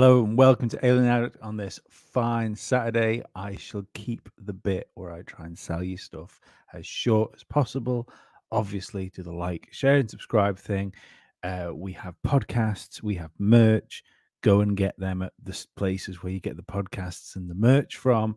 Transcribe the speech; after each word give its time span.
Hello 0.00 0.24
and 0.24 0.38
welcome 0.38 0.66
to 0.70 0.82
Alien 0.82 1.04
Addict 1.04 1.36
on 1.42 1.58
this 1.58 1.78
fine 1.90 2.56
Saturday. 2.56 3.22
I 3.34 3.56
shall 3.56 3.84
keep 3.92 4.30
the 4.38 4.54
bit 4.54 4.88
where 4.94 5.12
I 5.12 5.20
try 5.20 5.44
and 5.44 5.58
sell 5.58 5.82
you 5.82 5.98
stuff 5.98 6.40
as 6.72 6.86
short 6.86 7.32
as 7.34 7.44
possible. 7.44 8.08
Obviously, 8.50 9.10
do 9.10 9.22
the 9.22 9.30
like, 9.30 9.68
share, 9.72 9.96
and 9.96 10.08
subscribe 10.08 10.58
thing. 10.58 10.94
Uh, 11.42 11.72
we 11.74 11.92
have 11.92 12.14
podcasts, 12.26 13.02
we 13.02 13.16
have 13.16 13.30
merch. 13.38 14.02
Go 14.40 14.62
and 14.62 14.74
get 14.74 14.98
them 14.98 15.20
at 15.20 15.34
the 15.42 15.66
places 15.76 16.22
where 16.22 16.32
you 16.32 16.40
get 16.40 16.56
the 16.56 16.62
podcasts 16.62 17.36
and 17.36 17.50
the 17.50 17.54
merch 17.54 17.98
from. 17.98 18.36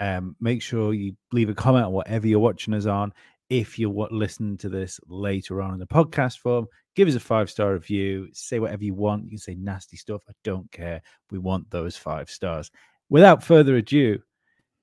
Um, 0.00 0.34
make 0.40 0.62
sure 0.62 0.94
you 0.94 1.14
leave 1.30 1.50
a 1.50 1.54
comment 1.54 1.84
on 1.84 1.92
whatever 1.92 2.26
you're 2.26 2.38
watching 2.38 2.72
us 2.72 2.86
on. 2.86 3.12
If 3.52 3.78
you're 3.78 4.08
listening 4.10 4.56
to 4.58 4.70
this 4.70 4.98
later 5.08 5.60
on 5.60 5.74
in 5.74 5.78
the 5.78 5.86
podcast 5.86 6.38
form, 6.38 6.66
give 6.94 7.06
us 7.06 7.16
a 7.16 7.20
five 7.20 7.50
star 7.50 7.74
review. 7.74 8.28
Say 8.32 8.58
whatever 8.60 8.82
you 8.82 8.94
want. 8.94 9.24
You 9.24 9.28
can 9.28 9.38
say 9.38 9.54
nasty 9.56 9.98
stuff. 9.98 10.22
I 10.26 10.32
don't 10.42 10.72
care. 10.72 11.02
We 11.30 11.38
want 11.38 11.68
those 11.68 11.94
five 11.94 12.30
stars. 12.30 12.70
Without 13.10 13.44
further 13.44 13.76
ado, 13.76 14.22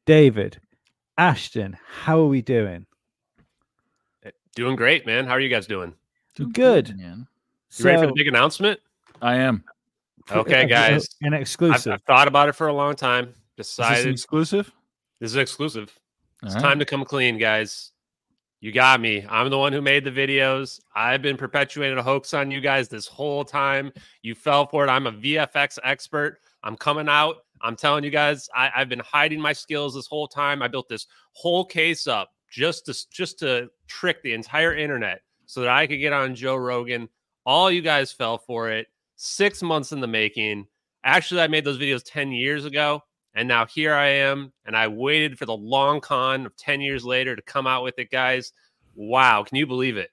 David, 0.06 0.62
Ashton, 1.18 1.78
how 1.84 2.20
are 2.20 2.28
we 2.28 2.44
doing? 2.44 2.86
Eh, 4.22 4.30
doing 4.54 4.76
great, 4.76 5.04
man. 5.04 5.26
How 5.26 5.32
are 5.32 5.40
you 5.40 5.50
guys 5.50 5.66
doing? 5.66 5.96
Doing 6.36 6.52
good. 6.52 6.96
man. 6.96 7.28
You 7.76 7.86
ready 7.86 8.02
for 8.02 8.06
the 8.06 8.14
big 8.14 8.28
announcement? 8.28 8.80
I 9.20 9.38
am. 9.38 9.64
Okay, 10.32 10.68
guys. 10.68 11.10
An 11.24 11.34
exclusive. 11.34 11.94
I've, 11.94 12.02
I've, 12.02 12.04
thought 12.04 12.28
about 12.28 12.50
it 12.50 12.54
for 12.54 12.68
a 12.68 12.74
long 12.74 12.96
time. 12.96 13.34
Decided. 13.58 14.10
Is 14.10 14.22
exclusive? 14.22 14.72
This 15.20 15.32
is 15.32 15.38
exclusive. 15.38 15.98
All 16.44 16.50
it's 16.50 16.54
right. 16.54 16.62
time 16.62 16.78
to 16.78 16.86
come 16.86 17.04
clean, 17.04 17.40
guys. 17.40 17.94
You 18.62 18.74
got 18.74 19.00
me. 19.00 19.26
I'm 19.30 19.50
the 19.50 19.58
one 19.58 19.72
who 19.72 19.82
made 19.82 20.04
the 20.04 20.12
videos. 20.12 20.82
I've 20.94 21.22
been 21.22 21.38
perpetuating 21.38 21.98
a 21.98 22.04
hoax 22.04 22.34
on 22.34 22.52
you 22.52 22.60
guys 22.60 22.90
this 22.90 23.08
whole 23.08 23.46
time. 23.46 23.94
You 24.22 24.36
fell 24.36 24.68
for 24.68 24.86
it. 24.86 24.90
I'm 24.90 25.08
a 25.08 25.14
VFX 25.14 25.80
expert. 25.84 26.40
I'm 26.64 26.76
coming 26.76 27.08
out. 27.08 27.38
I'm 27.62 27.78
telling 27.78 28.04
you 28.04 28.10
guys, 28.10 28.50
I, 28.54 28.70
have 28.74 28.90
been 28.90 29.00
hiding 29.00 29.40
my 29.40 29.54
skills 29.54 29.96
this 29.96 30.08
whole 30.08 30.28
time. 30.28 30.62
I 30.62 30.68
built 30.68 30.90
this 30.90 31.08
whole 31.32 31.64
case 31.64 32.06
up 32.06 32.32
just 32.50 32.86
to 32.88 33.10
just 33.10 33.40
to 33.40 33.70
trick 33.88 34.22
the 34.24 34.34
entire 34.34 34.76
internet 34.76 35.22
so 35.46 35.62
that 35.62 35.70
I 35.70 35.88
could 35.88 35.98
get 35.98 36.14
on 36.14 36.36
Joe 36.36 36.56
Rogan. 36.56 37.08
All 37.46 37.72
you 37.72 37.82
guys 37.82 38.12
fell 38.12 38.38
for 38.38 38.70
it. 38.70 38.88
Six 39.16 39.62
months 39.62 39.94
in 39.94 40.02
the 40.02 40.08
making. 40.08 40.68
Actually, 41.04 41.42
I 41.42 41.48
made 41.48 41.64
those 41.64 41.80
videos 41.80 42.04
10 42.06 42.32
years 42.32 42.66
ago. 42.66 43.04
And 43.36 43.48
now 43.48 43.66
here 43.66 43.94
I 43.94 44.08
am, 44.08 44.52
and 44.66 44.76
I 44.76 44.88
waited 44.88 45.38
for 45.38 45.46
the 45.46 45.56
long 45.56 46.02
con 46.02 46.46
of 46.46 46.56
10 46.58 46.82
years 46.82 47.06
later 47.06 47.36
to 47.36 47.42
come 47.42 47.68
out 47.68 47.84
with 47.84 48.00
it, 48.00 48.10
guys. 48.10 48.54
Wow. 48.96 49.44
Can 49.44 49.58
you 49.58 49.68
believe 49.68 49.98
it? 49.98 50.12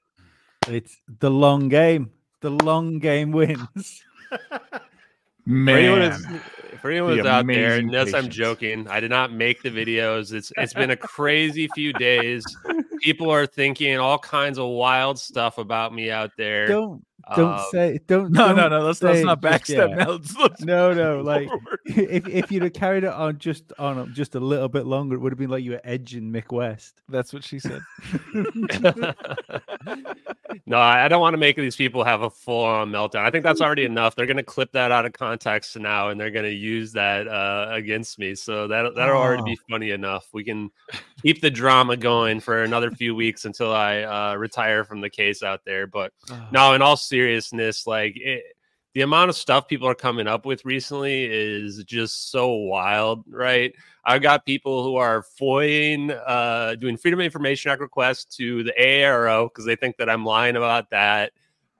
It's 0.69 1.01
the 1.21 1.31
long 1.31 1.69
game. 1.69 2.11
The 2.41 2.51
long 2.51 2.99
game 2.99 3.33
wins. 3.33 4.03
Man. 5.45 6.13
For 6.83 6.91
anyone 6.91 7.17
who's 7.17 7.27
out 7.27 7.47
there, 7.47 7.79
unless 7.79 8.13
I'm 8.13 8.29
joking, 8.29 8.87
I 8.89 9.01
did 9.01 9.11
not 9.11 9.33
make 9.33 9.63
the 9.63 9.71
videos. 9.71 10.33
It's 10.33 10.53
it's 10.59 10.75
been 10.75 10.91
a 10.91 10.97
crazy 10.97 11.69
few 11.75 11.93
days. 11.95 12.45
People 13.01 13.31
are 13.31 13.47
thinking 13.47 13.99
all 13.99 14.19
kinds 14.19 14.59
of 14.59 14.69
wild 14.69 15.19
stuff 15.19 15.57
about 15.57 15.95
me 15.95 16.11
out 16.11 16.33
there. 16.37 16.67
Don't 16.67 17.05
don't 17.35 17.55
um, 17.55 17.65
say 17.73 17.99
don't. 18.07 18.31
No, 18.31 18.49
don't 18.49 18.57
no, 18.57 18.69
no. 18.69 18.87
Let's, 18.87 19.03
let's 19.03 19.25
not 19.25 19.41
backstep 19.41 19.97
now. 19.97 20.11
Let's, 20.13 20.37
let's 20.37 20.61
no, 20.63 20.93
no. 20.93 21.21
Like 21.23 21.49
if 21.85 22.29
if 22.29 22.53
you'd 22.53 22.63
have 22.63 22.73
carried 22.73 23.03
it 23.05 23.13
on 23.13 23.39
just 23.39 23.73
on 23.79 24.15
just 24.15 24.37
a 24.37 24.41
little 24.41 24.69
bit 24.69 24.87
longer, 24.87 25.17
it 25.17 25.19
would 25.19 25.33
have 25.33 25.39
been 25.39 25.51
like 25.51 25.65
you 25.65 25.73
were 25.73 25.81
edging 25.83 26.31
Mick 26.33 26.53
West. 26.53 27.03
That's 27.09 27.33
what 27.33 27.43
she 27.43 27.59
said. 27.59 27.81
no, 30.67 30.79
I 30.79 31.09
don't 31.09 31.21
want 31.21 31.35
to 31.35 31.39
make 31.39 31.57
these 31.57 31.77
people 31.77 32.05
have 32.05 32.23
a 32.23 32.31
full 32.31 32.65
on 32.65 32.91
meltdown. 32.91 33.25
I 33.25 33.31
think 33.31 33.45
that's 33.45 33.61
already 33.61 33.85
enough. 33.93 34.15
They're 34.15 34.27
going 34.27 34.37
to 34.37 34.43
clip 34.43 34.73
that 34.73 34.93
out 34.93 35.05
of 35.05 35.13
context 35.13 35.79
now, 35.79 36.09
and 36.09 36.21
they're 36.21 36.31
going 36.31 36.45
to 36.45 36.55
use 36.55 36.93
that 36.93 37.29
uh, 37.29 37.69
against 37.71 38.19
me. 38.19 38.35
So 38.35 38.69
that 38.69 38.95
that'll 38.95 39.17
oh. 39.17 39.21
already 39.21 39.43
be 39.43 39.59
funny 39.69 39.91
enough. 39.91 40.29
We 40.33 40.45
can 40.45 40.71
keep 41.23 41.41
the 41.41 41.51
drama 41.51 41.97
going 41.97 42.41
for 42.41 42.63
another 42.63 42.91
few 42.91 43.15
weeks 43.15 43.45
until 43.45 43.75
I 43.75 44.03
uh, 44.03 44.37
retire 44.37 44.85
from 44.85 45.01
the 45.01 45.11
case 45.11 45.43
out 45.43 45.61
there. 45.65 45.87
But 45.87 46.13
oh. 46.31 46.49
no, 46.53 46.75
in 46.75 46.83
all 46.83 46.97
seriousness 46.97 47.27
seriousness, 47.27 47.87
like 47.87 48.17
it, 48.17 48.43
the 48.97 49.03
amount 49.03 49.29
of 49.29 49.37
stuff 49.37 49.69
people 49.69 49.87
are 49.87 49.95
coming 49.95 50.27
up 50.27 50.47
with 50.47 50.65
recently 50.65 51.25
is 51.31 51.85
just 51.85 52.31
so 52.31 52.49
wild, 52.49 53.23
right? 53.29 53.75
I've 54.07 54.23
got 54.23 54.47
people 54.47 54.83
who 54.83 54.97
are 54.97 55.23
FOIing, 55.39 56.19
uh, 56.27 56.77
doing 56.77 56.97
Freedom 56.97 57.21
of 57.21 57.25
Information 57.27 57.71
Act 57.71 57.83
requests 57.83 58.25
to 58.39 58.65
the 58.65 58.73
AARO 58.81 59.51
because 59.51 59.67
they 59.67 59.77
think 59.77 59.99
that 59.99 60.09
I'm 60.09 60.25
lying 60.25 60.57
about 60.57 60.89
that. 60.93 61.33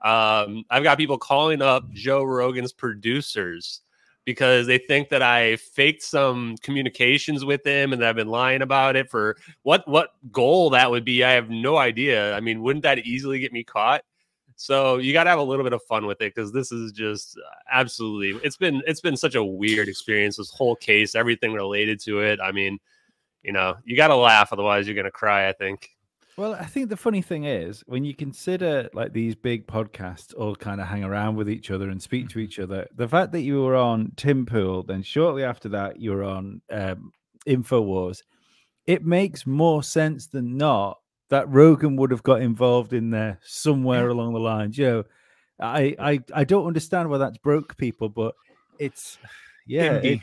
Um, 0.03 0.63
I've 0.69 0.83
got 0.83 0.99
people 0.99 1.17
calling 1.17 1.59
up 1.63 1.89
Joe 1.89 2.21
Rogan's 2.21 2.71
producers 2.71 3.81
because 4.23 4.67
they 4.67 4.77
think 4.77 5.09
that 5.09 5.23
I 5.23 5.55
faked 5.55 6.03
some 6.03 6.55
communications 6.57 7.43
with 7.43 7.65
him 7.65 7.93
and 7.93 8.01
that 8.03 8.09
I've 8.09 8.15
been 8.15 8.27
lying 8.27 8.61
about 8.61 8.95
it 8.95 9.09
for 9.09 9.37
what 9.63 9.87
what 9.87 10.11
goal 10.31 10.69
that 10.69 10.91
would 10.91 11.03
be. 11.03 11.23
I 11.23 11.31
have 11.31 11.49
no 11.49 11.77
idea. 11.77 12.35
I 12.35 12.41
mean, 12.41 12.61
wouldn't 12.61 12.83
that 12.83 12.99
easily 13.07 13.39
get 13.39 13.51
me 13.51 13.63
caught? 13.63 14.03
So 14.59 14.97
you 14.97 15.13
got 15.13 15.25
to 15.25 15.29
have 15.29 15.37
a 15.37 15.43
little 15.43 15.63
bit 15.63 15.73
of 15.73 15.83
fun 15.83 16.07
with 16.07 16.19
it 16.19 16.33
because 16.33 16.51
this 16.51 16.71
is 16.71 16.91
just 16.91 17.37
uh, 17.37 17.49
absolutely. 17.71 18.39
It's 18.43 18.57
been 18.57 18.81
it's 18.87 19.01
been 19.01 19.15
such 19.15 19.35
a 19.35 19.43
weird 19.43 19.87
experience. 19.87 20.37
This 20.37 20.49
whole 20.49 20.75
case, 20.75 21.13
everything 21.13 21.53
related 21.53 21.99
to 22.01 22.21
it. 22.21 22.39
I 22.41 22.51
mean, 22.51 22.79
you 23.43 23.53
know, 23.53 23.75
you 23.85 23.95
got 23.95 24.07
to 24.07 24.15
laugh, 24.15 24.51
otherwise 24.51 24.87
you're 24.87 24.95
gonna 24.95 25.11
cry. 25.11 25.47
I 25.47 25.53
think. 25.53 25.91
Well, 26.37 26.55
I 26.55 26.65
think 26.65 26.89
the 26.89 26.97
funny 26.97 27.21
thing 27.21 27.45
is 27.45 27.83
when 27.85 28.03
you 28.03 28.15
consider 28.15 28.89
like 28.93 29.13
these 29.13 29.35
big 29.35 29.67
podcasts 29.67 30.35
all 30.35 30.55
kind 30.55 30.81
of 30.81 30.87
hang 30.87 31.03
around 31.03 31.35
with 31.35 31.49
each 31.49 31.69
other 31.69 31.89
and 31.89 32.01
speak 32.01 32.29
to 32.29 32.39
each 32.39 32.59
other, 32.59 32.87
the 32.95 33.07
fact 33.07 33.31
that 33.33 33.41
you 33.41 33.61
were 33.63 33.75
on 33.75 34.11
Tim 34.17 34.45
Pool, 34.45 34.83
then 34.83 35.03
shortly 35.03 35.43
after 35.43 35.69
that 35.69 35.99
you 35.99 36.11
were 36.11 36.23
on 36.23 36.61
um, 36.71 37.11
Infowars, 37.47 38.21
it 38.85 39.03
makes 39.03 39.47
more 39.47 39.81
sense 39.81 40.27
than 40.27 40.57
not 40.57 40.99
that 41.29 41.49
Rogan 41.49 41.95
would 41.97 42.11
have 42.11 42.23
got 42.23 42.41
involved 42.41 42.93
in 42.93 43.09
there 43.09 43.39
somewhere 43.43 44.09
along 44.09 44.33
the 44.33 44.39
lines. 44.39 44.77
You 44.77 44.85
know, 44.85 45.03
I 45.59 45.95
I 45.99 46.19
I 46.33 46.43
don't 46.43 46.67
understand 46.67 47.09
why 47.09 47.17
that's 47.17 47.37
broke 47.37 47.77
people, 47.77 48.09
but 48.09 48.35
it's 48.79 49.17
yeah. 49.67 49.93
It, 49.93 50.21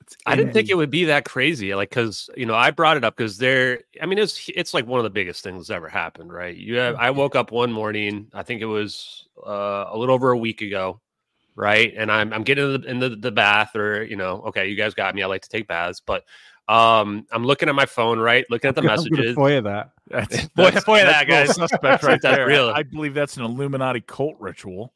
it's 0.00 0.16
I 0.26 0.34
didn't 0.34 0.52
think 0.52 0.68
it 0.68 0.74
would 0.74 0.90
be 0.90 1.04
that 1.04 1.24
crazy, 1.24 1.74
like 1.74 1.90
because 1.90 2.28
you 2.36 2.46
know 2.46 2.54
I 2.54 2.70
brought 2.72 2.96
it 2.96 3.04
up 3.04 3.16
because 3.16 3.38
there. 3.38 3.80
I 4.02 4.06
mean, 4.06 4.18
it's 4.18 4.50
it's 4.54 4.74
like 4.74 4.86
one 4.86 4.98
of 4.98 5.04
the 5.04 5.10
biggest 5.10 5.44
things 5.44 5.68
that's 5.68 5.76
ever 5.76 5.88
happened, 5.88 6.32
right? 6.32 6.56
You 6.56 6.76
have, 6.78 6.96
I 6.96 7.10
woke 7.10 7.36
up 7.36 7.52
one 7.52 7.70
morning, 7.70 8.28
I 8.32 8.42
think 8.42 8.60
it 8.60 8.66
was 8.66 9.28
uh, 9.46 9.84
a 9.88 9.96
little 9.96 10.14
over 10.14 10.32
a 10.32 10.38
week 10.38 10.62
ago, 10.62 11.00
right? 11.54 11.92
And 11.96 12.10
I'm 12.10 12.32
I'm 12.32 12.42
getting 12.42 12.74
in 12.74 12.80
the, 12.80 12.90
in 12.90 12.98
the, 12.98 13.08
the 13.10 13.30
bath, 13.30 13.76
or 13.76 14.02
you 14.02 14.16
know, 14.16 14.42
okay, 14.48 14.68
you 14.68 14.76
guys 14.76 14.94
got 14.94 15.14
me. 15.14 15.22
I 15.22 15.26
like 15.26 15.42
to 15.42 15.48
take 15.48 15.68
baths, 15.68 16.00
but 16.04 16.24
um, 16.70 17.26
I'm 17.32 17.44
looking 17.44 17.68
at 17.68 17.74
my 17.74 17.84
phone, 17.84 18.20
right? 18.20 18.46
Looking 18.48 18.68
at 18.68 18.76
the 18.76 18.82
messages. 18.94 19.34
For 19.34 19.60
that. 19.60 19.90
That's, 20.06 20.48
that's, 20.54 20.84
for 20.84 20.98
that, 20.98 21.26
guys. 21.26 21.52
Suspect 21.56 22.04
right 22.04 22.22
there. 22.22 22.46
Real. 22.46 22.70
I 22.70 22.84
believe 22.84 23.12
that's 23.12 23.36
an 23.36 23.42
Illuminati 23.42 24.00
cult 24.00 24.36
ritual. 24.38 24.92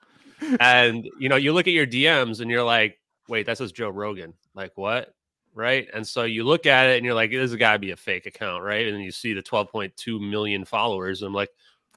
And 0.61 1.09
you 1.19 1.29
know, 1.29 1.35
you 1.35 1.53
look 1.53 1.67
at 1.67 1.73
your 1.73 1.87
DMs 1.87 2.41
and 2.41 2.49
you're 2.49 2.62
like, 2.62 3.00
wait, 3.29 3.47
that 3.47 3.59
says 3.59 3.73
Joe 3.73 3.88
Rogan. 3.88 4.35
Like 4.55 4.71
what? 4.76 5.15
Right. 5.53 5.88
And 5.93 6.06
so 6.06 6.23
you 6.23 6.44
look 6.44 6.67
at 6.67 6.87
it 6.91 6.97
and 6.97 7.05
you're 7.05 7.15
like, 7.15 7.32
this 7.32 7.50
has 7.50 7.56
got 7.56 7.73
to 7.73 7.79
be 7.81 7.91
a 7.91 7.97
fake 7.97 8.26
account, 8.26 8.62
right? 8.62 8.87
And 8.87 9.03
you 9.03 9.11
see 9.11 9.32
the 9.32 9.43
12.2 9.43 10.21
million 10.21 10.65
followers. 10.65 11.23
And 11.23 11.29
I'm 11.29 11.35
like, 11.35 11.50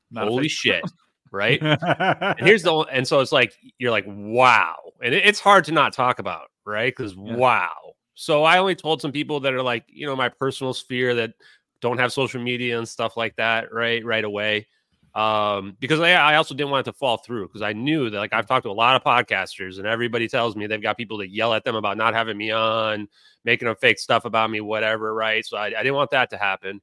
Not 0.09 0.27
holy 0.27 0.47
shit. 0.47 0.83
right. 1.31 1.61
and 1.61 2.39
here's 2.39 2.63
the 2.63 2.73
and 2.91 3.07
so 3.07 3.19
it's 3.19 3.31
like 3.31 3.55
you're 3.77 3.91
like, 3.91 4.05
wow. 4.07 4.75
And 5.03 5.13
it, 5.13 5.23
it's 5.23 5.39
hard 5.39 5.65
to 5.65 5.71
not 5.71 5.93
talk 5.93 6.17
about, 6.17 6.49
right? 6.65 6.95
Because 6.95 7.13
yeah. 7.13 7.35
wow 7.35 7.93
so 8.19 8.43
I 8.43 8.57
only 8.57 8.73
told 8.73 8.99
some 8.99 9.11
people 9.11 9.39
that 9.41 9.53
are 9.53 9.61
like, 9.61 9.85
you 9.87 10.07
know, 10.07 10.15
my 10.15 10.27
personal 10.27 10.73
sphere 10.73 11.13
that 11.13 11.35
don't 11.81 11.99
have 11.99 12.11
social 12.11 12.41
media 12.41 12.75
and 12.79 12.89
stuff 12.89 13.15
like 13.15 13.35
that, 13.35 13.71
right? 13.71 14.03
Right 14.03 14.23
away. 14.23 14.65
Um, 15.13 15.77
because 15.79 15.99
I, 15.99 16.13
I 16.13 16.35
also 16.35 16.55
didn't 16.55 16.71
want 16.71 16.87
it 16.87 16.91
to 16.91 16.97
fall 16.97 17.17
through 17.17 17.47
because 17.47 17.61
I 17.61 17.73
knew 17.73 18.09
that 18.09 18.17
like 18.17 18.33
I've 18.33 18.47
talked 18.47 18.63
to 18.63 18.71
a 18.71 18.73
lot 18.73 18.95
of 18.95 19.03
podcasters 19.03 19.77
and 19.77 19.85
everybody 19.85 20.27
tells 20.27 20.55
me 20.55 20.65
they've 20.65 20.81
got 20.81 20.97
people 20.97 21.19
that 21.19 21.29
yell 21.29 21.53
at 21.53 21.63
them 21.63 21.75
about 21.75 21.95
not 21.95 22.15
having 22.15 22.37
me 22.37 22.49
on, 22.49 23.07
making 23.45 23.67
up 23.67 23.79
fake 23.79 23.99
stuff 23.99 24.25
about 24.25 24.49
me, 24.49 24.61
whatever, 24.61 25.13
right? 25.13 25.45
So 25.45 25.55
I, 25.55 25.67
I 25.67 25.83
didn't 25.83 25.93
want 25.93 26.09
that 26.09 26.31
to 26.31 26.37
happen. 26.37 26.81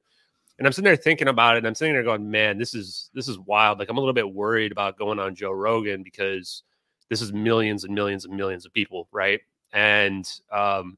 And 0.57 0.65
I'm 0.65 0.71
sitting 0.71 0.85
there 0.85 0.95
thinking 0.95 1.27
about 1.27 1.55
it, 1.55 1.59
and 1.59 1.67
I'm 1.67 1.75
sitting 1.75 1.93
there 1.93 2.03
going, 2.03 2.31
man, 2.31 2.57
this 2.57 2.73
is 2.73 3.09
this 3.13 3.27
is 3.27 3.37
wild. 3.39 3.77
Like 3.77 3.89
I'm 3.89 3.97
a 3.97 3.99
little 3.99 4.13
bit 4.13 4.33
worried 4.33 4.71
about 4.71 4.97
going 4.97 5.19
on 5.19 5.35
Joe 5.35 5.51
Rogan 5.51 6.01
because 6.01 6.63
this 7.09 7.21
is 7.21 7.33
millions 7.33 7.83
and 7.83 7.93
millions 7.93 8.23
and 8.23 8.33
millions 8.37 8.65
of 8.65 8.71
people, 8.71 9.09
right? 9.11 9.41
And 9.73 10.25
um, 10.53 10.97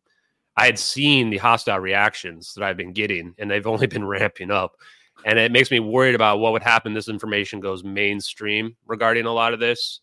I 0.57 0.65
had 0.65 0.79
seen 0.79 1.29
the 1.29 1.37
hostile 1.37 1.79
reactions 1.79 2.53
that 2.55 2.63
I've 2.63 2.77
been 2.77 2.91
getting, 2.91 3.35
and 3.37 3.49
they've 3.49 3.67
only 3.67 3.87
been 3.95 4.05
ramping 4.05 4.51
up. 4.51 4.75
And 5.25 5.39
it 5.39 5.51
makes 5.51 5.71
me 5.71 5.79
worried 5.79 6.15
about 6.15 6.39
what 6.39 6.51
would 6.51 6.63
happen. 6.63 6.93
This 6.93 7.09
information 7.09 7.59
goes 7.59 7.83
mainstream 7.83 8.75
regarding 8.85 9.25
a 9.25 9.33
lot 9.33 9.53
of 9.53 9.59
this. 9.59 10.01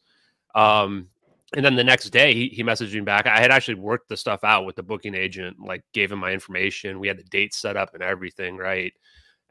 Um, 0.54 1.08
and 1.56 1.64
then 1.64 1.76
the 1.76 1.84
next 1.84 2.10
day, 2.10 2.34
he, 2.34 2.48
he 2.48 2.64
messaged 2.64 2.94
me 2.94 3.00
back. 3.00 3.26
I 3.26 3.40
had 3.40 3.52
actually 3.52 3.76
worked 3.76 4.08
the 4.08 4.16
stuff 4.16 4.42
out 4.42 4.64
with 4.64 4.74
the 4.74 4.82
booking 4.82 5.14
agent, 5.14 5.56
like 5.64 5.84
gave 5.92 6.10
him 6.10 6.18
my 6.18 6.32
information. 6.32 6.98
We 6.98 7.08
had 7.08 7.18
the 7.18 7.24
date 7.24 7.54
set 7.54 7.76
up 7.76 7.94
and 7.94 8.02
everything, 8.02 8.56
right? 8.56 8.92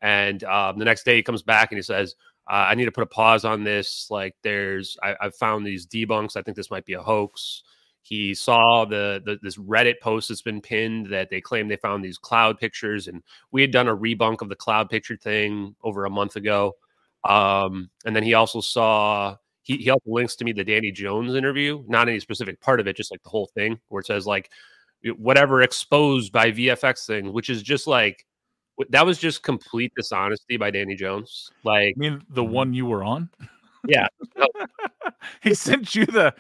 And 0.01 0.43
um, 0.43 0.79
the 0.79 0.85
next 0.85 1.03
day, 1.03 1.15
he 1.15 1.23
comes 1.23 1.43
back 1.43 1.71
and 1.71 1.77
he 1.77 1.81
says, 1.81 2.15
uh, 2.49 2.67
"I 2.69 2.75
need 2.75 2.85
to 2.85 2.91
put 2.91 3.03
a 3.03 3.07
pause 3.07 3.45
on 3.45 3.63
this. 3.63 4.07
Like, 4.09 4.35
there's 4.43 4.97
I, 5.01 5.15
I've 5.21 5.35
found 5.35 5.65
these 5.65 5.87
debunks. 5.87 6.35
I 6.35 6.41
think 6.41 6.57
this 6.57 6.71
might 6.71 6.85
be 6.85 6.93
a 6.93 7.01
hoax." 7.01 7.63
He 8.03 8.35
saw 8.35 8.85
the, 8.85 9.21
the 9.25 9.39
this 9.41 9.57
Reddit 9.57 9.99
post 10.01 10.29
that's 10.29 10.41
been 10.41 10.61
pinned 10.61 11.07
that 11.07 11.29
they 11.29 11.41
claim 11.41 11.67
they 11.67 11.77
found 11.77 12.03
these 12.03 12.17
cloud 12.17 12.59
pictures, 12.59 13.07
and 13.07 13.23
we 13.51 13.61
had 13.61 13.71
done 13.71 13.87
a 13.87 13.95
rebunk 13.95 14.41
of 14.41 14.49
the 14.49 14.55
cloud 14.55 14.89
picture 14.89 15.17
thing 15.17 15.75
over 15.83 16.05
a 16.05 16.09
month 16.09 16.35
ago. 16.35 16.73
Um, 17.23 17.89
and 18.05 18.13
then 18.13 18.23
he 18.23 18.33
also 18.33 18.59
saw 18.59 19.37
he, 19.63 19.77
he 19.77 19.89
also 19.89 20.03
links 20.05 20.35
to 20.35 20.45
me 20.45 20.51
the 20.51 20.65
Danny 20.65 20.91
Jones 20.91 21.33
interview, 21.33 21.83
not 21.87 22.09
any 22.09 22.19
specific 22.19 22.59
part 22.59 22.81
of 22.81 22.87
it, 22.87 22.97
just 22.97 23.11
like 23.11 23.23
the 23.23 23.29
whole 23.29 23.49
thing, 23.55 23.79
where 23.87 24.01
it 24.01 24.05
says 24.05 24.27
like 24.27 24.49
whatever 25.17 25.61
exposed 25.61 26.31
by 26.31 26.51
VFX 26.51 27.05
thing, 27.05 27.31
which 27.31 27.49
is 27.49 27.63
just 27.63 27.87
like 27.87 28.25
that 28.89 29.05
was 29.05 29.17
just 29.17 29.43
complete 29.43 29.93
dishonesty 29.95 30.57
by 30.57 30.71
Danny 30.71 30.95
Jones. 30.95 31.49
Like, 31.63 31.95
I 31.95 31.99
mean, 31.99 32.21
the 32.29 32.43
one 32.43 32.73
you 32.73 32.85
were 32.85 33.03
on. 33.03 33.29
Yeah, 33.87 34.07
he 35.41 35.53
sent 35.53 35.95
you 35.95 36.05
the 36.05 36.33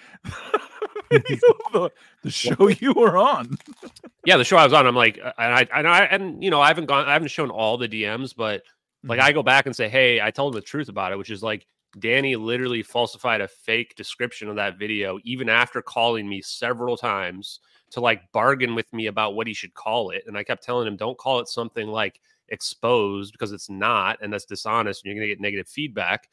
the, 1.73 1.91
the 2.23 2.31
show 2.31 2.69
you 2.69 2.93
were 2.93 3.17
on. 3.17 3.57
yeah, 4.25 4.37
the 4.37 4.43
show 4.43 4.57
I 4.57 4.63
was 4.63 4.73
on. 4.73 4.85
I'm 4.85 4.95
like, 4.95 5.17
and 5.17 5.53
I 5.53 5.67
and 5.73 5.87
I 5.87 6.03
and 6.05 6.43
you 6.43 6.49
know, 6.49 6.61
I 6.61 6.67
haven't 6.67 6.85
gone, 6.85 7.07
I 7.07 7.13
haven't 7.13 7.29
shown 7.29 7.49
all 7.49 7.77
the 7.77 7.87
DMs, 7.87 8.35
but 8.35 8.63
like 9.03 9.19
mm-hmm. 9.19 9.27
I 9.27 9.31
go 9.31 9.43
back 9.43 9.65
and 9.65 9.75
say, 9.75 9.89
hey, 9.89 10.21
I 10.21 10.31
told 10.31 10.53
him 10.53 10.59
the 10.59 10.65
truth 10.65 10.89
about 10.89 11.11
it, 11.11 11.17
which 11.17 11.29
is 11.29 11.43
like 11.43 11.67
Danny 11.99 12.35
literally 12.35 12.83
falsified 12.83 13.41
a 13.41 13.47
fake 13.47 13.95
description 13.95 14.49
of 14.49 14.55
that 14.55 14.79
video, 14.79 15.19
even 15.23 15.49
after 15.49 15.81
calling 15.81 16.27
me 16.27 16.41
several 16.41 16.97
times 16.97 17.59
to 17.91 18.01
like 18.01 18.31
bargain 18.31 18.73
with 18.73 18.91
me 18.91 19.07
about 19.07 19.35
what 19.35 19.47
he 19.47 19.53
should 19.53 19.73
call 19.73 20.09
it. 20.09 20.23
And 20.25 20.37
I 20.37 20.43
kept 20.43 20.63
telling 20.63 20.87
him, 20.87 20.97
don't 20.97 21.17
call 21.17 21.39
it 21.39 21.47
something 21.47 21.87
like 21.87 22.19
exposed 22.49 23.33
because 23.33 23.51
it's 23.51 23.69
not, 23.69 24.17
and 24.21 24.33
that's 24.33 24.45
dishonest, 24.45 25.03
and 25.03 25.09
you're 25.09 25.19
going 25.19 25.29
to 25.29 25.33
get 25.33 25.41
negative 25.41 25.67
feedback. 25.67 26.27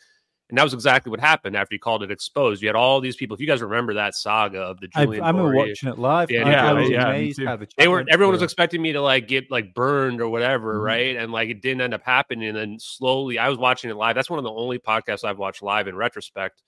And 0.50 0.58
that 0.58 0.64
was 0.64 0.74
exactly 0.74 1.10
what 1.10 1.20
happened 1.20 1.56
after 1.56 1.74
you 1.74 1.78
called 1.78 2.02
it 2.02 2.10
exposed. 2.10 2.60
You 2.60 2.68
had 2.68 2.76
all 2.76 3.00
these 3.00 3.16
people. 3.16 3.34
If 3.34 3.40
you 3.40 3.46
guys 3.46 3.62
remember 3.62 3.94
that 3.94 4.14
saga 4.14 4.58
of 4.58 4.80
the 4.80 4.88
Julian, 4.88 5.22
I, 5.22 5.26
I 5.26 5.30
remember 5.30 5.54
watching 5.56 5.88
it 5.88 5.98
live. 5.98 6.30
Yeah, 6.30 6.48
yeah, 6.78 7.16
yeah 7.16 7.56
they 7.78 7.88
were. 7.88 8.04
Everyone 8.10 8.32
was 8.32 8.42
expecting 8.42 8.82
me 8.82 8.92
to 8.92 9.00
like 9.00 9.28
get 9.28 9.50
like 9.50 9.72
burned 9.74 10.20
or 10.20 10.28
whatever, 10.28 10.74
mm-hmm. 10.74 10.84
right? 10.84 11.16
And 11.16 11.32
like 11.32 11.48
it 11.48 11.62
didn't 11.62 11.80
end 11.80 11.94
up 11.94 12.02
happening. 12.02 12.48
And 12.48 12.56
then 12.56 12.78
slowly, 12.78 13.38
I 13.38 13.48
was 13.48 13.58
watching 13.58 13.90
it 13.90 13.96
live. 13.96 14.14
That's 14.14 14.28
one 14.28 14.38
of 14.38 14.44
the 14.44 14.52
only 14.52 14.78
podcasts 14.78 15.24
I've 15.24 15.38
watched 15.38 15.62
live 15.62 15.88
in 15.88 15.96
retrospect 15.96 16.62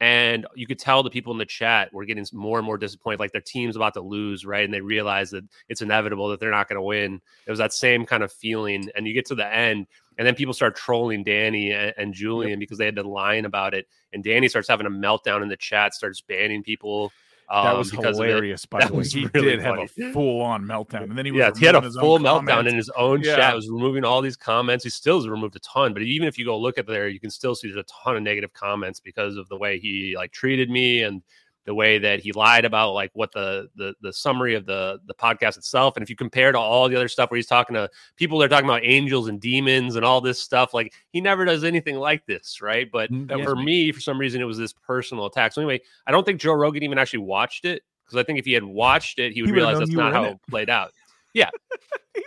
and 0.00 0.46
you 0.54 0.66
could 0.66 0.78
tell 0.78 1.02
the 1.02 1.10
people 1.10 1.32
in 1.32 1.38
the 1.38 1.46
chat 1.46 1.92
were 1.92 2.04
getting 2.04 2.26
more 2.32 2.58
and 2.58 2.66
more 2.66 2.76
disappointed 2.76 3.20
like 3.20 3.32
their 3.32 3.40
team's 3.40 3.76
about 3.76 3.94
to 3.94 4.00
lose 4.00 4.44
right 4.44 4.64
and 4.64 4.74
they 4.74 4.80
realize 4.80 5.30
that 5.30 5.44
it's 5.68 5.82
inevitable 5.82 6.28
that 6.28 6.40
they're 6.40 6.50
not 6.50 6.68
going 6.68 6.76
to 6.76 6.82
win 6.82 7.20
it 7.46 7.50
was 7.50 7.58
that 7.58 7.72
same 7.72 8.04
kind 8.04 8.22
of 8.22 8.32
feeling 8.32 8.88
and 8.96 9.06
you 9.06 9.14
get 9.14 9.26
to 9.26 9.34
the 9.34 9.54
end 9.54 9.86
and 10.18 10.26
then 10.26 10.34
people 10.34 10.54
start 10.54 10.76
trolling 10.76 11.24
danny 11.24 11.72
and, 11.72 11.92
and 11.96 12.14
julian 12.14 12.50
yep. 12.50 12.58
because 12.60 12.78
they 12.78 12.84
had 12.84 12.96
to 12.96 13.02
line 13.02 13.44
about 13.44 13.74
it 13.74 13.86
and 14.12 14.24
danny 14.24 14.48
starts 14.48 14.68
having 14.68 14.86
a 14.86 14.90
meltdown 14.90 15.42
in 15.42 15.48
the 15.48 15.56
chat 15.56 15.94
starts 15.94 16.20
banning 16.20 16.62
people 16.62 17.12
um, 17.48 17.64
that 17.64 17.76
was 17.76 17.90
hilarious. 17.90 18.64
By 18.64 18.86
the 18.86 18.94
way, 18.94 19.04
he 19.04 19.26
really 19.34 19.50
did 19.50 19.62
funny. 19.62 19.82
have 19.82 19.90
a 20.08 20.12
full 20.12 20.40
on 20.40 20.64
meltdown, 20.64 21.04
and 21.04 21.18
then 21.18 21.26
he 21.26 21.32
yeah, 21.32 21.50
he 21.56 21.66
had 21.66 21.74
a 21.74 21.82
full 21.82 22.18
meltdown 22.18 22.66
in 22.66 22.74
his 22.74 22.90
own 22.96 23.20
yeah. 23.20 23.36
chat. 23.36 23.54
Was 23.54 23.68
removing 23.68 24.04
all 24.04 24.22
these 24.22 24.36
comments. 24.36 24.84
He 24.84 24.90
still 24.90 25.18
has 25.18 25.28
removed 25.28 25.54
a 25.56 25.60
ton, 25.60 25.92
but 25.92 26.02
even 26.02 26.26
if 26.26 26.38
you 26.38 26.44
go 26.44 26.58
look 26.58 26.78
at 26.78 26.86
there, 26.86 27.08
you 27.08 27.20
can 27.20 27.30
still 27.30 27.54
see 27.54 27.68
there's 27.68 27.78
a 27.78 28.02
ton 28.04 28.16
of 28.16 28.22
negative 28.22 28.52
comments 28.52 29.00
because 29.00 29.36
of 29.36 29.48
the 29.48 29.56
way 29.56 29.78
he 29.78 30.14
like 30.16 30.32
treated 30.32 30.70
me 30.70 31.02
and 31.02 31.22
the 31.64 31.74
way 31.74 31.98
that 31.98 32.20
he 32.20 32.32
lied 32.32 32.64
about 32.64 32.92
like 32.92 33.10
what 33.14 33.32
the 33.32 33.68
the 33.76 33.94
the 34.00 34.12
summary 34.12 34.54
of 34.54 34.66
the 34.66 34.98
the 35.06 35.14
podcast 35.14 35.56
itself. 35.56 35.96
And 35.96 36.02
if 36.02 36.10
you 36.10 36.16
compare 36.16 36.52
to 36.52 36.58
all 36.58 36.88
the 36.88 36.96
other 36.96 37.08
stuff 37.08 37.30
where 37.30 37.36
he's 37.36 37.46
talking 37.46 37.74
to 37.74 37.88
people 38.16 38.38
that 38.38 38.46
are 38.46 38.48
talking 38.48 38.68
about 38.68 38.84
angels 38.84 39.28
and 39.28 39.40
demons 39.40 39.96
and 39.96 40.04
all 40.04 40.20
this 40.20 40.40
stuff 40.40 40.74
like 40.74 40.92
he 41.10 41.20
never 41.20 41.44
does 41.44 41.64
anything 41.64 41.96
like 41.96 42.26
this 42.26 42.60
right? 42.60 42.90
But 42.90 43.10
mm, 43.10 43.44
for 43.44 43.56
me 43.56 43.92
for 43.92 44.00
some 44.00 44.18
reason 44.18 44.40
it 44.40 44.44
was 44.44 44.58
this 44.58 44.72
personal 44.72 45.26
attack. 45.26 45.52
So 45.52 45.60
anyway 45.60 45.80
i 46.06 46.12
don't 46.12 46.24
think 46.24 46.40
joe 46.40 46.52
rogan 46.52 46.82
even 46.82 46.98
actually 46.98 47.20
watched 47.20 47.64
it 47.64 47.82
because 48.04 48.16
i 48.16 48.22
think 48.22 48.38
if 48.38 48.44
he 48.44 48.52
had 48.52 48.64
watched 48.64 49.18
it 49.18 49.32
he 49.32 49.42
would 49.42 49.48
he 49.48 49.54
realize 49.54 49.78
that's 49.78 49.90
not 49.90 50.12
how 50.12 50.24
it. 50.24 50.38
played 50.48 50.70
out. 50.70 50.92
Yeah. 51.36 51.50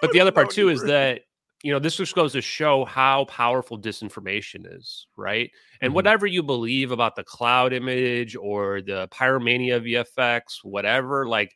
But 0.01 0.11
the 0.11 0.19
other 0.19 0.33
part 0.33 0.49
too 0.49 0.67
is 0.67 0.81
that 0.83 1.21
you 1.63 1.71
know, 1.71 1.79
this 1.79 1.95
just 1.95 2.13
goes 2.13 2.33
to 2.33 2.41
show 2.41 2.85
how 2.85 3.25
powerful 3.25 3.79
disinformation 3.79 4.77
is, 4.77 5.07
right? 5.15 5.49
And 5.81 5.89
mm-hmm. 5.89 5.95
whatever 5.95 6.27
you 6.27 6.43
believe 6.43 6.91
about 6.91 7.15
the 7.15 7.23
cloud 7.23 7.73
image 7.73 8.35
or 8.35 8.81
the 8.81 9.07
pyromania 9.11 10.05
VFX, 10.17 10.63
whatever, 10.63 11.27
like 11.27 11.55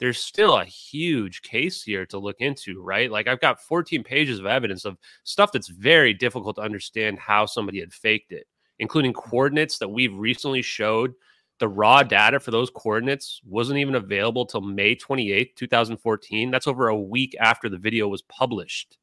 there's 0.00 0.18
still 0.18 0.56
a 0.58 0.64
huge 0.64 1.42
case 1.42 1.82
here 1.82 2.04
to 2.06 2.18
look 2.18 2.36
into, 2.40 2.82
right? 2.82 3.10
Like 3.10 3.26
I've 3.26 3.40
got 3.40 3.60
14 3.60 4.04
pages 4.04 4.38
of 4.38 4.46
evidence 4.46 4.84
of 4.84 4.98
stuff 5.24 5.50
that's 5.52 5.68
very 5.68 6.12
difficult 6.12 6.56
to 6.56 6.62
understand 6.62 7.18
how 7.18 7.46
somebody 7.46 7.80
had 7.80 7.92
faked 7.92 8.32
it, 8.32 8.46
including 8.78 9.14
coordinates 9.14 9.78
that 9.78 9.88
we've 9.88 10.14
recently 10.14 10.62
showed. 10.62 11.14
The 11.58 11.68
raw 11.68 12.04
data 12.04 12.38
for 12.38 12.52
those 12.52 12.70
coordinates 12.70 13.40
wasn't 13.44 13.80
even 13.80 13.96
available 13.96 14.46
till 14.46 14.60
May 14.60 14.94
28th, 14.94 15.56
2014. 15.56 16.50
That's 16.52 16.68
over 16.68 16.88
a 16.88 16.96
week 16.96 17.34
after 17.40 17.68
the 17.68 17.78
video 17.78 18.06
was 18.06 18.22
published. 18.22 18.98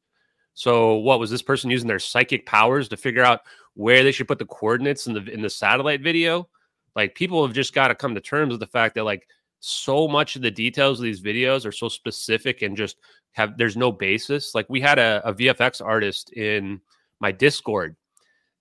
So 0.56 0.94
what 0.94 1.20
was 1.20 1.30
this 1.30 1.42
person 1.42 1.70
using 1.70 1.86
their 1.86 1.98
psychic 1.98 2.46
powers 2.46 2.88
to 2.88 2.96
figure 2.96 3.22
out 3.22 3.42
where 3.74 4.02
they 4.02 4.10
should 4.10 4.26
put 4.26 4.38
the 4.38 4.46
coordinates 4.46 5.06
in 5.06 5.12
the 5.12 5.22
in 5.30 5.42
the 5.42 5.50
satellite 5.50 6.00
video? 6.00 6.48
Like 6.96 7.14
people 7.14 7.46
have 7.46 7.54
just 7.54 7.74
got 7.74 7.88
to 7.88 7.94
come 7.94 8.14
to 8.14 8.22
terms 8.22 8.52
with 8.52 8.60
the 8.60 8.66
fact 8.66 8.94
that 8.94 9.04
like 9.04 9.28
so 9.60 10.08
much 10.08 10.34
of 10.34 10.40
the 10.40 10.50
details 10.50 10.98
of 10.98 11.04
these 11.04 11.20
videos 11.20 11.66
are 11.66 11.72
so 11.72 11.90
specific 11.90 12.62
and 12.62 12.74
just 12.74 12.96
have 13.32 13.58
there's 13.58 13.76
no 13.76 13.92
basis. 13.92 14.54
Like 14.54 14.64
we 14.70 14.80
had 14.80 14.98
a, 14.98 15.20
a 15.26 15.34
VFX 15.34 15.84
artist 15.84 16.32
in 16.32 16.80
my 17.20 17.32
Discord 17.32 17.94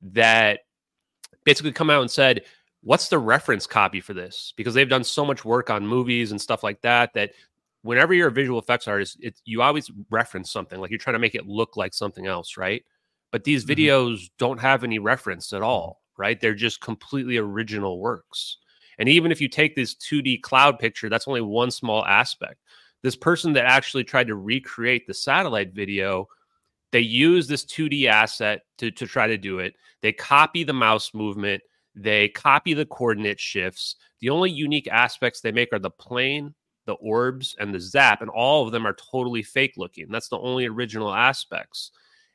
that 0.01 0.59
basically 1.45 1.71
come 1.71 1.89
out 1.89 2.01
and 2.01 2.11
said, 2.11 2.43
"What's 2.81 3.07
the 3.07 3.19
reference 3.19 3.65
copy 3.65 4.01
for 4.01 4.13
this?" 4.13 4.53
Because 4.57 4.73
they've 4.73 4.89
done 4.89 5.05
so 5.05 5.23
much 5.23 5.45
work 5.45 5.69
on 5.69 5.87
movies 5.87 6.31
and 6.31 6.41
stuff 6.41 6.61
like 6.61 6.81
that 6.81 7.13
that 7.13 7.31
whenever 7.85 8.15
you're 8.15 8.29
a 8.29 8.31
visual 8.31 8.59
effects 8.59 8.87
artist, 8.87 9.15
it, 9.19 9.39
you 9.45 9.61
always 9.61 9.91
reference 10.09 10.51
something 10.51 10.79
like 10.79 10.89
you're 10.89 10.97
trying 10.97 11.13
to 11.13 11.19
make 11.19 11.35
it 11.35 11.45
look 11.45 11.77
like 11.77 11.93
something 11.93 12.25
else, 12.25 12.57
right? 12.57 12.83
But 13.31 13.43
these 13.43 13.63
mm-hmm. 13.63 13.79
videos 13.79 14.29
don't 14.39 14.59
have 14.59 14.83
any 14.83 14.97
reference 14.97 15.53
at 15.53 15.61
all, 15.61 16.01
right? 16.17 16.39
They're 16.41 16.55
just 16.55 16.81
completely 16.81 17.37
original 17.37 17.99
works. 17.99 18.57
And 18.97 19.07
even 19.07 19.31
if 19.31 19.39
you 19.39 19.47
take 19.47 19.75
this 19.75 19.93
2D 19.95 20.41
cloud 20.41 20.79
picture, 20.79 21.09
that's 21.09 21.27
only 21.27 21.41
one 21.41 21.69
small 21.69 22.03
aspect. 22.05 22.59
This 23.03 23.15
person 23.15 23.53
that 23.53 23.65
actually 23.65 24.03
tried 24.03 24.27
to 24.27 24.35
recreate 24.35 25.05
the 25.05 25.13
satellite 25.13 25.73
video, 25.73 26.27
they 26.91 27.01
use 27.01 27.47
this 27.47 27.65
2D 27.65 28.07
asset 28.07 28.61
to, 28.79 28.89
to 28.89 29.05
try 29.05 29.27
to 29.27 29.37
do 29.37 29.59
it. 29.59 29.75
They 30.01 30.11
copy 30.11 30.63
the 30.63 30.73
mouse 30.73 31.13
movement, 31.13 31.61
they 31.93 32.29
copy 32.29 32.73
the 32.73 32.87
coordinate 32.87 33.39
shifts. 33.39 33.95
The 34.21 34.31
only 34.31 34.49
unique 34.49 34.87
aspects 34.87 35.41
they 35.41 35.51
make 35.51 35.71
are 35.71 35.77
the 35.77 35.91
plane 35.91 36.55
the 36.85 36.93
orbs 36.93 37.55
and 37.59 37.73
the 37.73 37.79
zap, 37.79 38.21
and 38.21 38.29
all 38.29 38.65
of 38.65 38.71
them 38.71 38.85
are 38.85 38.95
totally 39.11 39.43
fake 39.43 39.73
looking. 39.77 40.07
That's 40.09 40.29
the 40.29 40.39
only 40.39 40.65
original 40.67 41.13
aspects. 41.13 41.91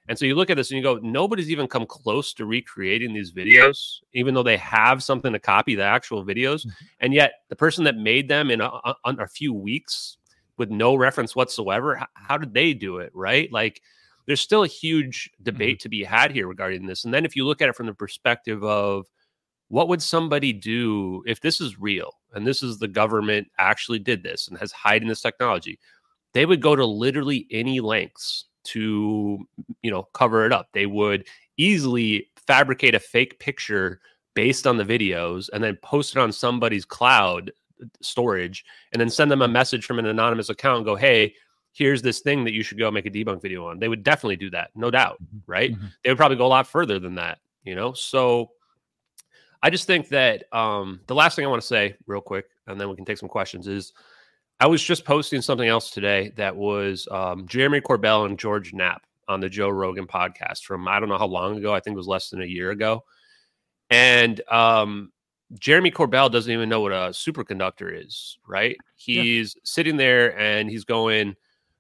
And 0.09 0.19
so 0.19 0.25
you 0.25 0.35
look 0.35 0.51
at 0.51 0.57
this 0.57 0.71
and 0.71 0.77
you 0.77 0.83
go, 0.83 0.99
nobody's 1.03 1.51
even 1.51 1.69
come 1.69 1.87
close 1.87 2.35
to 2.35 2.45
recreating 2.45 3.15
these 3.15 3.33
videos, 3.33 4.01
even 4.13 4.35
though 4.35 4.43
they 4.43 4.57
have 4.57 5.05
something 5.05 5.33
to 5.33 5.39
copy 5.39 5.77
the 5.77 5.85
actual 5.85 6.25
videos. 6.25 6.67
Mm-hmm. 6.67 6.85
And 7.01 7.15
yet, 7.15 7.35
the 7.49 7.55
person 7.55 7.85
that 7.85 7.97
made 7.97 8.29
them 8.29 8.51
in 8.51 8.61
a, 8.61 8.69
a, 8.85 8.95
a 9.05 9.29
few 9.29 9.53
weeks 9.53 10.17
with 10.57 10.69
no 10.69 10.97
reference 10.97 11.37
whatsoever, 11.37 11.95
how, 11.95 12.07
how, 12.15 12.39
did 12.39 12.53
they 12.53 12.75
do 12.75 12.99
it? 12.99 13.13
Right? 13.15 13.53
Like, 13.53 13.83
there's 14.27 14.41
still 14.41 14.65
a 14.65 14.69
huge 14.69 15.31
debate 15.43 15.79
mm-hmm. 15.79 15.83
to 15.83 15.89
be 15.89 16.03
had 16.03 16.33
here 16.33 16.49
regarding 16.49 16.87
this. 16.87 17.05
And 17.05 17.15
then, 17.15 17.25
if 17.25 17.37
you 17.37 17.47
look 17.47 17.63
at 17.63 17.69
it 17.69 17.77
from 17.77 17.87
the 17.87 17.95
perspective 17.95 18.65
of 18.65 19.07
what 19.71 19.89
would 19.89 20.03
somebody 20.03 20.53
do 20.53 21.23
if 21.27 21.41
this 21.41 21.61
is 21.61 21.79
real 21.79 22.13
and 22.35 22.45
this 22.45 22.61
is 22.61 22.79
the 22.79 22.89
government 22.89 23.49
actually 23.59 24.01
did 24.01 24.23
this 24.23 24.49
and 24.49 24.59
has 24.59 24.73
hiding 24.73 25.09
this 25.09 25.21
technology? 25.21 25.79
They 26.35 26.45
would 26.45 26.61
go 26.61 26.75
to 26.75 26.85
literally 26.85 27.47
any 27.53 27.81
lengths 27.81 28.47
to 28.65 29.39
you 29.83 29.91
know 29.91 30.03
cover 30.13 30.45
it 30.45 30.53
up. 30.53 30.69
They 30.73 30.87
would 30.87 31.27
easily 31.57 32.29
fabricate 32.37 32.97
a 32.97 33.01
fake 33.01 33.39
picture 33.39 34.01
based 34.35 34.67
on 34.67 34.77
the 34.77 34.85
videos 34.85 35.49
and 35.53 35.63
then 35.63 35.79
post 35.83 36.17
it 36.17 36.21
on 36.21 36.33
somebody's 36.33 36.85
cloud 36.85 37.53
uh, 37.81 37.87
storage 38.03 38.65
and 38.93 39.01
then 39.01 39.09
send 39.09 39.31
them 39.31 39.43
a 39.43 39.49
message 39.49 39.85
from 39.87 40.01
an 40.01 40.07
anonymous 40.07 40.49
account 40.49 40.79
and 40.79 40.85
go 40.85 40.97
hey 40.97 41.33
here's 41.73 42.03
this 42.03 42.21
thing 42.21 42.43
that 42.43 42.53
you 42.53 42.65
should 42.65 42.79
go 42.79 42.91
make 42.91 43.07
a 43.07 43.11
debunk 43.11 43.41
video 43.41 43.67
on. 43.67 43.79
They 43.79 43.89
would 43.89 44.03
definitely 44.03 44.37
do 44.37 44.51
that 44.51 44.71
no 44.75 44.91
doubt 44.91 45.23
mm-hmm. 45.23 45.39
right? 45.47 45.73
Mm-hmm. 45.73 45.87
they 46.03 46.11
would 46.11 46.19
probably 46.19 46.37
go 46.37 46.47
a 46.47 46.49
lot 46.49 46.67
further 46.67 46.99
than 46.99 47.15
that 47.15 47.39
you 47.63 47.77
know? 47.77 47.93
So 47.93 48.51
I 49.63 49.71
just 49.71 49.87
think 49.87 50.09
that 50.09 50.45
um, 50.53 51.01
the 51.07 51.15
last 51.15 51.37
thing 51.37 51.45
I 51.45 51.49
want 51.49 51.61
to 51.61 51.69
say, 51.69 51.97
real 52.07 52.21
quick, 52.21 52.47
and 52.67 52.81
then 52.81 52.89
we 52.89 52.97
can 52.97 53.05
take 53.05 53.19
some 53.19 53.29
questions, 53.29 53.69
is 53.69 53.93
I 54.59 54.67
was 54.67 54.83
just 54.83 55.05
posting 55.05 55.43
something 55.43 55.69
else 55.69 55.91
today 55.91 56.33
that 56.37 56.55
was 56.55 57.09
um, 57.11 57.47
Jeremy 57.47 57.81
Corbell 57.81 58.27
and 58.27 58.39
George 58.39 58.73
Knapp 58.73 59.07
on 59.29 59.41
the 59.41 59.49
Joe 59.49 59.69
Rogan 59.69 60.07
podcast 60.07 60.65
from 60.65 60.89
I 60.89 60.99
don't 60.99 61.09
know 61.09 61.19
how 61.19 61.27
long 61.27 61.57
ago. 61.57 61.73
I 61.73 61.81
think 61.81 61.95
it 61.95 61.99
was 61.99 62.09
less 62.09 62.31
than 62.31 62.43
a 62.43 62.47
year 62.47 62.71
ago. 62.71 63.05
And 63.91 64.41
um, 64.51 65.13
Jeremy 65.59 65.91
Corbell 65.91 66.31
doesn't 66.31 66.53
even 66.53 66.69
know 66.69 66.81
what 66.81 66.93
a 66.93 67.11
superconductor 67.11 68.05
is, 68.05 68.39
right? 68.47 68.77
He's 68.97 69.55
yeah. 69.57 69.61
sitting 69.65 69.97
there 69.97 70.39
and 70.39 70.69
he's 70.69 70.85
going, 70.85 71.37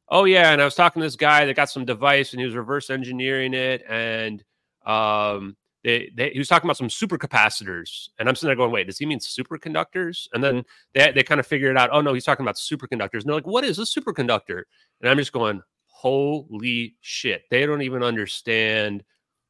Oh, 0.09 0.25
yeah. 0.25 0.53
And 0.53 0.61
I 0.61 0.65
was 0.65 0.75
talking 0.75 1.01
to 1.01 1.07
this 1.07 1.17
guy 1.17 1.45
that 1.45 1.55
got 1.55 1.71
some 1.71 1.85
device 1.85 2.33
and 2.33 2.41
he 2.41 2.47
was 2.47 2.57
reverse 2.57 2.91
engineering 2.91 3.55
it. 3.55 3.85
And 3.89 4.43
um, 4.85 5.57
they, 5.83 6.11
they, 6.15 6.31
he 6.31 6.39
was 6.39 6.49
talking 6.49 6.67
about 6.67 6.77
some 6.77 6.89
supercapacitors, 6.89 8.09
and 8.19 8.29
I'm 8.29 8.35
sitting 8.35 8.49
there 8.49 8.57
going, 8.57 8.71
"Wait, 8.71 8.87
does 8.87 8.99
he 8.99 9.07
mean 9.07 9.19
superconductors?" 9.19 10.29
And 10.33 10.45
then 10.45 10.57
mm-hmm. 10.57 10.69
they 10.95 11.13
they 11.13 11.23
kind 11.23 11.41
of 11.41 11.47
figured 11.47 11.71
it 11.71 11.79
out, 11.79 11.91
"Oh 11.93 12.01
no, 12.01 12.13
he's 12.13 12.25
talking 12.25 12.45
about 12.45 12.57
superconductors." 12.57 13.21
And 13.21 13.25
they're 13.25 13.35
like, 13.35 13.47
"What 13.47 13.65
is 13.65 13.79
a 13.79 13.83
superconductor?" 13.83 14.63
And 15.01 15.11
I'm 15.11 15.17
just 15.17 15.33
going, 15.33 15.63
"Holy 15.87 16.97
shit!" 17.01 17.45
They 17.51 17.65
don't 17.65 17.83
even 17.83 18.03
understand 18.03 19.05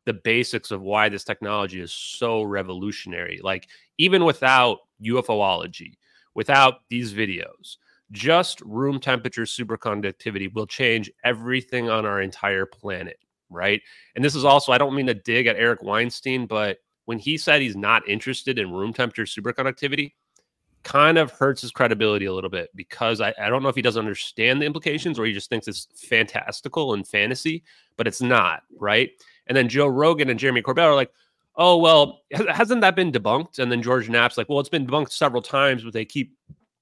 the 0.07 0.15
basics 0.15 0.71
of 0.71 0.83
why 0.83 1.09
this 1.09 1.25
technology 1.25 1.81
is 1.81 1.93
so 1.93 2.43
revolutionary. 2.43 3.41
Like 3.43 3.69
even 3.99 4.25
without 4.25 4.79
UFOlogy, 5.05 5.95
without 6.35 6.89
these 6.89 7.13
videos, 7.13 7.77
just 8.13 8.61
room 8.61 9.01
temperature 9.01 9.43
superconductivity 9.43 10.53
will 10.53 10.67
change 10.67 11.11
everything 11.25 11.91
on 11.91 12.07
our 12.07 12.23
entire 12.23 12.67
planet 12.67 13.19
right? 13.51 13.83
And 14.15 14.25
this 14.25 14.35
is 14.35 14.45
also, 14.45 14.73
I 14.73 14.79
don't 14.79 14.95
mean 14.95 15.07
to 15.07 15.15
dig 15.15 15.47
at 15.47 15.57
Eric 15.57 15.83
Weinstein, 15.83 16.47
but 16.47 16.79
when 17.05 17.19
he 17.19 17.37
said 17.37 17.61
he's 17.61 17.77
not 17.77 18.09
interested 18.09 18.59
in 18.59 18.73
room 18.73 18.93
temperature 18.93 19.25
superconductivity, 19.25 20.13
kind 20.83 21.19
of 21.19 21.31
hurts 21.31 21.61
his 21.61 21.73
credibility 21.73 22.27
a 22.27 22.33
little 22.33 22.49
bit 22.49 22.71
because 22.75 23.21
I, 23.21 23.35
I 23.39 23.51
don't 23.51 23.63
know 23.63 23.69
if 23.69 23.75
he 23.75 23.83
doesn't 23.83 24.01
understand 24.01 24.63
the 24.63 24.67
implications 24.67 25.19
or 25.19 25.27
he 25.27 25.33
just 25.33 25.51
thinks 25.51 25.69
it's 25.69 25.89
fantastical 25.95 26.95
and 26.95 27.07
fantasy, 27.07 27.65
but 27.97 28.07
it's 28.07 28.23
not, 28.23 28.63
right? 28.79 29.11
And 29.47 29.57
then 29.57 29.69
Joe 29.69 29.89
Rogan 29.89 30.31
and 30.31 30.39
Jeremy 30.39 30.63
Corbell 30.63 30.87
are 30.87 30.95
like, 30.95 31.11
oh, 31.57 31.77
well, 31.77 32.23
hasn't 32.49 32.81
that 32.81 32.97
been 32.97 33.13
debunked? 33.13 33.59
And 33.59 33.71
then 33.71 33.83
George 33.83 34.09
Knapp's 34.09 34.39
like, 34.39 34.49
well, 34.49 34.61
it's 34.61 34.69
been 34.69 34.87
debunked 34.87 35.13
several 35.13 35.43
times, 35.43 35.85
but 35.85 35.93
they 35.93 36.05
keep, 36.05 36.35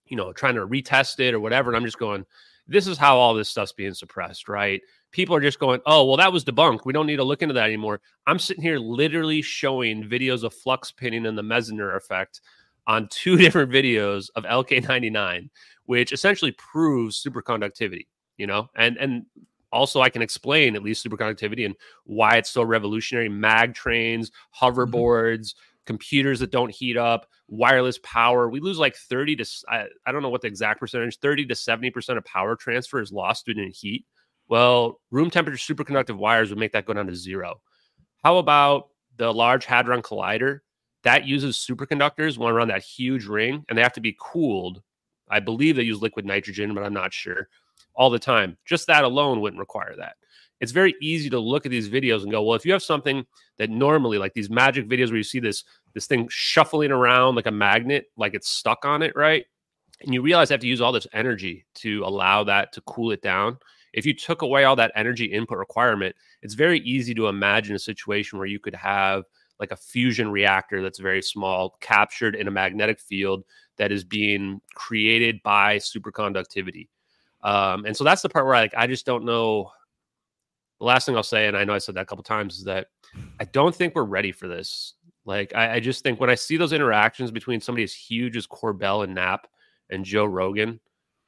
you 0.07 0.17
know, 0.17 0.33
trying 0.33 0.55
to 0.55 0.67
retest 0.67 1.19
it 1.21 1.35
or 1.35 1.41
whatever. 1.41 1.71
And 1.71 1.77
I'm 1.77 1.85
just 1.85 1.99
going, 1.99 2.25
this 2.69 2.87
is 2.87 2.99
how 2.99 3.17
all 3.17 3.35
this 3.35 3.49
stuff's 3.49 3.73
being 3.73 3.95
suppressed, 3.95 4.49
right? 4.49 4.81
people 5.13 5.35
are 5.35 5.41
just 5.41 5.59
going, 5.59 5.81
oh, 5.87 6.05
well, 6.05 6.17
that 6.17 6.33
was 6.33 6.45
debunked. 6.45 6.85
We 6.85 6.93
don't 6.93 7.07
need 7.07 7.17
to 7.17 7.25
look 7.25 7.43
into 7.43 7.55
that 7.55 7.67
anymore. 7.67 8.01
I'm 8.27 8.39
sitting 8.39 8.63
here 8.63 8.79
literally 8.79 9.43
showing 9.43 10.05
videos 10.05 10.43
of 10.43 10.55
flux 10.55 10.93
pinning 10.93 11.27
and 11.27 11.37
the 11.37 11.43
Meissner 11.43 11.97
effect 11.97 12.41
on 12.87 13.09
two 13.11 13.37
different 13.37 13.71
videos 13.73 14.29
of 14.37 14.45
LK99, 14.45 15.49
which 15.87 16.13
essentially 16.13 16.53
proves 16.53 17.23
superconductivity, 17.23 18.07
you 18.37 18.47
know, 18.47 18.69
and, 18.77 18.97
and, 18.99 19.27
also, 19.71 20.01
I 20.01 20.09
can 20.09 20.23
explain 20.23 20.77
at 20.77 20.83
least 20.83 21.05
superconductivity 21.05 21.67
and 21.67 21.77
why 22.05 22.37
it's 22.39 22.49
so 22.49 22.63
revolutionary. 22.63 23.29
Mag 23.29 23.75
trains, 23.75 24.31
mm-hmm. 24.31 24.65
hoverboards, 24.65 25.41
mm-hmm. 25.41 25.68
Computers 25.89 26.39
that 26.41 26.51
don't 26.51 26.71
heat 26.71 26.99
up, 26.99 27.27
wireless 27.49 27.99
power. 28.03 28.51
We 28.51 28.61
lose 28.61 28.79
like 28.79 28.95
30 28.95 29.37
to, 29.37 29.47
I, 29.69 29.87
I 30.07 30.13
don't 30.13 30.21
know 30.23 30.29
what 30.29 30.43
the 30.43 30.47
exact 30.47 30.81
percentage, 30.81 31.19
30 31.19 31.47
to 31.47 31.55
70% 31.55 32.19
of 32.19 32.25
power 32.27 32.55
transfer 32.57 33.01
is 33.01 33.11
lost 33.11 33.47
due 33.47 33.55
to 33.55 33.71
heat. 33.71 34.05
Well, 34.49 35.01
room 35.11 35.31
temperature 35.31 35.75
superconductive 35.75 36.17
wires 36.17 36.51
would 36.51 36.59
make 36.59 36.73
that 36.73 36.85
go 36.85 36.93
down 36.93 37.07
to 37.07 37.17
zero. 37.17 37.63
How 38.23 38.37
about 38.37 38.91
the 39.17 39.33
Large 39.33 39.65
Hadron 39.65 40.03
Collider? 40.03 40.61
That 41.05 41.27
uses 41.27 41.57
superconductors 41.57 42.37
one 42.37 42.53
around 42.53 42.69
that 42.69 42.83
huge 42.83 43.25
ring, 43.25 43.65
and 43.69 43.79
they 43.79 43.83
have 43.83 43.95
to 43.95 44.01
be 44.03 44.17
cooled. 44.21 44.83
I 45.31 45.41
believe 45.41 45.77
they 45.77 45.83
use 45.85 46.03
liquid 46.03 46.27
nitrogen, 46.27 46.75
but 46.75 46.85
I'm 46.85 46.93
not 46.93 47.15
sure 47.15 47.49
all 47.95 48.11
the 48.11 48.19
time. 48.19 48.59
Just 48.67 48.89
that 48.89 49.05
alone 49.05 49.41
wouldn't 49.41 49.61
require 49.61 49.95
that. 49.97 50.17
It's 50.61 50.73
very 50.73 50.95
easy 51.01 51.31
to 51.31 51.39
look 51.39 51.67
at 51.67 51.71
these 51.71 51.89
videos 51.89 52.23
and 52.23 52.33
go, 52.33 52.43
well, 52.43 52.57
if 52.57 52.67
you 52.67 52.73
have 52.73 52.83
something 52.83 53.25
that 53.59 53.71
normally, 53.71 54.19
like 54.19 54.35
these 54.35 54.51
magic 54.51 54.89
videos 54.89 55.09
where 55.09 55.17
you 55.17 55.23
see 55.23 55.41
this 55.41 55.65
this 55.95 56.07
thing 56.07 56.27
shuffling 56.31 56.91
around 56.91 57.35
like 57.35 57.47
a 57.47 57.53
magnet, 57.53 58.07
like 58.17 58.35
it's 58.35 58.49
stuck 58.49 58.85
on 58.85 59.03
it, 59.03 59.15
right? 59.17 59.45
And 60.01 60.15
you 60.15 60.23
realize 60.23 60.51
you 60.51 60.55
have 60.55 60.61
to 60.61 60.67
use 60.67 60.81
all 60.81 60.93
this 60.93 61.07
energy 61.13 61.65
to 61.77 62.03
allow 62.05 62.45
that 62.45 62.73
to 62.73 62.81
cool 62.83 63.11
it 63.11 63.23
down 63.23 63.59
if 63.93 64.07
you 64.07 64.15
took 64.15 64.43
away 64.43 64.65
all 64.65 64.77
that 64.77 64.93
energy 64.95 65.25
input 65.25 65.59
requirement, 65.59 66.15
it's 66.43 66.55
very 66.55 66.81
easy 66.81 67.15
to 67.15 67.29
imagine 67.29 67.75
a 67.75 67.81
situation 67.81 68.39
where 68.39 68.47
you 68.47 68.59
could 68.59 68.75
have 68.75 69.25
like 69.59 69.73
a 69.73 69.77
fusion 69.77 70.31
reactor 70.31 70.83
that's 70.83 71.01
very 71.01 71.23
small, 71.23 71.77
captured 71.81 72.37
in 72.37 72.47
a 72.47 72.51
magnetic 72.51 73.01
field 73.01 73.45
that 73.77 73.91
is 73.91 74.05
being 74.05 74.61
created 74.75 75.43
by 75.43 75.79
superconductivity. 75.79 76.89
Um, 77.43 77.85
and 77.87 77.97
so 77.97 78.05
that's 78.05 78.23
the 78.23 78.29
part 78.29 78.47
where 78.47 78.55
I, 78.55 78.61
like 78.63 78.75
I 78.77 78.87
just 78.87 79.07
don't 79.07 79.25
know. 79.25 79.73
The 80.81 80.87
last 80.87 81.07
thing 81.07 81.17
I'll 81.17 81.23
say, 81.23 81.47
and 81.47 81.57
I 81.57 81.65
know 81.65 81.75
I 81.75 81.79
said 81.79 81.97
that 81.97 82.03
a 82.03 82.07
couple 82.07 82.23
times, 82.23 82.59
is 82.59 82.65
that 82.65 82.89
I 83.41 83.45
don't 83.45 83.75
think 83.75 83.95
we're 83.95 84.05
ready 84.05 84.33
for 84.33 84.49
this. 84.49 84.95
Like 85.25 85.55
I, 85.55 85.75
I 85.75 85.81
just 85.81 86.03
think 86.03 86.21
when 86.21 86.31
I 86.31 86.35
see 86.35 86.57
those 86.57 86.73
interactions 86.73 87.31
between 87.31 87.61
somebody 87.61 87.85
as 87.85 87.93
huge 87.93 88.37
as 88.37 88.47
Corbell 88.47 89.05
and 89.05 89.15
Knapp 89.15 89.47
and 89.91 90.05
Joe 90.05 90.25
Rogan, 90.25 90.81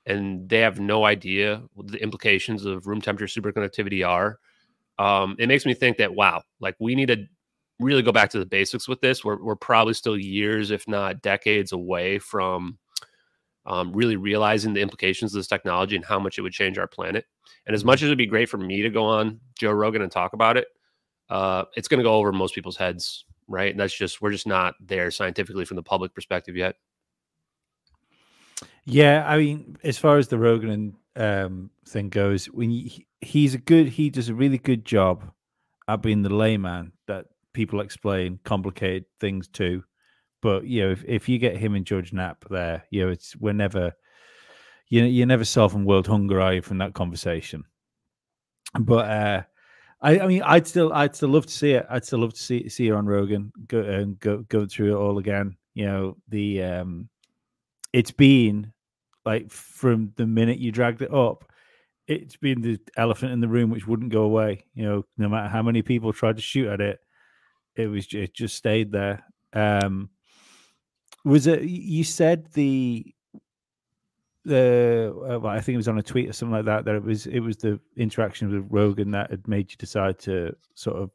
and 0.07 0.49
they 0.49 0.61
have 0.61 0.81
no 0.81 1.05
idea 1.05 1.63
what 1.75 1.89
the 1.89 2.03
implications 2.03 2.65
of 2.65 2.87
room 2.87 3.01
temperature 3.01 3.41
superconductivity 3.41 4.07
are. 4.07 4.39
Um, 4.99 5.37
it 5.39 5.49
makes 5.49 5.67
me 5.67 5.75
think 5.75 5.99
that 5.99 6.15
wow, 6.15 6.43
like 6.61 6.77
we 6.79 6.95
need 6.95 7.09
to 7.09 7.27
really 7.79 8.03
go 8.03 8.13
back 8.13 8.31
to 8.31 8.39
the 8.39 8.47
basics 8.47 8.89
with 8.89 9.01
this. 9.01 9.25
We're 9.25 9.43
we're 9.43 9.57
probably 9.57 9.95
still 9.95 10.19
years, 10.19 10.71
if 10.71 10.87
not 10.87 11.23
decades, 11.23 11.73
away 11.73 12.19
from 12.19 12.79
um, 13.71 13.93
really 13.93 14.17
realizing 14.17 14.75
the 14.75 14.81
implications 14.81 15.33
of 15.33 15.39
this 15.39 15.47
technology 15.47 15.95
and 15.95 16.05
how 16.05 16.19
much 16.19 16.37
it 16.37 16.43
would 16.43 16.53
change 16.53 16.77
our 16.77 16.89
planet. 16.89 17.25
And 17.67 17.75
as 17.75 17.85
much 17.85 18.03
as 18.03 18.07
it'd 18.07 18.19
be 18.19 18.27
great 18.27 18.49
for 18.49 18.59
me 18.59 18.83
to 18.83 18.91
go 18.91 19.05
on 19.05 19.39
Joe 19.57 19.71
Rogan 19.71 20.03
and 20.03 20.11
talk 20.11 20.33
about 20.33 20.57
it, 20.57 20.67
uh, 21.29 21.65
it's 21.77 21.87
going 21.87 21.99
to 21.99 22.05
go 22.05 22.15
over 22.15 22.33
most 22.33 22.53
people's 22.53 22.77
heads, 22.77 23.25
right? 23.47 23.71
And 23.71 23.79
that's 23.79 23.97
just 23.97 24.21
we're 24.21 24.33
just 24.33 24.47
not 24.47 24.75
there 24.81 25.13
scientifically 25.13 25.65
from 25.65 25.77
the 25.77 25.85
public 25.85 26.13
perspective 26.13 26.57
yet. 26.57 26.75
Yeah, 28.85 29.25
I 29.25 29.39
mean, 29.39 29.77
as 29.85 29.99
far 29.99 30.19
as 30.19 30.27
the 30.27 30.39
Rogan 30.39 30.97
um, 31.15 31.71
thing 31.87 32.09
goes, 32.09 32.47
when 32.47 32.71
he, 32.71 33.07
he's 33.21 33.55
a 33.55 33.59
good, 33.59 33.87
he 33.87 34.11
does 34.11 34.29
a 34.29 34.35
really 34.35 34.59
good 34.59 34.85
job 34.85 35.31
at 35.87 36.03
being 36.03 36.23
the 36.23 36.35
layman 36.35 36.91
that 37.07 37.27
people 37.53 37.81
explain 37.81 38.41
complicated 38.43 39.05
things 39.21 39.47
to. 39.49 39.85
But 40.43 40.65
you 40.65 40.83
know, 40.83 40.91
if, 40.93 41.05
if 41.07 41.29
you 41.29 41.39
get 41.39 41.57
him 41.57 41.75
and 41.75 41.85
George 41.87 42.13
Knapp 42.13 42.45
there, 42.49 42.85
you 42.91 43.05
know, 43.05 43.13
it's 43.13 43.37
we're 43.37 43.53
never, 43.53 43.93
you 44.89 45.05
you're 45.05 45.27
never 45.27 45.45
solving 45.45 45.85
world 45.85 46.07
hunger, 46.07 46.41
are 46.41 46.55
you, 46.55 46.63
from 46.63 46.79
that 46.79 46.95
conversation? 46.95 47.65
But 48.79 49.11
uh, 49.11 49.43
I, 50.01 50.21
I 50.21 50.27
mean, 50.27 50.43
I'd 50.43 50.67
still, 50.67 50.93
I'd 50.93 51.15
still 51.15 51.31
love 51.31 51.47
to 51.47 51.53
see 51.53 51.73
it. 51.73 51.87
I'd 51.91 52.05
still 52.05 52.21
love 52.21 52.35
to 52.35 52.41
see 52.41 52.69
see 52.69 52.89
her 52.89 52.97
on 52.97 53.07
Rogan 53.07 53.53
go 53.67 53.81
and 53.81 54.19
go 54.19 54.39
go 54.49 54.67
through 54.67 54.97
it 54.97 55.01
all 55.01 55.19
again. 55.19 55.57
You 55.75 55.87
know, 55.87 56.17
the 56.29 56.63
um, 56.63 57.09
it's 57.93 58.13
been 58.13 58.73
like 59.25 59.51
from 59.51 60.13
the 60.17 60.27
minute 60.27 60.59
you 60.59 60.73
dragged 60.73 61.03
it 61.03 61.13
up, 61.13 61.45
it's 62.07 62.37
been 62.37 62.61
the 62.61 62.79
elephant 62.97 63.33
in 63.33 63.41
the 63.41 63.49
room 63.49 63.71
which 63.71 63.87
wouldn't 63.87 64.13
go 64.13 64.23
away. 64.23 64.65
You 64.75 64.85
know, 64.85 65.05
no 65.19 65.29
matter 65.29 65.49
how 65.49 65.63
many 65.63 65.83
people 65.83 66.13
tried 66.13 66.37
to 66.37 66.43
shoot 66.43 66.69
at 66.69 66.81
it, 66.81 66.99
it 67.77 67.87
was 67.87 68.07
it 68.13 68.35
just 68.35 68.57
stayed 68.57 68.91
there. 68.93 69.25
Um, 69.53 70.11
was 71.25 71.47
it 71.47 71.63
you 71.63 72.05
said 72.05 72.47
the 72.53 73.15
the 74.45 75.15
uh, 75.15 75.39
well, 75.39 75.47
I 75.47 75.61
think 75.61 75.75
it 75.75 75.79
was 75.79 75.89
on 75.89 75.99
a 75.99 76.03
tweet 76.03 76.29
or 76.29 76.33
something 76.33 76.57
like 76.57 76.65
that 76.65 76.85
that 76.85 76.95
it 76.95 77.03
was 77.03 77.27
it 77.27 77.41
was 77.41 77.57
the 77.59 77.79
interaction 77.97 78.51
with 78.51 78.67
Rogan 78.71 79.11
that 79.13 79.31
had 79.31 79.47
made 79.47 79.71
you 79.71 79.77
decide 79.77 80.19
to 80.21 80.55
sort 80.75 80.97
of 80.97 81.11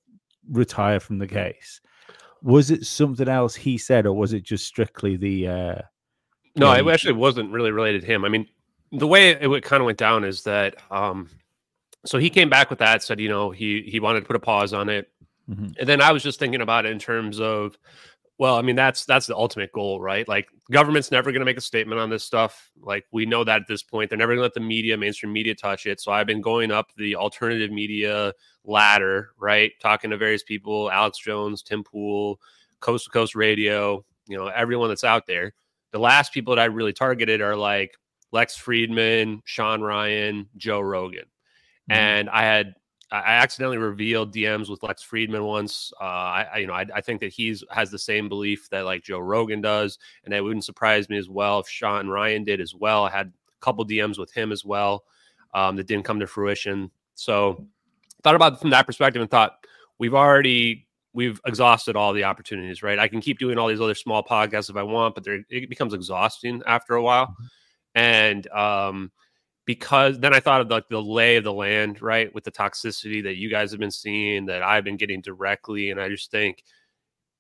retire 0.50 1.00
from 1.00 1.18
the 1.18 1.28
case. 1.28 1.82
Was 2.42 2.70
it 2.70 2.86
something 2.86 3.28
else 3.28 3.56
he 3.56 3.78
said, 3.78 4.06
or 4.06 4.14
was 4.14 4.34
it 4.34 4.44
just 4.44 4.68
strictly 4.68 5.18
the 5.18 5.48
uh, 5.48 5.82
no, 6.56 6.72
it 6.72 6.88
actually 6.88 7.14
wasn't 7.14 7.52
really 7.52 7.72
related 7.72 8.02
to 8.02 8.08
him. 8.08 8.24
I 8.24 8.30
mean, 8.30 8.48
the 8.92 9.08
way 9.08 9.32
it, 9.32 9.44
it 9.44 9.64
kind 9.64 9.82
of 9.82 9.86
went 9.86 9.98
down 9.98 10.24
is 10.24 10.44
that 10.44 10.76
um, 10.92 11.30
so 12.06 12.18
he 12.18 12.30
came 12.30 12.50
back 12.50 12.70
with 12.70 12.80
that, 12.80 13.04
said, 13.04 13.20
you 13.20 13.30
know, 13.30 13.52
he 13.52 13.82
he 13.82 14.00
wanted 14.00 14.22
to 14.22 14.26
put 14.26 14.36
a 14.36 14.40
pause 14.40 14.74
on 14.74 14.90
it. 14.90 15.12
Mm-hmm. 15.50 15.68
And 15.80 15.90
then 15.90 16.02
I 16.02 16.12
was 16.12 16.24
just 16.24 16.40
thinking 16.40 16.62
about 16.62 16.86
it 16.86 16.92
in 16.92 17.00
terms 17.00 17.40
of 17.40 17.78
well, 18.38 18.56
I 18.56 18.62
mean, 18.62 18.76
that's 18.76 19.06
that's 19.06 19.28
the 19.28 19.36
ultimate 19.36 19.72
goal, 19.72 20.02
right? 20.02 20.28
Like 20.28 20.50
government's 20.72 21.12
never 21.12 21.32
going 21.32 21.40
to 21.40 21.46
make 21.46 21.58
a 21.58 21.62
statement 21.62 22.02
on 22.02 22.10
this 22.10 22.24
stuff. 22.24 22.72
Like 22.82 23.06
we 23.12 23.26
know 23.26 23.44
that 23.44 23.62
at 23.62 23.68
this 23.68 23.84
point, 23.84 24.10
they're 24.10 24.18
never 24.18 24.34
going 24.34 24.40
to 24.40 24.44
let 24.44 24.54
the 24.54 24.60
media, 24.60 24.98
mainstream 24.98 25.32
media, 25.32 25.56
touch 25.56 25.86
it. 25.86 26.02
So 26.02 26.12
I've 26.12 26.28
been 26.28 26.42
going 26.42 26.72
up 26.72 26.92
the 26.98 27.16
alternative 27.16 27.72
media 27.72 28.34
ladder, 28.66 29.32
right? 29.38 29.72
Talking 29.82 30.10
to 30.10 30.18
various 30.18 30.44
people, 30.44 30.92
Alex 30.92 31.18
Jones, 31.20 31.62
Tim 31.62 31.84
Pool, 31.84 32.40
Coast 32.82 33.06
to 33.06 33.12
Coast 33.12 33.36
Radio, 33.36 34.04
you 34.28 34.38
know, 34.38 34.48
everyone 34.48 34.90
that's 34.90 35.04
out 35.04 35.28
there 35.28 35.54
the 35.96 36.02
last 36.02 36.34
people 36.34 36.54
that 36.54 36.62
I 36.62 36.66
really 36.66 36.92
targeted 36.92 37.40
are 37.40 37.56
like 37.56 37.96
Lex 38.34 38.62
Fridman, 38.62 39.40
Sean 39.46 39.82
Ryan, 39.82 40.50
Joe 40.58 40.82
Rogan. 40.82 41.24
Mm-hmm. 41.90 41.94
And 41.94 42.30
I 42.30 42.42
had 42.42 42.76
I 43.12 43.36
accidentally 43.36 43.78
revealed 43.78 44.34
DMs 44.34 44.70
with 44.70 44.82
Lex 44.82 45.06
Fridman 45.06 45.46
once. 45.46 45.94
Uh, 46.02 46.04
I, 46.04 46.48
I, 46.54 46.58
you 46.58 46.68
know 46.68 46.74
I, 46.74 46.86
I, 46.94 47.02
think 47.02 47.20
that 47.22 47.32
he's 47.32 47.64
has 47.70 47.92
the 47.92 48.00
same 48.00 48.28
belief 48.28 48.68
that 48.72 48.86
like 48.86 49.04
Joe 49.04 49.20
Rogan 49.20 49.62
does, 49.62 50.00
and 50.24 50.34
it 50.34 50.42
wouldn't 50.42 50.66
surprise 50.66 51.08
me 51.08 51.18
as 51.18 51.30
well 51.30 51.60
if 51.60 51.68
Sean 51.68 52.08
Ryan 52.08 52.44
did 52.44 52.60
as 52.60 52.74
well. 52.74 53.06
I 53.06 53.12
had 53.12 53.28
a 53.28 53.60
couple 53.62 53.86
DMs 53.86 54.18
with 54.18 54.34
him 54.34 54.52
as 54.52 54.66
well 54.66 55.04
um, 55.54 55.76
that 55.76 55.88
didn't 55.88 56.06
come 56.06 56.20
to 56.20 56.28
fruition. 56.28 56.90
So 57.14 57.68
thought 58.24 58.36
about 58.36 58.54
it 58.54 58.60
from 58.60 58.72
that 58.72 58.88
perspective 58.88 59.22
and 59.22 59.30
thought 59.30 59.66
we've 60.00 60.16
already 60.16 60.88
we've 61.14 61.40
exhausted 61.46 61.96
all 61.96 62.12
the 62.12 62.26
opportunities, 62.26 62.84
right? 62.84 63.00
I 63.00 63.08
can 63.08 63.22
keep 63.22 63.40
doing 63.40 63.58
all 63.58 63.68
these 63.68 63.80
other 63.80 63.96
small 63.96 64.24
podcasts 64.24 64.70
if 64.70 64.76
I 64.76 64.84
want, 64.84 65.16
but 65.16 65.26
it 65.28 65.70
becomes 65.70 65.94
exhausting 65.94 66.62
after 66.68 66.96
a 66.96 67.02
while. 67.02 67.28
Mm-hmm. 67.28 67.46
And 67.96 68.48
um, 68.52 69.12
because 69.66 70.20
then 70.20 70.34
I 70.34 70.40
thought 70.40 70.62
of 70.62 70.70
like 70.70 70.88
the 70.90 71.02
lay 71.02 71.38
of 71.38 71.44
the 71.44 71.54
land, 71.54 72.02
right, 72.02 72.34
with 72.34 72.44
the 72.44 72.52
toxicity 72.52 73.24
that 73.24 73.38
you 73.38 73.50
guys 73.50 73.72
have 73.72 73.80
been 73.80 73.92
seeing, 73.92 74.46
that 74.46 74.62
I've 74.62 74.84
been 74.84 74.98
getting 74.98 75.22
directly, 75.22 75.90
and 75.90 76.00
I 76.00 76.10
just 76.10 76.32
think, 76.32 76.64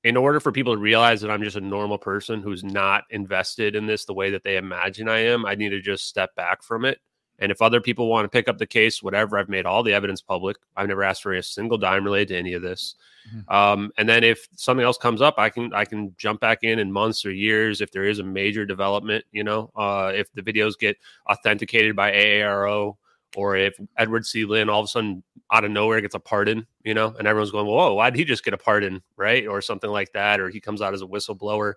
in 0.03 0.17
order 0.17 0.39
for 0.39 0.51
people 0.51 0.73
to 0.73 0.79
realize 0.79 1.21
that 1.21 1.31
I'm 1.31 1.43
just 1.43 1.57
a 1.57 1.61
normal 1.61 1.97
person 1.97 2.41
who's 2.41 2.63
not 2.63 3.03
invested 3.09 3.75
in 3.75 3.87
this 3.87 4.05
the 4.05 4.13
way 4.13 4.31
that 4.31 4.43
they 4.43 4.57
imagine 4.57 5.09
I 5.09 5.19
am, 5.19 5.45
I 5.45 5.55
need 5.55 5.69
to 5.69 5.81
just 5.81 6.07
step 6.07 6.35
back 6.35 6.63
from 6.63 6.85
it. 6.85 6.99
And 7.39 7.51
if 7.51 7.61
other 7.61 7.81
people 7.81 8.07
want 8.07 8.25
to 8.25 8.29
pick 8.29 8.47
up 8.47 8.57
the 8.57 8.65
case, 8.65 9.03
whatever, 9.03 9.37
I've 9.37 9.49
made 9.49 9.65
all 9.65 9.83
the 9.83 9.93
evidence 9.93 10.21
public. 10.21 10.57
I've 10.75 10.87
never 10.87 11.03
asked 11.03 11.21
for 11.21 11.33
a 11.33 11.43
single 11.43 11.77
dime 11.77 12.03
related 12.03 12.29
to 12.29 12.37
any 12.37 12.53
of 12.53 12.61
this. 12.61 12.95
Mm-hmm. 13.33 13.53
Um, 13.53 13.91
and 13.97 14.07
then 14.07 14.23
if 14.23 14.47
something 14.55 14.85
else 14.85 14.97
comes 14.97 15.21
up, 15.21 15.35
I 15.37 15.49
can 15.49 15.73
I 15.73 15.83
can 15.85 16.13
jump 16.17 16.39
back 16.39 16.59
in 16.63 16.79
in 16.79 16.91
months 16.91 17.25
or 17.25 17.31
years 17.31 17.81
if 17.81 17.91
there 17.91 18.05
is 18.05 18.19
a 18.19 18.23
major 18.23 18.65
development. 18.65 19.25
You 19.31 19.43
know, 19.43 19.71
uh, 19.75 20.11
if 20.15 20.31
the 20.33 20.41
videos 20.41 20.77
get 20.77 20.97
authenticated 21.29 21.95
by 21.95 22.11
AARO, 22.11 22.95
or 23.35 23.57
if 23.57 23.77
Edward 23.97 24.25
C. 24.25 24.45
Lin 24.45 24.69
all 24.69 24.79
of 24.79 24.85
a 24.85 24.87
sudden 24.87 25.23
out 25.51 25.65
of 25.65 25.71
nowhere 25.71 26.01
gets 26.01 26.15
a 26.15 26.19
pardon, 26.19 26.65
you 26.83 26.93
know, 26.93 27.13
and 27.17 27.27
everyone's 27.27 27.51
going, 27.51 27.67
"Whoa, 27.67 27.95
why 27.95 28.09
did 28.09 28.17
he 28.17 28.25
just 28.25 28.45
get 28.45 28.53
a 28.53 28.57
pardon?" 28.57 29.01
Right, 29.17 29.45
or 29.45 29.61
something 29.61 29.89
like 29.89 30.13
that, 30.13 30.39
or 30.39 30.49
he 30.49 30.61
comes 30.61 30.81
out 30.81 30.93
as 30.93 31.01
a 31.01 31.07
whistleblower. 31.07 31.73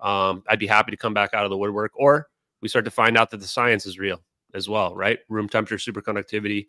Um, 0.00 0.42
I'd 0.48 0.58
be 0.58 0.66
happy 0.66 0.92
to 0.92 0.96
come 0.96 1.14
back 1.14 1.34
out 1.34 1.44
of 1.44 1.50
the 1.50 1.58
woodwork, 1.58 1.92
or 1.94 2.28
we 2.60 2.68
start 2.68 2.84
to 2.86 2.90
find 2.90 3.18
out 3.18 3.30
that 3.30 3.40
the 3.40 3.46
science 3.46 3.84
is 3.84 3.98
real 3.98 4.22
as 4.54 4.68
well, 4.68 4.94
right? 4.94 5.18
Room 5.28 5.48
temperature 5.48 5.92
superconductivity. 5.92 6.66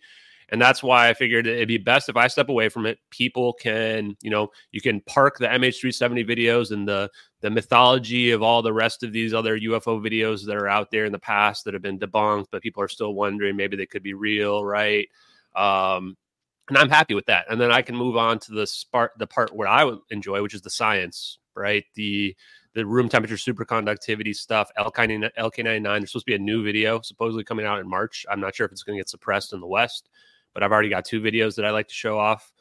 And 0.49 0.61
that's 0.61 0.83
why 0.83 1.09
I 1.09 1.13
figured 1.15 1.47
it'd 1.47 1.67
be 1.67 1.77
best 1.77 2.07
if 2.07 2.15
I 2.15 2.27
step 2.27 2.49
away 2.49 2.69
from 2.69 2.85
it. 2.85 2.99
People 3.09 3.53
can, 3.53 4.15
you 4.21 4.29
know, 4.29 4.49
you 4.71 4.79
can 4.79 5.01
park 5.01 5.39
the 5.39 5.47
MH370 5.47 6.27
videos 6.27 6.71
and 6.71 6.87
the 6.87 7.09
the 7.41 7.49
mythology 7.49 8.31
of 8.31 8.43
all 8.43 8.61
the 8.61 8.73
rest 8.73 9.03
of 9.03 9.11
these 9.11 9.33
other 9.33 9.59
UFO 9.59 9.99
videos 9.99 10.45
that 10.45 10.55
are 10.55 10.67
out 10.67 10.91
there 10.91 11.05
in 11.05 11.11
the 11.11 11.19
past 11.19 11.65
that 11.65 11.73
have 11.73 11.81
been 11.81 11.99
debunked, 11.99 12.47
but 12.51 12.61
people 12.61 12.83
are 12.83 12.87
still 12.87 13.13
wondering 13.13 13.55
maybe 13.55 13.75
they 13.75 13.85
could 13.85 14.03
be 14.03 14.13
real, 14.13 14.63
right? 14.63 15.07
Um, 15.55 16.15
and 16.69 16.77
I'm 16.77 16.89
happy 16.89 17.13
with 17.13 17.27
that. 17.27 17.45
And 17.49 17.61
then 17.61 17.71
I 17.71 17.81
can 17.81 17.95
move 17.95 18.17
on 18.17 18.39
to 18.39 18.51
the 18.51 18.71
part, 18.91 19.11
the 19.17 19.27
part 19.27 19.55
where 19.55 19.67
I 19.67 19.83
would 19.83 19.99
enjoy, 20.09 20.41
which 20.41 20.55
is 20.55 20.61
the 20.61 20.69
science, 20.69 21.39
right? 21.55 21.85
The 21.93 22.35
the 22.75 22.85
room 22.85 23.07
temperature 23.07 23.35
superconductivity 23.35 24.35
stuff, 24.35 24.69
LK, 24.77 25.31
LK99. 25.37 25.83
There's 25.83 26.11
supposed 26.11 26.25
to 26.25 26.31
be 26.31 26.35
a 26.35 26.39
new 26.39 26.61
video 26.61 26.99
supposedly 27.01 27.45
coming 27.45 27.65
out 27.65 27.79
in 27.79 27.89
March. 27.89 28.25
I'm 28.29 28.41
not 28.41 28.53
sure 28.53 28.65
if 28.65 28.71
it's 28.73 28.83
going 28.83 28.97
to 28.97 28.99
get 28.99 29.09
suppressed 29.09 29.53
in 29.53 29.61
the 29.61 29.67
West, 29.67 30.09
but 30.53 30.61
I've 30.61 30.73
already 30.73 30.89
got 30.89 31.05
two 31.05 31.21
videos 31.21 31.55
that 31.55 31.65
I 31.65 31.71
like 31.71 31.87
to 31.87 31.93
show 31.93 32.19
off. 32.19 32.51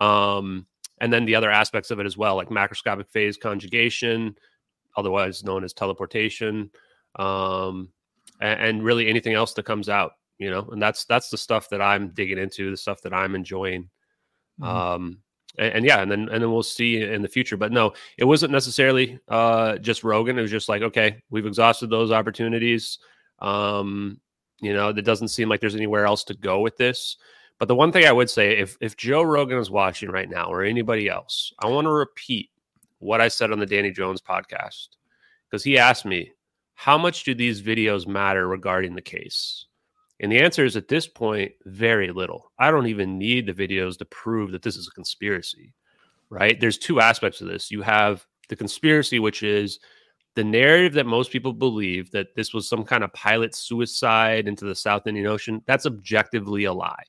Um, 0.00 0.66
and 1.02 1.12
then 1.12 1.26
the 1.26 1.34
other 1.34 1.50
aspects 1.50 1.90
of 1.90 2.00
it 2.00 2.06
as 2.06 2.16
well, 2.16 2.34
like 2.34 2.48
macroscopic 2.48 3.10
phase 3.10 3.36
conjugation, 3.36 4.36
otherwise 4.96 5.44
known 5.44 5.62
as 5.64 5.74
teleportation, 5.74 6.70
um, 7.16 7.90
and, 8.40 8.60
and 8.60 8.84
really 8.84 9.06
anything 9.06 9.34
else 9.34 9.52
that 9.52 9.66
comes 9.66 9.90
out, 9.90 10.12
you 10.38 10.50
know, 10.50 10.66
and 10.72 10.80
that's 10.80 11.04
that's 11.04 11.28
the 11.28 11.36
stuff 11.36 11.68
that 11.68 11.82
I'm 11.82 12.08
digging 12.08 12.38
into, 12.38 12.70
the 12.70 12.76
stuff 12.76 13.02
that 13.02 13.12
I'm 13.12 13.34
enjoying. 13.34 13.90
Mm-hmm. 14.60 14.64
Um, 14.64 15.18
and, 15.58 15.74
and, 15.74 15.84
yeah, 15.84 16.00
and 16.00 16.10
then 16.10 16.28
and 16.30 16.42
then 16.42 16.50
we'll 16.50 16.62
see 16.62 17.02
in 17.02 17.22
the 17.22 17.28
future. 17.28 17.56
But 17.56 17.72
no, 17.72 17.92
it 18.16 18.24
wasn't 18.24 18.52
necessarily 18.52 19.18
uh, 19.28 19.78
just 19.78 20.04
Rogan. 20.04 20.38
It 20.38 20.42
was 20.42 20.50
just 20.50 20.68
like, 20.68 20.82
okay, 20.82 21.22
we've 21.30 21.46
exhausted 21.46 21.90
those 21.90 22.12
opportunities. 22.12 22.98
Um, 23.40 24.20
you 24.60 24.72
know, 24.72 24.88
it 24.88 25.02
doesn't 25.02 25.28
seem 25.28 25.48
like 25.48 25.60
there's 25.60 25.76
anywhere 25.76 26.06
else 26.06 26.24
to 26.24 26.34
go 26.34 26.60
with 26.60 26.76
this. 26.76 27.16
But 27.58 27.68
the 27.68 27.74
one 27.74 27.92
thing 27.92 28.06
I 28.06 28.12
would 28.12 28.30
say, 28.30 28.58
if 28.58 28.76
if 28.80 28.96
Joe 28.96 29.22
Rogan 29.22 29.58
is 29.58 29.70
watching 29.70 30.10
right 30.10 30.30
now 30.30 30.46
or 30.46 30.62
anybody 30.62 31.08
else, 31.08 31.52
I 31.58 31.66
want 31.68 31.86
to 31.86 31.92
repeat 31.92 32.50
what 32.98 33.20
I 33.20 33.28
said 33.28 33.52
on 33.52 33.58
the 33.58 33.66
Danny 33.66 33.90
Jones 33.90 34.20
podcast 34.20 34.88
because 35.48 35.64
he 35.64 35.78
asked 35.78 36.04
me, 36.04 36.32
how 36.74 36.98
much 36.98 37.24
do 37.24 37.34
these 37.34 37.62
videos 37.62 38.06
matter 38.06 38.46
regarding 38.46 38.94
the 38.94 39.02
case? 39.02 39.66
And 40.20 40.32
the 40.32 40.40
answer 40.40 40.64
is 40.64 40.76
at 40.76 40.88
this 40.88 41.06
point, 41.06 41.52
very 41.64 42.10
little. 42.10 42.50
I 42.58 42.70
don't 42.70 42.88
even 42.88 43.18
need 43.18 43.46
the 43.46 43.54
videos 43.54 43.98
to 43.98 44.04
prove 44.04 44.50
that 44.52 44.62
this 44.62 44.76
is 44.76 44.88
a 44.88 44.92
conspiracy, 44.92 45.72
right? 46.28 46.58
There's 46.60 46.78
two 46.78 47.00
aspects 47.00 47.40
of 47.40 47.46
this. 47.46 47.70
You 47.70 47.82
have 47.82 48.26
the 48.48 48.56
conspiracy, 48.56 49.20
which 49.20 49.42
is 49.42 49.78
the 50.34 50.44
narrative 50.44 50.92
that 50.94 51.06
most 51.06 51.30
people 51.30 51.52
believe 51.52 52.10
that 52.10 52.34
this 52.34 52.52
was 52.52 52.68
some 52.68 52.84
kind 52.84 53.04
of 53.04 53.12
pilot 53.12 53.54
suicide 53.54 54.48
into 54.48 54.64
the 54.64 54.74
South 54.74 55.06
Indian 55.06 55.26
Ocean. 55.26 55.62
That's 55.66 55.86
objectively 55.86 56.64
a 56.64 56.72
lie. 56.72 57.04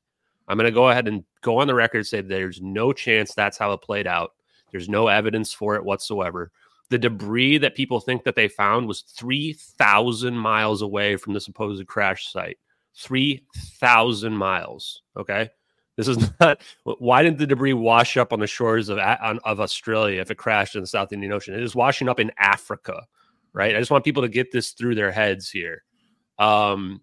I'm 0.48 0.58
going 0.58 0.66
to 0.66 0.72
go 0.72 0.90
ahead 0.90 1.08
and 1.08 1.24
go 1.42 1.58
on 1.58 1.68
the 1.68 1.76
record 1.76 2.00
and 2.00 2.08
say 2.08 2.22
there's 2.22 2.62
no 2.62 2.92
chance 2.92 3.34
that's 3.34 3.58
how 3.58 3.72
it 3.74 3.82
played 3.82 4.08
out. 4.08 4.32
There's 4.72 4.90
no 4.90 5.08
evidence 5.08 5.54
for 5.54 5.76
it 5.76 5.84
whatsoever. 5.84 6.52
The 6.90 6.98
debris 6.98 7.60
that 7.60 7.76
people 7.76 8.00
think 8.00 8.24
that 8.24 8.36
they 8.36 8.48
found 8.48 8.88
was 8.88 9.02
3,000 9.02 10.36
miles 10.36 10.82
away 10.82 11.16
from 11.16 11.34
the 11.34 11.40
supposed 11.40 11.86
crash 11.86 12.32
site. 12.32 12.58
3,000 13.00 14.34
miles. 14.34 15.02
Okay. 15.18 15.50
This 15.98 16.08
is 16.08 16.32
not 16.40 16.62
why 16.84 17.24
didn't 17.24 17.40
the 17.40 17.48
debris 17.48 17.74
wash 17.74 18.18
up 18.18 18.32
on 18.32 18.40
the 18.40 18.48
shores 18.48 18.90
of, 18.90 18.98
of 18.98 19.60
Australia 19.60 20.22
if 20.22 20.32
it 20.32 20.36
crashed 20.36 20.76
in 20.76 20.82
the 20.82 20.88
South 20.88 21.12
Indian 21.12 21.34
Ocean? 21.34 21.54
It 21.54 21.64
is 21.64 21.76
washing 21.76 22.08
up 22.08 22.20
in 22.20 22.32
Africa, 22.38 23.06
right? 23.54 23.76
I 23.76 23.80
just 23.80 23.92
want 23.92 24.06
people 24.06 24.24
to 24.24 24.30
get 24.30 24.52
this 24.52 24.72
through 24.72 24.96
their 24.96 25.12
heads 25.12 25.50
here. 25.50 25.84
Um, 26.38 27.02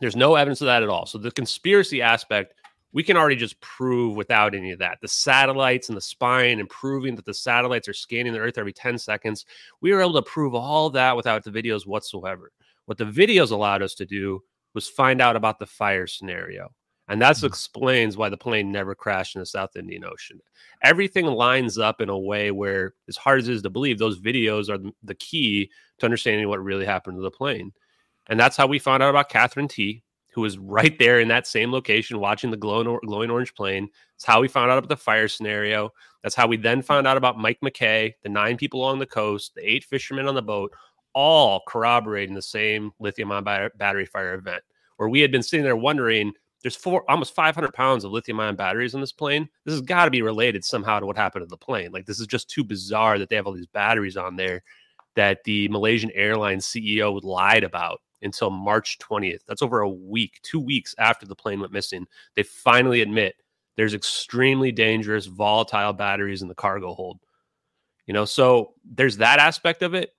there's 0.00 0.16
no 0.16 0.34
evidence 0.34 0.60
of 0.60 0.66
that 0.66 0.82
at 0.82 0.88
all. 0.88 1.06
So 1.06 1.16
the 1.16 1.30
conspiracy 1.30 2.02
aspect, 2.02 2.54
we 2.92 3.02
can 3.02 3.16
already 3.16 3.36
just 3.36 3.58
prove 3.60 4.14
without 4.14 4.54
any 4.54 4.72
of 4.72 4.78
that. 4.80 4.98
The 5.00 5.08
satellites 5.08 5.88
and 5.88 5.96
the 5.96 6.02
spine 6.02 6.60
and 6.60 6.68
proving 6.68 7.16
that 7.16 7.24
the 7.24 7.32
satellites 7.32 7.88
are 7.88 7.94
scanning 7.94 8.34
the 8.34 8.40
Earth 8.40 8.58
every 8.58 8.72
10 8.72 8.98
seconds. 8.98 9.46
We 9.80 9.92
were 9.92 10.02
able 10.02 10.14
to 10.14 10.22
prove 10.22 10.54
all 10.54 10.90
that 10.90 11.16
without 11.16 11.44
the 11.44 11.50
videos 11.50 11.86
whatsoever. 11.86 12.52
What 12.84 12.98
the 12.98 13.04
videos 13.04 13.50
allowed 13.50 13.82
us 13.82 13.94
to 13.94 14.04
do 14.04 14.42
was 14.74 14.88
find 14.88 15.20
out 15.20 15.36
about 15.36 15.58
the 15.58 15.66
fire 15.66 16.06
scenario. 16.06 16.72
And 17.08 17.20
that 17.20 17.36
mm-hmm. 17.36 17.46
explains 17.46 18.16
why 18.16 18.28
the 18.28 18.36
plane 18.36 18.72
never 18.72 18.94
crashed 18.94 19.36
in 19.36 19.40
the 19.40 19.46
South 19.46 19.76
Indian 19.76 20.04
Ocean. 20.04 20.40
Everything 20.82 21.26
lines 21.26 21.78
up 21.78 22.00
in 22.00 22.08
a 22.08 22.18
way 22.18 22.50
where, 22.50 22.94
as 23.08 23.16
hard 23.16 23.40
as 23.40 23.48
it 23.48 23.54
is 23.54 23.62
to 23.62 23.70
believe, 23.70 23.98
those 23.98 24.20
videos 24.20 24.70
are 24.70 24.78
the 25.02 25.14
key 25.14 25.70
to 25.98 26.06
understanding 26.06 26.48
what 26.48 26.62
really 26.62 26.86
happened 26.86 27.16
to 27.16 27.22
the 27.22 27.30
plane. 27.30 27.72
And 28.28 28.40
that's 28.40 28.56
how 28.56 28.66
we 28.66 28.78
found 28.78 29.02
out 29.02 29.10
about 29.10 29.28
Katherine 29.28 29.68
Tee, 29.68 30.02
who 30.32 30.40
was 30.40 30.56
right 30.58 30.98
there 30.98 31.20
in 31.20 31.28
that 31.28 31.46
same 31.46 31.70
location 31.70 32.18
watching 32.18 32.50
the 32.50 32.56
glowing, 32.56 32.98
glowing 33.04 33.30
orange 33.30 33.54
plane. 33.54 33.88
That's 34.14 34.24
how 34.24 34.40
we 34.40 34.48
found 34.48 34.70
out 34.70 34.78
about 34.78 34.88
the 34.88 34.96
fire 34.96 35.28
scenario. 35.28 35.90
That's 36.22 36.34
how 36.34 36.46
we 36.46 36.56
then 36.56 36.80
found 36.80 37.06
out 37.06 37.18
about 37.18 37.38
Mike 37.38 37.60
McKay, 37.62 38.14
the 38.22 38.30
nine 38.30 38.56
people 38.56 38.80
along 38.80 38.98
the 38.98 39.06
coast, 39.06 39.54
the 39.54 39.70
eight 39.70 39.84
fishermen 39.84 40.26
on 40.26 40.34
the 40.34 40.42
boat, 40.42 40.72
all 41.14 41.62
corroborating 41.66 42.34
the 42.34 42.42
same 42.42 42.92
lithium 42.98 43.32
ion 43.32 43.70
battery 43.76 44.06
fire 44.06 44.34
event, 44.34 44.62
where 44.96 45.08
we 45.08 45.20
had 45.20 45.32
been 45.32 45.42
sitting 45.42 45.64
there 45.64 45.76
wondering 45.76 46.32
there's 46.62 46.76
four 46.76 47.04
almost 47.10 47.34
500 47.34 47.72
pounds 47.74 48.04
of 48.04 48.12
lithium 48.12 48.40
ion 48.40 48.56
batteries 48.56 48.94
in 48.94 49.00
this 49.00 49.12
plane. 49.12 49.48
This 49.64 49.74
has 49.74 49.82
got 49.82 50.06
to 50.06 50.10
be 50.10 50.22
related 50.22 50.64
somehow 50.64 50.98
to 50.98 51.06
what 51.06 51.16
happened 51.16 51.44
to 51.44 51.48
the 51.48 51.56
plane. 51.56 51.92
Like, 51.92 52.06
this 52.06 52.20
is 52.20 52.26
just 52.26 52.48
too 52.48 52.64
bizarre 52.64 53.18
that 53.18 53.28
they 53.28 53.36
have 53.36 53.46
all 53.46 53.52
these 53.52 53.66
batteries 53.66 54.16
on 54.16 54.36
there 54.36 54.62
that 55.14 55.44
the 55.44 55.68
Malaysian 55.68 56.10
Airlines 56.12 56.66
CEO 56.66 57.22
lied 57.22 57.64
about 57.64 58.00
until 58.22 58.50
March 58.50 58.98
20th. 58.98 59.40
That's 59.46 59.62
over 59.62 59.80
a 59.80 59.88
week, 59.88 60.40
two 60.42 60.58
weeks 60.58 60.94
after 60.98 61.26
the 61.26 61.36
plane 61.36 61.60
went 61.60 61.72
missing. 61.72 62.06
They 62.34 62.42
finally 62.42 63.02
admit 63.02 63.34
there's 63.76 63.94
extremely 63.94 64.72
dangerous, 64.72 65.26
volatile 65.26 65.92
batteries 65.92 66.42
in 66.42 66.48
the 66.48 66.54
cargo 66.54 66.94
hold. 66.94 67.20
You 68.06 68.14
know, 68.14 68.24
so 68.24 68.74
there's 68.84 69.18
that 69.18 69.38
aspect 69.38 69.82
of 69.82 69.94
it. 69.94 70.10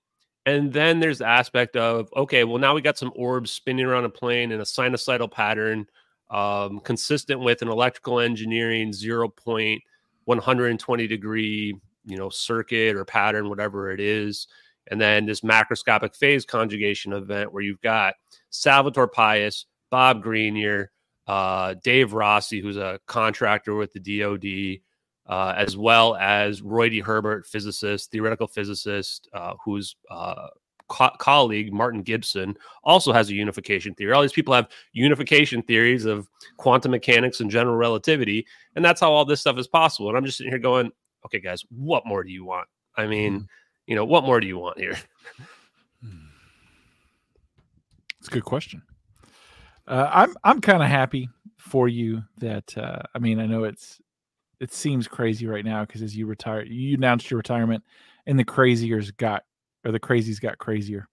And 0.45 0.71
then 0.71 0.99
there's 0.99 1.17
the 1.19 1.27
aspect 1.27 1.75
of, 1.75 2.09
okay, 2.15 2.43
well, 2.43 2.59
now 2.59 2.75
we 2.75 2.81
got 2.81 2.99
some 2.99 3.11
orbs 3.15 3.51
spinning 3.51 3.85
around 3.85 4.05
a 4.05 4.09
plane 4.09 4.51
in 4.51 4.59
a 4.59 4.63
sinusoidal 4.63 5.31
pattern, 5.31 5.87
um, 6.29 6.79
consistent 6.81 7.39
with 7.39 7.63
an 7.63 7.67
electrical 7.67 8.19
engineering 8.19 8.91
0.120 8.91 11.09
degree, 11.09 11.75
you 12.05 12.17
know, 12.17 12.29
circuit 12.29 12.95
or 12.95 13.05
pattern, 13.05 13.49
whatever 13.49 13.91
it 13.91 13.99
is. 13.99 14.47
And 14.91 15.01
then 15.01 15.25
this 15.25 15.41
macroscopic 15.41 16.15
phase 16.15 16.45
conjugation 16.45 17.11
event 17.13 17.51
where 17.51 17.63
you've 17.63 17.81
got 17.81 18.13
Salvatore 18.51 19.07
Pais, 19.07 19.65
Bob 19.89 20.23
Greenyer, 20.23 20.89
uh, 21.27 21.73
Dave 21.83 22.13
Rossi, 22.13 22.61
who's 22.61 22.77
a 22.77 22.99
contractor 23.07 23.73
with 23.73 23.93
the 23.93 24.19
DoD, 24.19 24.79
uh, 25.27 25.53
as 25.57 25.77
well 25.77 26.15
as 26.15 26.61
Roy 26.61 26.89
D. 26.89 26.99
Herbert, 26.99 27.45
physicist, 27.45 28.11
theoretical 28.11 28.47
physicist, 28.47 29.27
uh, 29.33 29.53
whose 29.63 29.95
uh, 30.09 30.47
co- 30.87 31.15
colleague 31.17 31.73
Martin 31.73 32.01
Gibson 32.01 32.55
also 32.83 33.11
has 33.11 33.29
a 33.29 33.33
unification 33.33 33.93
theory. 33.95 34.13
All 34.13 34.21
these 34.21 34.31
people 34.31 34.53
have 34.53 34.69
unification 34.93 35.61
theories 35.61 36.05
of 36.05 36.29
quantum 36.57 36.91
mechanics 36.91 37.39
and 37.39 37.49
general 37.49 37.75
relativity, 37.75 38.45
and 38.75 38.83
that's 38.83 39.01
how 39.01 39.11
all 39.11 39.25
this 39.25 39.41
stuff 39.41 39.57
is 39.57 39.67
possible. 39.67 40.09
And 40.09 40.17
I'm 40.17 40.25
just 40.25 40.37
sitting 40.37 40.51
here 40.51 40.59
going, 40.59 40.91
okay, 41.25 41.39
guys, 41.39 41.63
what 41.69 42.05
more 42.05 42.23
do 42.23 42.31
you 42.31 42.45
want? 42.45 42.67
I 42.95 43.07
mean, 43.07 43.41
mm. 43.41 43.47
you 43.87 43.95
know, 43.95 44.05
what 44.05 44.23
more 44.23 44.39
do 44.39 44.47
you 44.47 44.57
want 44.57 44.79
here? 44.79 44.97
It's 48.25 48.31
a 48.31 48.33
good 48.33 48.45
question. 48.45 48.81
Uh, 49.87 50.09
I'm 50.11 50.35
I'm 50.43 50.59
kind 50.59 50.81
of 50.81 50.89
happy 50.89 51.29
for 51.59 51.87
you 51.87 52.23
that 52.39 52.75
uh, 52.75 53.03
I 53.13 53.19
mean 53.19 53.39
I 53.39 53.45
know 53.45 53.65
it's 53.65 54.01
it 54.59 54.73
seems 54.73 55.07
crazy 55.07 55.47
right 55.47 55.65
now 55.65 55.85
because 55.85 56.01
as 56.01 56.15
you 56.15 56.25
retire, 56.25 56.63
you 56.63 56.95
announced 56.95 57.29
your 57.29 57.37
retirement, 57.37 57.83
and 58.25 58.39
the 58.39 58.45
craziers 58.45 59.15
got 59.15 59.43
or 59.85 59.91
the 59.91 59.99
crazies 59.99 60.41
got 60.41 60.57
crazier, 60.57 61.07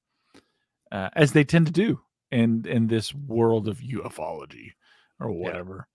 uh, 0.91 1.11
as 1.15 1.33
they 1.33 1.45
tend 1.45 1.67
to 1.67 1.73
do 1.73 2.01
in 2.31 2.65
in 2.67 2.87
this 2.87 3.15
world 3.15 3.69
of 3.69 3.79
ufology 3.79 4.73
or 5.21 5.31
whatever. 5.31 5.87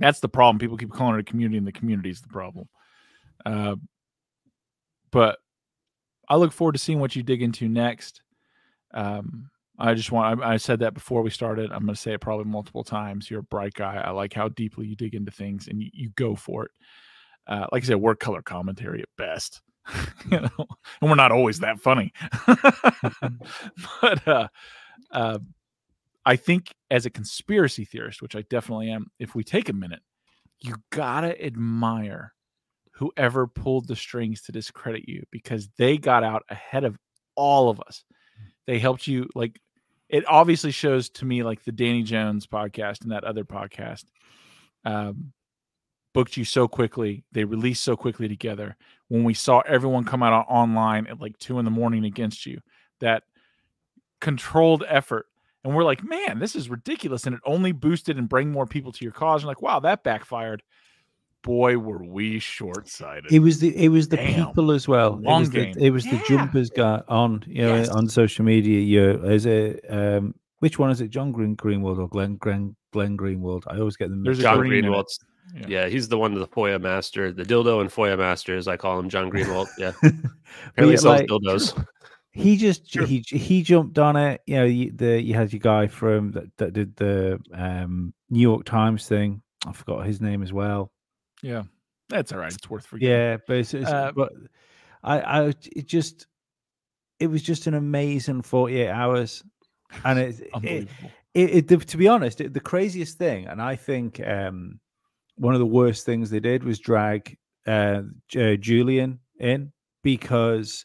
Yeah. 0.00 0.06
That's 0.06 0.20
the 0.20 0.28
problem. 0.28 0.58
People 0.58 0.76
keep 0.76 0.92
calling 0.92 1.16
it 1.16 1.20
a 1.20 1.24
community, 1.24 1.58
and 1.58 1.66
the 1.66 1.72
community 1.72 2.10
is 2.10 2.20
the 2.20 2.28
problem. 2.28 2.68
Uh, 3.44 3.76
but 5.10 5.38
I 6.28 6.36
look 6.36 6.52
forward 6.52 6.72
to 6.72 6.78
seeing 6.78 7.00
what 7.00 7.16
you 7.16 7.22
dig 7.22 7.42
into 7.42 7.68
next. 7.68 8.22
Um, 8.92 9.50
I 9.78 9.94
just 9.94 10.10
want, 10.10 10.42
I, 10.42 10.54
I 10.54 10.56
said 10.56 10.80
that 10.80 10.94
before 10.94 11.22
we 11.22 11.30
started. 11.30 11.70
I'm 11.72 11.84
going 11.84 11.94
to 11.94 12.00
say 12.00 12.12
it 12.12 12.20
probably 12.20 12.46
multiple 12.46 12.84
times. 12.84 13.30
You're 13.30 13.40
a 13.40 13.44
bright 13.44 13.74
guy. 13.74 13.96
I 13.96 14.10
like 14.10 14.32
how 14.32 14.48
deeply 14.48 14.86
you 14.86 14.96
dig 14.96 15.14
into 15.14 15.30
things 15.30 15.68
and 15.68 15.80
you, 15.80 15.90
you 15.92 16.10
go 16.10 16.34
for 16.34 16.64
it. 16.64 16.70
Uh, 17.46 17.66
like 17.72 17.84
I 17.84 17.86
said, 17.86 17.96
we're 17.96 18.14
color 18.14 18.42
commentary 18.42 19.00
at 19.00 19.08
best, 19.16 19.62
you 20.30 20.40
know, 20.40 20.66
and 21.00 21.08
we're 21.08 21.14
not 21.14 21.32
always 21.32 21.60
that 21.60 21.80
funny. 21.80 22.12
but 24.02 24.28
uh, 24.28 24.48
uh, 25.12 25.38
I 26.26 26.36
think 26.36 26.74
as 26.90 27.06
a 27.06 27.10
conspiracy 27.10 27.86
theorist, 27.86 28.20
which 28.20 28.36
I 28.36 28.42
definitely 28.50 28.90
am, 28.90 29.06
if 29.18 29.34
we 29.34 29.44
take 29.44 29.70
a 29.70 29.72
minute, 29.72 30.00
you 30.60 30.74
gotta 30.90 31.42
admire 31.42 32.34
whoever 32.92 33.46
pulled 33.46 33.86
the 33.86 33.96
strings 33.96 34.42
to 34.42 34.52
discredit 34.52 35.08
you 35.08 35.22
because 35.30 35.68
they 35.78 35.96
got 35.96 36.24
out 36.24 36.42
ahead 36.50 36.84
of 36.84 36.98
all 37.36 37.70
of 37.70 37.80
us. 37.86 38.04
They 38.66 38.78
helped 38.78 39.06
you 39.06 39.28
like 39.34 39.58
it 40.08 40.24
obviously 40.26 40.70
shows 40.70 41.08
to 41.10 41.24
me 41.24 41.42
like 41.42 41.64
the 41.64 41.72
Danny 41.72 42.02
Jones 42.02 42.46
podcast 42.46 43.02
and 43.02 43.12
that 43.12 43.24
other 43.24 43.44
podcast 43.44 44.04
um, 44.84 45.32
booked 46.14 46.36
you 46.36 46.44
so 46.44 46.66
quickly. 46.66 47.24
They 47.32 47.44
released 47.44 47.84
so 47.84 47.96
quickly 47.96 48.28
together. 48.28 48.76
When 49.08 49.24
we 49.24 49.34
saw 49.34 49.60
everyone 49.60 50.04
come 50.04 50.22
out 50.22 50.46
online 50.48 51.06
at 51.06 51.20
like 51.20 51.38
two 51.38 51.58
in 51.58 51.64
the 51.64 51.70
morning 51.70 52.04
against 52.04 52.46
you, 52.46 52.60
that 53.00 53.24
controlled 54.20 54.84
effort. 54.88 55.26
And 55.64 55.74
we're 55.74 55.84
like, 55.84 56.02
man, 56.02 56.38
this 56.38 56.56
is 56.56 56.70
ridiculous. 56.70 57.26
And 57.26 57.34
it 57.34 57.40
only 57.44 57.72
boosted 57.72 58.16
and 58.16 58.28
bring 58.28 58.50
more 58.50 58.66
people 58.66 58.92
to 58.92 59.04
your 59.04 59.12
cause. 59.12 59.42
And 59.42 59.48
like, 59.48 59.62
wow, 59.62 59.80
that 59.80 60.04
backfired. 60.04 60.62
Boy, 61.44 61.78
were 61.78 62.04
we 62.04 62.38
short 62.40 62.88
sighted. 62.88 63.30
It 63.32 63.38
was 63.38 63.60
the 63.60 63.74
it 63.76 63.88
was 63.88 64.08
the 64.08 64.16
Damn. 64.16 64.46
people 64.48 64.70
as 64.72 64.88
well. 64.88 65.18
Long 65.22 65.36
it 65.36 65.40
was 65.40 65.48
game. 65.50 65.72
The, 65.74 65.84
it 65.86 65.90
was 65.90 66.04
the 66.04 66.20
jumpers 66.28 66.68
guy 66.70 67.00
on 67.08 67.42
you 67.46 67.62
know 67.62 67.76
Yes. 67.76 67.88
on 67.90 68.08
social 68.08 68.44
media. 68.44 68.80
You 68.80 69.24
is 69.24 69.46
it 69.46 69.84
um 69.88 70.34
which 70.58 70.78
one 70.78 70.90
is 70.90 71.00
it? 71.00 71.10
John 71.10 71.30
Green 71.32 71.56
Greenwald 71.56 71.98
or 71.98 72.08
Glenn 72.08 72.36
Glenn 72.38 72.74
Glenn 72.92 73.16
Greenwald? 73.16 73.62
I 73.68 73.78
always 73.78 73.96
get 73.96 74.10
them. 74.10 74.24
There's 74.24 74.40
John 74.40 74.54
up. 74.54 74.60
green. 74.60 74.84
Greenwald. 74.84 75.04
Yeah. 75.54 75.66
Yeah. 75.68 75.86
he's 75.88 76.08
the 76.08 76.18
one 76.18 76.32
to 76.32 76.38
the 76.40 76.48
FOIA 76.48 76.80
master, 76.80 77.32
the 77.32 77.44
dildo 77.44 77.80
and 77.80 77.88
FOIA 77.88 78.18
master, 78.18 78.56
as 78.56 78.66
I 78.68 78.76
call 78.76 78.98
him, 78.98 79.08
John 79.08 79.30
Greenewald. 79.30 79.68
Yeah, 79.78 79.92
But 80.02 80.12
apparently 80.70 80.94
yeah, 80.94 80.96
sells 80.96 81.04
like, 81.20 81.26
dildos. 81.28 81.86
he 82.32 82.56
just 82.56 82.90
Sure. 82.90 83.06
he 83.06 83.24
he 83.26 83.62
jumped 83.62 83.98
on 83.98 84.16
it. 84.16 84.40
You 84.46 84.56
know, 84.56 84.64
you, 84.64 84.90
the 84.92 85.22
you 85.22 85.34
had 85.34 85.52
your 85.52 85.60
guy 85.60 85.86
from 85.86 86.32
that, 86.32 86.44
that 86.58 86.72
did 86.72 86.96
the 86.96 87.38
um 87.54 88.12
New 88.28 88.40
York 88.40 88.64
Times 88.64 89.06
thing. 89.06 89.40
I 89.66 89.72
forgot 89.72 90.04
his 90.06 90.20
name 90.20 90.42
as 90.42 90.52
well. 90.52 90.90
Yeah. 91.42 91.64
That's 92.08 92.32
all 92.32 92.38
right. 92.38 92.52
It's 92.52 92.70
worth 92.70 92.86
forgetting. 92.86 93.14
Yeah, 93.14 93.36
but 93.46 93.56
it's, 93.56 93.74
it's 93.74 93.90
Uh, 93.90 94.12
but 94.14 94.32
I 95.02 95.20
I 95.20 95.48
it 95.48 95.86
just 95.86 96.26
it 97.20 97.26
was 97.26 97.42
just 97.42 97.66
an 97.66 97.74
amazing 97.74 98.42
forty 98.42 98.80
eight 98.80 98.90
hours, 98.90 99.44
and 100.04 100.18
it, 100.18 100.40
it, 100.62 100.88
it, 101.34 101.72
it 101.72 101.86
to 101.88 101.96
be 101.96 102.08
honest, 102.08 102.40
it, 102.40 102.54
the 102.54 102.60
craziest 102.60 103.18
thing, 103.18 103.46
and 103.46 103.60
I 103.60 103.76
think 103.76 104.20
um 104.26 104.80
one 105.36 105.54
of 105.54 105.60
the 105.60 105.66
worst 105.66 106.04
things 106.04 106.30
they 106.30 106.40
did 106.40 106.64
was 106.64 106.78
drag 106.78 107.36
uh, 107.66 108.02
J- 108.28 108.56
Julian 108.56 109.20
in 109.38 109.72
because 110.02 110.84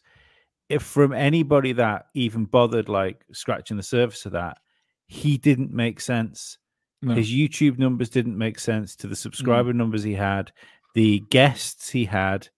if 0.68 0.82
from 0.82 1.12
anybody 1.12 1.72
that 1.72 2.06
even 2.14 2.44
bothered 2.44 2.88
like 2.88 3.24
scratching 3.32 3.76
the 3.76 3.82
surface 3.82 4.26
of 4.26 4.32
that, 4.32 4.58
he 5.06 5.36
didn't 5.36 5.72
make 5.72 6.00
sense. 6.00 6.58
No. 7.04 7.14
His 7.14 7.30
YouTube 7.30 7.78
numbers 7.78 8.08
didn't 8.08 8.36
make 8.38 8.58
sense 8.58 8.96
to 8.96 9.06
the 9.06 9.16
subscriber 9.16 9.72
numbers 9.72 10.02
he 10.02 10.14
had, 10.14 10.52
the 10.94 11.20
guests 11.30 11.90
he 11.90 12.04
had. 12.04 12.48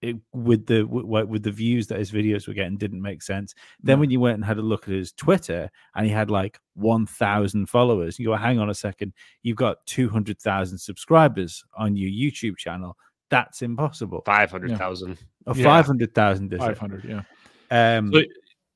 It, 0.00 0.16
with 0.32 0.66
the 0.66 0.82
with 0.82 1.44
the 1.44 1.52
views 1.52 1.86
that 1.86 2.00
his 2.00 2.10
videos 2.10 2.48
were 2.48 2.54
getting 2.54 2.76
didn't 2.76 3.00
make 3.02 3.22
sense. 3.22 3.54
Then 3.80 3.98
No. 3.98 4.00
when 4.00 4.10
you 4.10 4.18
went 4.18 4.34
and 4.34 4.44
had 4.44 4.58
a 4.58 4.60
look 4.62 4.88
at 4.88 4.94
his 4.94 5.12
Twitter 5.12 5.70
and 5.94 6.04
he 6.04 6.10
had 6.10 6.28
like 6.28 6.58
one 6.74 7.06
thousand 7.06 7.66
followers, 7.66 8.18
you 8.18 8.26
go, 8.26 8.34
hang 8.34 8.58
on 8.58 8.68
a 8.68 8.74
second, 8.74 9.12
you've 9.44 9.56
got 9.58 9.76
two 9.86 10.08
hundred 10.08 10.40
thousand 10.40 10.78
subscribers 10.78 11.62
on 11.78 11.94
your 11.94 12.10
YouTube 12.10 12.56
channel. 12.56 12.96
That's 13.30 13.62
impossible. 13.62 14.22
Five 14.26 14.50
hundred 14.50 14.76
thousand. 14.76 15.18
Or 15.46 15.54
Yeah. 15.54 15.62
five 15.62 15.86
hundred 15.86 16.12
thousand. 16.16 16.50
500. 16.58 17.04
Yeah. 17.04 17.22
Um, 17.98 18.12
So, 18.12 18.22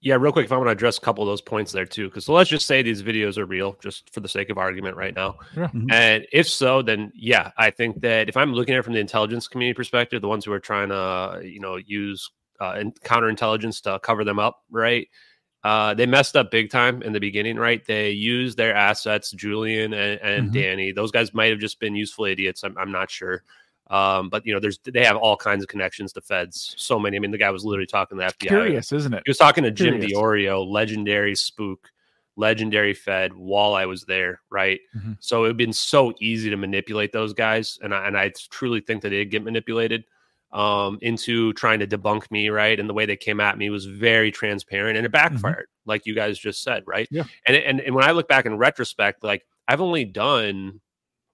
yeah, 0.00 0.14
real 0.16 0.32
quick, 0.32 0.44
if 0.44 0.52
I 0.52 0.56
want 0.56 0.68
to 0.68 0.72
address 0.72 0.98
a 0.98 1.00
couple 1.00 1.24
of 1.24 1.28
those 1.28 1.40
points 1.40 1.72
there 1.72 1.86
too, 1.86 2.08
because 2.08 2.26
so 2.26 2.32
let's 2.32 2.50
just 2.50 2.66
say 2.66 2.82
these 2.82 3.02
videos 3.02 3.38
are 3.38 3.46
real, 3.46 3.76
just 3.82 4.12
for 4.12 4.20
the 4.20 4.28
sake 4.28 4.50
of 4.50 4.58
argument 4.58 4.96
right 4.96 5.14
now. 5.14 5.36
Yeah. 5.56 5.68
Mhm. 5.68 5.90
And 5.92 6.26
if 6.32 6.48
so, 6.48 6.82
then 6.82 7.10
yeah, 7.14 7.50
I 7.56 7.70
think 7.70 8.00
that 8.02 8.28
if 8.28 8.36
I'm 8.36 8.52
looking 8.52 8.74
at 8.74 8.80
it 8.80 8.84
from 8.84 8.94
the 8.94 9.00
intelligence 9.00 9.48
community 9.48 9.74
perspective, 9.74 10.20
the 10.22 10.28
ones 10.28 10.44
who 10.44 10.52
are 10.52 10.60
trying 10.60 10.90
to, 10.90 11.40
you 11.44 11.60
know, 11.60 11.76
use 11.76 12.30
uh, 12.60 12.74
and 12.76 12.94
counterintelligence 13.02 13.82
to 13.82 13.98
cover 14.00 14.24
them 14.24 14.38
up, 14.38 14.62
right? 14.70 15.08
Uh, 15.64 15.94
they 15.94 16.06
messed 16.06 16.36
up 16.36 16.50
big 16.50 16.70
time 16.70 17.02
in 17.02 17.12
the 17.12 17.18
beginning, 17.18 17.56
right? 17.56 17.84
They 17.86 18.10
used 18.10 18.56
their 18.56 18.74
assets, 18.74 19.32
Julian 19.32 19.92
and, 19.94 20.20
and 20.20 20.50
Mhm. 20.50 20.52
Danny. 20.52 20.92
Those 20.92 21.10
guys 21.10 21.34
might 21.34 21.50
have 21.50 21.58
just 21.58 21.80
been 21.80 21.96
useful 21.96 22.24
idiots. 22.26 22.62
I'm, 22.62 22.78
I'm 22.78 22.92
not 22.92 23.10
sure. 23.10 23.42
Um, 23.88 24.28
but 24.28 24.44
you 24.44 24.52
know, 24.52 24.60
there's 24.60 24.78
they 24.84 25.04
have 25.04 25.16
all 25.16 25.36
kinds 25.36 25.62
of 25.62 25.68
connections 25.68 26.12
to 26.14 26.20
feds. 26.20 26.74
So 26.76 26.98
many. 26.98 27.16
I 27.16 27.20
mean, 27.20 27.30
the 27.30 27.38
guy 27.38 27.50
was 27.50 27.64
literally 27.64 27.86
talking 27.86 28.18
to 28.18 28.24
the 28.24 28.32
FBI. 28.32 28.48
Curious, 28.48 28.92
isn't 28.92 29.14
it? 29.14 29.22
He 29.24 29.30
was 29.30 29.38
talking 29.38 29.64
to 29.64 29.70
Jim 29.70 30.00
Curious. 30.00 30.12
Diorio, 30.12 30.66
legendary 30.66 31.36
spook, 31.36 31.90
legendary 32.36 32.94
Fed, 32.94 33.32
while 33.32 33.74
I 33.74 33.86
was 33.86 34.04
there, 34.04 34.40
right? 34.50 34.80
Mhm. 34.96 35.16
So 35.20 35.44
it'd 35.44 35.56
been 35.56 35.72
so 35.72 36.12
easy 36.20 36.50
to 36.50 36.56
manipulate 36.56 37.12
those 37.12 37.32
guys, 37.32 37.78
and 37.82 37.94
I, 37.94 38.06
and 38.06 38.18
I 38.18 38.32
truly 38.50 38.80
think 38.80 39.02
that 39.02 39.10
they 39.10 39.18
did 39.18 39.30
get 39.30 39.44
manipulated 39.44 40.04
um, 40.52 40.98
into 41.02 41.52
trying 41.52 41.80
to 41.80 41.86
debunk 41.86 42.30
me, 42.30 42.48
right? 42.48 42.78
And 42.78 42.88
the 42.88 42.94
way 42.94 43.04
they 43.04 43.16
came 43.16 43.40
at 43.40 43.58
me 43.58 43.70
was 43.70 43.84
very 43.86 44.30
transparent, 44.30 44.96
and 44.96 45.06
it 45.06 45.12
backfired, 45.12 45.66
like 45.84 46.06
you 46.06 46.14
guys 46.14 46.38
just 46.38 46.62
said, 46.62 46.82
right? 46.86 47.06
Yeah. 47.10 47.24
And 47.46 47.56
and 47.56 47.80
and 47.80 47.94
when 47.94 48.04
I 48.04 48.12
look 48.12 48.26
back 48.26 48.46
in 48.46 48.56
retrospect, 48.56 49.22
like 49.22 49.46
I've 49.68 49.80
only 49.80 50.04
done 50.04 50.80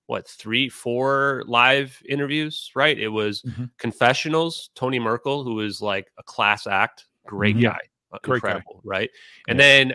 what 0.07 0.27
three, 0.29 0.69
four 0.69 1.43
live 1.47 2.01
interviews, 2.09 2.71
right? 2.75 2.99
It 2.99 3.09
was 3.09 3.43
Mhm. 3.43 3.71
confessionals, 3.79 4.71
Tony 4.75 4.99
Merkel, 4.99 5.45
who 5.45 5.61
is 5.61 5.81
like 5.81 6.11
a 6.19 6.23
class 6.23 6.67
act, 6.67 7.07
great 7.27 7.57
Mhm. 7.57 7.63
Guy, 7.63 7.79
uh, 8.13 8.19
Great 8.23 8.43
guy. 8.43 8.49
incredible, 8.49 8.81
right? 8.85 9.11
And 9.49 9.59
then, 9.59 9.95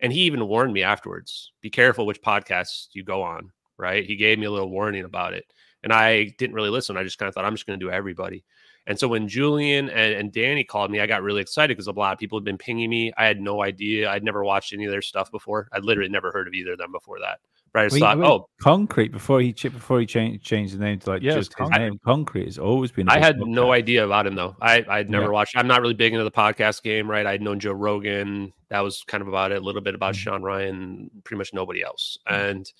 and 0.00 0.12
he 0.12 0.20
even 0.22 0.48
warned 0.48 0.72
me 0.72 0.82
afterwards: 0.82 1.52
be 1.60 1.70
careful 1.70 2.06
which 2.06 2.22
podcasts 2.22 2.88
you 2.92 3.04
go 3.04 3.22
on, 3.22 3.52
right? 3.76 4.04
He 4.04 4.16
gave 4.16 4.38
me 4.38 4.46
a 4.46 4.50
little 4.50 4.70
warning 4.70 5.04
about 5.04 5.34
it, 5.34 5.44
and 5.82 5.92
I 5.92 6.34
didn't 6.38 6.54
really 6.54 6.70
listen. 6.70 6.96
I 6.96 7.04
just 7.04 7.18
kind 7.18 7.28
of 7.28 7.34
thought 7.34 7.44
I'm 7.44 7.54
just 7.54 7.66
going 7.66 7.78
to 7.78 7.84
do 7.86 7.90
everybody. 7.90 8.44
And 8.88 8.98
so 8.98 9.06
when 9.06 9.28
Julian 9.28 9.88
and, 9.90 10.14
and 10.14 10.32
Danny 10.32 10.64
called 10.64 10.90
me, 10.90 10.98
I 10.98 11.06
got 11.06 11.22
really 11.22 11.40
excited 11.40 11.76
because 11.76 11.86
a 11.86 11.92
lot 11.92 12.12
of 12.12 12.18
people 12.18 12.36
had 12.36 12.44
been 12.44 12.58
pinging 12.58 12.90
me. 12.90 13.12
I 13.16 13.26
had 13.26 13.40
no 13.40 13.62
idea. 13.62 14.10
I'd 14.10 14.24
never 14.24 14.42
watched 14.42 14.72
any 14.72 14.86
of 14.86 14.90
their 14.90 15.02
stuff 15.02 15.30
before. 15.30 15.68
I'd 15.70 15.84
literally 15.84 16.10
never 16.10 16.32
heard 16.32 16.48
of 16.48 16.54
either 16.54 16.72
of 16.72 16.78
them 16.78 16.90
before 16.90 17.20
that. 17.20 17.38
But 17.72 17.80
I 17.80 17.86
just 17.88 18.00
Well, 18.02 18.14
thought, 18.16 18.26
oh, 18.42 18.48
concrete 18.60 19.12
before 19.12 19.40
he 19.40 19.52
ch- 19.52 19.72
before 19.72 19.98
he 20.00 20.04
changed 20.06 20.44
changed 20.44 20.74
the 20.74 20.78
name 20.84 20.98
to 21.00 21.10
like 21.10 21.22
Yeah, 21.22 21.34
just 21.34 21.52
it's 21.52 21.60
his 21.60 21.70
name. 21.70 21.98
Concrete 22.04 22.44
has 22.44 22.58
always 22.58 22.90
been. 22.92 23.08
I 23.08 23.18
had 23.18 23.38
book 23.38 23.48
no 23.48 23.72
idea 23.72 24.04
about 24.04 24.26
him 24.26 24.34
though. 24.34 24.54
I 24.60 24.84
I'd 24.88 25.08
never 25.08 25.24
Yeah. 25.26 25.30
watched. 25.30 25.56
I'm 25.56 25.66
not 25.66 25.80
really 25.80 25.94
big 25.94 26.12
into 26.12 26.24
the 26.24 26.30
podcast 26.30 26.82
game, 26.82 27.10
right? 27.10 27.24
I'd 27.26 27.40
known 27.40 27.58
Joe 27.60 27.72
Rogan. 27.72 28.52
That 28.68 28.80
was 28.80 29.02
kind 29.06 29.22
of 29.22 29.28
about 29.28 29.52
it. 29.52 29.58
A 29.58 29.64
little 29.64 29.80
bit 29.80 29.94
about 29.94 30.14
Mhm. 30.14 30.18
Sean 30.18 30.42
Ryan. 30.42 31.10
Pretty 31.24 31.38
much 31.38 31.54
nobody 31.54 31.82
else. 31.82 32.18
And 32.26 32.70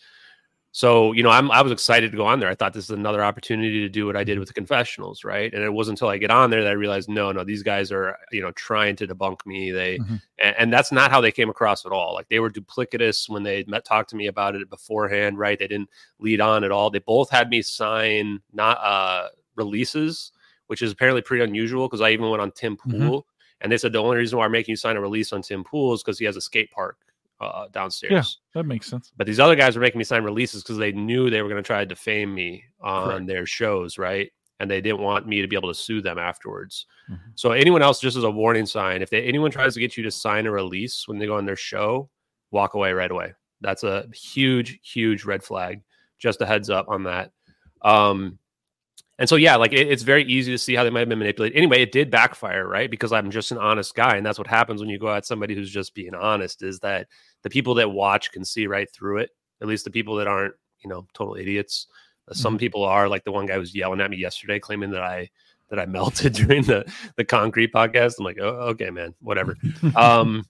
so 0.74 1.12
you 1.12 1.22
know, 1.22 1.28
I'm 1.28 1.50
I 1.50 1.60
was 1.60 1.70
excited 1.70 2.10
to 2.12 2.16
go 2.16 2.24
on 2.26 2.40
there. 2.40 2.48
I 2.48 2.54
thought 2.54 2.72
this 2.72 2.84
is 2.84 2.90
another 2.90 3.22
opportunity 3.22 3.80
to 3.80 3.88
do 3.90 4.06
what 4.06 4.16
I 4.16 4.24
did 4.24 4.38
with 4.38 4.48
the 4.48 4.54
confessionals, 4.54 5.22
right? 5.22 5.52
And 5.52 5.62
it 5.62 5.72
wasn't 5.72 5.98
until 5.98 6.08
I 6.08 6.16
get 6.16 6.30
on 6.30 6.48
there 6.48 6.62
that 6.62 6.70
I 6.70 6.72
realized, 6.72 7.10
no, 7.10 7.30
no, 7.30 7.44
these 7.44 7.62
guys 7.62 7.92
are 7.92 8.16
you 8.32 8.40
know 8.40 8.50
trying 8.52 8.96
to 8.96 9.06
debunk 9.06 9.44
me. 9.44 9.70
They 9.70 9.98
Mhm. 9.98 10.22
and, 10.38 10.56
and 10.58 10.72
that's 10.72 10.90
not 10.90 11.10
how 11.10 11.20
they 11.20 11.30
came 11.30 11.50
across 11.50 11.84
at 11.84 11.92
all. 11.92 12.14
Like 12.14 12.28
they 12.30 12.40
were 12.40 12.50
duplicitous 12.50 13.28
when 13.28 13.42
they 13.42 13.64
met 13.68 13.84
talked 13.84 14.08
to 14.10 14.16
me 14.16 14.28
about 14.28 14.54
it 14.54 14.70
beforehand, 14.70 15.38
right? 15.38 15.58
They 15.58 15.68
didn't 15.68 15.90
lead 16.18 16.40
on 16.40 16.64
at 16.64 16.72
all. 16.72 16.88
They 16.90 17.00
both 17.00 17.28
had 17.30 17.50
me 17.50 17.60
sign 17.60 18.40
not 18.54 18.78
uh 18.82 19.28
releases, 19.56 20.32
which 20.68 20.80
is 20.80 20.90
apparently 20.92 21.20
pretty 21.20 21.44
unusual 21.44 21.86
because 21.86 22.00
I 22.00 22.10
even 22.10 22.30
went 22.30 22.40
on 22.40 22.50
Tim 22.50 22.78
Mhm. 22.78 22.90
Pool 22.90 23.26
and 23.60 23.70
they 23.70 23.76
said 23.76 23.92
the 23.92 23.98
only 24.02 24.16
reason 24.16 24.38
why 24.38 24.46
I'm 24.46 24.52
making 24.52 24.72
you 24.72 24.76
sign 24.76 24.96
a 24.96 25.00
release 25.02 25.32
on 25.34 25.42
Tim 25.42 25.62
Pool 25.64 25.92
is 25.92 26.02
because 26.02 26.18
he 26.18 26.24
has 26.24 26.36
a 26.36 26.40
skate 26.40 26.70
park 26.72 26.96
uh, 27.46 27.68
downstairs. 27.72 28.38
Yeah, 28.54 28.60
that 28.60 28.66
makes 28.66 28.86
sense. 28.88 29.12
But 29.16 29.26
these 29.26 29.40
other 29.40 29.56
guys 29.56 29.76
were 29.76 29.82
making 29.82 29.98
me 29.98 30.04
sign 30.04 30.24
releases 30.24 30.62
because 30.62 30.78
they 30.78 30.92
knew 30.92 31.30
they 31.30 31.42
were 31.42 31.48
going 31.48 31.62
to 31.62 31.66
try 31.66 31.80
to 31.80 31.86
defame 31.86 32.34
me 32.34 32.64
on 32.80 33.08
Correct. 33.08 33.26
their 33.26 33.46
shows, 33.46 33.98
right? 33.98 34.30
And 34.60 34.70
they 34.70 34.80
didn't 34.80 35.00
want 35.00 35.26
me 35.26 35.42
to 35.42 35.48
be 35.48 35.56
able 35.56 35.68
to 35.68 35.74
sue 35.74 36.00
them 36.00 36.18
afterwards. 36.18 36.86
Mhm. 37.10 37.18
So 37.34 37.52
anyone 37.52 37.82
else, 37.82 38.00
just 38.00 38.16
as 38.16 38.24
a 38.24 38.30
warning 38.30 38.66
sign, 38.66 39.02
if 39.02 39.10
they, 39.10 39.22
anyone 39.22 39.50
tries 39.50 39.74
to 39.74 39.80
get 39.80 39.96
you 39.96 40.02
to 40.04 40.10
sign 40.10 40.46
a 40.46 40.50
release 40.50 41.08
when 41.08 41.18
they 41.18 41.26
go 41.26 41.36
on 41.36 41.46
their 41.46 41.56
show, 41.56 42.08
walk 42.50 42.74
away 42.74 42.92
right 42.92 43.10
away. 43.10 43.32
That's 43.60 43.82
a 43.82 44.06
huge, 44.14 44.78
huge 44.82 45.24
red 45.24 45.42
flag. 45.42 45.82
Just 46.18 46.40
a 46.40 46.46
heads 46.46 46.70
up 46.70 46.88
on 46.88 47.04
that. 47.04 47.32
Um, 47.82 48.38
and 49.18 49.28
so 49.28 49.36
yeah, 49.36 49.56
like 49.56 49.72
it, 49.72 49.88
it's 49.88 50.02
very 50.02 50.24
easy 50.24 50.50
to 50.52 50.58
see 50.58 50.74
how 50.74 50.84
they 50.84 50.90
might 50.90 51.00
have 51.00 51.08
been 51.08 51.18
manipulated. 51.18 51.56
Anyway, 51.56 51.82
it 51.82 51.92
did 51.92 52.10
backfire, 52.10 52.66
right? 52.66 52.90
Because 52.90 53.12
I'm 53.12 53.30
just 53.30 53.52
an 53.52 53.58
honest 53.58 53.94
guy, 53.94 54.16
and 54.16 54.24
that's 54.24 54.38
what 54.38 54.48
happens 54.48 54.80
when 54.80 54.88
you 54.90 54.98
go 54.98 55.14
at 55.14 55.26
somebody 55.26 55.54
who's 55.54 55.70
just 55.70 55.94
being 55.94 56.14
honest. 56.14 56.62
Is 56.62 56.80
that 56.80 57.06
the 57.42 57.50
people 57.50 57.74
that 57.74 57.90
watch 57.90 58.32
can 58.32 58.44
see 58.44 58.66
right 58.66 58.90
through 58.92 59.18
it? 59.18 59.30
At 59.60 59.68
least 59.68 59.84
the 59.84 59.90
people 59.90 60.16
that 60.16 60.26
aren't, 60.26 60.54
you 60.82 60.90
know, 60.90 61.06
total 61.14 61.34
idiots. 61.36 61.86
Uh, 62.28 62.34
Some 62.34 62.58
people 62.58 62.82
are 62.84 63.08
like 63.08 63.24
the 63.24 63.32
one 63.32 63.46
guy 63.46 63.58
was 63.58 63.74
yelling 63.74 64.00
at 64.00 64.10
me 64.10 64.16
yesterday, 64.16 64.58
claiming 64.58 64.90
that 64.90 65.02
I 65.02 65.30
that 65.68 65.78
I 65.78 65.86
melted 65.98 66.32
during 66.34 66.62
the 66.64 66.84
the 67.16 67.24
concrete 67.24 67.72
podcast. 67.72 68.14
I'm 68.18 68.24
like, 68.24 68.38
oh, 68.40 68.70
okay, 68.70 68.90
man, 68.90 69.14
whatever. 69.20 69.56
um, 69.96 70.44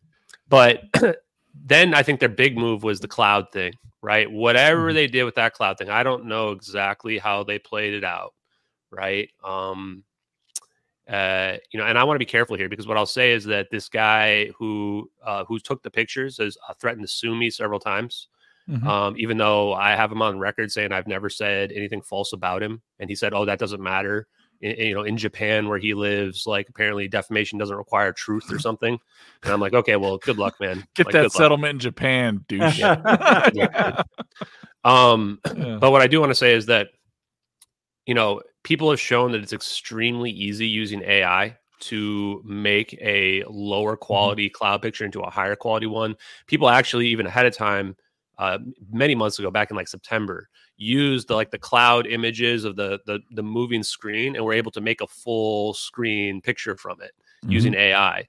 but 0.48 0.83
then 1.55 1.94
I 1.94 2.02
think 2.02 2.20
their 2.20 2.28
big 2.28 2.57
move 2.57 2.83
was 2.83 3.00
the 3.00 3.09
cloud 3.09 3.50
thing, 3.52 3.72
right? 4.02 4.31
Whatever 4.31 4.90
Mhm. 4.90 4.94
they 4.94 5.07
did 5.07 5.24
with 5.24 5.35
that 5.37 5.55
cloud 5.55 5.78
thing, 5.78 5.90
I 5.90 6.02
don't 6.02 6.26
know 6.26 6.50
exactly 6.50 7.18
how 7.18 7.44
they 7.44 7.59
played 7.59 7.94
it 7.94 8.05
out, 8.05 8.35
right? 8.90 9.31
Um, 9.44 10.05
uh, 11.09 11.57
you 11.73 11.81
know, 11.81 11.87
and 11.87 11.99
I 11.99 12.05
want 12.05 12.17
to 12.17 12.19
be 12.21 12.25
careful 12.31 12.57
here 12.57 12.69
because 12.69 12.87
what 12.87 12.97
I'll 12.97 13.07
say 13.07 13.33
is 13.33 13.45
that 13.45 13.69
this 13.71 13.88
guy 13.88 14.51
who 14.59 15.11
uh, 15.25 15.45
who 15.45 15.59
took 15.59 15.83
the 15.83 15.91
pictures 15.91 16.38
has 16.38 16.57
uh, 16.69 16.75
threatened 16.75 17.03
to 17.07 17.12
sue 17.12 17.35
me 17.35 17.51
several 17.51 17.81
times. 17.81 18.29
Mhm. 18.71 18.87
Um, 18.87 19.15
even 19.19 19.38
though 19.38 19.73
I 19.75 19.97
have 19.97 20.12
him 20.12 20.23
on 20.23 20.38
record 20.38 20.71
saying 20.71 20.93
I've 20.93 21.09
never 21.09 21.29
said 21.29 21.73
anything 21.73 22.01
false 22.01 22.33
about 22.33 22.62
him, 22.62 22.81
and 23.01 23.11
he 23.11 23.17
said, 23.17 23.35
"Oh, 23.35 23.45
that 23.45 23.59
doesn't 23.59 23.83
matter." 23.83 24.29
In, 24.61 24.77
you 24.87 24.95
know, 24.95 25.03
in 25.03 25.17
Japan 25.17 25.69
where 25.69 25.79
he 25.79 25.93
lives, 25.95 26.47
like 26.47 26.69
apparently 26.69 27.09
defamation 27.09 27.59
doesn't 27.59 27.75
require 27.77 28.12
truth 28.12 28.53
or 28.53 28.61
something. 28.61 28.97
And 29.43 29.53
I'm 29.53 29.59
like, 29.61 29.75
okay, 29.75 29.97
well, 29.97 30.19
good 30.19 30.38
luck, 30.38 30.55
man. 30.61 30.85
Get 30.95 31.07
Like, 31.07 31.15
that 31.15 31.19
good 31.23 31.25
luck. 31.25 31.33
settlement 31.33 31.73
in 31.75 31.79
Japan, 31.81 32.45
douche. 32.47 32.79
Yeah. 33.53 34.03
Um, 34.85 35.41
Yeah. 35.57 35.79
but 35.81 35.91
what 35.91 36.01
I 36.03 36.07
do 36.07 36.21
want 36.21 36.31
to 36.31 36.37
say 36.37 36.55
is 36.55 36.67
that, 36.67 36.91
you 38.07 38.15
know, 38.15 38.43
people 38.62 38.90
have 38.90 39.01
shown 39.01 39.33
that 39.33 39.42
it's 39.42 39.53
extremely 39.53 40.31
easy 40.31 40.66
using 40.66 41.03
AI 41.03 41.57
to 41.81 42.40
make 42.44 42.94
a 43.01 43.42
lower 43.48 43.96
quality 43.96 44.48
cloud 44.48 44.83
picture 44.83 45.05
into 45.05 45.20
a 45.20 45.31
higher 45.31 45.57
quality 45.57 45.87
one. 45.87 46.14
People 46.46 46.68
actually, 46.68 47.09
even 47.09 47.27
ahead 47.27 47.44
of 47.44 47.57
time, 47.57 47.96
uh, 48.38 48.59
many 48.90 49.14
months 49.14 49.38
ago, 49.38 49.51
back 49.51 49.70
in 49.70 49.77
like 49.77 49.88
September, 49.88 50.48
used 50.77 51.29
the 51.29 51.35
like 51.35 51.51
the 51.51 51.59
cloud 51.59 52.07
images 52.07 52.64
of 52.64 52.77
the 52.77 53.01
the 53.07 53.20
the 53.33 53.42
moving 53.42 53.83
screen, 53.83 54.37
and 54.37 54.44
were 54.44 54.53
able 54.53 54.70
to 54.70 54.81
make 54.81 55.01
a 55.01 55.07
full 55.07 55.75
screen 55.75 56.40
picture 56.40 56.77
from 56.77 57.01
it 57.01 57.12
using 57.42 57.75
AI. 57.75 58.27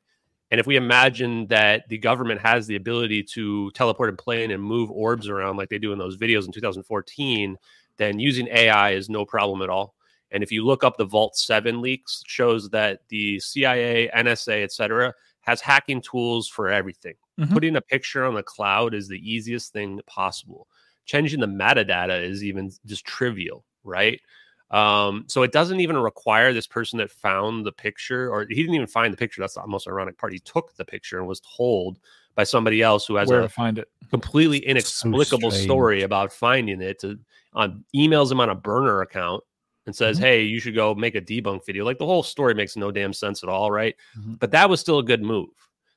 And 0.51 0.59
if 0.59 0.67
we 0.67 0.75
imagine 0.75 1.47
that 1.47 1.87
the 1.89 1.97
government 1.97 2.41
has 2.41 2.67
the 2.67 2.75
ability 2.75 3.23
to 3.23 3.71
teleport 3.71 4.09
and 4.09 4.17
plane 4.17 4.51
and 4.51 4.61
move 4.61 4.91
orbs 4.91 5.27
around 5.27 5.57
like 5.57 5.69
they 5.69 5.79
do 5.79 5.93
in 5.93 5.97
those 5.97 6.17
videos 6.17 6.45
in 6.45 6.51
2014, 6.51 7.57
then 7.97 8.19
using 8.19 8.47
AI 8.49 8.91
is 8.91 9.09
no 9.09 9.25
problem 9.25 9.61
at 9.63 9.69
all. 9.69 9.95
And 10.33 10.43
if 10.43 10.51
you 10.51 10.65
look 10.65 10.83
up 10.83 10.97
the 10.97 11.05
Vault 11.05 11.37
7 11.37 11.79
leaks, 11.79 12.23
shows 12.27 12.69
that 12.71 13.01
the 13.09 13.39
CIA, 13.39 14.09
NSA, 14.15 14.63
etc., 14.63 15.13
has 15.41 15.61
hacking 15.61 16.01
tools 16.01 16.47
for 16.49 16.69
everything. 16.69 17.13
Mhm. 17.39 17.51
Putting 17.51 17.75
a 17.75 17.81
picture 17.81 18.25
on 18.25 18.33
the 18.33 18.43
cloud 18.43 18.93
is 18.93 19.07
the 19.07 19.19
easiest 19.19 19.71
thing 19.73 19.99
possible. 20.07 20.67
Changing 21.05 21.39
the 21.39 21.47
metadata 21.47 22.21
is 22.21 22.43
even 22.43 22.71
just 22.85 23.05
trivial, 23.05 23.63
right? 23.83 24.19
Um, 24.71 25.25
so 25.27 25.43
it 25.43 25.51
doesn't 25.51 25.79
even 25.81 25.97
require 25.97 26.51
this 26.51 26.65
person 26.65 26.97
that 26.97 27.11
found 27.11 27.65
the 27.65 27.71
picture, 27.71 28.29
or 28.31 28.47
he 28.49 28.55
didn't 28.55 28.73
even 28.73 28.87
find 28.87 29.13
the 29.13 29.17
picture. 29.17 29.41
That's 29.41 29.53
the 29.53 29.67
most 29.67 29.87
ironic 29.87 30.17
part. 30.17 30.33
He 30.33 30.39
took 30.39 30.75
the 30.75 30.85
picture 30.85 31.19
and 31.19 31.27
was 31.27 31.41
told 31.41 31.99
by 32.33 32.43
somebody 32.43 32.81
else 32.81 33.05
who 33.05 33.15
has 33.15 33.29
Where 33.29 33.41
a 33.41 33.49
find 33.49 33.77
it? 33.77 33.87
completely 34.09 34.59
inexplicable 34.59 35.51
strange. 35.51 35.67
story 35.67 36.01
about 36.01 36.33
finding 36.33 36.81
it 36.81 36.99
to 36.99 37.19
on 37.53 37.83
emails 37.95 38.31
him 38.31 38.39
on 38.39 38.49
a 38.49 38.55
burner 38.55 39.01
account 39.01 39.43
and 39.85 39.95
says, 39.95 40.17
Mhm. 40.17 40.21
Hey, 40.21 40.43
you 40.43 40.59
should 40.59 40.75
go 40.75 40.93
make 40.95 41.15
a 41.15 41.21
debunk 41.21 41.65
video. 41.65 41.83
Like 41.85 41.97
the 41.97 42.05
whole 42.05 42.23
story 42.23 42.53
makes 42.53 42.75
no 42.77 42.91
damn 42.91 43.13
sense 43.13 43.43
at 43.43 43.49
all, 43.49 43.71
right? 43.71 43.95
Mhm. 44.17 44.39
But 44.39 44.51
that 44.51 44.69
was 44.69 44.79
still 44.79 44.99
a 44.99 45.03
good 45.03 45.21
move. 45.21 45.49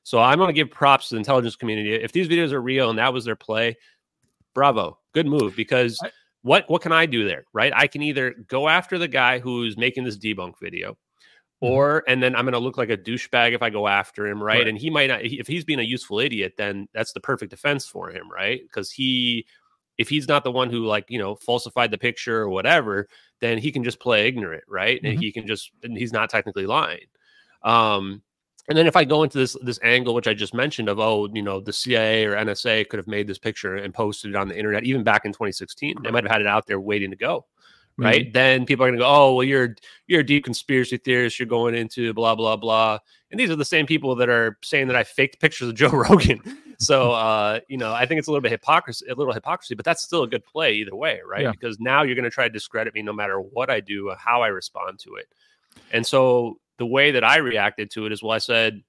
So 0.03 0.19
I'm 0.19 0.37
gonna 0.39 0.53
give 0.53 0.69
props 0.71 1.09
to 1.09 1.15
the 1.15 1.19
intelligence 1.19 1.55
community. 1.55 1.93
If 1.93 2.11
these 2.11 2.27
videos 2.27 2.51
are 2.51 2.61
real 2.61 2.89
and 2.89 2.99
that 2.99 3.13
was 3.13 3.25
their 3.25 3.35
play, 3.35 3.77
bravo. 4.53 4.99
Good 5.13 5.27
move 5.27 5.55
because 5.55 5.99
I- 6.03 6.11
what 6.43 6.69
what 6.69 6.81
can 6.81 6.91
I 6.91 7.05
do 7.05 7.25
there? 7.27 7.45
Right? 7.53 7.73
I 7.75 7.87
can 7.87 8.01
either 8.01 8.33
go 8.47 8.69
after 8.69 8.97
the 8.97 9.07
guy 9.07 9.39
who's 9.39 9.77
making 9.77 10.03
this 10.05 10.17
debunk 10.17 10.59
video, 10.61 10.91
Mhm. 10.91 10.97
or 11.61 12.03
and 12.07 12.21
then 12.23 12.35
I'm 12.35 12.45
going 12.45 12.53
to 12.53 12.59
look 12.59 12.77
like 12.77 12.89
a 12.89 12.97
douchebag 12.97 13.53
if 13.53 13.61
I 13.61 13.69
go 13.69 13.87
after 13.87 14.27
him, 14.27 14.41
right? 14.41 14.59
Right. 14.59 14.67
And 14.67 14.77
he 14.77 14.89
might 14.89 15.07
not. 15.07 15.23
If 15.25 15.47
he's 15.47 15.65
being 15.65 15.79
a 15.79 15.83
useful 15.83 16.19
idiot, 16.19 16.53
then 16.57 16.87
that's 16.93 17.13
the 17.13 17.19
perfect 17.19 17.49
defense 17.51 17.87
for 17.87 18.09
him, 18.11 18.29
right? 18.31 18.61
Because 18.63 18.91
he, 18.91 19.45
if 19.97 20.09
he's 20.09 20.27
not 20.27 20.43
the 20.43 20.51
one 20.51 20.69
who 20.69 20.85
like 20.85 21.05
you 21.09 21.19
know 21.19 21.35
falsified 21.35 21.91
the 21.91 21.97
picture 21.97 22.41
or 22.41 22.49
whatever, 22.49 23.07
then 23.41 23.57
he 23.57 23.71
can 23.71 23.83
just 23.83 23.99
play 23.99 24.27
ignorant, 24.27 24.63
right? 24.67 24.99
And 25.03 25.17
Mhm. 25.17 25.21
he 25.21 25.31
can 25.31 25.47
just 25.47 25.71
and 25.83 25.97
he's 25.97 26.13
not 26.13 26.29
technically 26.29 26.65
lying. 26.65 27.05
Um, 27.63 28.21
and 28.69 28.77
then 28.77 28.85
if 28.87 28.95
I 28.95 29.05
go 29.05 29.23
into 29.23 29.37
this 29.37 29.55
this 29.63 29.79
angle, 29.83 30.13
which 30.13 30.27
I 30.27 30.33
just 30.33 30.53
mentioned 30.53 30.89
of 30.89 30.99
oh, 30.99 31.27
you 31.33 31.41
know, 31.41 31.59
the 31.59 31.73
CIA 31.73 32.25
or 32.25 32.35
NSA 32.35 32.87
could 32.89 32.97
have 32.97 33.07
made 33.07 33.27
this 33.27 33.37
picture 33.39 33.75
and 33.75 33.93
posted 33.93 34.31
it 34.31 34.35
on 34.35 34.47
the 34.47 34.57
internet, 34.57 34.83
even 34.83 35.03
back 35.03 35.25
in 35.25 35.31
2016, 35.31 35.97
they 36.03 36.11
might 36.11 36.23
have 36.23 36.31
had 36.31 36.41
it 36.41 36.47
out 36.47 36.67
there 36.67 36.79
waiting 36.79 37.11
to 37.11 37.17
go 37.17 37.45
right? 37.99 38.31
Then 38.31 38.63
people 38.63 38.85
are 38.85 38.89
going 38.89 38.99
to 38.99 39.03
go, 39.03 39.09
"Oh, 39.09 39.33
well, 39.33 39.43
you're 39.43 39.75
you're 40.05 40.19
a 40.19 40.23
deep 40.23 40.43
conspiracy 40.45 40.97
theorist. 40.97 41.39
You're 41.39 41.47
going 41.47 41.73
into 41.73 42.13
blah 42.13 42.35
blah 42.35 42.55
blah." 42.55 42.99
And 43.31 43.39
these 43.39 43.49
are 43.49 43.55
the 43.55 43.65
same 43.65 43.87
people 43.87 44.13
that 44.17 44.29
are 44.29 44.59
saying 44.63 44.85
that 44.87 44.95
I 44.95 45.03
faked 45.03 45.39
pictures 45.39 45.69
of 45.69 45.73
Joe 45.73 45.89
Rogan. 46.09 46.39
So, 46.79 47.11
uh, 47.11 47.59
you 47.67 47.77
know, 47.77 47.93
I 47.93 48.05
think 48.05 48.19
it's 48.19 48.27
a 48.27 48.31
little 48.31 48.41
bit 48.41 48.51
hypocrisy, 48.51 49.07
a 49.07 49.15
little 49.15 49.33
hypocrisy, 49.33 49.73
but 49.73 49.83
that's 49.83 50.03
still 50.03 50.23
a 50.23 50.27
good 50.27 50.45
play 50.45 50.73
either 50.75 50.95
way, 50.95 51.21
right? 51.25 51.43
Yeah. 51.43 51.51
Because 51.51 51.79
now 51.79 52.03
you're 52.03 52.15
going 52.15 52.23
to 52.23 52.29
try 52.29 52.43
to 52.43 52.53
discredit 52.53 52.93
me 52.93 53.01
no 53.01 53.13
matter 53.13 53.39
what 53.39 53.69
I 53.69 53.79
do, 53.79 54.09
or 54.09 54.15
how 54.15 54.41
I 54.41 54.47
respond 54.47 54.99
to 54.99 55.15
it. 55.15 55.27
And 55.91 56.05
so 56.05 56.59
the 56.77 56.85
way 56.85 57.11
that 57.11 57.23
I 57.23 57.37
reacted 57.37 57.89
to 57.91 58.05
it 58.05 58.11
is, 58.11 58.21
well, 58.21 58.31
I 58.31 58.39
said. 58.39 58.83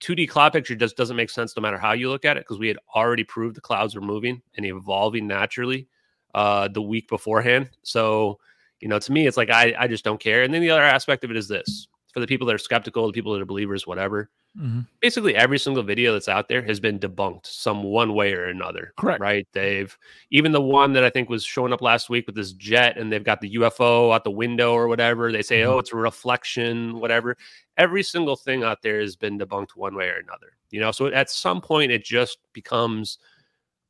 2D 0.00 0.28
cloud 0.28 0.52
picture 0.52 0.76
just 0.76 0.96
doesn't 0.96 1.16
make 1.16 1.28
sense 1.28 1.56
no 1.56 1.60
matter 1.60 1.76
how 1.76 1.90
you 1.90 2.08
look 2.08 2.24
at 2.24 2.36
it 2.36 2.44
because 2.44 2.60
we 2.60 2.68
had 2.68 2.78
already 2.94 3.24
proved 3.24 3.56
the 3.56 3.60
clouds 3.60 3.96
were 3.96 4.00
moving 4.00 4.40
and 4.56 4.64
evolving 4.64 5.26
naturally 5.26 5.88
uh, 6.36 6.68
the 6.68 6.80
week 6.80 7.08
beforehand. 7.08 7.68
So, 7.82 8.38
you 8.78 8.86
know, 8.86 9.00
to 9.00 9.12
me, 9.12 9.26
it's 9.26 9.36
like 9.36 9.50
I, 9.50 9.74
I 9.76 9.88
just 9.88 10.04
don't 10.04 10.20
care. 10.20 10.44
And 10.44 10.54
then 10.54 10.62
the 10.62 10.70
other 10.70 10.84
aspect 10.84 11.24
of 11.24 11.32
it 11.32 11.36
is 11.36 11.48
this 11.48 11.88
for 12.18 12.20
the 12.20 12.26
people 12.26 12.46
that 12.46 12.54
are 12.54 12.58
skeptical, 12.58 13.06
the 13.06 13.12
people 13.12 13.32
that 13.32 13.40
are 13.40 13.46
believers, 13.46 13.86
whatever. 13.86 14.28
Mhm. 14.58 14.86
Basically, 15.00 15.36
every 15.36 15.58
single 15.58 15.82
video 15.82 16.12
that's 16.12 16.28
out 16.28 16.48
there 16.48 16.62
has 16.62 16.80
been 16.80 16.98
debunked 16.98 17.46
some 17.46 17.82
one 17.84 18.14
way 18.14 18.32
or 18.32 18.46
another. 18.46 18.92
Correct. 18.96 19.20
Right. 19.20 19.46
They've 19.52 19.96
even 20.30 20.52
the 20.52 20.60
one 20.60 20.92
that 20.94 21.04
I 21.04 21.10
think 21.10 21.28
was 21.28 21.44
showing 21.44 21.72
up 21.72 21.82
last 21.82 22.10
week 22.10 22.26
with 22.26 22.34
this 22.34 22.52
jet 22.52 22.96
and 22.98 23.12
they've 23.12 23.22
got 23.22 23.40
the 23.40 23.50
UFO 23.50 24.10
out 24.12 24.24
the 24.24 24.30
window 24.30 24.72
or 24.72 24.88
whatever. 24.88 25.30
They 25.30 25.42
say, 25.42 25.60
Mhm. 25.60 25.66
oh, 25.66 25.78
it's 25.78 25.92
a 25.92 25.96
reflection, 25.96 26.98
whatever. 26.98 27.36
Every 27.76 28.02
single 28.02 28.36
thing 28.36 28.64
out 28.64 28.82
there 28.82 29.00
has 29.00 29.16
been 29.16 29.38
debunked 29.38 29.76
one 29.76 29.94
way 29.94 30.08
or 30.08 30.16
another. 30.16 30.56
You 30.70 30.80
know, 30.80 30.90
so 30.92 31.06
at 31.06 31.30
some 31.30 31.60
point 31.60 31.92
it 31.92 32.04
just 32.04 32.38
becomes 32.52 33.18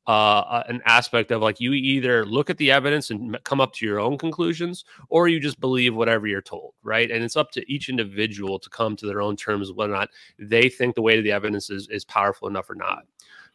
uh, 0.09 0.63
an 0.67 0.81
aspect 0.85 1.29
of 1.29 1.39
like 1.39 1.59
you 1.59 1.71
either 1.71 2.25
look 2.25 2.49
at 2.49 2.57
the 2.57 2.71
evidence 2.71 3.11
and 3.11 3.37
come 3.43 3.61
up 3.61 3.71
to 3.71 3.85
your 3.85 3.99
own 3.99 4.17
conclusions 4.17 4.83
or 5.09 5.27
you 5.27 5.39
just 5.39 5.59
believe 5.59 5.95
whatever 5.95 6.25
you're 6.25 6.41
told 6.41 6.73
right? 6.81 7.11
And 7.11 7.23
it's 7.23 7.35
up 7.35 7.51
to 7.51 7.71
each 7.71 7.89
individual 7.89 8.57
to 8.57 8.71
come 8.71 8.95
to 8.95 9.05
their 9.05 9.21
own 9.21 9.35
terms 9.35 9.71
whether 9.71 9.93
or 9.93 9.97
not 9.97 10.09
they 10.39 10.67
think 10.67 10.95
the 10.95 11.03
weight 11.03 11.19
of 11.19 11.23
the 11.23 11.31
evidence 11.31 11.69
is, 11.69 11.87
is 11.89 12.05
powerful 12.05 12.47
enough 12.47 12.71
or 12.71 12.75
not. 12.75 13.03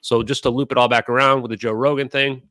So 0.00 0.22
just 0.22 0.44
to 0.44 0.50
loop 0.50 0.70
it 0.70 0.78
all 0.78 0.86
back 0.86 1.08
around 1.08 1.42
with 1.42 1.50
the 1.50 1.56
joe 1.56 1.72
rogan 1.72 2.08
thing 2.08 2.42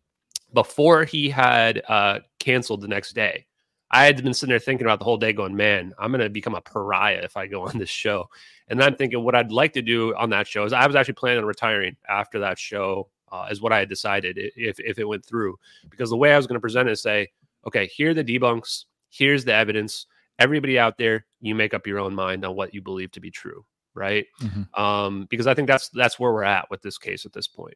before 0.53 1.05
he 1.05 1.29
had 1.29 1.81
uh, 1.87 2.19
canceled 2.39 2.81
the 2.81 2.89
next 2.89 3.13
day 3.13 3.45
i 3.89 4.03
had 4.03 4.21
been 4.21 4.33
sitting 4.33 4.51
there 4.51 4.59
thinking 4.59 4.85
about 4.85 4.99
the 4.99 5.05
whole 5.05 5.15
day 5.15 5.31
going 5.31 5.55
man 5.55 5.93
i'm 5.97 6.11
going 6.11 6.19
to 6.19 6.29
become 6.29 6.55
a 6.55 6.61
pariah 6.61 7.21
if 7.23 7.37
i 7.37 7.47
go 7.47 7.65
on 7.65 7.77
this 7.77 7.89
show. 7.89 8.29
And 8.67 8.83
i'm 8.83 8.95
thinking 8.95 9.23
what 9.23 9.33
i'd 9.33 9.53
like 9.53 9.71
to 9.73 9.81
do 9.81 10.13
on 10.15 10.29
that 10.31 10.45
show 10.45 10.65
is 10.65 10.73
i 10.73 10.85
was 10.85 10.97
actually 10.97 11.13
planning 11.13 11.39
on 11.39 11.45
retiring 11.45 11.95
after 12.09 12.39
that 12.39 12.59
show 12.59 13.07
uh, 13.33 13.47
is 13.49 13.61
what 13.61 13.73
I 13.73 13.79
had 13.79 13.89
decided 13.89 14.37
if 14.37 14.79
if 14.79 14.99
it 14.99 15.07
went 15.07 15.25
through. 15.25 15.57
Because 15.89 16.11
the 16.11 16.17
way 16.17 16.33
I 16.33 16.37
was 16.37 16.47
going 16.47 16.57
to 16.57 16.61
present 16.61 16.87
it 16.87 16.93
is 16.93 17.01
say, 17.01 17.29
okay, 17.65 17.87
here 17.87 18.11
are 18.11 18.13
the 18.13 18.23
debunks, 18.23 18.85
here's 19.09 19.43
the 19.43 19.53
evidence. 19.53 20.05
Everybody 20.39 20.79
out 20.79 20.97
there, 20.97 21.25
you 21.41 21.55
make 21.55 21.73
up 21.73 21.87
your 21.87 21.99
own 21.99 22.15
mind 22.15 22.45
on 22.45 22.55
what 22.55 22.73
you 22.73 22.81
believe 22.81 23.11
to 23.11 23.19
be 23.19 23.31
true, 23.31 23.65
right? 23.93 24.25
Mhm. 24.41 24.79
Um, 24.79 25.27
because 25.29 25.47
I 25.47 25.53
think 25.53 25.67
that's 25.67 25.89
that's 25.89 26.19
where 26.19 26.31
we're 26.31 26.43
at 26.43 26.69
with 26.69 26.81
this 26.81 26.97
case 26.97 27.25
at 27.25 27.33
this 27.33 27.47
point. 27.47 27.75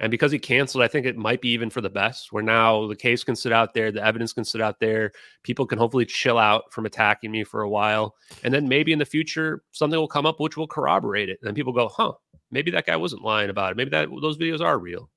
And 0.00 0.10
because 0.10 0.32
he 0.32 0.38
canceled, 0.38 0.82
I 0.82 0.88
think 0.88 1.06
it 1.06 1.16
might 1.16 1.40
be 1.40 1.50
even 1.50 1.70
for 1.70 1.80
the 1.80 1.90
best. 1.90 2.32
Where 2.32 2.42
now 2.42 2.86
the 2.86 2.96
case 2.96 3.22
can 3.22 3.36
sit 3.36 3.52
out 3.52 3.74
there, 3.74 3.92
the 3.92 4.04
evidence 4.04 4.32
can 4.32 4.44
sit 4.44 4.60
out 4.60 4.80
there. 4.80 5.12
People 5.42 5.66
can 5.66 5.78
hopefully 5.78 6.06
chill 6.06 6.38
out 6.38 6.72
from 6.72 6.86
attacking 6.86 7.30
me 7.30 7.44
for 7.44 7.62
a 7.62 7.68
while, 7.68 8.16
and 8.42 8.52
then 8.52 8.68
maybe 8.68 8.92
in 8.92 8.98
the 8.98 9.04
future 9.04 9.62
something 9.72 9.98
will 9.98 10.08
come 10.08 10.26
up 10.26 10.40
which 10.40 10.56
will 10.56 10.66
corroborate 10.66 11.28
it. 11.28 11.38
And 11.42 11.54
people 11.54 11.72
go, 11.72 11.88
"Huh, 11.88 12.14
maybe 12.50 12.70
that 12.72 12.86
guy 12.86 12.96
wasn't 12.96 13.22
lying 13.22 13.50
about 13.50 13.72
it. 13.72 13.76
Maybe 13.76 13.90
that 13.90 14.08
those 14.20 14.38
videos 14.38 14.60
are 14.60 14.78
real." 14.78 15.10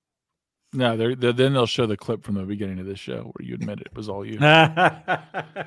No, 0.73 0.97
they're, 0.97 1.15
they're, 1.15 1.33
then 1.33 1.53
they'll 1.53 1.65
show 1.67 1.85
the 1.85 1.95
clip 1.95 2.23
from 2.23 2.35
the 2.35 2.43
beginning 2.43 2.79
of 2.79 2.85
this 2.85 2.99
show 2.99 3.31
where 3.33 3.47
you 3.47 3.53
admit 3.53 3.79
it 3.81 3.95
was 3.95 4.09
all 4.09 4.25
you. 4.25 4.37
I, 4.41 5.63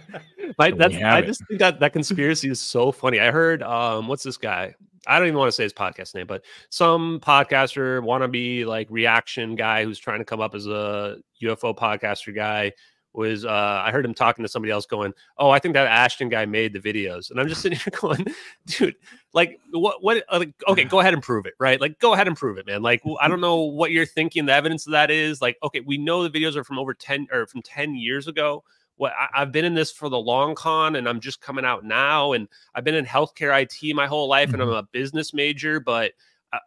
that's, 0.58 0.94
have 0.94 1.14
I 1.14 1.18
it. 1.20 1.26
just 1.26 1.46
think 1.46 1.60
that 1.60 1.80
that 1.80 1.92
conspiracy 1.92 2.50
is 2.50 2.60
so 2.60 2.90
funny. 2.90 3.20
I 3.20 3.30
heard, 3.30 3.62
um, 3.62 4.08
what's 4.08 4.24
this 4.24 4.36
guy? 4.36 4.74
I 5.06 5.18
don't 5.18 5.28
even 5.28 5.38
want 5.38 5.48
to 5.48 5.52
say 5.52 5.62
his 5.62 5.72
podcast 5.72 6.14
name, 6.16 6.26
but 6.26 6.44
some 6.70 7.20
podcaster, 7.20 8.00
wannabe 8.02 8.66
like 8.66 8.88
reaction 8.90 9.54
guy 9.54 9.84
who's 9.84 9.98
trying 10.00 10.18
to 10.18 10.24
come 10.24 10.40
up 10.40 10.54
as 10.54 10.66
a 10.66 11.18
UFO 11.40 11.76
podcaster 11.76 12.34
guy 12.34 12.72
was 13.16 13.44
uh 13.44 13.82
I 13.84 13.90
heard 13.90 14.04
him 14.04 14.14
talking 14.14 14.44
to 14.44 14.48
somebody 14.48 14.70
else 14.70 14.86
going, 14.86 15.12
"Oh, 15.38 15.50
I 15.50 15.58
think 15.58 15.74
that 15.74 15.86
Ashton 15.86 16.28
guy 16.28 16.46
made 16.46 16.72
the 16.72 16.80
videos." 16.80 17.30
And 17.30 17.40
I'm 17.40 17.48
just 17.48 17.60
sitting 17.62 17.78
here 17.78 17.92
going, 18.00 18.26
"Dude, 18.66 18.96
like 19.32 19.58
what 19.70 20.02
what 20.02 20.24
uh, 20.28 20.38
like 20.38 20.54
okay, 20.68 20.84
go 20.84 21.00
ahead 21.00 21.14
and 21.14 21.22
prove 21.22 21.46
it, 21.46 21.54
right? 21.58 21.80
Like 21.80 21.98
go 21.98 22.14
ahead 22.14 22.28
and 22.28 22.36
prove 22.36 22.58
it, 22.58 22.66
man. 22.66 22.82
Like 22.82 23.02
I 23.20 23.28
don't 23.28 23.40
know 23.40 23.62
what 23.62 23.90
you're 23.90 24.06
thinking 24.06 24.46
the 24.46 24.52
evidence 24.52 24.86
of 24.86 24.92
that 24.92 25.10
is. 25.10 25.40
Like 25.40 25.56
okay, 25.62 25.80
we 25.80 25.98
know 25.98 26.26
the 26.26 26.38
videos 26.38 26.56
are 26.56 26.64
from 26.64 26.78
over 26.78 26.94
10 26.94 27.28
or 27.32 27.46
from 27.46 27.62
10 27.62 27.94
years 27.94 28.28
ago. 28.28 28.64
what 28.96 29.12
I, 29.12 29.40
have 29.40 29.52
been 29.52 29.64
in 29.64 29.74
this 29.74 29.92
for 29.92 30.08
the 30.08 30.18
long 30.18 30.54
con 30.54 30.96
and 30.96 31.08
I'm 31.08 31.20
just 31.20 31.40
coming 31.40 31.64
out 31.64 31.84
now. 31.84 32.32
And 32.32 32.48
I've 32.74 32.84
been 32.84 32.94
in 32.94 33.04
healthcare 33.04 33.62
IT 33.62 33.94
my 33.94 34.06
whole 34.06 34.28
life 34.28 34.52
and 34.52 34.62
I'm 34.62 34.68
mm-hmm. 34.68 34.78
a 34.78 34.88
business 34.92 35.34
major, 35.34 35.80
but 35.80 36.12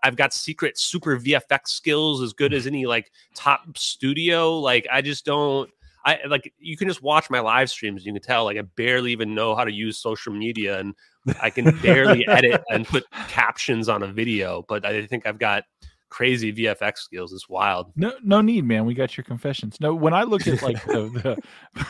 I've 0.03 0.15
got 0.15 0.33
secret 0.33 0.77
super 0.77 1.17
VFX 1.17 1.69
skills 1.69 2.21
as 2.21 2.33
good 2.33 2.53
as 2.53 2.67
any 2.67 2.85
like 2.85 3.11
top 3.33 3.77
studio. 3.77 4.59
Like 4.59 4.87
I 4.91 5.01
just 5.01 5.25
don't 5.25 5.69
I 6.05 6.19
like 6.27 6.51
you 6.57 6.77
can 6.77 6.87
just 6.87 7.01
watch 7.01 7.29
my 7.29 7.39
live 7.39 7.69
streams. 7.69 8.05
You 8.05 8.13
can 8.13 8.21
tell 8.21 8.45
like 8.45 8.57
I 8.57 8.61
barely 8.61 9.11
even 9.11 9.35
know 9.35 9.55
how 9.55 9.63
to 9.63 9.71
use 9.71 9.97
social 9.97 10.33
media 10.33 10.79
and 10.79 10.95
I 11.41 11.49
can 11.49 11.77
barely 11.79 12.27
edit 12.29 12.63
and 12.69 12.87
put 12.87 13.05
captions 13.27 13.89
on 13.89 14.03
a 14.03 14.07
video, 14.07 14.63
but 14.67 14.85
I 14.85 15.05
think 15.05 15.27
I've 15.27 15.39
got 15.39 15.63
crazy 16.09 16.51
VFX 16.53 16.97
skills. 16.97 17.33
It's 17.33 17.49
wild. 17.49 17.91
No, 17.95 18.13
no 18.23 18.41
need, 18.41 18.65
man. 18.65 18.85
We 18.85 18.93
got 18.93 19.15
your 19.17 19.23
confessions. 19.23 19.77
No, 19.79 19.93
when 19.93 20.13
I 20.13 20.23
look 20.23 20.47
at 20.47 20.61
like 20.61 20.83
the, 20.85 21.37
the 21.75 21.85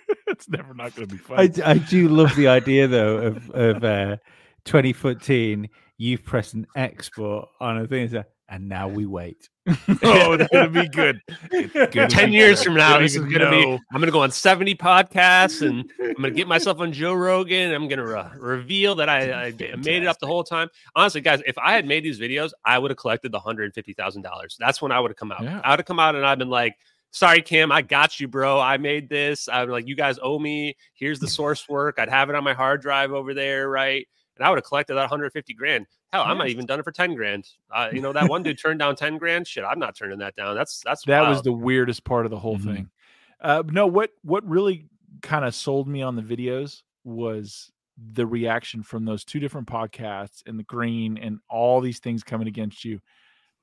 it's 0.26 0.48
never 0.48 0.74
not 0.74 0.94
going 0.94 1.08
to 1.08 1.14
be 1.14 1.18
fun. 1.18 1.38
I, 1.38 1.50
I, 1.64 1.78
do 1.78 2.08
love 2.08 2.34
the 2.36 2.48
idea 2.48 2.86
though 2.86 3.18
of 3.18 3.50
of 3.50 3.84
uh, 3.84 4.16
2014. 4.64 5.68
You 5.96 6.18
press 6.18 6.54
an 6.54 6.66
export 6.74 7.48
on 7.60 7.78
a 7.78 7.86
thing, 7.86 8.24
and 8.48 8.68
now 8.68 8.88
we 8.88 9.06
wait. 9.06 9.48
oh, 10.02 10.36
that's 10.36 10.52
gonna 10.52 10.68
be 10.68 10.88
good. 10.88 11.22
good. 11.92 12.10
Ten 12.10 12.32
years 12.32 12.62
from 12.62 12.74
now, 12.74 12.98
this 12.98 13.16
is 13.16 13.22
gonna 13.22 13.50
know. 13.50 13.50
be. 13.50 13.82
I'm 13.92 14.00
gonna 14.00 14.12
go 14.12 14.20
on 14.20 14.30
70 14.30 14.74
podcasts, 14.74 15.66
and 15.66 15.90
I'm 16.00 16.14
gonna 16.14 16.30
get 16.32 16.46
myself 16.46 16.80
on 16.80 16.92
Joe 16.92 17.14
Rogan. 17.14 17.72
I'm 17.72 17.88
gonna 17.88 18.04
re- 18.04 18.30
reveal 18.36 18.94
that 18.96 19.08
I, 19.08 19.46
I, 19.46 19.50
made 19.52 20.02
it 20.02 20.06
up 20.06 20.18
the 20.18 20.26
whole 20.26 20.44
time. 20.44 20.68
Honestly, 20.94 21.22
guys, 21.22 21.40
if 21.46 21.56
I 21.56 21.72
had 21.74 21.86
made 21.86 22.04
these 22.04 22.20
videos, 22.20 22.50
I 22.64 22.78
would 22.78 22.90
have 22.90 22.98
collected 22.98 23.32
the 23.32 23.40
hundred 23.40 23.72
fifty 23.72 23.94
thousand 23.94 24.22
dollars. 24.22 24.56
That's 24.60 24.82
when 24.82 24.92
I 24.92 25.00
would 25.00 25.10
have 25.10 25.16
come 25.16 25.32
out. 25.32 25.42
Yeah. 25.42 25.60
I 25.64 25.70
would 25.70 25.80
have 25.80 25.86
come 25.86 25.98
out 25.98 26.14
and 26.14 26.26
I've 26.26 26.38
been 26.38 26.50
like, 26.50 26.76
sorry, 27.10 27.40
Kim, 27.40 27.72
I 27.72 27.80
got 27.80 28.20
you, 28.20 28.28
bro. 28.28 28.60
I 28.60 28.76
made 28.76 29.08
this. 29.08 29.48
I'm 29.48 29.70
like, 29.70 29.88
you 29.88 29.96
guys 29.96 30.18
owe 30.22 30.38
me. 30.38 30.76
Here's 30.92 31.20
the 31.20 31.28
source 31.28 31.66
work. 31.68 31.98
I'd 31.98 32.10
have 32.10 32.28
it 32.28 32.36
on 32.36 32.44
my 32.44 32.54
hard 32.54 32.82
drive 32.82 33.12
over 33.12 33.32
there, 33.32 33.68
right? 33.68 34.06
And 34.36 34.46
I 34.46 34.50
would 34.50 34.56
have 34.56 34.64
collected 34.64 34.94
that 34.94 35.02
150 35.02 35.54
grand. 35.54 35.86
Hell, 36.12 36.22
yes. 36.22 36.30
I 36.30 36.34
might 36.34 36.48
even 36.48 36.66
done 36.66 36.80
it 36.80 36.84
for 36.84 36.92
10 36.92 37.14
grand. 37.14 37.48
Uh, 37.70 37.88
you 37.92 38.00
know, 38.00 38.12
that 38.12 38.28
one 38.28 38.42
dude 38.42 38.58
turned 38.58 38.80
down 38.80 38.96
10 38.96 39.18
grand. 39.18 39.46
Shit, 39.46 39.64
I'm 39.64 39.78
not 39.78 39.96
turning 39.96 40.18
that 40.18 40.34
down. 40.34 40.54
That's 40.56 40.80
that's 40.84 41.04
that 41.04 41.22
wild. 41.22 41.30
was 41.30 41.42
the 41.42 41.52
weirdest 41.52 42.04
part 42.04 42.24
of 42.24 42.30
the 42.30 42.38
whole 42.38 42.58
mm-hmm. 42.58 42.74
thing. 42.74 42.90
Uh, 43.40 43.62
no, 43.66 43.86
what 43.86 44.10
what 44.22 44.46
really 44.48 44.86
kind 45.22 45.44
of 45.44 45.54
sold 45.54 45.88
me 45.88 46.02
on 46.02 46.16
the 46.16 46.22
videos 46.22 46.82
was 47.04 47.70
the 48.12 48.26
reaction 48.26 48.82
from 48.82 49.04
those 49.04 49.24
two 49.24 49.38
different 49.38 49.68
podcasts 49.68 50.42
and 50.46 50.58
the 50.58 50.64
green 50.64 51.16
and 51.18 51.38
all 51.48 51.80
these 51.80 52.00
things 52.00 52.24
coming 52.24 52.48
against 52.48 52.84
you. 52.84 53.00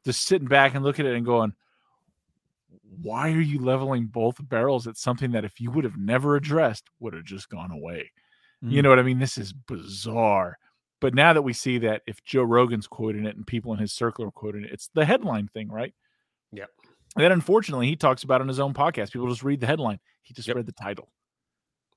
Just 0.05 0.23
sitting 0.23 0.47
back 0.47 0.73
and 0.73 0.83
looking 0.83 1.05
at 1.05 1.13
it 1.13 1.17
and 1.17 1.25
going, 1.25 1.53
why 3.01 3.31
are 3.31 3.41
you 3.41 3.59
leveling 3.59 4.05
both 4.05 4.37
barrels 4.47 4.87
at 4.87 4.97
something 4.97 5.31
that 5.31 5.45
if 5.45 5.59
you 5.59 5.71
would 5.71 5.83
have 5.83 5.97
never 5.97 6.35
addressed 6.35 6.89
would 6.99 7.13
have 7.13 7.25
just 7.25 7.49
gone 7.49 7.71
away? 7.71 8.11
Mm-hmm. 8.63 8.73
You 8.73 8.81
know 8.81 8.89
what 8.89 8.99
I 8.99 9.03
mean? 9.03 9.19
This 9.19 9.37
is 9.37 9.53
bizarre. 9.53 10.57
But 11.01 11.15
now 11.15 11.33
that 11.33 11.41
we 11.41 11.51
see 11.51 11.79
that 11.79 12.03
if 12.07 12.23
Joe 12.23 12.43
Rogan's 12.43 12.87
quoting 12.87 13.25
it 13.25 13.35
and 13.35 13.45
people 13.45 13.73
in 13.73 13.79
his 13.79 13.91
circle 13.91 14.23
are 14.23 14.31
quoting 14.31 14.63
it, 14.63 14.71
it's 14.71 14.89
the 14.93 15.03
headline 15.03 15.47
thing, 15.47 15.69
right? 15.69 15.93
Yep. 16.53 16.69
And 17.15 17.25
then 17.25 17.31
unfortunately, 17.31 17.87
he 17.87 17.95
talks 17.95 18.23
about 18.23 18.39
on 18.39 18.47
his 18.47 18.59
own 18.59 18.73
podcast. 18.73 19.11
People 19.11 19.27
just 19.27 19.43
read 19.43 19.59
the 19.59 19.67
headline. 19.67 19.99
He 20.21 20.33
just 20.33 20.47
yep. 20.47 20.55
read 20.55 20.67
the 20.67 20.71
title. 20.71 21.09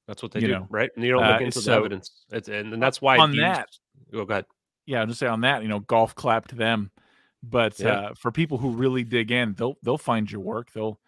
That's 0.09 0.23
what 0.23 0.33
they 0.33 0.41
you 0.41 0.49
do, 0.49 0.53
know? 0.55 0.67
right? 0.71 0.91
And 0.97 1.05
you 1.05 1.13
don't 1.13 1.23
look 1.23 1.41
uh, 1.41 1.45
into 1.45 1.61
so, 1.61 1.71
the 1.71 1.77
evidence. 1.77 2.25
It's, 2.31 2.49
and, 2.49 2.73
and 2.73 2.83
that's 2.83 3.01
why 3.01 3.19
on 3.19 3.37
that. 3.37 3.69
Oh, 4.13 4.25
go 4.25 4.33
ahead. 4.33 4.47
Yeah, 4.87 5.01
I'll 5.01 5.07
just 5.07 5.21
say 5.21 5.27
on 5.27 5.43
that, 5.43 5.63
you 5.63 5.69
know, 5.69 5.81
golf 5.81 6.15
clap 6.15 6.49
to 6.49 6.57
them. 6.57 6.91
But 7.43 7.79
yeah. 7.79 7.89
uh, 7.89 8.15
for 8.15 8.33
people 8.33 8.59
who 8.59 8.71
really 8.71 9.05
dig 9.05 9.31
in, 9.31 9.55
they'll 9.55 9.77
they'll 9.83 9.99
find 9.99 10.31
your 10.31 10.41
work. 10.41 10.73
They'll, 10.73 10.99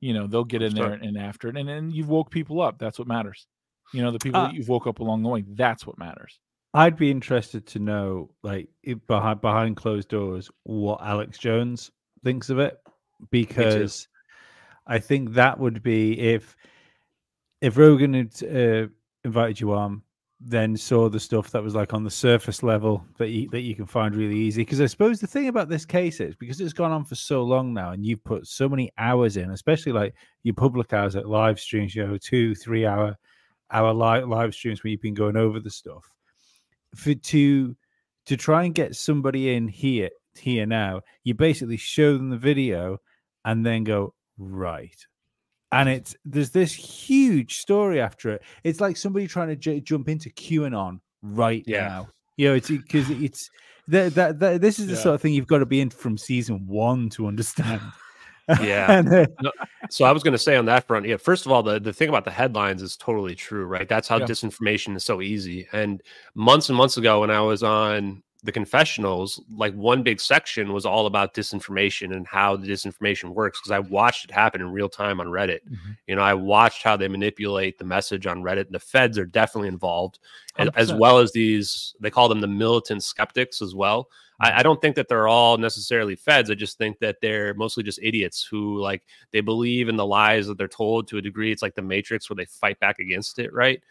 you 0.00 0.12
know, 0.12 0.26
they'll 0.26 0.44
get 0.44 0.62
in 0.62 0.74
there 0.74 0.92
and 0.92 1.16
after 1.16 1.48
it, 1.48 1.56
and 1.56 1.66
then 1.66 1.90
you've 1.90 2.10
woke 2.10 2.30
people 2.30 2.60
up. 2.60 2.78
That's 2.78 2.98
what 2.98 3.08
matters. 3.08 3.46
You 3.94 4.02
know, 4.02 4.10
the 4.10 4.18
people 4.18 4.40
uh, 4.40 4.46
that 4.48 4.54
you've 4.54 4.68
woke 4.68 4.86
up 4.86 4.98
along 4.98 5.22
the 5.22 5.30
way. 5.30 5.44
That's 5.48 5.86
what 5.86 5.98
matters. 5.98 6.38
I'd 6.74 6.96
be 6.96 7.10
interested 7.10 7.66
to 7.68 7.78
know, 7.78 8.30
like 8.42 8.68
behind 9.06 9.40
behind 9.40 9.76
closed 9.76 10.08
doors, 10.08 10.50
what 10.64 11.00
Alex 11.02 11.38
Jones 11.38 11.90
thinks 12.22 12.50
of 12.50 12.58
it, 12.58 12.78
because 13.30 14.08
I 14.86 14.98
think 14.98 15.32
that 15.32 15.58
would 15.58 15.82
be 15.82 16.18
if 16.18 16.56
if 17.60 17.76
Rogan 17.76 18.14
had 18.14 18.42
uh, 18.42 18.88
invited 19.24 19.60
you 19.60 19.72
on, 19.72 20.02
then 20.38 20.76
saw 20.76 21.08
the 21.08 21.18
stuff 21.18 21.50
that 21.50 21.62
was 21.62 21.74
like 21.74 21.94
on 21.94 22.04
the 22.04 22.10
surface 22.10 22.62
level 22.62 23.04
that 23.16 23.30
you, 23.30 23.48
that 23.50 23.62
you 23.62 23.74
can 23.74 23.86
find 23.86 24.14
really 24.14 24.36
easy. 24.36 24.62
Because 24.62 24.80
I 24.80 24.86
suppose 24.86 25.18
the 25.18 25.26
thing 25.26 25.48
about 25.48 25.68
this 25.68 25.86
case 25.86 26.20
is 26.20 26.36
because 26.36 26.60
it's 26.60 26.74
gone 26.74 26.92
on 26.92 27.04
for 27.04 27.14
so 27.14 27.42
long 27.42 27.72
now, 27.72 27.92
and 27.92 28.04
you've 28.04 28.22
put 28.24 28.46
so 28.46 28.68
many 28.68 28.90
hours 28.98 29.38
in, 29.38 29.50
especially 29.50 29.92
like 29.92 30.14
your 30.42 30.54
public 30.54 30.92
hours 30.92 31.16
at 31.16 31.26
live 31.26 31.58
streams, 31.58 31.94
you 31.94 32.06
know, 32.06 32.18
two, 32.18 32.54
three 32.54 32.84
hour 32.84 33.16
our 33.72 33.92
live 33.92 34.28
live 34.28 34.54
streams 34.54 34.84
where 34.84 34.92
you've 34.92 35.00
been 35.00 35.14
going 35.14 35.36
over 35.36 35.58
the 35.58 35.70
stuff. 35.70 36.12
For 36.96 37.14
to 37.14 37.76
to 38.26 38.36
try 38.36 38.64
and 38.64 38.74
get 38.74 38.96
somebody 38.96 39.54
in 39.54 39.68
here 39.68 40.10
here 40.34 40.66
now, 40.66 41.02
you 41.24 41.34
basically 41.34 41.76
show 41.76 42.16
them 42.16 42.30
the 42.30 42.36
video 42.36 42.98
and 43.44 43.64
then 43.64 43.84
go 43.84 44.14
right 44.38 45.06
and 45.72 45.88
it's 45.88 46.16
there's 46.24 46.50
this 46.50 46.72
huge 46.72 47.58
story 47.58 48.00
after 48.00 48.30
it. 48.30 48.42
It's 48.64 48.80
like 48.80 48.96
somebody 48.96 49.26
trying 49.26 49.48
to 49.48 49.56
j- 49.56 49.80
jump 49.80 50.08
into 50.08 50.30
QAnon 50.30 51.00
right 51.22 51.64
yeah. 51.66 51.88
now. 51.88 52.08
You 52.36 52.48
know, 52.48 52.54
it's 52.54 52.70
because 52.70 53.10
it's 53.10 53.50
that, 53.88 54.14
that, 54.14 54.38
that 54.40 54.60
this 54.60 54.78
is 54.78 54.86
the 54.86 54.94
yeah. 54.94 55.00
sort 55.00 55.14
of 55.14 55.22
thing 55.22 55.32
you've 55.32 55.46
got 55.46 55.58
to 55.58 55.66
be 55.66 55.80
in 55.80 55.90
from 55.90 56.18
season 56.18 56.66
one 56.66 57.08
to 57.10 57.26
understand. 57.26 57.80
Yeah. 58.60 59.02
no, 59.42 59.52
so 59.90 60.04
I 60.04 60.12
was 60.12 60.22
going 60.22 60.32
to 60.32 60.38
say 60.38 60.56
on 60.56 60.66
that 60.66 60.86
front, 60.86 61.06
yeah. 61.06 61.16
First 61.16 61.46
of 61.46 61.52
all, 61.52 61.62
the 61.62 61.80
the 61.80 61.92
thing 61.92 62.08
about 62.08 62.24
the 62.24 62.30
headlines 62.30 62.82
is 62.82 62.96
totally 62.96 63.34
true, 63.34 63.64
right? 63.66 63.88
That's 63.88 64.08
how 64.08 64.18
yeah. 64.18 64.26
disinformation 64.26 64.96
is 64.96 65.04
so 65.04 65.20
easy. 65.20 65.66
And 65.72 66.02
months 66.34 66.68
and 66.68 66.76
months 66.76 66.96
ago, 66.96 67.20
when 67.20 67.30
I 67.30 67.40
was 67.40 67.62
on 67.62 68.22
the 68.42 68.52
confessionals, 68.52 69.40
like 69.54 69.74
one 69.74 70.02
big 70.02 70.20
section 70.20 70.72
was 70.72 70.86
all 70.86 71.06
about 71.06 71.34
disinformation 71.34 72.14
and 72.14 72.26
how 72.26 72.56
the 72.56 72.66
disinformation 72.66 73.30
works 73.30 73.58
because 73.58 73.72
I 73.72 73.78
watched 73.78 74.24
it 74.26 74.30
happen 74.30 74.60
in 74.60 74.70
real 74.70 74.88
time 74.88 75.20
on 75.20 75.26
Reddit. 75.26 75.60
Mm-hmm. 75.64 75.92
You 76.06 76.16
know, 76.16 76.22
I 76.22 76.34
watched 76.34 76.82
how 76.82 76.96
they 76.96 77.08
manipulate 77.08 77.78
the 77.78 77.84
message 77.84 78.26
on 78.26 78.42
Reddit. 78.42 78.70
The 78.70 78.78
feds 78.78 79.18
are 79.18 79.24
definitely 79.24 79.68
involved, 79.68 80.18
as, 80.58 80.68
as, 80.76 80.92
well 80.92 81.18
as 81.18 81.32
these, 81.32 81.94
they 82.00 82.10
call 82.10 82.28
them 82.28 82.40
the 82.40 82.46
militant 82.46 83.02
skeptics 83.02 83.62
as 83.62 83.74
well. 83.74 84.08
I, 84.38 84.50
mm-hmm. 84.50 84.58
I 84.58 84.62
don't 84.62 84.80
think 84.80 84.96
that 84.96 85.08
they're 85.08 85.28
all 85.28 85.56
necessarily 85.56 86.14
feds. 86.14 86.50
I 86.50 86.54
just 86.54 86.78
think 86.78 86.98
that 87.00 87.16
they're 87.20 87.54
mostly 87.54 87.82
just 87.82 88.00
idiots 88.02 88.46
who 88.48 88.80
like 88.80 89.02
they 89.32 89.40
believe 89.40 89.88
in 89.88 89.96
the 89.96 90.06
lies 90.06 90.46
that 90.46 90.58
they're 90.58 90.68
told 90.68 91.08
to 91.08 91.18
a 91.18 91.22
degree. 91.22 91.52
It's 91.52 91.62
like 91.62 91.74
the 91.74 91.82
Matrix 91.82 92.28
where 92.28 92.36
they 92.36 92.44
fight 92.44 92.78
back 92.80 92.98
against 92.98 93.38
it, 93.38 93.52
right? 93.52 93.82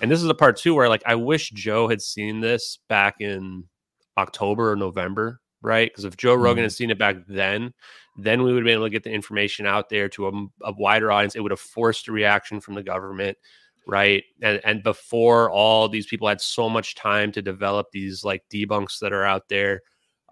And 0.00 0.10
this 0.10 0.20
is 0.20 0.26
the 0.26 0.34
part 0.34 0.56
too 0.56 0.74
where 0.74 0.88
like 0.88 1.02
I 1.06 1.16
wish 1.16 1.50
Joe 1.50 1.86
had 1.86 2.00
seen 2.00 2.40
this 2.40 2.78
back 2.88 3.16
in 3.20 3.64
October 4.20 4.70
or 4.70 4.76
November, 4.76 5.40
right? 5.62 5.90
Because 5.90 6.04
if 6.04 6.16
Joe 6.16 6.34
Rogan 6.34 6.58
mm-hmm. 6.58 6.64
had 6.64 6.72
seen 6.72 6.90
it 6.90 6.98
back 6.98 7.16
then, 7.28 7.72
then 8.16 8.42
we 8.42 8.52
would 8.52 8.60
have 8.60 8.64
been 8.64 8.74
able 8.74 8.86
to 8.86 8.90
get 8.90 9.04
the 9.04 9.10
information 9.10 9.66
out 9.66 9.88
there 9.88 10.08
to 10.10 10.28
a, 10.28 10.32
a, 10.62 10.72
wider 10.72 11.10
audience. 11.10 11.34
It 11.34 11.40
would 11.40 11.52
have 11.52 11.60
forced 11.60 12.08
a 12.08 12.12
reaction 12.12 12.60
from 12.60 12.74
the 12.74 12.82
government, 12.82 13.38
right? 13.86 14.24
And 14.42 14.60
and 14.64 14.82
before 14.82 15.50
all 15.50 15.88
these 15.88 16.06
people 16.06 16.28
had 16.28 16.40
so 16.40 16.68
much 16.68 16.94
time 16.94 17.32
to 17.32 17.42
develop 17.42 17.86
these 17.92 18.24
like 18.24 18.42
debunks 18.52 18.98
that 19.00 19.12
are 19.12 19.24
out 19.24 19.48
there 19.48 19.82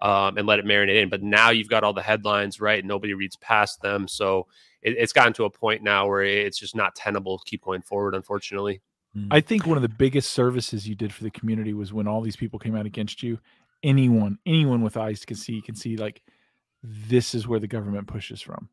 um, 0.01 0.37
and 0.37 0.47
let 0.47 0.59
it 0.59 0.65
marinate 0.65 1.01
in. 1.01 1.09
But 1.09 1.23
now 1.23 1.49
you've 1.49 1.69
got 1.69 1.83
all 1.83 1.93
the 1.93 2.01
headlines, 2.01 2.59
right? 2.59 2.79
And 2.79 2.87
nobody 2.87 3.13
reads 3.13 3.35
past 3.37 3.81
them, 3.81 4.07
so 4.07 4.47
it, 4.81 4.95
it's 4.97 5.13
gotten 5.13 5.33
to 5.33 5.45
a 5.45 5.49
point 5.49 5.83
now 5.83 6.07
where 6.07 6.23
it's 6.23 6.59
just 6.59 6.75
not 6.75 6.95
tenable 6.95 7.37
to 7.37 7.45
keep 7.45 7.63
going 7.63 7.81
forward, 7.81 8.15
unfortunately. 8.15 8.81
I 9.31 9.41
think 9.41 9.65
one 9.65 9.75
of 9.75 9.81
the 9.81 9.89
biggest 9.89 10.31
services 10.31 10.87
you 10.87 10.93
did 10.93 11.11
for 11.11 11.23
the 11.23 11.31
community 11.31 11.73
was 11.73 11.91
when 11.91 12.07
all 12.07 12.21
these 12.21 12.35
people 12.35 12.59
came 12.59 12.75
out 12.75 12.85
against 12.85 13.23
you 13.23 13.39
anyone 13.83 14.37
anyone 14.45 14.81
with 14.81 14.97
eyes 14.97 15.25
can 15.25 15.37
see 15.37 15.61
can 15.61 15.75
see 15.75 15.97
like 15.97 16.21
this 16.83 17.35
is 17.35 17.47
where 17.47 17.59
the 17.59 17.67
government 17.67 18.07
pushes 18.07 18.41
from. 18.41 18.69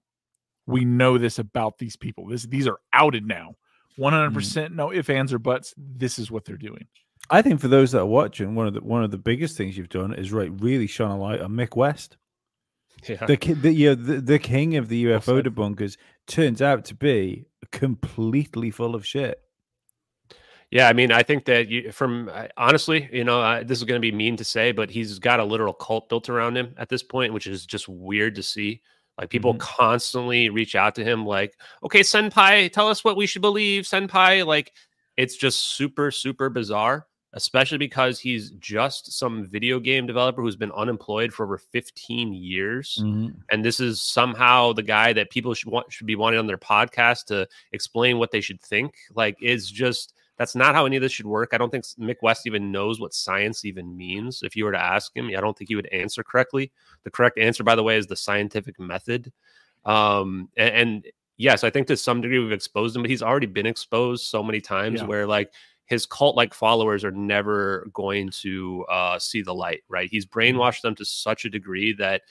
We 0.67 0.85
know 0.85 1.19
this 1.19 1.39
about 1.39 1.79
these 1.79 1.97
people. 1.97 2.27
This 2.29 2.45
these 2.45 2.67
are 2.67 2.79
outed 2.93 3.27
now. 3.27 3.55
100% 3.99 4.33
mm. 4.33 4.71
no 4.73 4.91
if 4.91 5.09
ands 5.09 5.33
or 5.33 5.39
buts 5.39 5.73
this 5.77 6.19
is 6.19 6.31
what 6.31 6.45
they're 6.45 6.57
doing. 6.57 6.87
I 7.31 7.43
think 7.43 7.61
for 7.61 7.69
those 7.69 7.93
that 7.93 8.01
are 8.01 8.07
watching 8.07 8.55
one 8.55 8.67
of 8.67 8.75
the 8.75 8.81
one 8.81 9.03
of 9.03 9.11
the 9.11 9.19
biggest 9.19 9.57
things 9.57 9.77
you've 9.77 9.89
done 9.89 10.15
is 10.15 10.33
right 10.33 10.51
really 10.61 10.87
shone 10.87 11.11
a 11.11 11.19
light 11.19 11.41
on 11.41 11.53
mick 11.53 11.77
west. 11.77 12.17
Yeah. 13.07 13.27
the, 13.27 13.37
the, 13.37 13.73
you 13.73 13.91
know, 13.91 13.95
the, 13.95 14.21
the 14.21 14.39
king 14.39 14.77
of 14.77 14.89
the 14.89 15.05
ufo 15.05 15.43
debunkers 15.43 15.97
turns 16.27 16.63
out 16.63 16.87
to 16.87 16.95
be 16.95 17.47
completely 17.71 18.71
full 18.71 18.95
of 18.95 19.07
shit 19.07 19.39
yeah, 20.71 20.89
I 20.89 20.93
mean, 20.93 21.12
I 21.12 21.23
think 21.23 21.45
that 21.45 21.69
you, 21.69 21.93
from 21.93 22.31
honestly, 22.57 23.09
you 23.12 23.25
know, 23.25 23.41
uh, 23.41 23.62
this 23.62 23.79
is 23.79 23.85
going 23.85 24.01
to 24.01 24.11
be 24.11 24.12
mean 24.17 24.37
to 24.37 24.45
say, 24.45 24.73
but 24.73 24.91
he's 24.91 25.19
got 25.19 25.39
a 25.41 25.45
literal 25.45 25.73
cult 25.73 26.09
built 26.09 26.29
around 26.29 26.57
him 26.57 26.75
at 26.77 26.89
this 26.89 27.03
point, 27.03 27.33
which 27.33 27.47
is 27.47 27.64
just 27.64 27.89
weird 27.89 28.35
to 28.35 28.43
see. 28.43 28.83
Like 29.19 29.31
people 29.31 29.53
mm-hmm. 29.53 29.61
constantly 29.61 30.51
reach 30.51 30.75
out 30.75 30.95
to 30.97 31.05
him, 31.05 31.25
like, 31.25 31.57
"Okay, 31.83 32.01
senpai, 32.01 32.71
tell 32.71 32.89
us 32.89 33.05
what 33.05 33.17
we 33.17 33.27
should 33.27 33.43
believe." 33.43 33.85
Senpai, 33.85 34.45
like, 34.45 34.73
it's 35.17 35.37
just 35.37 35.77
super, 35.77 36.11
super 36.11 36.49
bizarre. 36.51 37.07
especially 37.33 37.77
because 37.77 38.19
he's 38.19 38.51
just 38.53 39.12
some 39.12 39.45
video 39.45 39.79
game 39.79 40.07
developer 40.07 40.41
who's 40.41 40.57
been 40.57 40.73
unemployed 40.73 41.35
for 41.35 41.45
over 41.45 41.59
15 41.59 42.33
years. 42.33 42.99
Mhm. 43.03 43.35
And 43.51 43.62
this 43.62 43.79
is 43.79 44.01
somehow 44.01 44.73
the 44.73 44.83
guy 44.83 45.12
that 45.12 45.31
people 45.31 45.53
should 45.53 45.71
want 45.71 45.93
should 45.93 46.07
be 46.07 46.17
wanting 46.17 46.39
on 46.39 46.47
their 46.47 46.57
podcast 46.57 47.27
to 47.27 47.47
explain 47.73 48.19
what 48.19 48.31
they 48.31 48.41
should 48.41 48.62
think. 48.62 48.95
Like 49.14 49.37
it's 49.43 49.71
just 49.71 50.14
that's 50.37 50.55
not 50.55 50.74
how 50.74 50.87
any 50.87 50.97
of 50.97 51.03
this 51.03 51.12
should 51.12 51.26
work. 51.26 51.51
I 51.53 51.59
don't 51.59 51.70
think 51.70 51.84
Mick 51.99 52.16
West 52.22 52.47
even 52.47 52.70
knows 52.70 53.01
what 53.01 53.14
science 53.14 53.64
even 53.64 53.97
means. 53.97 54.43
If 54.43 54.55
you 54.55 54.64
were 54.64 54.72
to 54.72 54.82
ask 54.82 55.16
him, 55.16 55.28
I 55.28 55.41
don't 55.41 55.57
think 55.57 55.68
he 55.68 55.76
would 55.76 55.87
answer 55.87 56.22
correctly. 56.22 56.70
The 57.05 57.11
correct 57.11 57.39
answer, 57.39 57.64
by 57.64 57.74
the 57.74 57.82
way, 57.82 57.97
is 57.97 58.07
the 58.07 58.16
scientific 58.16 58.78
method. 58.78 59.32
Um, 59.87 60.49
and, 60.57 60.74
and 60.74 61.07
yes, 61.39 61.64
I 61.64 61.70
think 61.70 61.87
to 61.87 61.97
some 61.97 62.20
degree 62.20 62.39
we've 62.39 62.53
exposed 62.53 62.95
him, 62.95 63.03
but 63.03 63.11
he's 63.11 63.22
already 63.22 63.47
been 63.47 63.66
exposed 63.66 64.24
so 64.26 64.43
many 64.43 64.61
times 64.61 65.01
Yeah. 65.01 65.07
where 65.07 65.26
like 65.26 65.53
his 65.87 66.05
cult 66.05 66.37
like 66.37 66.53
followers 66.53 67.05
are 67.05 67.12
never 67.12 67.89
going 67.93 68.28
to 68.43 68.84
uh, 68.91 69.18
see 69.18 69.41
the 69.41 69.55
light, 69.55 69.84
right? 69.89 70.11
He's 70.11 70.26
brainwashed 70.26 70.82
them 70.82 70.95
to 70.97 71.05
such 71.05 71.45
a 71.45 71.51
degree 71.51 71.93
that 71.95 72.22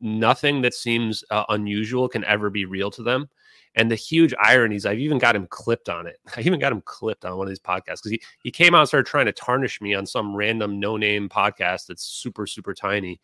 nothing 0.00 0.62
that 0.62 0.74
seems 0.74 1.24
uh, 1.30 1.44
unusual 1.48 2.08
can 2.08 2.24
ever 2.24 2.50
be 2.50 2.64
real 2.64 2.90
to 2.90 3.02
them. 3.02 3.28
And 3.74 3.90
the 3.90 3.94
huge 3.94 4.34
ironies, 4.42 4.86
I've 4.86 4.98
even 4.98 5.18
got 5.18 5.36
him 5.36 5.46
clipped 5.48 5.88
on 5.88 6.06
it. 6.06 6.18
I 6.36 6.40
even 6.40 6.58
got 6.58 6.72
him 6.72 6.82
clipped 6.84 7.24
on 7.24 7.36
one 7.36 7.46
of 7.46 7.50
these 7.50 7.60
podcasts 7.60 8.02
because 8.02 8.10
he, 8.10 8.22
he 8.42 8.50
came 8.50 8.74
out 8.74 8.80
and 8.80 8.88
started 8.88 9.06
trying 9.06 9.26
to 9.26 9.32
tarnish 9.32 9.80
me 9.80 9.94
on 9.94 10.06
some 10.06 10.34
random 10.34 10.80
no 10.80 10.96
name 10.96 11.28
podcast 11.28 11.86
that's 11.86 12.02
super, 12.02 12.46
super 12.46 12.74
tiny. 12.74 13.20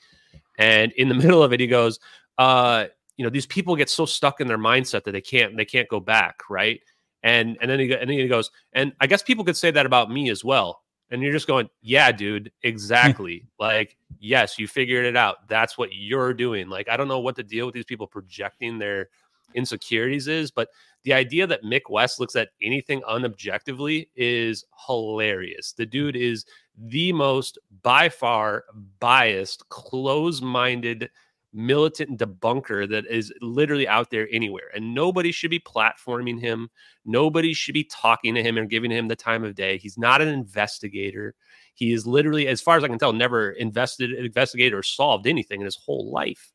And 0.58 0.92
in 0.92 1.08
the 1.08 1.14
middle 1.24 1.42
of 1.42 1.52
it, 1.52 1.60
he 1.60 1.66
goes, 1.66 1.98
uh, 2.38 2.86
you 3.16 3.24
know, 3.24 3.30
these 3.30 3.46
people 3.46 3.76
get 3.76 3.88
so 3.88 4.06
stuck 4.06 4.40
in 4.40 4.48
their 4.48 4.58
mindset 4.58 5.04
that 5.04 5.12
they 5.12 5.20
can't 5.20 5.56
they 5.56 5.64
can't 5.64 5.88
go 5.88 6.00
back, 6.00 6.42
right? 6.50 6.80
And 7.22 7.56
and 7.60 7.70
then 7.70 7.78
he 7.80 7.92
and 7.92 8.10
then 8.10 8.18
he 8.18 8.28
goes, 8.28 8.50
and 8.72 8.92
I 9.00 9.06
guess 9.06 9.22
people 9.22 9.44
could 9.44 9.56
say 9.56 9.70
that 9.70 9.86
about 9.86 10.10
me 10.10 10.30
as 10.30 10.44
well. 10.44 10.82
And 11.10 11.22
you're 11.22 11.32
just 11.32 11.46
going, 11.46 11.68
yeah, 11.80 12.10
dude, 12.10 12.50
exactly. 12.62 13.46
like, 13.60 13.96
yes, 14.18 14.58
you 14.58 14.66
figured 14.66 15.04
it 15.04 15.16
out. 15.16 15.48
That's 15.48 15.76
what 15.78 15.90
you're 15.92 16.34
doing. 16.34 16.68
Like, 16.68 16.88
I 16.88 16.96
don't 16.96 17.08
know 17.08 17.20
what 17.20 17.36
the 17.36 17.42
deal 17.42 17.66
with 17.66 17.74
these 17.74 17.84
people 17.84 18.06
projecting 18.06 18.78
their 18.78 19.10
insecurities 19.54 20.28
is, 20.28 20.50
but 20.50 20.68
the 21.04 21.12
idea 21.12 21.46
that 21.46 21.62
Mick 21.62 21.82
West 21.90 22.18
looks 22.18 22.34
at 22.34 22.50
anything 22.62 23.02
unobjectively 23.02 24.08
is 24.16 24.64
hilarious. 24.86 25.72
The 25.72 25.86
dude 25.86 26.16
is 26.16 26.46
the 26.76 27.12
most 27.12 27.58
by 27.82 28.08
far 28.08 28.64
biased, 29.00 29.68
close-minded 29.68 31.10
militant 31.54 32.18
debunker 32.18 32.88
that 32.88 33.06
is 33.06 33.32
literally 33.40 33.86
out 33.86 34.10
there 34.10 34.28
anywhere 34.32 34.70
and 34.74 34.92
nobody 34.92 35.30
should 35.30 35.50
be 35.50 35.60
platforming 35.60 36.40
him. 36.40 36.68
Nobody 37.04 37.54
should 37.54 37.74
be 37.74 37.84
talking 37.84 38.34
to 38.34 38.42
him 38.42 38.58
and 38.58 38.68
giving 38.68 38.90
him 38.90 39.06
the 39.06 39.14
time 39.14 39.44
of 39.44 39.54
day. 39.54 39.78
He's 39.78 39.96
not 39.96 40.20
an 40.20 40.26
investigator. 40.26 41.34
He 41.74 41.92
is 41.92 42.06
literally 42.06 42.48
as 42.48 42.60
far 42.60 42.76
as 42.76 42.82
i 42.82 42.88
can 42.88 42.98
tell 42.98 43.12
never 43.12 43.50
invested 43.52 44.12
investigated 44.12 44.74
or 44.74 44.82
solved 44.82 45.26
anything 45.28 45.60
in 45.60 45.64
his 45.64 45.76
whole 45.76 46.10
life 46.10 46.53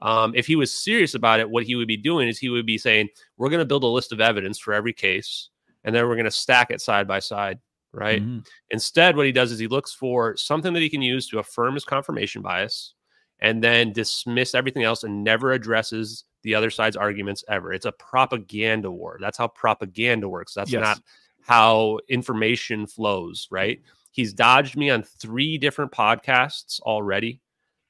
um, 0.00 0.32
if 0.34 0.46
he 0.46 0.56
was 0.56 0.72
serious 0.72 1.14
about 1.14 1.40
it 1.40 1.48
what 1.48 1.64
he 1.64 1.74
would 1.74 1.88
be 1.88 1.96
doing 1.96 2.28
is 2.28 2.38
he 2.38 2.48
would 2.48 2.66
be 2.66 2.78
saying 2.78 3.08
we're 3.36 3.48
going 3.48 3.60
to 3.60 3.64
build 3.64 3.84
a 3.84 3.86
list 3.86 4.12
of 4.12 4.20
evidence 4.20 4.58
for 4.58 4.74
every 4.74 4.92
case 4.92 5.48
and 5.84 5.94
then 5.94 6.06
we're 6.06 6.14
going 6.16 6.24
to 6.24 6.30
stack 6.30 6.70
it 6.70 6.80
side 6.80 7.06
by 7.08 7.18
side 7.18 7.58
right 7.92 8.22
Mhm. 8.22 8.46
Instead, 8.70 9.16
what 9.16 9.26
he 9.26 9.32
does 9.32 9.52
is 9.52 9.58
he 9.58 9.68
looks 9.68 9.92
for 9.94 10.36
something 10.36 10.72
that 10.74 10.82
he 10.82 10.90
can 10.90 11.00
use 11.02 11.28
to 11.28 11.38
affirm 11.38 11.74
his 11.74 11.84
confirmation 11.84 12.42
bias 12.42 12.94
and 13.40 13.62
then 13.62 13.92
dismiss 13.92 14.54
everything 14.54 14.82
else 14.82 15.04
and 15.04 15.22
never 15.24 15.52
addresses 15.52 16.24
the 16.42 16.54
other 16.54 16.68
side's 16.70 16.96
arguments 16.96 17.44
ever. 17.48 17.72
It's 17.72 17.86
a 17.86 17.92
propaganda 17.92 18.90
war. 18.90 19.18
That's 19.20 19.38
how 19.38 19.48
propaganda 19.48 20.28
works. 20.28 20.52
That's 20.54 20.72
Yes. 20.72 20.80
not 20.82 21.00
how 21.42 21.98
information 22.08 22.86
flows, 22.86 23.46
right? 23.50 23.80
He's 24.10 24.32
dodged 24.32 24.76
me 24.76 24.90
on 24.90 25.02
three 25.02 25.56
different 25.58 25.92
podcasts 25.92 26.80
already. 26.80 27.40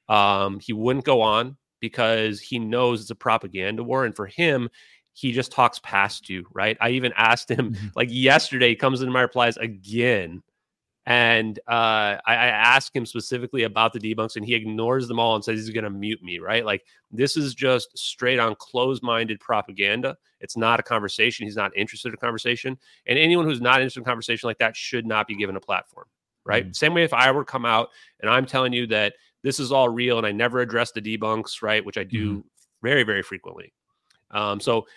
Um, 0.09 0.59
he 0.59 0.73
wouldn't 0.73 1.05
go 1.05 1.21
on 1.21 1.57
because 1.79 2.39
he 2.39 2.59
knows 2.59 3.01
it's 3.01 3.09
a 3.09 3.15
propaganda 3.15 3.83
war. 3.83 4.05
And 4.05 4.15
for 4.15 4.25
him, 4.25 4.69
he 5.13 5.31
just 5.31 5.51
talks 5.51 5.79
past 5.79 6.29
you, 6.29 6.45
right? 6.53 6.77
I 6.79 6.89
even 6.91 7.11
asked 7.17 7.49
him 7.49 7.71
Mhm. 7.71 7.91
like 7.95 8.09
yesterday, 8.11 8.69
he 8.69 8.75
comes 8.75 9.01
into 9.01 9.11
my 9.11 9.21
replies 9.21 9.57
again. 9.57 10.43
And 11.05 11.57
uh, 11.69 12.19
I, 12.25 12.35
I 12.35 12.47
asked 12.47 12.93
him 12.93 13.05
specifically 13.05 13.63
about 13.63 13.93
the 13.93 13.99
debunks, 13.99 14.35
and 14.35 14.45
he 14.45 14.53
ignores 14.53 15.07
them 15.07 15.19
all 15.19 15.35
and 15.35 15.43
says 15.43 15.57
he's 15.57 15.73
going 15.73 15.85
to 15.85 15.89
mute 15.89 16.21
me, 16.21 16.39
right? 16.39 16.65
Like, 16.65 16.83
this 17.11 17.37
is 17.37 17.55
just 17.55 17.97
straight 17.97 18.39
on 18.39 18.55
closed 18.55 19.01
minded 19.01 19.39
propaganda. 19.39 20.17
It's 20.41 20.57
not 20.57 20.81
a 20.81 20.83
conversation. 20.83 21.45
He's 21.47 21.55
not 21.55 21.71
interested 21.77 22.09
in 22.09 22.15
a 22.15 22.17
conversation. 22.17 22.77
And 23.05 23.17
anyone 23.17 23.45
who's 23.45 23.61
not 23.61 23.79
interested 23.79 24.01
in 24.01 24.05
conversation 24.05 24.47
like 24.47 24.57
that 24.57 24.75
should 24.75 25.05
not 25.05 25.27
be 25.27 25.35
given 25.37 25.55
a 25.55 25.61
platform, 25.61 26.07
right? 26.43 26.67
Mhm. 26.67 26.75
Same 26.75 26.93
way 26.93 27.05
if 27.05 27.13
I 27.13 27.31
were 27.31 27.45
to 27.45 27.51
come 27.51 27.65
out 27.65 27.87
and 28.19 28.29
I'm 28.29 28.45
telling 28.45 28.73
you 28.73 28.85
that 28.87 29.13
this 29.47 29.61
is 29.61 29.71
all 29.71 29.87
real 29.87 30.17
and 30.17 30.27
I 30.27 30.33
never 30.33 30.59
address 30.59 30.91
the 30.91 31.01
debunks, 31.01 31.61
right? 31.61 31.83
Which 31.85 31.97
I 31.97 32.03
do 32.03 32.43
very, 32.83 33.03
very 33.03 33.23
frequently. 33.23 33.71
Um, 34.31 34.59
so 34.59 34.87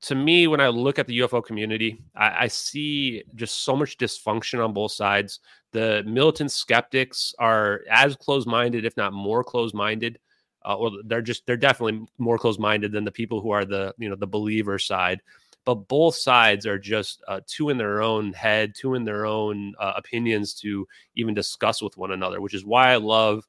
to 0.00 0.14
me, 0.14 0.46
when 0.46 0.62
I 0.62 0.68
look 0.68 0.98
at 0.98 1.06
the 1.06 1.18
UFO 1.18 1.44
community, 1.44 2.02
I, 2.16 2.44
I 2.44 2.46
see 2.46 3.22
just 3.34 3.64
so 3.64 3.76
much 3.76 3.98
dysfunction 3.98 4.64
on 4.64 4.72
both 4.72 4.92
sides. 4.92 5.40
The 5.72 6.04
militant 6.06 6.52
skeptics 6.52 7.34
are 7.38 7.82
as 7.90 8.16
closed-minded, 8.16 8.86
if 8.86 8.96
not 8.96 9.12
more 9.12 9.44
closed-minded. 9.44 10.18
Uh, 10.64 10.76
or 10.76 10.90
they're 11.04 11.20
just 11.20 11.44
they're 11.46 11.58
definitely 11.58 12.06
more 12.16 12.38
closed-minded 12.38 12.92
than 12.92 13.04
the 13.04 13.12
people 13.12 13.42
who 13.42 13.50
are 13.50 13.66
the 13.66 13.94
you 13.98 14.08
know 14.08 14.16
the 14.16 14.26
believer 14.26 14.78
side. 14.78 15.20
But 15.66 15.86
both 15.86 16.14
sides 16.14 16.64
are 16.64 16.78
just 16.78 17.22
uh, 17.28 17.40
two 17.46 17.68
in 17.68 17.76
their 17.76 18.00
own 18.00 18.32
head, 18.32 18.72
two 18.74 18.94
in 18.94 19.04
their 19.04 19.26
own 19.26 19.74
uh, 19.78 19.92
opinions 19.96 20.54
to 20.54 20.88
even 21.14 21.34
discuss 21.34 21.82
with 21.82 21.98
one 21.98 22.12
another, 22.12 22.40
which 22.40 22.54
is 22.54 22.64
why 22.64 22.90
I 22.90 22.96
love 22.96 23.46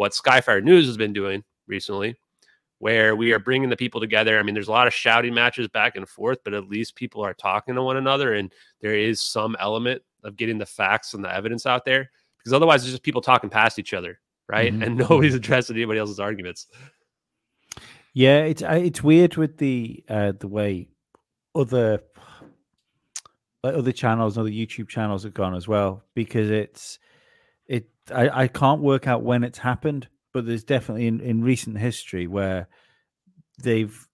what 0.00 0.12
Skyfire 0.12 0.64
News 0.64 0.86
has 0.86 0.96
been 0.96 1.12
doing 1.12 1.44
recently 1.66 2.16
where 2.78 3.14
we 3.14 3.34
are 3.34 3.38
bringing 3.38 3.68
the 3.68 3.76
people 3.76 4.00
together. 4.00 4.38
I 4.38 4.42
mean, 4.42 4.54
there's 4.54 4.68
a 4.68 4.72
lot 4.72 4.86
of 4.86 4.94
shouting 4.94 5.34
matches 5.34 5.68
back 5.68 5.96
and 5.96 6.08
forth, 6.08 6.38
but 6.42 6.54
at 6.54 6.70
least 6.70 6.96
people 6.96 7.22
are 7.22 7.34
talking 7.34 7.74
to 7.74 7.82
one 7.82 7.98
another, 7.98 8.32
and 8.32 8.50
there 8.80 8.96
is 8.96 9.20
some 9.20 9.54
element 9.60 10.00
of 10.24 10.38
getting 10.38 10.56
the 10.56 10.64
facts 10.64 11.12
and 11.12 11.22
the 11.22 11.30
evidence 11.30 11.66
out 11.66 11.84
there. 11.84 12.10
Because 12.38 12.54
otherwise, 12.54 12.82
it's 12.82 12.92
just 12.92 13.02
people 13.02 13.20
talking 13.20 13.50
past 13.50 13.78
each 13.78 13.92
other, 13.92 14.18
right? 14.48 14.72
Mhm. 14.72 14.86
And 14.86 14.96
nobody's 15.10 15.34
addressing 15.34 15.76
anybody 15.76 15.98
else's 15.98 16.18
arguments. 16.18 16.68
Yeah, 18.14 18.38
it's 18.44 18.62
it's 18.62 19.02
weird 19.02 19.36
with 19.36 19.58
the 19.58 20.02
uh 20.08 20.32
the 20.40 20.48
way 20.48 20.88
other 21.54 22.00
like 23.62 23.74
other 23.74 23.92
channels, 23.92 24.38
other 24.38 24.48
YouTube 24.48 24.88
channels 24.88 25.24
have 25.24 25.34
gone 25.34 25.54
as 25.54 25.68
well 25.68 26.02
because 26.14 26.48
it's 26.48 26.98
it 27.70 27.88
I, 28.12 28.42
I 28.42 28.48
can't 28.48 28.82
work 28.82 29.06
out 29.06 29.22
when 29.22 29.44
it's 29.44 29.58
happened, 29.58 30.08
but 30.34 30.44
there's 30.44 30.64
definitely 30.64 31.06
in, 31.06 31.20
in 31.20 31.42
recent 31.42 31.78
history 31.78 32.26
where 32.26 32.68
they've 33.62 34.06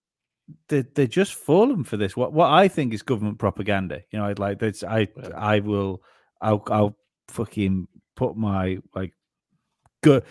they 0.68 0.82
they 0.82 1.06
just 1.06 1.34
fallen 1.34 1.82
for 1.82 1.96
this. 1.96 2.16
What 2.16 2.32
what 2.32 2.50
I 2.50 2.68
think 2.68 2.92
is 2.92 3.02
government 3.02 3.38
propaganda. 3.38 4.02
You 4.10 4.18
know, 4.18 4.26
I'd 4.26 4.38
like 4.38 4.58
that's 4.58 4.84
I. 4.84 5.08
I 5.34 5.60
will 5.60 6.02
I'll 6.40 6.62
I'll 6.66 6.96
fucking 7.28 7.88
put 8.14 8.36
my 8.36 8.78
like 8.94 9.14
gu- 10.02 10.22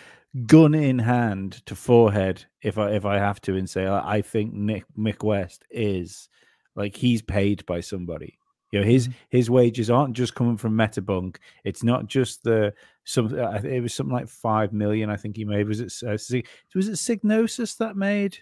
gun 0.46 0.74
in 0.74 1.00
hand 1.00 1.66
to 1.66 1.74
forehead 1.74 2.44
if 2.62 2.78
I 2.78 2.92
if 2.92 3.04
I 3.04 3.18
have 3.18 3.40
to 3.42 3.56
and 3.56 3.68
say 3.68 3.86
I, 3.86 4.18
I 4.18 4.22
think 4.22 4.54
Nick 4.54 4.84
Mick 4.96 5.24
West 5.24 5.64
is 5.70 6.28
like 6.76 6.94
he's 6.94 7.22
paid 7.22 7.66
by 7.66 7.80
somebody. 7.80 8.38
You 8.72 8.80
know, 8.80 8.86
his 8.86 9.08
his 9.30 9.48
wages 9.48 9.90
aren't 9.90 10.14
just 10.14 10.34
coming 10.34 10.56
from 10.56 10.72
Metabunk. 10.72 11.36
It's 11.64 11.84
not 11.84 12.06
just 12.06 12.42
the 12.42 12.74
some. 13.04 13.32
It 13.34 13.80
was 13.80 13.94
something 13.94 14.14
like 14.14 14.28
five 14.28 14.72
million. 14.72 15.08
I 15.08 15.16
think 15.16 15.36
he 15.36 15.44
made. 15.44 15.68
Was 15.68 15.80
it 15.80 15.92
uh, 16.06 16.12
was 16.12 16.88
it 16.88 16.98
Signosis 16.98 17.76
that 17.78 17.96
made 17.96 18.38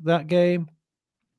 that 0.00 0.28
game? 0.28 0.68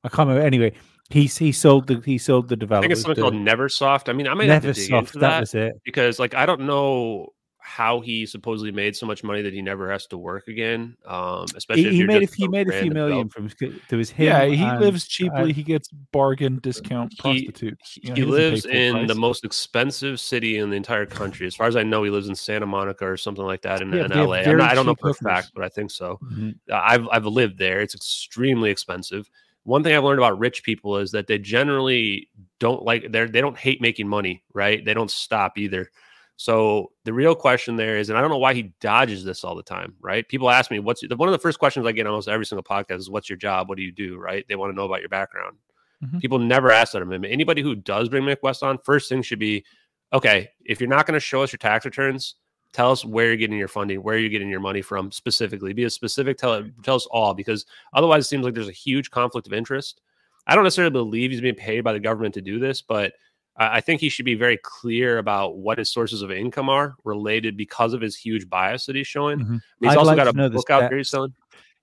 I 0.04 0.10
can't 0.10 0.28
remember. 0.28 0.46
Anyway, 0.46 0.74
he 1.10 1.26
he 1.26 1.52
sold 1.52 1.88
the 1.88 2.02
he 2.06 2.18
sold 2.18 2.50
the 2.50 2.58
I 2.70 2.82
think 2.82 2.91
it's 2.91 3.02
something 3.02 3.22
called 3.22 3.34
Neversoft. 3.34 4.10
I 4.10 4.14
mean, 4.14 4.28
I 4.28 4.34
might 4.34 4.50
have 4.50 4.64
to 4.64 4.74
dig 4.74 4.89
Neversoft. 4.89 5.00
into 5.00 5.14
That 5.14 5.30
that, 5.30 5.39
was 5.39 5.54
it. 5.56 5.82
because, 5.84 6.20
like, 6.20 6.36
I 6.36 6.46
don't 6.46 6.62
know 6.62 7.30
how 7.68 7.99
he 7.99 8.28
supposedly 8.28 8.72
made 8.72 8.95
so 8.95 9.07
much 9.07 9.24
money 9.24 9.41
that 9.41 9.51
he 9.51 9.59
never 9.59 9.91
has 9.91 10.05
to 10.05 10.18
work 10.20 10.47
again. 10.47 10.95
Um, 11.05 11.45
especially 11.55 11.82
He, 11.84 11.88
if 11.88 11.91
he 11.93 11.97
you're 11.97 12.07
made 12.07 12.18
a 12.18 12.20
just 12.22 12.36
few 12.36 12.45
some 12.45 12.51
made 12.51 12.68
a 12.70 12.82
few 12.82 12.91
million 12.91 13.28
from 13.28 13.49
there 13.89 13.97
was 13.97 14.11
him. 14.11 14.26
yeah, 14.28 14.45
he 14.45 14.63
and- 14.63 14.80
lives 14.80 15.07
cheaply. 15.07 15.41
uh, 15.41 15.45
he 15.47 15.63
gets 15.63 15.89
bargain 15.89 16.59
discount 16.61 17.11
He- 17.13 17.18
prostitutes. 17.22 17.93
He, 17.93 18.01
You 18.03 18.09
know, 18.09 18.16
he 18.16 18.22
doesn't 18.22 18.32
lives 18.36 18.66
in 18.68 18.93
price. 18.93 19.07
the 19.07 19.16
most 19.16 19.43
expensive 19.45 20.20
city 20.20 20.59
in 20.59 20.70
the 20.70 20.76
entire 20.76 21.07
country. 21.07 21.47
As 21.47 21.55
far 21.55 21.66
as 21.68 21.76
I 21.76 21.82
know, 21.84 22.03
he 22.03 22.11
lives 22.11 22.30
in 22.30 22.36
Santa 22.36 22.68
Monica 22.68 23.05
or 23.05 23.18
something 23.18 23.43
like 23.45 23.63
that 23.63 23.82
in, 23.82 23.91
Yeah, 23.91 24.05
in 24.05 24.11
LA. 24.11 24.38
I'm 24.43 24.57
not, 24.57 24.72
I 24.72 24.76
don't 24.76 24.86
know 24.86 24.93
cheap 24.93 25.01
for 25.01 25.09
a 25.09 25.13
fact, 25.16 25.51
but 25.55 25.63
I 25.63 25.70
think 25.70 25.89
so. 25.89 26.20
Mhm. 26.24 26.55
Uh, 26.72 26.76
I've 26.84 27.07
I've 27.11 27.26
lived 27.26 27.57
there. 27.57 27.82
It's 27.82 27.95
extremely 27.95 28.70
expensive. 28.70 29.28
One 29.63 29.82
thing 29.84 29.95
I've 29.95 30.03
learned 30.03 30.20
about 30.20 30.38
rich 30.38 30.61
people 30.63 30.97
is 30.97 31.09
that 31.13 31.26
they 31.26 31.39
generally 31.39 32.30
don't 32.59 32.84
like 32.84 33.11
they 33.11 33.26
they 33.26 33.41
don't 33.41 33.57
hate 33.57 33.82
making 33.82 34.07
money, 34.07 34.43
right? 34.53 34.86
They 34.86 34.93
don't 34.93 35.09
stop 35.09 35.57
either. 35.57 35.89
So 36.38 36.91
the 37.05 37.13
real 37.13 37.33
question 37.33 37.75
there 37.75 37.97
is, 37.97 38.09
and 38.09 38.17
I 38.17 38.21
don't 38.21 38.29
know 38.29 38.38
why 38.38 38.53
he 38.53 38.73
dodges 38.81 39.23
this 39.23 39.43
all 39.43 39.55
the 39.55 39.63
time, 39.63 39.95
right? 40.01 40.27
People 40.27 40.49
ask 40.49 40.69
me, 40.69 40.79
"What's 40.79 41.01
one 41.15 41.29
of 41.29 41.33
the 41.33 41.39
first 41.39 41.59
questions 41.59 41.86
I 41.86 41.93
get 41.93 42.07
almost 42.07 42.27
every 42.27 42.45
single 42.45 42.63
podcast 42.63 42.97
is, 42.97 43.09
what's 43.09 43.29
your 43.29 43.38
job? 43.38 43.69
What 43.69 43.77
do 43.77 43.83
you 43.83 43.91
do?" 43.91 44.17
Right? 44.17 44.45
They 44.47 44.55
want 44.55 44.71
to 44.71 44.75
know 44.75 44.86
about 44.86 44.99
your 44.99 45.09
background. 45.09 45.57
Mhm. 46.03 46.19
People 46.19 46.39
never 46.39 46.71
ask 46.71 46.91
that 46.91 47.01
of 47.01 47.09
him. 47.09 47.23
Anybody 47.23 47.61
who 47.61 47.73
does 47.73 48.09
bring 48.09 48.23
Mick 48.23 48.43
West 48.43 48.63
on, 48.63 48.77
first 48.79 49.07
thing 49.07 49.21
should 49.21 49.39
be, 49.39 49.63
okay, 50.11 50.49
if 50.65 50.81
you're 50.81 50.89
not 50.89 51.05
going 51.05 51.13
to 51.13 51.21
show 51.21 51.41
us 51.41 51.53
your 51.53 51.57
tax 51.57 51.86
returns, 51.86 52.36
tell 52.73 52.91
us 52.91 53.05
where 53.05 53.27
you're 53.27 53.38
getting 53.38 53.57
your 53.57 53.69
funding, 53.69 54.03
where 54.03 54.17
you're 54.17 54.29
getting 54.29 54.49
your 54.49 54.59
money 54.59 54.81
from 54.81 55.09
specifically. 55.13 55.71
Be 55.71 55.86
as 55.86 55.93
specific, 55.93 56.38
tell 56.38 56.69
tell 56.83 56.95
us 56.95 57.07
all, 57.11 57.33
because 57.33 57.65
otherwise 57.93 58.25
it 58.25 58.27
seems 58.27 58.43
like 58.43 58.53
there's 58.53 58.67
a 58.67 58.73
huge 58.73 59.09
conflict 59.09 59.47
of 59.47 59.53
interest. 59.53 60.01
I 60.47 60.53
don't 60.53 60.65
necessarily 60.65 60.91
believe 60.91 61.31
he's 61.31 61.39
being 61.39 61.55
paid 61.55 61.86
by 61.86 61.93
the 61.93 61.99
government 62.01 62.33
to 62.33 62.41
do 62.41 62.59
this, 62.59 62.81
but 62.81 63.13
I 63.58 63.80
think 63.82 64.01
he 64.01 64.10
should 64.10 64.26
be 64.26 64.36
very 64.36 64.58
clear 64.64 65.18
about 65.18 65.58
what 65.58 65.78
his 65.78 65.89
sources 65.89 66.22
of 66.22 66.30
income 66.32 66.68
are 66.70 66.95
related 67.06 67.56
because 67.56 67.93
of 67.93 68.01
his 68.01 68.16
huge 68.16 68.49
bias 68.49 68.86
that 68.86 68.95
he's 68.97 69.08
showing. 69.08 69.39
Mhm. 69.39 69.60
He's 69.80 69.91
I'd 69.91 69.97
also 69.97 70.08
like 70.10 70.18
got 70.18 70.28
a 70.28 70.34
know 70.34 70.49
the 70.49 70.56
book 70.58 70.70
out 70.70 70.89
there 70.89 70.97
he's 70.97 71.10
selling. 71.10 71.34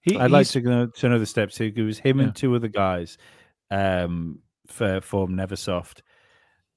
He, 0.03 0.19
I'd 0.19 0.31
like 0.31 0.49
to 0.49 0.61
know, 0.61 0.87
to 0.89 1.09
know 1.09 1.19
the 1.19 1.27
steps. 1.27 1.59
It 1.61 1.77
was 1.79 1.99
him 1.99 2.19
Yeah. 2.19 2.25
and 2.25 2.35
two 2.37 2.55
other 2.55 2.69
guys 2.69 3.17
um, 3.71 4.41
for 4.67 5.01
form 5.01 5.33
Neversoft. 5.37 6.01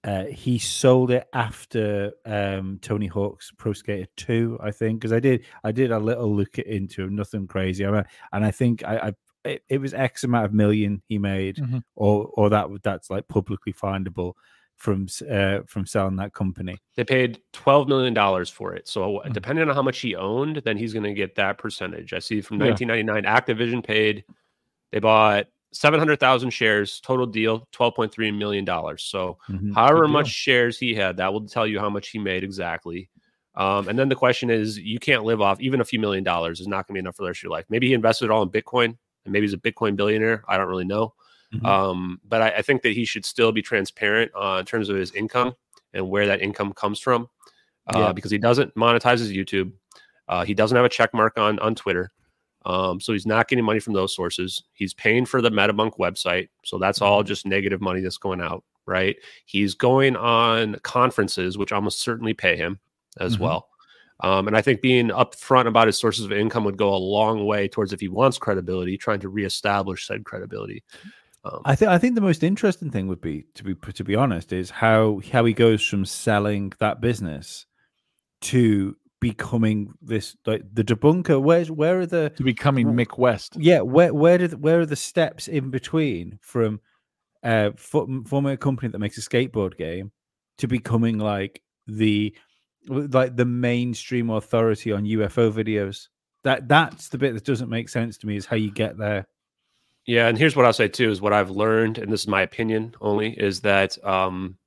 Uh, 0.04 0.26
he 0.26 0.60
sold 0.60 1.10
it 1.10 1.28
after 1.34 2.14
um, 2.26 2.78
Tony 2.82 3.08
Hawk's 3.08 3.52
Pro 3.58 3.74
Skater 3.74 4.08
Two, 4.16 4.58
I 4.62 4.70
think, 4.72 5.00
because 5.02 5.12
I 5.12 5.20
did 5.20 5.44
I 5.64 5.72
did 5.72 5.92
a 5.92 5.98
little 6.00 6.34
look 6.34 6.60
into 6.60 7.04
him, 7.04 7.16
nothing 7.16 7.48
crazy. 7.48 7.86
I 7.86 7.92
mean, 7.92 8.04
and 8.32 8.46
I 8.46 8.52
think 8.52 8.84
I, 8.86 8.98
I 8.98 9.14
it, 9.44 9.64
it 9.68 9.82
was 9.82 9.94
X 9.96 10.24
amount 10.24 10.46
of 10.46 10.54
million 10.54 11.02
he 11.08 11.18
made, 11.18 11.56
Mhm. 11.58 11.82
or 11.96 12.30
or 12.36 12.50
that 12.52 12.68
that's 12.84 13.10
like 13.10 13.28
publicly 13.28 13.74
findable 13.74 14.34
from 14.78 15.08
uh, 15.30 15.60
from 15.68 15.86
selling 15.86 16.16
that 16.18 16.34
company. 16.34 16.78
They 16.96 17.04
paid 17.04 17.40
twelve 17.54 17.88
million 17.88 18.14
dollars 18.14 18.50
for 18.50 18.74
it. 18.76 18.88
So 18.88 19.22
Mhm. 19.26 19.34
depending 19.34 19.68
on 19.70 19.76
how 19.76 19.82
much 19.82 20.00
he 20.00 20.16
owned, 20.16 20.58
then 20.66 20.78
he's 20.78 20.94
going 20.94 21.04
to 21.04 21.14
get 21.14 21.36
that 21.36 21.58
percentage. 21.58 22.14
I 22.14 22.20
see 22.20 22.42
from 22.42 22.60
Yeah. 22.60 22.68
1999, 22.72 23.24
Activision 23.24 23.84
paid. 23.84 24.26
They 24.92 25.00
bought 25.00 25.48
seven 25.72 26.00
hundred 26.00 26.20
thousand 26.20 26.52
shares. 26.52 27.00
Total 27.02 27.26
deal, 27.26 27.68
twelve 27.72 27.96
point 27.96 28.12
three 28.12 28.32
million 28.32 28.66
dollars. 28.66 29.04
So 29.04 29.38
Mhm. 29.50 29.74
however 29.74 30.08
much 30.08 30.28
shares 30.28 30.78
he 30.78 30.94
had, 30.94 31.18
that 31.18 31.32
will 31.34 31.46
tell 31.48 31.66
you 31.68 31.80
how 31.80 31.90
much 31.90 32.10
he 32.10 32.20
made 32.20 32.44
exactly. 32.44 33.10
Um, 33.56 33.88
and 33.88 33.98
then 33.98 34.10
the 34.10 34.16
question 34.16 34.50
is, 34.50 34.78
you 34.78 35.00
can't 35.00 35.24
live 35.24 35.40
off 35.42 35.62
even 35.62 35.80
a 35.80 35.86
few 35.86 35.98
million 36.00 36.24
dollars 36.26 36.60
is 36.60 36.68
not 36.68 36.86
going 36.88 36.94
to 36.94 36.94
be 36.94 37.00
enough 37.00 37.16
for 37.16 37.24
the 37.24 37.30
rest 37.30 37.40
of 37.40 37.44
your 37.44 37.52
life. 37.54 37.66
Maybe 37.70 37.88
he 37.88 37.94
invested 37.94 38.26
it 38.26 38.32
all 38.32 38.44
in 38.44 38.50
Bitcoin, 38.50 38.98
and 39.24 39.32
maybe 39.32 39.46
he's 39.46 39.54
a 39.54 39.58
Bitcoin 39.58 39.96
billionaire. 39.96 40.44
I 40.50 40.58
don't 40.58 40.68
really 40.68 40.84
know. 40.86 41.14
Mhm. 41.62 41.66
Um, 41.66 42.20
but 42.28 42.42
I, 42.42 42.50
I 42.58 42.62
think 42.62 42.82
that 42.84 42.94
he 42.94 43.06
should 43.06 43.26
still 43.26 43.52
be 43.52 43.62
transparent 43.62 44.32
uh, 44.36 44.58
in 44.60 44.66
terms 44.66 44.90
of 44.90 44.96
his 44.98 45.12
income 45.14 45.56
and 45.94 46.10
where 46.10 46.28
that 46.28 46.42
income 46.42 46.74
comes 46.74 47.00
from, 47.00 47.28
uh, 47.94 48.00
Yeah. 48.00 48.12
because 48.14 48.32
he 48.32 48.38
doesn't 48.38 48.74
monetize 48.76 49.20
his 49.20 49.32
YouTube. 49.32 49.72
Uh, 50.28 50.44
he 50.44 50.54
doesn't 50.54 50.76
have 50.76 50.86
a 50.86 50.90
check 50.90 51.14
mark 51.14 51.38
on 51.38 51.60
on 51.60 51.76
Twitter, 51.76 52.12
um, 52.66 53.00
so 53.00 53.14
he's 53.14 53.28
not 53.28 53.48
getting 53.48 53.64
money 53.64 53.80
from 53.80 53.94
those 53.94 54.16
sources. 54.16 54.64
He's 54.74 54.94
paying 54.94 55.26
for 55.26 55.42
the 55.42 55.52
MetaBunk 55.52 55.98
website, 56.00 56.50
so 56.64 56.78
that's 56.80 57.02
all 57.02 57.22
just 57.24 57.46
negative 57.46 57.80
money 57.82 58.02
that's 58.02 58.18
going 58.18 58.42
out. 58.42 58.64
Right? 58.88 59.16
He's 59.46 59.74
going 59.76 60.16
on 60.16 60.76
conferences, 60.84 61.58
which 61.58 61.72
almost 61.72 62.02
certainly 62.02 62.34
pay 62.36 62.56
him 62.56 62.80
as 63.20 63.38
Mhm. 63.38 63.40
well. 63.40 63.70
Um, 64.22 64.48
and 64.48 64.56
I 64.56 64.62
think 64.62 64.80
being 64.82 65.10
upfront 65.10 65.68
about 65.68 65.88
his 65.88 65.98
sources 65.98 66.24
of 66.24 66.32
income 66.32 66.64
would 66.66 66.78
go 66.78 66.94
a 66.94 66.96
long 66.96 67.46
way 67.46 67.68
towards 67.68 67.94
if 67.94 68.00
he 68.00 68.08
wants 68.08 68.38
credibility, 68.38 68.96
trying 68.98 69.20
to 69.22 69.30
reestablish 69.30 70.06
said 70.08 70.24
credibility. 70.24 70.84
Um, 71.46 71.62
I 71.64 71.76
think 71.76 71.92
I 71.92 71.98
think 71.98 72.16
the 72.16 72.22
most 72.22 72.44
interesting 72.44 72.90
thing 72.90 73.08
would 73.08 73.22
be 73.22 73.46
to 73.56 73.64
be 73.64 73.76
to 73.76 74.04
be 74.04 74.16
honest 74.16 74.52
is 74.52 74.70
how 74.72 75.22
how 75.32 75.46
he 75.46 75.54
goes 75.54 75.86
from 75.86 76.06
selling 76.06 76.74
that 76.80 77.02
business 77.02 77.66
to 78.42 78.98
becoming 79.22 79.94
this 80.02 80.36
like 80.46 80.64
the 80.74 80.84
debunker. 80.84 81.42
Where's 81.42 81.70
where 81.70 82.00
are 82.00 82.06
the 82.06 82.32
to 82.36 82.44
becoming 82.44 82.88
Mick 82.88 83.18
West. 83.18 83.56
yeah 83.58 83.82
where 83.82 84.14
where 84.14 84.38
did 84.38 84.62
where 84.62 84.82
are 84.82 84.86
the 84.86 84.96
steps 84.96 85.48
in 85.48 85.70
between 85.70 86.40
from 86.42 86.80
uh 87.44 87.72
fo- 87.78 88.24
forming 88.26 88.54
a 88.54 88.58
company 88.58 88.90
that 88.90 89.00
makes 89.00 89.18
a 89.18 89.22
skateboard 89.22 89.78
game 89.78 90.12
to 90.58 90.68
becoming 90.68 91.20
like 91.20 91.62
the 91.88 92.36
like 92.88 93.36
the 93.36 93.46
mainstream 93.46 94.30
authority 94.30 94.92
on 94.92 95.06
UFO 95.06 95.52
videos. 95.52 96.08
That 96.44 96.68
that's 96.68 97.10
the 97.10 97.18
bit 97.18 97.34
that 97.34 97.46
doesn't 97.46 97.70
make 97.70 97.90
sense 97.90 98.18
to 98.20 98.28
me 98.28 98.36
is 98.36 98.46
how 98.46 98.56
you 98.56 98.72
get 98.72 98.98
there. 98.98 99.28
Yeah, 100.06 100.28
and 100.28 100.38
here's 100.38 100.56
what 100.56 100.66
I'll 100.66 100.74
say 100.74 100.88
too: 100.88 101.10
is 101.10 101.22
what 101.22 101.34
I've 101.34 101.50
learned, 101.50 101.98
and 101.98 102.12
this 102.12 102.22
is 102.22 102.28
my 102.28 102.42
opinion 102.42 102.96
only, 103.02 103.32
is 103.40 103.62
that 103.62 104.04
um, 104.06 104.58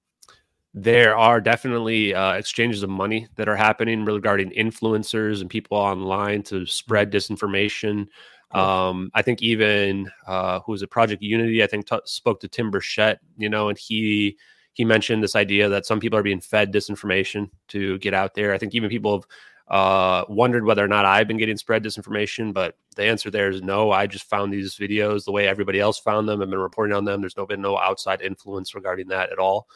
there 0.74 1.16
are 1.16 1.40
definitely 1.40 2.14
uh, 2.14 2.34
exchanges 2.34 2.82
of 2.82 2.90
money 2.90 3.28
that 3.36 3.48
are 3.48 3.56
happening 3.56 4.04
regarding 4.04 4.50
influencers 4.52 5.40
and 5.40 5.50
people 5.50 5.78
online 5.78 6.42
to 6.44 6.66
spread 6.66 7.12
disinformation. 7.12 8.08
Um, 8.52 9.10
I 9.14 9.22
think 9.22 9.42
even 9.42 10.10
uh, 10.26 10.60
who 10.60 10.72
was 10.72 10.82
it, 10.82 10.90
Project 10.90 11.22
Unity? 11.22 11.62
I 11.62 11.66
think 11.68 11.88
t- 11.88 11.98
spoke 12.04 12.40
to 12.40 12.48
Tim 12.48 12.70
Burchett, 12.72 13.18
you 13.38 13.48
know, 13.48 13.68
and 13.68 13.78
he 13.78 14.38
he 14.74 14.84
mentioned 14.84 15.22
this 15.22 15.36
idea 15.36 15.68
that 15.68 15.86
some 15.86 16.00
people 16.00 16.18
are 16.18 16.22
being 16.22 16.40
fed 16.40 16.72
disinformation 16.72 17.50
to 17.68 17.98
get 17.98 18.14
out 18.14 18.34
there. 18.34 18.52
I 18.54 18.58
think 18.58 18.74
even 18.74 18.90
people 18.90 19.14
have 19.18 19.26
uh, 19.68 20.24
wondered 20.28 20.64
whether 20.64 20.84
or 20.84 20.88
not 20.88 21.04
I've 21.04 21.28
been 21.28 21.36
getting 21.36 21.56
spread 21.56 21.84
disinformation, 21.84 22.52
but 22.54 22.76
the 22.96 23.04
answer 23.04 23.30
there 23.30 23.50
is 23.50 23.62
no. 23.62 23.90
I 23.90 24.06
just 24.06 24.24
found 24.24 24.52
these 24.52 24.76
videos 24.76 25.24
the 25.24 25.32
way 25.32 25.46
everybody 25.46 25.78
else 25.78 25.98
found 25.98 26.28
them. 26.28 26.40
I've 26.40 26.50
been 26.50 26.58
reporting 26.58 26.96
on 26.96 27.04
them. 27.04 27.20
There's 27.20 27.36
no 27.36 27.46
been 27.46 27.60
no 27.60 27.78
outside 27.78 28.22
influence 28.22 28.74
regarding 28.74 29.08
that 29.08 29.30
at 29.30 29.38
all. 29.38 29.68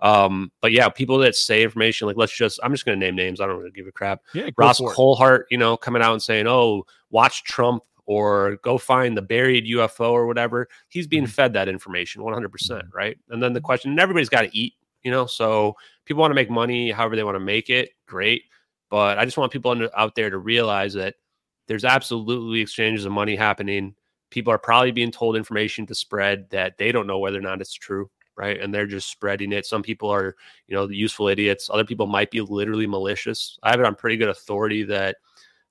Um, 0.00 0.52
but 0.60 0.70
yeah, 0.72 0.88
people 0.88 1.18
that 1.18 1.34
say 1.34 1.62
information 1.62 2.06
like 2.06 2.16
let's 2.16 2.36
just 2.36 2.60
I'm 2.62 2.72
just 2.72 2.84
going 2.84 2.98
to 2.98 3.04
name 3.04 3.16
names. 3.16 3.40
I 3.40 3.46
don't 3.46 3.58
really 3.58 3.70
give 3.72 3.86
a 3.86 3.92
crap. 3.92 4.20
Yeah, 4.34 4.50
Ross. 4.56 4.80
Coulthart, 4.80 5.44
you 5.50 5.58
know, 5.58 5.76
coming 5.76 6.02
out 6.02 6.12
and 6.12 6.22
saying, 6.22 6.46
"Oh, 6.46 6.84
watch 7.10 7.44
Trump." 7.44 7.82
Or 8.10 8.56
go 8.62 8.78
find 8.78 9.18
the 9.18 9.20
buried 9.20 9.66
UFO 9.66 10.12
or 10.12 10.26
whatever. 10.26 10.66
He's 10.88 11.06
being 11.06 11.24
Mhm. 11.24 11.28
fed 11.28 11.52
that 11.52 11.68
information 11.68 12.22
100%, 12.22 12.84
right? 12.94 13.18
And 13.28 13.42
then 13.42 13.52
the 13.52 13.60
question, 13.60 13.90
and 13.90 14.00
everybody's 14.00 14.30
got 14.30 14.40
to 14.40 14.56
eat, 14.56 14.72
you 15.02 15.10
know? 15.10 15.26
So 15.26 15.76
people 16.06 16.22
want 16.22 16.30
to 16.30 16.34
make 16.34 16.48
money 16.48 16.90
however 16.90 17.16
they 17.16 17.22
want 17.22 17.34
to 17.34 17.40
make 17.40 17.68
it. 17.68 17.90
Great. 18.06 18.44
But 18.90 19.18
I 19.18 19.24
just 19.24 19.36
want 19.36 19.52
people 19.52 19.70
under, 19.70 19.90
out 19.96 20.14
there 20.14 20.30
to 20.30 20.38
realize 20.38 20.94
that 20.94 21.16
there's 21.66 21.84
absolutely 21.84 22.60
exchanges 22.60 23.04
of 23.04 23.12
money 23.12 23.36
happening. 23.36 23.94
People 24.30 24.52
are 24.52 24.58
probably 24.58 24.90
being 24.92 25.10
told 25.10 25.36
information 25.36 25.86
to 25.86 25.94
spread 25.94 26.48
that 26.50 26.78
they 26.78 26.92
don't 26.92 27.06
know 27.06 27.18
whether 27.18 27.38
or 27.38 27.42
not 27.42 27.60
it's 27.60 27.74
true, 27.74 28.10
right? 28.36 28.60
And 28.60 28.72
they're 28.72 28.86
just 28.86 29.10
spreading 29.10 29.52
it. 29.52 29.66
Some 29.66 29.82
people 29.82 30.10
are, 30.10 30.36
you 30.66 30.74
know, 30.74 30.86
the 30.86 30.96
useful 30.96 31.28
idiots. 31.28 31.68
Other 31.70 31.84
people 31.84 32.06
might 32.06 32.30
be 32.30 32.40
literally 32.40 32.86
malicious. 32.86 33.58
I 33.62 33.70
have 33.70 33.80
it 33.80 33.86
on 33.86 33.94
pretty 33.94 34.16
good 34.16 34.28
authority 34.30 34.82
that 34.84 35.16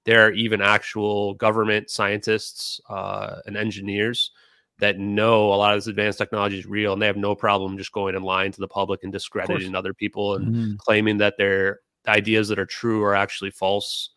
there 0.05 0.25
are 0.25 0.31
even 0.31 0.61
actual 0.61 1.33
government 1.35 1.89
scientists 1.89 2.79
uh, 2.89 3.37
and 3.45 3.57
engineers 3.57 4.31
that 4.79 4.99
know 4.99 5.53
a 5.53 5.55
lot 5.55 5.73
of 5.73 5.77
this 5.77 5.87
advanced 5.87 6.19
technology 6.19 6.59
is 6.59 6.65
real 6.67 6.93
and 6.93 7.01
they 7.01 7.07
have 7.07 7.17
no 7.17 7.35
problem 7.35 7.77
just 7.77 7.91
going 7.91 8.15
and 8.15 8.23
lying 8.23 8.51
to 8.51 8.61
the 8.61 8.67
public 8.67 9.03
and 9.03 9.11
discrediting 9.11 9.75
other 9.75 9.93
people 9.93 10.35
and 10.35 10.53
Mhm. 10.53 10.77
claiming 10.77 11.17
that 11.17 11.35
their 11.37 11.79
ideas 12.07 12.47
that 12.49 12.59
are 12.59 12.65
true 12.65 13.03
are 13.03 13.15
actually 13.15 13.51
false. 13.51 14.11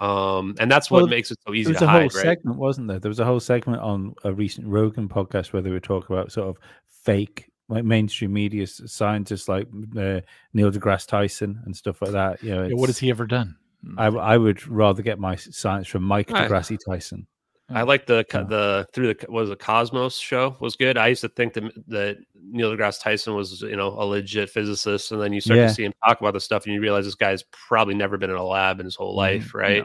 Um, 0.00 0.54
and 0.60 0.70
that's 0.70 0.90
what 0.90 0.98
Well, 1.02 1.08
makes 1.08 1.30
it 1.32 1.38
so 1.46 1.52
easy 1.54 1.64
There 1.64 1.72
was 1.72 1.78
to 1.80 1.84
a 1.84 1.88
whole 1.88 2.00
right? 2.02 2.12
segment, 2.12 2.56
wasn't 2.58 2.86
there? 2.88 2.98
There 3.00 3.08
was 3.08 3.18
a 3.20 3.24
whole 3.24 3.40
segment 3.40 3.82
on 3.82 4.14
a 4.24 4.32
recent 4.32 4.66
Rogan 4.68 5.08
podcast 5.08 5.52
where 5.52 5.60
they 5.62 5.70
were 5.70 5.80
talking 5.80 6.14
about 6.16 6.30
sort 6.30 6.48
of 6.48 6.58
fake, 6.86 7.50
like 7.68 7.84
mainstream 7.84 8.32
media 8.32 8.66
scientists 8.66 9.48
like 9.48 9.66
uh, 9.96 10.20
Neil 10.54 10.70
deGrasse 10.70 11.06
Tyson 11.08 11.60
and 11.64 11.76
stuff 11.76 12.00
like 12.00 12.12
that. 12.12 12.42
You 12.42 12.54
know, 12.54 12.62
Yeah, 12.66 12.74
what 12.74 12.88
has 12.88 12.98
he 12.98 13.10
ever 13.10 13.26
done? 13.26 13.56
I, 13.96 14.06
I 14.06 14.36
would 14.38 14.66
rather 14.68 15.02
get 15.02 15.18
my 15.18 15.34
science 15.36 15.88
from 15.88 16.02
Mike 16.04 16.32
I- 16.32 16.46
deGrasse 16.46 16.78
Tyson. 16.88 17.26
I 17.70 17.82
like 17.82 18.06
the 18.06 18.24
Yeah. 18.32 18.42
the 18.44 18.88
through 18.92 19.12
the 19.14 19.26
was 19.30 19.50
the 19.50 19.56
Cosmos 19.56 20.16
show 20.16 20.56
was 20.60 20.74
good. 20.76 20.96
I 20.96 21.08
used 21.08 21.20
to 21.20 21.28
think 21.28 21.52
that 21.54 21.64
that 21.88 22.18
Neil 22.34 22.74
deGrasse 22.74 23.02
Tyson 23.02 23.34
was 23.34 23.60
you 23.60 23.76
know 23.76 23.88
a 23.88 24.04
legit 24.04 24.48
physicist, 24.50 25.12
and 25.12 25.20
then 25.20 25.32
you 25.32 25.40
start 25.40 25.58
Yeah. 25.58 25.66
to 25.66 25.74
see 25.74 25.84
him 25.84 25.92
talk 26.06 26.20
about 26.20 26.32
the 26.32 26.40
stuff, 26.40 26.64
and 26.64 26.74
you 26.74 26.80
realize 26.80 27.04
this 27.04 27.14
guy's 27.14 27.42
probably 27.52 27.94
never 27.94 28.16
been 28.16 28.30
in 28.30 28.36
a 28.36 28.44
lab 28.44 28.80
in 28.80 28.86
his 28.86 28.96
whole 28.96 29.12
Mhm. 29.14 29.16
life, 29.18 29.54
right? 29.54 29.84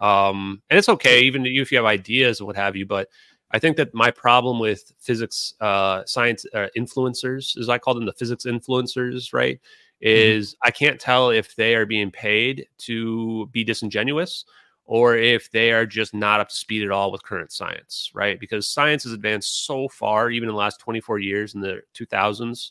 Um, 0.00 0.62
and 0.70 0.78
it's 0.78 0.88
okay, 0.88 1.22
even 1.22 1.46
if 1.46 1.72
you 1.72 1.78
have 1.78 1.84
ideas 1.86 2.38
and 2.40 2.46
what 2.46 2.56
have 2.56 2.76
you. 2.76 2.86
But 2.86 3.08
I 3.50 3.58
think 3.58 3.76
that 3.78 3.94
my 3.94 4.10
problem 4.10 4.58
with 4.58 4.92
physics, 5.00 5.54
uh, 5.60 6.04
science 6.04 6.44
uh, 6.54 6.68
influencers, 6.76 7.56
as 7.58 7.68
I 7.68 7.78
call 7.78 7.94
them, 7.94 8.04
the 8.04 8.12
physics 8.12 8.44
influencers, 8.44 9.32
right, 9.32 9.58
is 10.00 10.54
I 10.62 10.70
can't 10.70 11.00
tell 11.00 11.30
if 11.30 11.56
they 11.56 11.74
are 11.74 11.86
being 11.86 12.10
paid 12.10 12.68
to 12.78 13.46
be 13.52 13.64
disingenuous 13.64 14.44
or 14.86 15.16
if 15.16 15.50
they 15.50 15.72
are 15.72 15.84
just 15.84 16.14
not 16.14 16.40
up 16.40 16.48
to 16.48 16.54
speed 16.54 16.82
at 16.82 16.90
all 16.90 17.10
with 17.10 17.22
current 17.22 17.52
science, 17.52 18.10
right? 18.14 18.38
Because 18.38 18.68
science 18.68 19.02
has 19.02 19.12
advanced 19.12 19.66
so 19.66 19.88
far, 19.88 20.30
even 20.30 20.48
in 20.48 20.54
the 20.54 20.58
last 20.58 20.80
24 20.80 21.18
years 21.18 21.54
in 21.54 21.60
the 21.60 21.80
2000s, 21.94 22.70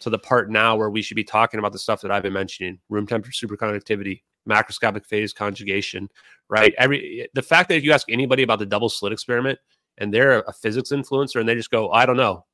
to 0.00 0.10
the 0.10 0.18
part 0.18 0.50
now 0.50 0.74
where 0.74 0.90
we 0.90 1.02
should 1.02 1.16
be 1.16 1.24
talking 1.24 1.58
about 1.58 1.72
the 1.72 1.78
stuff 1.78 2.00
that 2.00 2.10
I've 2.10 2.22
been 2.22 2.32
mentioning 2.32 2.78
room 2.88 3.06
temperature 3.06 3.46
superconductivity, 3.46 4.22
macroscopic 4.48 5.04
phase 5.04 5.34
conjugation, 5.34 6.08
right? 6.48 6.74
Every 6.78 7.28
the 7.34 7.42
fact 7.42 7.68
that 7.68 7.76
if 7.76 7.84
you 7.84 7.92
ask 7.92 8.10
anybody 8.10 8.42
about 8.42 8.58
the 8.58 8.66
double 8.66 8.88
slit 8.88 9.12
experiment 9.12 9.58
and 9.98 10.12
they're 10.12 10.40
a 10.40 10.52
physics 10.54 10.90
influencer 10.90 11.40
and 11.40 11.48
they 11.48 11.54
just 11.54 11.70
go, 11.70 11.90
I 11.90 12.06
don't 12.06 12.16
know, 12.16 12.46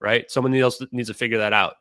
right? 0.00 0.30
Someone 0.30 0.54
else 0.54 0.80
needs 0.92 1.08
to 1.08 1.14
figure 1.14 1.38
that 1.38 1.52
out. 1.52 1.74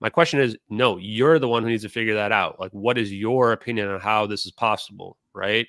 My 0.00 0.10
question 0.10 0.40
is, 0.40 0.58
no, 0.68 0.98
you're 0.98 1.38
the 1.38 1.48
one 1.48 1.62
who 1.62 1.70
needs 1.70 1.84
to 1.84 1.88
figure 1.88 2.14
that 2.14 2.30
out. 2.30 2.60
Like, 2.60 2.72
what 2.72 2.98
is 2.98 3.10
your 3.10 3.52
opinion 3.52 3.88
on 3.88 3.98
how 3.98 4.26
this 4.26 4.44
is 4.44 4.52
possible, 4.52 5.16
right? 5.32 5.66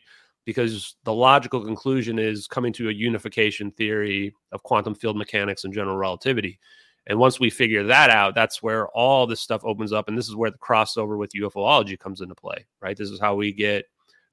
Because 0.48 0.96
the 1.04 1.14
logical 1.14 1.62
conclusion 1.62 2.18
is 2.18 2.48
coming 2.48 2.72
to 2.74 2.88
a 2.88 2.94
unification 2.94 3.70
theory 3.70 4.34
of 4.54 4.64
quantum 4.64 4.96
field 4.96 5.18
mechanics 5.18 5.66
and 5.66 5.74
general 5.74 5.98
relativity. 5.98 6.58
And 7.06 7.20
once 7.20 7.38
we 7.38 7.50
figure 7.50 7.84
that 7.84 8.10
out, 8.10 8.34
that's 8.34 8.64
where 8.64 8.88
all 8.88 9.28
this 9.28 9.42
stuff 9.42 9.62
opens 9.66 9.92
up. 9.92 10.08
And 10.08 10.18
this 10.18 10.30
is 10.30 10.38
where 10.38 10.50
the 10.50 10.58
crossover 10.58 11.18
with 11.18 11.34
UFOlogy 11.34 12.00
comes 12.00 12.22
into 12.22 12.34
play, 12.34 12.66
right? 12.82 12.96
This 12.96 13.10
is 13.10 13.20
how 13.20 13.36
we 13.36 13.52
get 13.52 13.86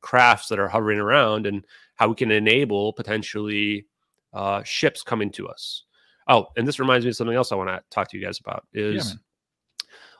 crafts 0.03 0.47
that 0.49 0.61
are 0.61 0.69
hovering 0.69 1.01
around 1.01 1.49
and 1.49 1.65
how 1.97 2.09
we 2.09 2.15
can 2.15 2.31
enable 2.31 2.93
potentially 2.93 3.85
uh, 4.33 4.63
ships 4.63 5.03
coming 5.03 5.33
to 5.33 5.49
us. 5.49 5.83
Oh, 6.29 6.47
and 6.57 6.67
this 6.67 6.79
reminds 6.79 7.05
me 7.05 7.11
of 7.11 7.17
something 7.17 7.37
else 7.37 7.51
I 7.51 7.57
want 7.57 7.71
to 7.71 7.83
talk 7.91 8.09
to 8.11 8.17
you 8.17 8.25
guys 8.25 8.39
about 8.39 8.67
is 8.73 9.17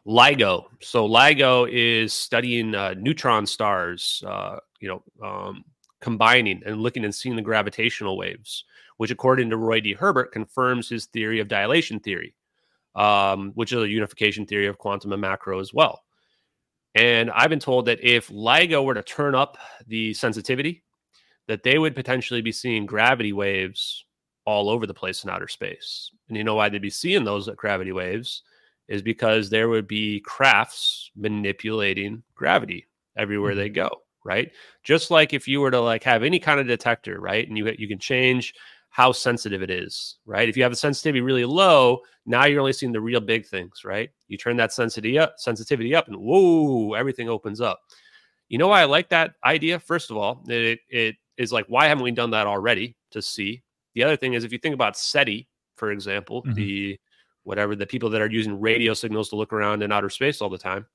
yeah, 0.07 0.13
LIGO. 0.13 0.65
So 0.83 1.09
LIGO 1.09 1.69
is 1.71 2.13
studying 2.13 2.75
uh, 2.75 2.95
neutron 2.99 3.47
stars, 3.47 4.23
uh, 4.27 4.59
you 4.81 4.89
know, 4.89 5.27
um, 5.27 5.65
combining 6.05 6.63
and 6.67 6.83
looking 6.83 7.03
and 7.03 7.15
seeing 7.15 7.35
the 7.35 7.41
gravitational 7.41 8.19
waves, 8.19 8.65
which 8.99 9.11
according 9.11 9.49
to 9.49 9.57
Roy 9.57 9.81
D. 9.81 9.95
Herbert 9.95 10.33
confirms 10.33 10.87
his 10.87 11.07
theory 11.07 11.41
of 11.41 11.49
dilation 11.49 11.99
theory, 11.99 12.35
um, 12.95 13.53
which 13.55 13.73
is 13.73 13.83
a 13.83 13.89
unification 13.89 14.45
theory 14.45 14.67
of 14.67 14.77
quantum 14.77 15.13
and 15.13 15.23
macro 15.23 15.61
as 15.61 15.73
well. 15.73 16.05
And 16.95 17.31
I've 17.31 17.49
been 17.49 17.59
told 17.59 17.87
that 17.87 18.05
if 18.05 18.29
LIGO 18.29 18.85
were 18.85 18.93
to 18.93 19.03
turn 19.03 19.35
up 19.35 19.57
the 19.87 20.13
sensitivity, 20.13 20.83
that 21.49 21.63
they 21.63 21.79
would 21.79 21.95
potentially 21.95 22.43
be 22.43 22.53
seeing 22.53 22.85
gravity 22.85 23.33
waves 23.33 24.05
all 24.45 24.69
over 24.69 24.87
the 24.87 24.93
place 24.93 25.25
in 25.25 25.31
outer 25.31 25.49
space. 25.49 26.11
And 26.29 26.37
you 26.37 26.45
know 26.45 26.55
why 26.55 26.69
they'd 26.69 26.83
be 26.83 26.91
seeing 26.91 27.25
those 27.25 27.49
gravity 27.57 27.93
waves 27.93 28.43
is 28.89 29.01
because 29.01 29.49
there 29.49 29.71
would 29.71 29.89
be 29.89 30.21
crafts 30.21 31.11
manipulating 31.17 32.23
gravity 32.35 32.89
everywhere 33.17 33.53
mm-hmm. 33.53 33.61
they 33.61 33.69
go, 33.71 34.04
right? 34.25 34.51
Just 34.83 35.11
like 35.11 35.33
if 35.33 35.47
you 35.47 35.61
were 35.61 35.71
to 35.71 35.81
like 35.81 36.03
have 36.05 36.23
any 36.23 36.39
kind 36.39 36.59
of 36.59 36.67
detector, 36.67 37.21
right? 37.21 37.47
And 37.47 37.57
you 37.57 37.73
you 37.79 37.87
can 37.87 37.99
change 37.99 38.55
how 38.95 39.11
sensitive 39.11 39.61
it 39.61 39.71
is, 39.71 40.19
right? 40.25 40.49
If 40.49 40.57
you 40.57 40.63
have 40.63 40.71
a 40.71 40.77
sensitivity 40.77 41.21
really 41.21 41.45
low, 41.45 41.99
now 42.27 42.45
you're 42.45 42.61
only 42.61 42.73
seeing 42.73 42.93
the 42.93 43.01
real 43.01 43.21
big 43.21 43.45
things, 43.45 43.83
right? 43.85 44.09
You 44.29 44.39
turn 44.39 44.57
that 44.59 44.73
sensitivity 44.73 45.19
up, 45.19 45.35
sensitivity 45.37 45.97
up, 45.97 46.07
and 46.07 46.17
whoa, 46.17 46.95
everything 46.95 47.29
opens 47.29 47.61
up. 47.61 47.81
You 48.49 48.59
know 48.59 48.69
why 48.69 48.83
I 48.83 48.85
like 48.85 49.09
that 49.09 49.33
idea? 49.45 49.81
First 49.81 50.13
of 50.13 50.17
all, 50.17 50.45
it, 50.47 50.79
it 50.89 51.17
is 51.37 51.53
like, 51.53 51.67
why 51.67 51.89
haven't 51.89 52.05
we 52.05 52.13
done 52.13 52.31
that 52.31 52.47
already 52.47 52.97
to 53.11 53.21
see? 53.21 53.65
The 53.95 54.05
other 54.05 54.17
thing 54.17 54.35
is, 54.35 54.45
if 54.45 54.53
you 54.53 54.59
think 54.59 54.75
about 54.77 54.97
SETI, 54.97 55.49
for 55.75 55.91
example, 55.91 56.43
mm-hmm. 56.43 56.55
the 56.55 57.01
whatever 57.43 57.75
the 57.75 57.87
people 57.87 58.11
that 58.11 58.23
are 58.23 58.31
using 58.31 58.61
radio 58.61 58.95
signals 58.95 59.29
to 59.31 59.37
look 59.37 59.53
around 59.53 59.83
in 59.83 59.91
outer 59.91 60.09
space 60.09 60.41
all 60.41 60.49
the 60.49 60.57
time, 60.57 60.87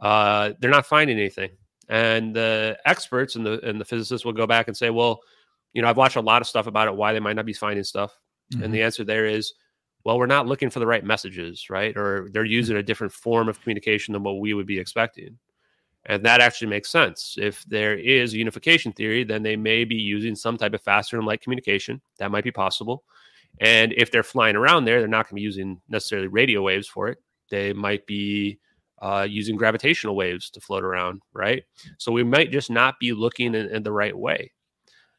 uh, 0.00 0.52
they're 0.60 0.70
not 0.70 0.84
finding 0.84 1.18
anything. 1.18 1.50
And 1.92 2.34
the 2.34 2.78
experts 2.86 3.36
and 3.36 3.44
the 3.44 3.60
and 3.68 3.78
the 3.78 3.84
physicists 3.84 4.24
will 4.24 4.32
go 4.32 4.46
back 4.46 4.66
and 4.66 4.74
say, 4.74 4.88
well, 4.88 5.20
you 5.74 5.82
know, 5.82 5.88
I've 5.88 5.98
watched 5.98 6.16
a 6.16 6.22
lot 6.22 6.40
of 6.40 6.48
stuff 6.48 6.66
about 6.66 6.88
it, 6.88 6.96
why 6.96 7.12
they 7.12 7.20
might 7.20 7.36
not 7.36 7.44
be 7.44 7.52
finding 7.52 7.84
stuff. 7.84 8.18
Mm-hmm. 8.54 8.64
And 8.64 8.72
the 8.74 8.82
answer 8.82 9.04
there 9.04 9.26
is, 9.26 9.52
well, 10.02 10.18
we're 10.18 10.24
not 10.24 10.46
looking 10.46 10.70
for 10.70 10.78
the 10.80 10.86
right 10.86 11.04
messages, 11.04 11.68
right? 11.68 11.94
Or 11.94 12.30
they're 12.32 12.46
using 12.46 12.78
a 12.78 12.82
different 12.82 13.12
form 13.12 13.46
of 13.46 13.60
communication 13.60 14.12
than 14.12 14.22
what 14.22 14.40
we 14.40 14.54
would 14.54 14.66
be 14.66 14.78
expecting. 14.78 15.38
And 16.06 16.24
that 16.24 16.40
actually 16.40 16.68
makes 16.68 16.90
sense. 16.90 17.36
If 17.38 17.62
there 17.64 17.94
is 17.98 18.32
a 18.32 18.38
unification 18.38 18.92
theory, 18.92 19.22
then 19.22 19.42
they 19.42 19.56
may 19.56 19.84
be 19.84 19.96
using 19.96 20.34
some 20.34 20.56
type 20.56 20.72
of 20.72 20.80
faster 20.80 21.18
and 21.18 21.26
light 21.26 21.42
communication. 21.42 22.00
That 22.18 22.30
might 22.30 22.42
be 22.42 22.50
possible. 22.50 23.04
And 23.60 23.92
if 23.98 24.10
they're 24.10 24.22
flying 24.22 24.56
around 24.56 24.86
there, 24.86 25.00
they're 25.00 25.08
not 25.08 25.26
going 25.26 25.32
to 25.32 25.34
be 25.34 25.42
using 25.42 25.78
necessarily 25.90 26.28
radio 26.28 26.62
waves 26.62 26.88
for 26.88 27.08
it. 27.08 27.18
They 27.50 27.74
might 27.74 28.06
be 28.06 28.60
uh, 29.02 29.26
using 29.28 29.56
gravitational 29.56 30.16
waves 30.16 30.48
to 30.50 30.60
float 30.60 30.84
around, 30.84 31.20
right? 31.34 31.64
So 31.98 32.10
we 32.10 32.24
might 32.24 32.50
just 32.50 32.70
not 32.70 32.98
be 32.98 33.12
looking 33.12 33.54
in, 33.54 33.66
in 33.66 33.82
the 33.82 33.92
right 33.92 34.16
way. 34.16 34.52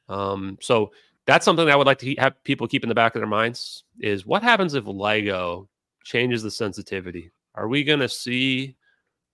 Um, 0.09 0.57
so 0.59 0.91
that's 1.27 1.45
something 1.45 1.65
that 1.65 1.71
I 1.73 1.75
would 1.75 1.87
like 1.87 1.99
to 1.99 2.15
have 2.15 2.43
people 2.43 2.67
keep 2.67 2.83
in 2.83 2.89
the 2.89 2.95
back 2.95 3.15
of 3.15 3.19
their 3.19 3.27
minds 3.27 3.83
is 3.99 4.25
what 4.25 4.41
happens 4.41 4.73
if 4.73 4.85
LIGO 4.85 5.67
changes 6.03 6.41
the 6.41 6.51
sensitivity? 6.51 7.31
Are 7.53 7.67
we 7.67 7.83
going 7.83 7.99
to 7.99 8.09
see 8.09 8.75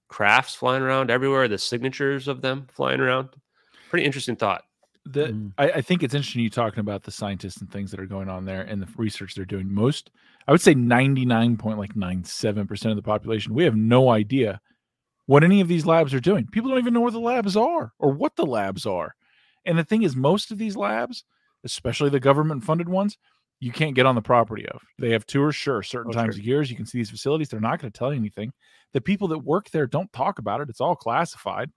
crafts 0.10 0.56
flying 0.56 0.84
around 0.84 1.10
everywhere, 1.10 1.48
the 1.48 1.58
signatures 1.58 2.28
of 2.28 2.42
them 2.42 2.68
flying 2.74 3.00
around. 3.00 3.30
Pretty 3.90 4.06
interesting 4.06 4.36
thought. 4.36 4.64
The, 5.06 5.28
mm. 5.28 5.54
I, 5.58 5.72
I, 5.72 5.82
think 5.82 6.04
it's 6.04 6.14
interesting 6.14 6.42
you 6.42 6.50
talking 6.50 6.82
about 6.82 7.04
the 7.04 7.12
scientists 7.12 7.58
and 7.58 7.72
things 7.72 7.90
that 7.92 8.00
are 8.00 8.06
going 8.06 8.30
on 8.30 8.46
there 8.46 8.62
and 8.62 8.82
the 8.82 8.88
research 8.98 9.34
they're 9.34 9.46
doing. 9.46 9.74
Most, 9.74 10.12
I 10.48 10.52
would 10.52 10.62
say, 10.62 10.74
ninety 10.74 11.26
nine 11.26 11.58
point 11.58 11.78
like 11.78 11.96
nine 11.96 12.24
seven 12.24 12.68
percent 12.68 12.92
of 12.92 12.96
the 12.96 13.04
population, 13.04 13.54
we 13.54 13.64
have 13.66 13.76
no 13.76 14.10
idea 14.10 14.60
what 15.26 15.44
any 15.44 15.62
of 15.62 15.68
these 15.68 15.86
labs 15.86 16.14
are 16.14 16.20
doing. 16.20 16.48
People 16.48 16.70
don't 16.70 16.80
even 16.80 16.94
know 16.94 17.02
where 17.02 17.12
the 17.12 17.20
labs 17.20 17.56
are 17.56 17.94
or 18.00 18.12
what 18.12 18.36
the 18.36 18.46
labs 18.46 18.86
are. 18.86 19.14
And 19.66 19.78
the 19.78 19.84
thing 19.84 20.02
is, 20.02 20.16
most 20.16 20.50
of 20.52 20.58
these 20.58 20.76
labs, 20.76 21.24
especially 21.64 22.10
the 22.10 22.20
government 22.20 22.64
funded 22.64 22.90
ones, 22.90 23.18
you 23.60 23.72
can't 23.72 23.96
get 23.96 24.06
on 24.06 24.16
the 24.16 24.22
property 24.22 24.66
of. 24.68 24.82
They 24.98 25.12
have 25.12 25.26
tours, 25.26 25.56
sure, 25.56 25.84
certain 25.84 26.12
oh, 26.12 26.18
times 26.18 26.36
sure. 26.36 26.42
a 26.42 26.46
year. 26.46 26.62
You 26.64 26.76
can 26.76 26.86
see 26.86 26.98
these 26.98 27.12
facilities. 27.12 27.50
They're 27.50 27.60
not 27.60 27.80
going 27.80 27.92
to 27.92 27.98
tell 27.98 28.12
you 28.12 28.20
anything. 28.20 28.54
The 28.94 29.02
people 29.02 29.28
that 29.28 29.40
work 29.40 29.70
there 29.70 29.86
don't 29.86 30.12
talk 30.14 30.40
about 30.40 30.62
it. 30.62 30.70
It's 30.70 30.82
all 30.82 30.96
classified. 30.96 31.70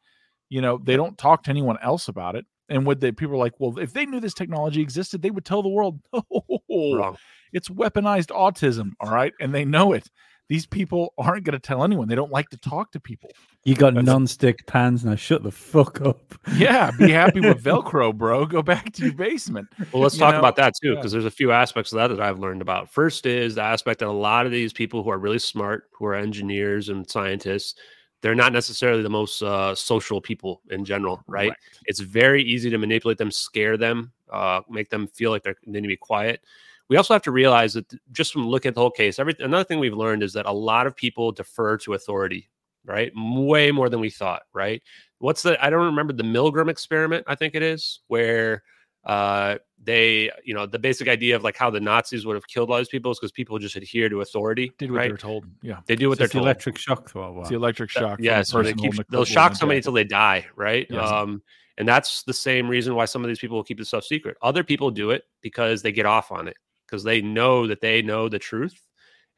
You 0.48 0.60
know, 0.60 0.78
they 0.82 0.96
don't 0.96 1.18
talk 1.18 1.42
to 1.44 1.50
anyone 1.50 1.78
else 1.82 2.08
about 2.08 2.36
it. 2.36 2.46
And 2.68 2.86
would 2.86 3.00
the 3.00 3.12
people 3.12 3.34
are 3.34 3.38
like, 3.38 3.54
well, 3.58 3.78
if 3.78 3.92
they 3.92 4.06
knew 4.06 4.20
this 4.20 4.32
technology 4.32 4.80
existed, 4.80 5.20
they 5.20 5.30
would 5.30 5.44
tell 5.44 5.62
the 5.62 5.68
world, 5.68 6.00
oh, 6.14 6.96
Wrong. 6.96 7.16
It's 7.52 7.68
weaponized 7.68 8.28
autism. 8.28 8.92
All 9.00 9.10
right. 9.10 9.32
And 9.40 9.54
they 9.54 9.64
know 9.64 9.92
it 9.92 10.08
these 10.52 10.66
people 10.66 11.14
aren't 11.16 11.44
going 11.44 11.54
to 11.54 11.58
tell 11.58 11.82
anyone. 11.82 12.08
They 12.08 12.14
don't 12.14 12.30
like 12.30 12.50
to 12.50 12.58
talk 12.58 12.92
to 12.92 13.00
people. 13.00 13.30
You 13.64 13.74
got 13.74 13.94
That's 13.94 14.04
non-stick 14.04 14.66
pans 14.66 15.02
now. 15.02 15.14
Shut 15.14 15.42
the 15.42 15.50
fuck 15.50 16.02
up. 16.02 16.34
Yeah, 16.56 16.90
be 16.98 17.10
happy 17.10 17.40
with 17.40 17.62
Velcro, 17.64 18.14
bro. 18.14 18.44
Go 18.44 18.60
back 18.60 18.92
to 18.92 19.04
your 19.04 19.14
basement. 19.14 19.68
Well, 19.92 20.02
let's 20.02 20.16
you 20.16 20.20
talk 20.20 20.34
know? 20.34 20.40
about 20.40 20.56
that 20.56 20.74
too, 20.82 20.94
because 20.94 21.12
yeah. 21.12 21.20
there's 21.20 21.32
a 21.32 21.34
few 21.34 21.52
aspects 21.52 21.92
of 21.92 21.96
that 21.96 22.08
that 22.08 22.20
I've 22.20 22.38
learned 22.38 22.60
about. 22.60 22.90
First 22.90 23.24
is 23.24 23.54
the 23.54 23.62
aspect 23.62 24.00
that 24.00 24.08
a 24.08 24.12
lot 24.12 24.44
of 24.44 24.52
these 24.52 24.74
people 24.74 25.02
who 25.02 25.10
are 25.10 25.18
really 25.18 25.38
smart, 25.38 25.84
who 25.96 26.04
are 26.04 26.14
engineers 26.14 26.90
and 26.90 27.08
scientists, 27.08 27.76
they're 28.20 28.34
not 28.34 28.52
necessarily 28.52 29.02
the 29.02 29.08
most 29.08 29.42
uh, 29.42 29.74
social 29.74 30.20
people 30.20 30.60
in 30.70 30.84
general, 30.84 31.22
right? 31.26 31.48
right? 31.48 31.58
It's 31.86 32.00
very 32.00 32.42
easy 32.42 32.68
to 32.68 32.76
manipulate 32.76 33.16
them, 33.16 33.30
scare 33.30 33.78
them, 33.78 34.12
uh, 34.30 34.60
make 34.68 34.90
them 34.90 35.06
feel 35.06 35.30
like 35.30 35.44
they 35.44 35.54
need 35.64 35.80
to 35.80 35.88
be 35.88 35.96
quiet 35.96 36.42
we 36.92 36.98
also 36.98 37.14
have 37.14 37.22
to 37.22 37.30
realize 37.30 37.72
that 37.72 37.90
just 38.12 38.34
from 38.34 38.46
looking 38.46 38.68
at 38.68 38.74
the 38.74 38.82
whole 38.82 38.90
case, 38.90 39.18
every 39.18 39.34
another 39.38 39.64
thing 39.64 39.78
we've 39.78 39.96
learned 39.96 40.22
is 40.22 40.34
that 40.34 40.44
a 40.44 40.52
lot 40.52 40.86
of 40.86 40.94
people 40.94 41.32
defer 41.32 41.78
to 41.78 41.94
authority, 41.94 42.50
right? 42.84 43.10
Way 43.16 43.72
more 43.72 43.88
than 43.88 43.98
we 43.98 44.10
thought, 44.10 44.42
right? 44.52 44.82
What's 45.18 45.42
the 45.42 45.56
I 45.64 45.70
don't 45.70 45.86
remember 45.86 46.12
the 46.12 46.22
Milgram 46.22 46.68
experiment, 46.68 47.24
I 47.26 47.34
think 47.34 47.54
it 47.54 47.62
is, 47.62 48.00
where 48.08 48.62
uh 49.04 49.56
they 49.82 50.30
you 50.44 50.52
know 50.52 50.66
the 50.66 50.78
basic 50.78 51.08
idea 51.08 51.34
of 51.34 51.42
like 51.42 51.56
how 51.56 51.68
the 51.68 51.80
nazis 51.80 52.24
would 52.24 52.36
have 52.36 52.46
killed 52.46 52.70
all 52.70 52.78
these 52.78 52.88
people 52.88 53.10
is 53.10 53.18
because 53.18 53.32
people 53.32 53.58
just 53.58 53.74
adhere 53.74 54.08
to 54.08 54.20
authority 54.20 54.70
did 54.78 54.92
what 54.92 54.98
right? 54.98 55.08
they're 55.08 55.16
told 55.16 55.44
yeah 55.60 55.80
they 55.86 55.96
do 55.96 56.08
what 56.08 56.18
they're 56.18 56.28
the 56.28 56.34
told 56.34 56.44
electric 56.44 56.78
shock 56.78 57.12
though 57.12 57.40
it's 57.40 57.48
the 57.48 57.56
electric 57.56 57.90
shock 57.90 58.20
yeah 58.22 58.42
so 58.42 58.62
they 58.62 58.72
keep, 58.72 58.92
they'll 59.10 59.24
shock 59.24 59.56
somebody 59.56 59.78
until 59.78 59.92
they 59.92 60.04
die 60.04 60.46
right 60.54 60.86
yes. 60.88 61.04
um 61.10 61.42
and 61.78 61.88
that's 61.88 62.22
the 62.22 62.32
same 62.32 62.68
reason 62.68 62.94
why 62.94 63.04
some 63.04 63.24
of 63.24 63.28
these 63.28 63.40
people 63.40 63.56
will 63.56 63.64
keep 63.64 63.76
this 63.76 63.88
stuff 63.88 64.04
secret 64.04 64.36
other 64.40 64.62
people 64.62 64.88
do 64.88 65.10
it 65.10 65.24
because 65.40 65.82
they 65.82 65.90
get 65.90 66.06
off 66.06 66.30
on 66.30 66.46
it 66.46 66.56
because 66.92 67.04
they 67.04 67.22
know 67.22 67.66
that 67.66 67.80
they 67.80 68.02
know 68.02 68.28
the 68.28 68.38
truth 68.38 68.78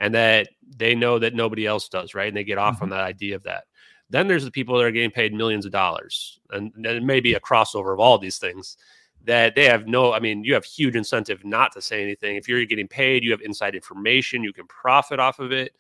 and 0.01 0.13
that 0.13 0.49
they 0.77 0.93
know 0.93 1.21
that 1.21 1.35
nobody 1.35 1.67
else 1.67 1.89
does, 1.89 2.13
right? 2.13 2.27
And 2.27 2.37
they 2.37 2.43
get 2.43 2.59
off 2.59 2.77
mm-hmm. 2.77 2.85
on 2.85 2.91
that 2.91 3.01
idea 3.01 3.37
of 3.37 3.45
that. 3.45 3.65
Then 4.11 4.27
there's 4.27 4.45
the 4.45 4.51
people 4.51 4.77
that 4.77 4.85
are 4.85 4.91
getting 4.91 5.13
paid 5.13 5.33
millions 5.33 5.65
of 5.65 5.71
dollars, 5.71 6.41
and 6.51 6.73
it 6.85 7.05
may 7.05 7.21
be 7.21 7.35
a 7.35 7.41
crossover 7.41 7.93
of 7.93 8.01
all 8.01 8.19
these 8.19 8.39
things 8.39 8.77
that 9.25 9.55
they 9.55 9.65
have 9.65 9.87
no. 9.87 10.13
I 10.13 10.19
mean, 10.19 10.43
you 10.45 10.53
have 10.55 10.65
huge 10.65 10.97
incentive 10.97 11.45
not 11.45 11.73
to 11.73 11.81
say 11.81 12.03
anything. 12.03 12.37
If 12.37 12.49
you're 12.49 12.65
getting 12.67 12.89
paid, 12.89 13.23
you 13.23 13.31
have 13.31 13.41
inside 13.41 13.75
information, 13.75 14.43
you 14.43 14.53
can 14.53 14.67
profit 14.67 15.21
off 15.21 15.39
of 15.39 15.53
it. 15.53 15.75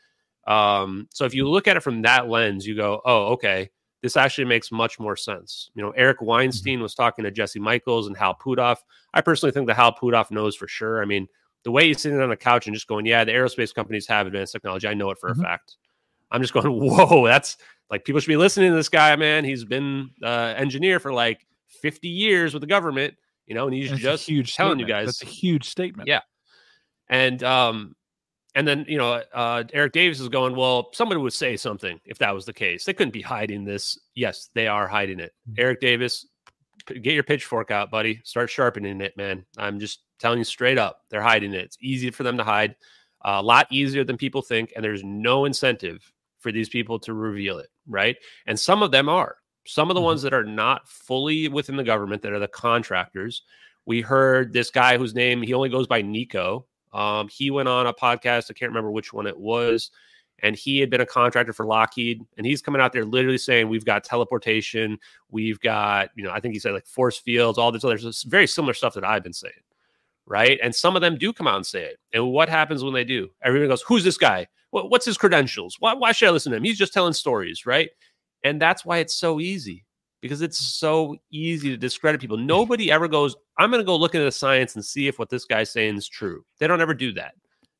Um, 0.46 1.08
so 1.12 1.24
if 1.24 1.34
you 1.34 1.48
look 1.48 1.66
at 1.68 1.76
it 1.76 1.82
from 1.82 2.02
that 2.02 2.28
lens, 2.28 2.66
you 2.66 2.76
go, 2.76 3.02
oh, 3.04 3.26
okay, 3.32 3.68
this 4.00 4.16
actually 4.16 4.44
makes 4.44 4.70
much 4.70 4.98
more 4.98 5.16
sense. 5.16 5.70
You 5.74 5.82
know, 5.82 5.90
Eric 5.90 6.18
mm-hmm. 6.18 6.26
Weinstein 6.26 6.80
was 6.80 6.94
talking 6.94 7.24
to 7.24 7.30
Jesse 7.30 7.60
Michaels 7.60 8.06
and 8.06 8.16
Hal 8.16 8.36
Puthoff. 8.36 8.78
I 9.12 9.20
personally 9.20 9.52
think 9.52 9.66
that 9.66 9.76
Hal 9.76 9.94
Puthoff 9.94 10.30
knows 10.30 10.56
for 10.56 10.68
sure. 10.68 11.02
I 11.02 11.04
mean, 11.04 11.28
the 11.64 11.70
way 11.70 11.88
he's 11.88 12.00
sitting 12.00 12.20
on 12.20 12.30
a 12.30 12.36
couch 12.36 12.66
and 12.66 12.74
just 12.74 12.86
going, 12.86 13.06
yeah, 13.06 13.24
the 13.24 13.32
aerospace 13.32 13.74
companies 13.74 14.06
have 14.06 14.26
advanced 14.26 14.52
technology. 14.52 14.86
I 14.86 14.94
know 14.94 15.10
it 15.10 15.18
for 15.18 15.30
mm-hmm. 15.30 15.40
a 15.40 15.44
fact. 15.44 15.76
I'm 16.30 16.40
just 16.40 16.52
going, 16.52 16.66
whoa, 16.70 17.26
that's 17.26 17.56
like 17.90 18.04
people 18.04 18.20
should 18.20 18.28
be 18.28 18.36
listening 18.36 18.70
to 18.70 18.76
this 18.76 18.88
guy, 18.88 19.14
man. 19.16 19.44
He's 19.44 19.64
been 19.64 20.10
uh, 20.22 20.54
engineer 20.56 21.00
for 21.00 21.12
like 21.12 21.46
50 21.80 22.08
years 22.08 22.54
with 22.54 22.60
the 22.60 22.66
government, 22.66 23.14
you 23.46 23.54
know, 23.54 23.66
and 23.66 23.74
he's 23.74 23.90
just 23.90 24.28
huge 24.28 24.54
telling 24.54 24.78
statement. 24.78 24.88
you 24.88 24.94
guys. 24.94 25.06
That's 25.06 25.22
a 25.22 25.26
huge 25.26 25.68
statement. 25.68 26.08
Yeah. 26.08 26.20
And 27.08 27.42
um, 27.42 27.94
and 28.54 28.66
then 28.66 28.84
you 28.88 28.98
know, 28.98 29.22
uh, 29.32 29.64
Eric 29.72 29.92
Davis 29.92 30.20
is 30.20 30.28
going, 30.28 30.56
well, 30.56 30.90
somebody 30.92 31.20
would 31.20 31.32
say 31.32 31.56
something 31.56 32.00
if 32.04 32.18
that 32.18 32.34
was 32.34 32.46
the 32.46 32.52
case. 32.52 32.84
They 32.84 32.94
couldn't 32.94 33.12
be 33.12 33.22
hiding 33.22 33.64
this. 33.64 33.98
Yes, 34.14 34.50
they 34.54 34.66
are 34.66 34.88
hiding 34.88 35.20
it. 35.20 35.32
Mm-hmm. 35.48 35.60
Eric 35.60 35.80
Davis, 35.80 36.26
get 36.86 37.14
your 37.14 37.22
pitchfork 37.22 37.70
out, 37.70 37.90
buddy. 37.90 38.20
Start 38.24 38.50
sharpening 38.50 39.00
it, 39.00 39.16
man. 39.16 39.44
I'm 39.58 39.78
just 39.78 40.03
telling 40.18 40.38
you 40.38 40.44
straight 40.44 40.78
up, 40.78 41.02
they're 41.10 41.22
hiding 41.22 41.54
it. 41.54 41.64
It's 41.64 41.78
easy 41.80 42.10
for 42.10 42.22
them 42.22 42.36
to 42.38 42.44
hide, 42.44 42.76
a 43.24 43.42
lot 43.42 43.66
easier 43.70 44.04
than 44.04 44.16
people 44.16 44.42
think, 44.42 44.72
and 44.76 44.84
there's 44.84 45.02
no 45.02 45.44
incentive 45.44 46.12
for 46.38 46.52
these 46.52 46.68
people 46.68 46.98
to 47.00 47.14
reveal 47.14 47.58
it, 47.58 47.70
right? 47.88 48.16
And 48.46 48.58
some 48.58 48.82
of 48.82 48.90
them 48.90 49.08
are. 49.08 49.36
Some 49.66 49.90
of 49.90 49.94
the 49.94 50.00
mm-hmm. 50.00 50.06
ones 50.06 50.22
that 50.22 50.34
are 50.34 50.44
not 50.44 50.86
fully 50.86 51.48
within 51.48 51.76
the 51.76 51.84
government, 51.84 52.22
that 52.22 52.32
are 52.32 52.38
the 52.38 52.48
contractors. 52.48 53.42
We 53.86 54.02
heard 54.02 54.52
this 54.52 54.70
guy 54.70 54.98
whose 54.98 55.14
name 55.14 55.42
he 55.42 55.54
only 55.54 55.70
goes 55.70 55.86
by 55.86 56.02
Nico. 56.02 56.66
Um, 56.92 57.28
he 57.28 57.50
went 57.50 57.68
on 57.68 57.86
a 57.86 57.94
podcast. 57.94 58.50
I 58.50 58.54
can't 58.54 58.70
remember 58.70 58.90
which 58.90 59.12
one 59.12 59.26
it 59.26 59.38
was. 59.38 59.90
And 60.42 60.54
he 60.54 60.78
had 60.78 60.90
been 60.90 61.00
a 61.00 61.06
contractor 61.06 61.54
for 61.54 61.64
Lockheed. 61.64 62.20
And 62.36 62.46
he's 62.46 62.60
coming 62.60 62.80
out 62.80 62.92
there 62.92 63.04
literally 63.04 63.38
saying, 63.38 63.68
We've 63.68 63.84
got 63.84 64.04
teleportation. 64.04 64.98
We've 65.30 65.58
got, 65.60 66.10
you 66.14 66.24
know, 66.24 66.30
I 66.30 66.40
think 66.40 66.52
he 66.52 66.60
said 66.60 66.72
like 66.72 66.86
force 66.86 67.18
fields, 67.18 67.58
all 67.58 67.72
this 67.72 67.84
other 67.84 67.98
very 68.26 68.46
similar 68.46 68.74
stuff 68.74 68.94
that 68.94 69.04
I've 69.04 69.22
been 69.22 69.32
saying. 69.32 69.54
Right. 70.26 70.58
And 70.62 70.74
some 70.74 70.96
of 70.96 71.02
them 71.02 71.18
do 71.18 71.32
come 71.32 71.46
out 71.46 71.56
and 71.56 71.66
say 71.66 71.84
it. 71.84 71.98
And 72.12 72.30
what 72.30 72.48
happens 72.48 72.82
when 72.82 72.94
they 72.94 73.04
do? 73.04 73.28
Everyone 73.42 73.68
goes, 73.68 73.82
Who's 73.82 74.04
this 74.04 74.16
guy? 74.16 74.46
What's 74.70 75.06
his 75.06 75.18
credentials? 75.18 75.76
Why, 75.78 75.94
why 75.94 76.12
should 76.12 76.28
I 76.28 76.32
listen 76.32 76.50
to 76.50 76.56
him? 76.56 76.64
He's 76.64 76.78
just 76.78 76.92
telling 76.92 77.12
stories. 77.12 77.66
Right. 77.66 77.90
And 78.42 78.60
that's 78.60 78.84
why 78.84 78.98
it's 78.98 79.14
so 79.14 79.40
easy 79.40 79.84
because 80.24 80.40
it's 80.40 80.58
mm. 80.58 80.78
so 80.78 81.16
easy 81.30 81.68
to 81.68 81.76
discredit 81.76 82.20
people. 82.20 82.36
Nobody 82.38 82.90
ever 82.90 83.08
goes, 83.08 83.36
I'm 83.58 83.70
going 83.70 83.82
to 83.82 83.86
go 83.86 83.94
look 83.94 84.14
into 84.14 84.24
the 84.24 84.32
science 84.32 84.74
and 84.74 84.84
see 84.84 85.06
if 85.06 85.18
what 85.18 85.28
this 85.28 85.44
guy's 85.44 85.70
saying 85.70 85.96
is 85.96 86.08
true. 86.08 86.44
They 86.58 86.66
don't 86.66 86.80
ever 86.80 86.94
do 86.94 87.12
that. 87.12 87.34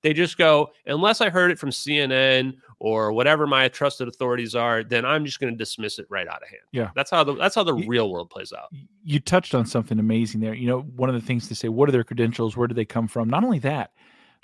They 0.04 0.12
just 0.12 0.36
go, 0.36 0.70
unless 0.84 1.22
I 1.22 1.30
heard 1.30 1.50
it 1.50 1.58
from 1.58 1.70
CNN 1.70 2.58
or 2.78 3.10
whatever 3.10 3.46
my 3.46 3.68
trusted 3.68 4.06
authorities 4.06 4.54
are, 4.54 4.84
then 4.84 5.06
I'm 5.06 5.24
just 5.24 5.40
going 5.40 5.50
to 5.50 5.56
dismiss 5.56 5.98
it 5.98 6.04
right 6.10 6.28
out 6.28 6.42
of 6.42 6.48
hand. 6.50 6.60
Yeah, 6.72 6.90
that's 6.94 7.10
how 7.10 7.24
the 7.24 7.32
that's 7.34 7.54
how 7.54 7.64
the 7.64 7.74
you, 7.74 7.88
real 7.88 8.10
world 8.10 8.28
plays 8.28 8.52
out. 8.52 8.68
You 9.02 9.18
touched 9.18 9.54
on 9.54 9.64
something 9.64 9.98
amazing 9.98 10.42
there. 10.42 10.52
You 10.52 10.66
know, 10.66 10.80
one 10.82 11.08
of 11.08 11.14
the 11.14 11.22
things 11.22 11.48
to 11.48 11.54
say, 11.54 11.70
what 11.70 11.88
are 11.88 11.92
their 11.92 12.04
credentials? 12.04 12.54
Where 12.54 12.68
do 12.68 12.74
they 12.74 12.84
come 12.84 13.08
from? 13.08 13.30
Not 13.30 13.44
only 13.44 13.60
that, 13.60 13.92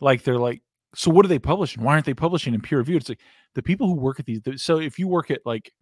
like 0.01 0.23
they're 0.23 0.39
like, 0.39 0.63
so 0.95 1.11
what 1.11 1.27
are 1.27 1.29
they 1.29 1.39
publishing? 1.39 1.85
Why 1.85 1.93
aren't 1.93 2.07
they 2.07 2.15
publishing 2.15 2.55
in 2.55 2.63
peer 2.63 2.79
review? 2.79 2.97
It's 2.97 3.11
like 3.11 3.21
the 3.55 3.63
people 3.63 3.87
who 3.87 3.97
work 3.97 4.19
at 4.19 4.25
these. 4.25 4.41
So 4.57 4.79
if 4.79 4.99
you 4.99 5.09
work 5.09 5.31
at 5.31 5.45
like 5.45 5.75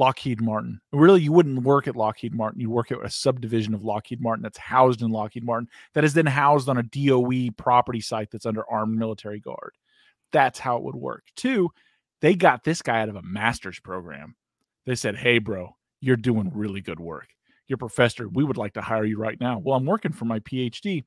Lockheed 0.00 0.40
Martin. 0.40 0.80
Really, 0.92 1.20
you 1.20 1.30
wouldn't 1.30 1.62
work 1.62 1.86
at 1.86 1.94
Lockheed 1.94 2.34
Martin. 2.34 2.58
You 2.58 2.70
work 2.70 2.90
at 2.90 3.04
a 3.04 3.10
subdivision 3.10 3.74
of 3.74 3.84
Lockheed 3.84 4.22
Martin 4.22 4.42
that's 4.42 4.56
housed 4.56 5.02
in 5.02 5.10
Lockheed 5.10 5.44
Martin, 5.44 5.68
that 5.92 6.04
is 6.04 6.14
then 6.14 6.24
housed 6.24 6.70
on 6.70 6.78
a 6.78 6.82
DOE 6.82 7.50
property 7.58 8.00
site 8.00 8.30
that's 8.30 8.46
under 8.46 8.68
armed 8.70 8.98
military 8.98 9.40
guard. 9.40 9.74
That's 10.32 10.58
how 10.58 10.78
it 10.78 10.84
would 10.84 10.96
work. 10.96 11.24
Two, 11.36 11.68
they 12.22 12.34
got 12.34 12.64
this 12.64 12.80
guy 12.80 13.02
out 13.02 13.10
of 13.10 13.16
a 13.16 13.22
master's 13.22 13.78
program. 13.78 14.36
They 14.86 14.94
said, 14.94 15.16
Hey, 15.16 15.38
bro, 15.38 15.76
you're 16.00 16.16
doing 16.16 16.50
really 16.54 16.80
good 16.80 16.98
work. 16.98 17.28
You're 17.66 17.76
professor. 17.76 18.26
We 18.26 18.42
would 18.42 18.56
like 18.56 18.72
to 18.74 18.80
hire 18.80 19.04
you 19.04 19.18
right 19.18 19.38
now. 19.38 19.58
Well, 19.58 19.76
I'm 19.76 19.84
working 19.84 20.12
for 20.12 20.24
my 20.24 20.40
PhD. 20.40 21.04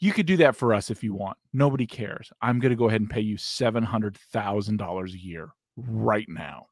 You 0.00 0.12
could 0.12 0.26
do 0.26 0.38
that 0.38 0.56
for 0.56 0.74
us 0.74 0.90
if 0.90 1.04
you 1.04 1.14
want. 1.14 1.38
Nobody 1.52 1.86
cares. 1.86 2.32
I'm 2.42 2.58
going 2.58 2.70
to 2.70 2.76
go 2.76 2.88
ahead 2.88 3.00
and 3.00 3.08
pay 3.08 3.20
you 3.20 3.36
$700,000 3.36 5.14
a 5.14 5.18
year 5.18 5.50
right 5.76 6.28
now 6.28 6.66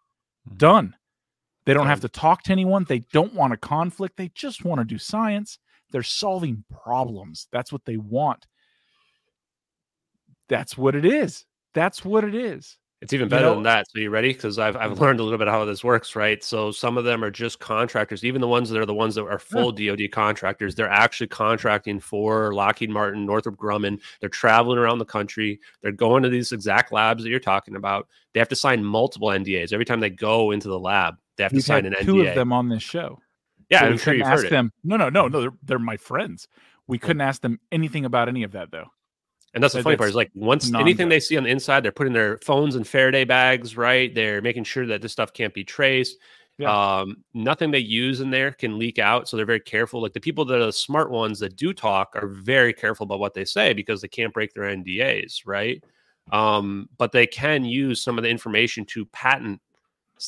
Mm-hmm. 0.49 0.57
Done. 0.57 0.95
They 1.67 1.75
don't 1.75 1.87
have 1.87 2.01
to 2.01 2.09
talk 2.09 2.43
to 2.45 2.53
anyone. 2.53 2.85
They 2.85 3.01
don't 3.13 3.35
want 3.35 3.53
a 3.53 3.57
conflict. 3.57 4.17
They 4.17 4.31
just 4.35 4.65
want 4.65 4.81
to 4.81 4.85
do 4.85 4.99
science. 4.99 5.59
They're 5.91 6.03
solving 6.03 6.65
problems. 6.71 7.47
That's 7.53 7.73
what 7.73 7.85
they 7.85 7.97
want. 7.97 8.47
That's 10.49 10.77
what 10.77 10.95
it 10.95 11.05
is. 11.05 11.45
That's 11.73 12.05
what 12.05 12.25
it 12.25 12.35
is. 12.35 12.77
It's 13.05 13.13
even 13.13 13.29
better 13.29 13.45
you 13.45 13.51
know, 13.51 13.55
than 13.57 13.65
that. 13.65 13.87
So 13.91 13.99
you 13.99 14.09
ready? 14.09 14.33
Because 14.33 14.59
I've 14.59 14.79
I've 14.79 14.99
learned 14.99 15.21
a 15.21 15.23
little 15.23 15.39
bit 15.39 15.47
how 15.47 15.67
this 15.67 15.85
works, 15.85 16.17
right? 16.17 16.43
So 16.43 16.73
some 16.73 16.97
of 16.97 17.05
them 17.05 17.23
are 17.23 17.31
just 17.31 17.61
contractors. 17.61 18.25
Even 18.25 18.41
the 18.41 18.49
ones 18.49 18.71
that 18.71 18.81
are 18.81 18.87
the 18.87 18.95
ones 18.95 19.17
that 19.17 19.27
are 19.27 19.39
full 19.39 19.79
yeah. 19.79 19.91
DoD 19.95 20.11
contractors, 20.11 20.75
they're 20.75 20.89
actually 20.89 21.27
contracting 21.27 22.01
for 22.01 22.55
Lockheed 22.55 22.89
Martin, 22.89 23.27
Northrop 23.27 23.57
Grumman. 23.57 24.01
They're 24.21 24.31
traveling 24.31 24.79
around 24.79 25.01
the 25.01 25.05
country. 25.05 25.61
They're 25.83 25.93
going 25.93 26.23
to 26.23 26.31
these 26.31 26.51
exact 26.51 26.93
labs 26.93 27.23
that 27.23 27.29
you're 27.29 27.41
talking 27.41 27.77
about. 27.77 28.09
They 28.33 28.41
have 28.41 28.49
to 28.49 28.57
sign 28.57 28.83
multiple 28.83 29.29
NDAs 29.29 29.75
every 29.75 29.85
time 29.85 30.01
they 30.01 30.09
go 30.09 30.51
into 30.51 30.69
the 30.69 30.81
lab. 30.81 31.17
They 31.37 31.43
have 31.43 31.53
to 31.53 31.57
We've 31.57 31.65
sign 31.65 31.85
an 31.85 31.93
two 31.93 31.99
NDA. 31.99 32.07
Two 32.07 32.27
of 32.29 32.35
them 32.35 32.55
on 32.55 32.71
this 32.71 32.83
show. 32.83 33.21
Yeah, 33.69 33.81
so 33.81 33.87
I'm 33.87 33.99
sure 33.99 34.15
you've 34.15 34.27
heard 34.27 34.49
them. 34.49 34.73
It. 34.83 34.89
No, 34.89 34.97
no, 34.97 35.11
no, 35.11 35.29
no. 35.29 35.41
They're, 35.43 35.53
they're 35.63 35.79
my 35.79 35.99
friends. 35.99 36.49
We 36.87 36.99
couldn't 36.99 37.21
ask 37.21 37.43
them 37.43 37.61
anything 37.71 38.07
about 38.07 38.31
any 38.31 38.45
of 38.45 38.53
that 38.53 38.71
though. 38.71 38.89
And 39.55 39.63
that's 39.63 39.75
the 39.75 39.83
funny 39.83 39.97
part 39.97 40.11
is 40.11 40.17
like 40.17 40.31
once 40.35 40.73
anything 40.75 41.09
they 41.09 41.21
see 41.21 41.37
on 41.37 41.45
the 41.45 41.51
inside, 41.51 41.85
they're 41.85 41.93
putting 41.93 42.13
their 42.13 42.39
phones 42.39 42.75
in 42.75 42.85
Faraday 42.85 43.25
bags, 43.25 43.77
right? 43.77 44.13
They're 44.15 44.43
making 44.43 44.65
sure 44.65 44.85
that 44.87 45.01
this 45.01 45.13
stuff 45.13 45.33
can't 45.33 45.55
be 45.55 45.65
traced. 45.65 46.19
Yeah. 46.59 47.01
Um, 47.01 47.19
nothing 47.35 47.71
they 47.71 47.79
use 47.79 48.21
in 48.21 48.31
there 48.31 48.53
can 48.53 48.79
leak 48.79 48.99
out. 48.99 49.29
So 49.29 49.37
they're 49.37 49.47
very 49.47 49.61
careful. 49.61 50.03
Like 50.03 50.13
the 50.13 50.21
people 50.21 50.45
that 50.47 50.61
are 50.61 50.67
the 50.67 50.73
smart 50.73 51.11
ones 51.11 51.39
that 51.41 51.57
do 51.57 51.73
talk 51.73 52.15
are 52.15 52.29
very 52.29 52.73
careful 52.73 53.05
about 53.05 53.19
what 53.19 53.35
they 53.35 53.45
say 53.45 53.73
because 53.73 54.01
they 54.01 54.09
can't 54.09 54.33
break 54.33 54.55
their 54.55 54.65
NDAs, 54.65 55.43
right? 55.47 55.83
Um, 56.33 56.89
but 56.97 57.13
they 57.13 57.27
can 57.27 57.65
use 57.65 58.01
some 58.01 58.19
of 58.19 58.25
the 58.25 58.31
information 58.31 58.85
to 58.87 59.05
patent 59.07 59.61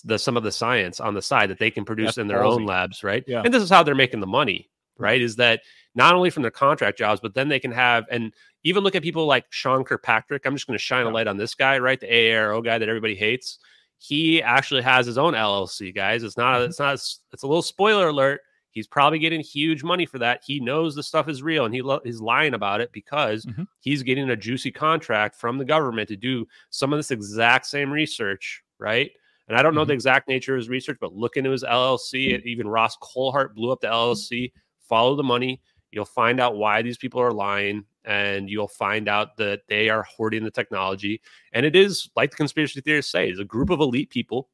the 0.05 0.19
some 0.19 0.37
of 0.37 0.43
the 0.43 0.53
science 0.53 1.01
on 1.01 1.15
the 1.15 1.23
side 1.23 1.49
that 1.51 1.59
they 1.59 1.71
can 1.71 1.85
produce 1.85 2.09
That's 2.09 2.19
in 2.19 2.27
their 2.27 2.45
own 2.45 2.67
labs, 2.67 3.05
right? 3.05 3.25
Yeah. 3.27 3.43
And 3.45 3.55
this 3.55 3.63
is 3.63 3.71
how 3.71 3.83
they're 3.83 3.95
making 3.95 4.21
the 4.21 4.27
money, 4.27 4.69
right? 4.99 5.21
Is 5.21 5.37
that 5.37 5.61
not 5.95 6.15
only 6.15 6.29
from 6.31 6.43
their 6.43 6.51
contract 6.51 6.99
jobs, 6.99 7.21
but 7.21 7.35
then 7.35 7.49
they 7.49 7.61
can 7.61 7.73
have 7.73 8.05
and 8.11 8.33
even 8.67 8.83
look 8.83 8.97
at 8.97 9.03
people 9.03 9.27
like 9.27 9.47
Sean 9.51 9.85
Kirkpatrick. 9.85 10.45
I'm 10.45 10.55
just 10.57 10.67
going 10.67 10.77
to 10.77 10.83
shine 10.83 11.07
a 11.07 11.11
light 11.11 11.29
on 11.29 11.37
this 11.37 11.55
guy, 11.55 11.79
right? 11.79 12.01
The 12.01 12.09
AARO 12.09 12.65
guy 12.65 12.79
that 12.79 12.89
everybody 12.89 13.15
hates. 13.15 13.61
He 13.99 14.43
actually 14.43 14.83
has 14.83 15.07
his 15.07 15.19
own 15.19 15.35
LLC, 15.35 15.95
guys. 15.95 16.25
It's 16.25 16.37
not. 16.37 16.57
Mm-hmm. 16.57 16.71
It's 16.71 16.79
not. 16.81 16.95
It's 16.95 17.43
a 17.45 17.47
little 17.47 17.63
spoiler 17.63 18.09
alert. 18.09 18.41
He's 18.73 18.89
probably 18.89 19.21
getting 19.21 19.41
huge 19.41 19.85
money 19.85 20.05
for 20.05 20.19
that. 20.19 20.43
He 20.45 20.59
knows 20.59 20.97
the 20.97 21.03
stuff 21.05 21.29
is 21.29 21.45
real, 21.45 21.65
and 21.65 21.73
he 21.73 21.81
lo- 21.81 22.01
he's 22.03 22.21
lying 22.21 22.55
about 22.55 22.81
it 22.81 22.91
because 22.93 23.47
mm-hmm. 23.47 23.63
he's 23.79 24.03
getting 24.03 24.29
a 24.31 24.37
juicy 24.37 24.73
contract 24.73 25.37
from 25.37 25.59
the 25.59 25.65
government 25.65 26.09
to 26.09 26.17
do 26.17 26.45
some 26.71 26.93
of 26.93 26.99
this 26.99 27.13
exact 27.13 27.67
same 27.67 27.91
research, 27.91 28.65
right? 28.81 29.13
And 29.47 29.57
I 29.57 29.63
don't 29.63 29.77
know 29.77 29.83
mm-hmm. 29.83 29.89
the 29.89 29.95
exact 29.95 30.29
nature 30.29 30.55
of 30.55 30.59
his 30.59 30.69
research, 30.69 30.99
but 31.01 31.15
look 31.15 31.37
into 31.37 31.53
his 31.53 31.63
LLC. 31.63 32.43
Even 32.45 32.67
Ross 32.67 32.97
Coulthart 32.99 33.55
blew 33.55 33.71
up 33.71 33.81
the 33.81 33.87
LLC. 33.87 34.51
Follow 34.89 35.15
the 35.15 35.23
money. 35.23 35.63
You'll 35.93 36.05
find 36.05 36.41
out 36.41 36.57
why 36.57 36.83
these 36.83 36.99
people 36.99 37.23
are 37.23 37.33
lying 37.33 37.85
and 38.07 38.49
you'll 38.49 38.69
find 38.69 39.09
out 39.09 39.37
that 39.37 39.63
they 39.69 39.89
are 39.89 40.03
hoarding 40.05 40.45
the 40.45 40.51
technology. 40.51 41.21
And 41.53 41.67
it 41.67 41.77
is, 41.77 42.09
like 42.17 42.31
the 42.31 42.37
conspiracy 42.37 42.81
theorists 42.81 43.13
say, 43.13 43.29
is 43.29 43.39
a 43.39 43.45
group 43.45 43.71
of 43.71 43.81
elite 43.81 44.11
people, 44.11 44.49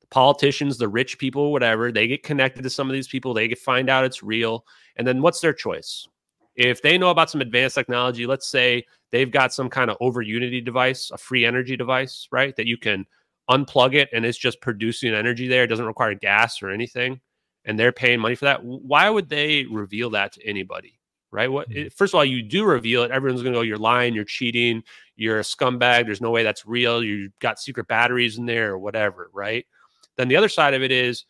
the 0.00 0.06
politicians, 0.08 0.76
the 0.76 0.88
rich 0.88 1.18
people, 1.18 1.52
whatever. 1.52 1.90
They 1.92 2.08
get 2.08 2.22
connected 2.22 2.62
to 2.62 2.70
some 2.70 2.88
of 2.88 2.94
these 2.94 3.08
people. 3.08 3.32
They 3.32 3.54
find 3.54 3.88
out 3.88 4.04
it's 4.04 4.22
real. 4.22 4.66
And 4.96 5.06
then 5.06 5.22
what's 5.22 5.40
their 5.40 5.54
choice? 5.54 6.06
If 6.56 6.82
they 6.82 6.98
know 6.98 7.10
about 7.10 7.30
some 7.30 7.40
advanced 7.40 7.76
technology, 7.76 8.26
let's 8.26 8.48
say 8.48 8.84
they've 9.12 9.30
got 9.30 9.54
some 9.54 9.70
kind 9.70 9.90
of 9.90 9.96
over 10.00 10.20
unity 10.20 10.60
device, 10.60 11.10
a 11.12 11.16
free 11.16 11.46
energy 11.46 11.76
device, 11.76 12.28
right? 12.32 12.54
That 12.56 12.66
you 12.66 12.76
can 12.76 13.06
unplug 13.50 13.94
it 13.94 14.08
and 14.12 14.24
it's 14.24 14.36
just 14.36 14.60
producing 14.60 15.14
energy 15.14 15.48
there. 15.48 15.64
It 15.64 15.68
doesn't 15.68 15.86
require 15.86 16.14
gas 16.14 16.62
or 16.62 16.70
anything 16.70 17.20
and 17.64 17.78
they're 17.78 17.92
paying 17.92 18.20
money 18.20 18.34
for 18.34 18.46
that, 18.46 18.64
why 18.64 19.08
would 19.10 19.28
they 19.28 19.64
reveal 19.66 20.10
that 20.10 20.32
to 20.32 20.46
anybody? 20.46 20.99
Right? 21.32 21.50
What 21.50 21.70
mm-hmm. 21.70 21.88
first 21.88 22.12
of 22.12 22.18
all, 22.18 22.24
you 22.24 22.42
do 22.42 22.64
reveal 22.64 23.02
it, 23.04 23.10
everyone's 23.10 23.42
gonna 23.42 23.54
go, 23.54 23.60
You're 23.60 23.78
lying, 23.78 24.14
you're 24.14 24.24
cheating, 24.24 24.82
you're 25.16 25.38
a 25.38 25.42
scumbag, 25.42 26.06
there's 26.06 26.20
no 26.20 26.30
way 26.30 26.42
that's 26.42 26.66
real, 26.66 27.04
you've 27.04 27.38
got 27.38 27.60
secret 27.60 27.86
batteries 27.86 28.38
in 28.38 28.46
there 28.46 28.72
or 28.72 28.78
whatever, 28.78 29.30
right? 29.32 29.66
Then 30.16 30.28
the 30.28 30.36
other 30.36 30.48
side 30.48 30.74
of 30.74 30.82
it 30.82 30.90
is 30.90 31.24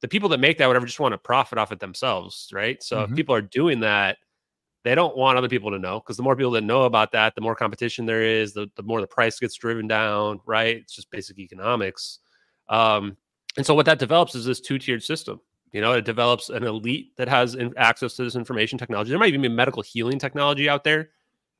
the 0.00 0.08
people 0.08 0.28
that 0.30 0.40
make 0.40 0.58
that 0.58 0.66
whatever 0.66 0.86
just 0.86 1.00
want 1.00 1.12
to 1.12 1.18
profit 1.18 1.58
off 1.58 1.72
it 1.72 1.80
themselves, 1.80 2.48
right? 2.52 2.82
So 2.82 2.96
mm-hmm. 2.96 3.12
if 3.12 3.16
people 3.16 3.34
are 3.34 3.42
doing 3.42 3.80
that, 3.80 4.18
they 4.84 4.94
don't 4.94 5.16
want 5.16 5.36
other 5.36 5.48
people 5.48 5.70
to 5.72 5.78
know 5.78 6.00
because 6.00 6.16
the 6.16 6.22
more 6.22 6.36
people 6.36 6.52
that 6.52 6.62
know 6.62 6.84
about 6.84 7.12
that, 7.12 7.34
the 7.34 7.40
more 7.40 7.54
competition 7.54 8.06
there 8.06 8.22
is, 8.22 8.54
the, 8.54 8.70
the 8.76 8.82
more 8.82 9.00
the 9.00 9.06
price 9.06 9.38
gets 9.38 9.56
driven 9.56 9.88
down, 9.88 10.40
right? 10.46 10.76
It's 10.76 10.94
just 10.94 11.10
basic 11.10 11.38
economics. 11.38 12.20
Um, 12.68 13.16
and 13.56 13.66
so 13.66 13.74
what 13.74 13.86
that 13.86 13.98
develops 13.98 14.34
is 14.34 14.44
this 14.44 14.60
two-tiered 14.60 15.02
system. 15.02 15.40
You 15.72 15.80
know, 15.80 15.92
it 15.92 16.04
develops 16.04 16.48
an 16.48 16.64
elite 16.64 17.16
that 17.16 17.28
has 17.28 17.56
access 17.76 18.14
to 18.14 18.24
this 18.24 18.36
information 18.36 18.78
technology. 18.78 19.10
There 19.10 19.18
might 19.18 19.28
even 19.28 19.42
be 19.42 19.48
medical 19.48 19.82
healing 19.82 20.18
technology 20.18 20.68
out 20.68 20.84
there 20.84 21.10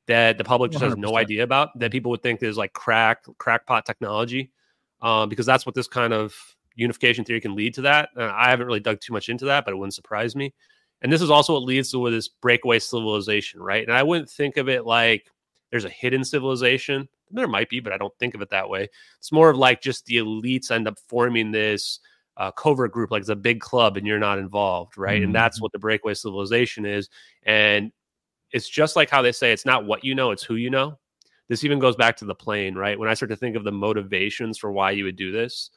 that 0.07 0.37
the 0.39 0.43
public 0.43 0.71
just 0.71 0.83
100%. 0.83 0.87
has 0.87 0.97
no 0.97 1.15
idea 1.17 1.43
about 1.43 1.77
that 1.77 1.91
people 1.91 2.09
would 2.09 2.23
think 2.23 2.41
is 2.41 2.57
like 2.57 2.73
crack 2.73 3.23
crackpot 3.37 3.85
technology, 3.85 4.51
um, 5.01 5.29
because 5.29 5.45
that's 5.45 5.65
what 5.65 5.75
this 5.75 5.87
kind 5.87 6.13
of 6.13 6.35
unification 6.75 7.23
theory 7.23 7.39
can 7.41 7.55
lead 7.55 7.75
to. 7.75 7.81
That 7.81 8.09
uh, 8.17 8.31
I 8.35 8.49
haven't 8.49 8.65
really 8.65 8.79
dug 8.79 8.99
too 8.99 9.13
much 9.13 9.29
into 9.29 9.45
that, 9.45 9.65
but 9.65 9.73
it 9.73 9.77
wouldn't 9.77 9.93
surprise 9.93 10.35
me. 10.35 10.53
And 11.01 11.13
this 11.13 11.21
is 11.21 11.29
also 11.29 11.53
what 11.53 11.63
leads 11.63 11.91
to 11.91 12.09
this 12.09 12.27
breakaway 12.27 12.79
civilization, 12.79 13.61
right? 13.61 13.87
And 13.87 13.95
I 13.95 14.03
wouldn't 14.03 14.29
think 14.29 14.57
of 14.57 14.67
it 14.67 14.85
like 14.85 15.31
there's 15.71 15.85
a 15.85 15.89
hidden 15.89 16.23
civilization. 16.23 17.07
There 17.31 17.47
might 17.47 17.69
be, 17.69 17.79
but 17.79 17.93
I 17.93 17.97
don't 17.97 18.17
think 18.17 18.33
of 18.33 18.41
it 18.41 18.49
that 18.49 18.69
way. 18.69 18.89
It's 19.19 19.31
more 19.31 19.49
of 19.49 19.57
like 19.57 19.81
just 19.81 20.05
the 20.05 20.17
elites 20.17 20.71
end 20.71 20.87
up 20.87 20.97
forming 21.07 21.51
this 21.51 21.99
uh, 22.39 22.51
covert 22.51 22.91
group, 22.91 23.11
like 23.11 23.19
it's 23.19 23.29
a 23.29 23.35
big 23.35 23.59
club 23.59 23.97
and 23.97 24.07
you're 24.07 24.17
not 24.17 24.39
involved, 24.39 24.97
right? 24.97 25.17
Mm-hmm. 25.17 25.25
And 25.25 25.35
that's 25.35 25.57
mm-hmm. 25.57 25.63
what 25.63 25.71
the 25.73 25.79
breakaway 25.79 26.13
civilization 26.13 26.85
is. 26.85 27.09
And 27.43 27.91
it's 28.51 28.67
just 28.67 28.95
like 28.95 29.09
how 29.09 29.21
they 29.21 29.33
say 29.33 29.51
it's 29.51 29.65
not 29.65 29.85
what 29.85 30.03
you 30.03 30.15
know, 30.15 30.31
it's 30.31 30.43
who 30.43 30.55
you 30.55 30.69
know. 30.69 30.97
This 31.49 31.63
even 31.63 31.79
goes 31.79 31.95
back 31.95 32.15
to 32.17 32.25
the 32.25 32.35
plane, 32.35 32.75
right? 32.75 32.97
When 32.97 33.09
I 33.09 33.13
start 33.13 33.29
to 33.29 33.35
think 33.35 33.55
of 33.55 33.63
the 33.63 33.71
motivations 33.71 34.57
for 34.57 34.71
why 34.71 34.91
you 34.91 35.03
would 35.03 35.17
do 35.17 35.31
this, 35.31 35.71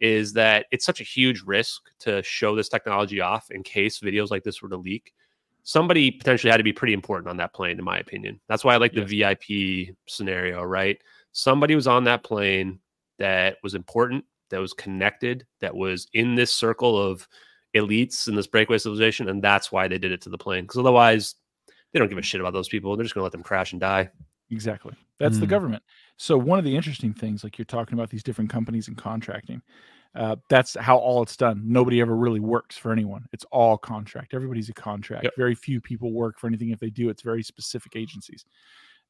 is 0.00 0.32
that 0.32 0.66
it's 0.72 0.84
such 0.84 1.00
a 1.00 1.04
huge 1.04 1.42
risk 1.42 1.82
to 2.00 2.22
show 2.24 2.56
this 2.56 2.68
technology 2.68 3.20
off 3.20 3.50
in 3.50 3.62
case 3.62 4.00
videos 4.00 4.30
like 4.30 4.42
this 4.42 4.60
were 4.60 4.68
to 4.68 4.76
leak. 4.76 5.14
Somebody 5.62 6.10
potentially 6.10 6.50
had 6.50 6.56
to 6.56 6.64
be 6.64 6.72
pretty 6.72 6.92
important 6.92 7.28
on 7.28 7.36
that 7.36 7.54
plane, 7.54 7.78
in 7.78 7.84
my 7.84 7.98
opinion. 7.98 8.40
That's 8.48 8.64
why 8.64 8.74
I 8.74 8.78
like 8.78 8.94
the 8.94 9.04
VIP 9.04 9.94
scenario, 10.08 10.64
right? 10.64 11.00
Somebody 11.30 11.76
was 11.76 11.86
on 11.86 12.02
that 12.04 12.24
plane 12.24 12.80
that 13.18 13.58
was 13.62 13.76
important 13.76 14.24
that 14.52 14.60
was 14.60 14.72
connected, 14.72 15.44
that 15.60 15.74
was 15.74 16.06
in 16.12 16.36
this 16.36 16.52
circle 16.52 16.96
of 16.96 17.26
elites 17.74 18.28
in 18.28 18.36
this 18.36 18.46
breakaway 18.46 18.78
civilization, 18.78 19.28
and 19.28 19.42
that's 19.42 19.72
why 19.72 19.88
they 19.88 19.98
did 19.98 20.12
it 20.12 20.20
to 20.22 20.28
the 20.30 20.38
plane. 20.38 20.64
Because 20.64 20.78
otherwise, 20.78 21.34
they 21.92 21.98
don't 21.98 22.08
give 22.08 22.18
a 22.18 22.22
shit 22.22 22.40
about 22.40 22.52
those 22.52 22.68
people. 22.68 22.96
They're 22.96 23.04
just 23.04 23.14
going 23.14 23.22
to 23.22 23.24
let 23.24 23.32
them 23.32 23.42
crash 23.42 23.72
and 23.72 23.80
die. 23.80 24.10
Exactly. 24.50 24.94
That's 25.18 25.38
the 25.38 25.46
Mm. 25.46 25.50
government. 25.50 25.82
So 26.16 26.36
one 26.36 26.58
of 26.58 26.64
the 26.64 26.76
interesting 26.76 27.12
things, 27.14 27.42
like 27.42 27.58
you're 27.58 27.64
talking 27.64 27.94
about 27.94 28.10
these 28.10 28.22
different 28.22 28.50
companies 28.50 28.88
and 28.88 28.96
contracting, 28.96 29.62
uh, 30.14 30.36
that's 30.50 30.76
how 30.78 30.98
all 30.98 31.22
it's 31.22 31.36
done. 31.36 31.62
Nobody 31.64 32.00
ever 32.02 32.14
really 32.14 32.40
works 32.40 32.76
for 32.76 32.92
anyone. 32.92 33.26
It's 33.32 33.46
all 33.50 33.78
contract. 33.78 34.34
Everybody's 34.34 34.68
a 34.68 34.74
contract. 34.74 35.24
Yep. 35.24 35.32
Very 35.36 35.54
few 35.54 35.80
people 35.80 36.12
work 36.12 36.38
for 36.38 36.46
anything. 36.48 36.68
If 36.70 36.80
they 36.80 36.90
do, 36.90 37.08
it's 37.08 37.22
very 37.22 37.42
specific 37.42 37.96
agencies. 37.96 38.44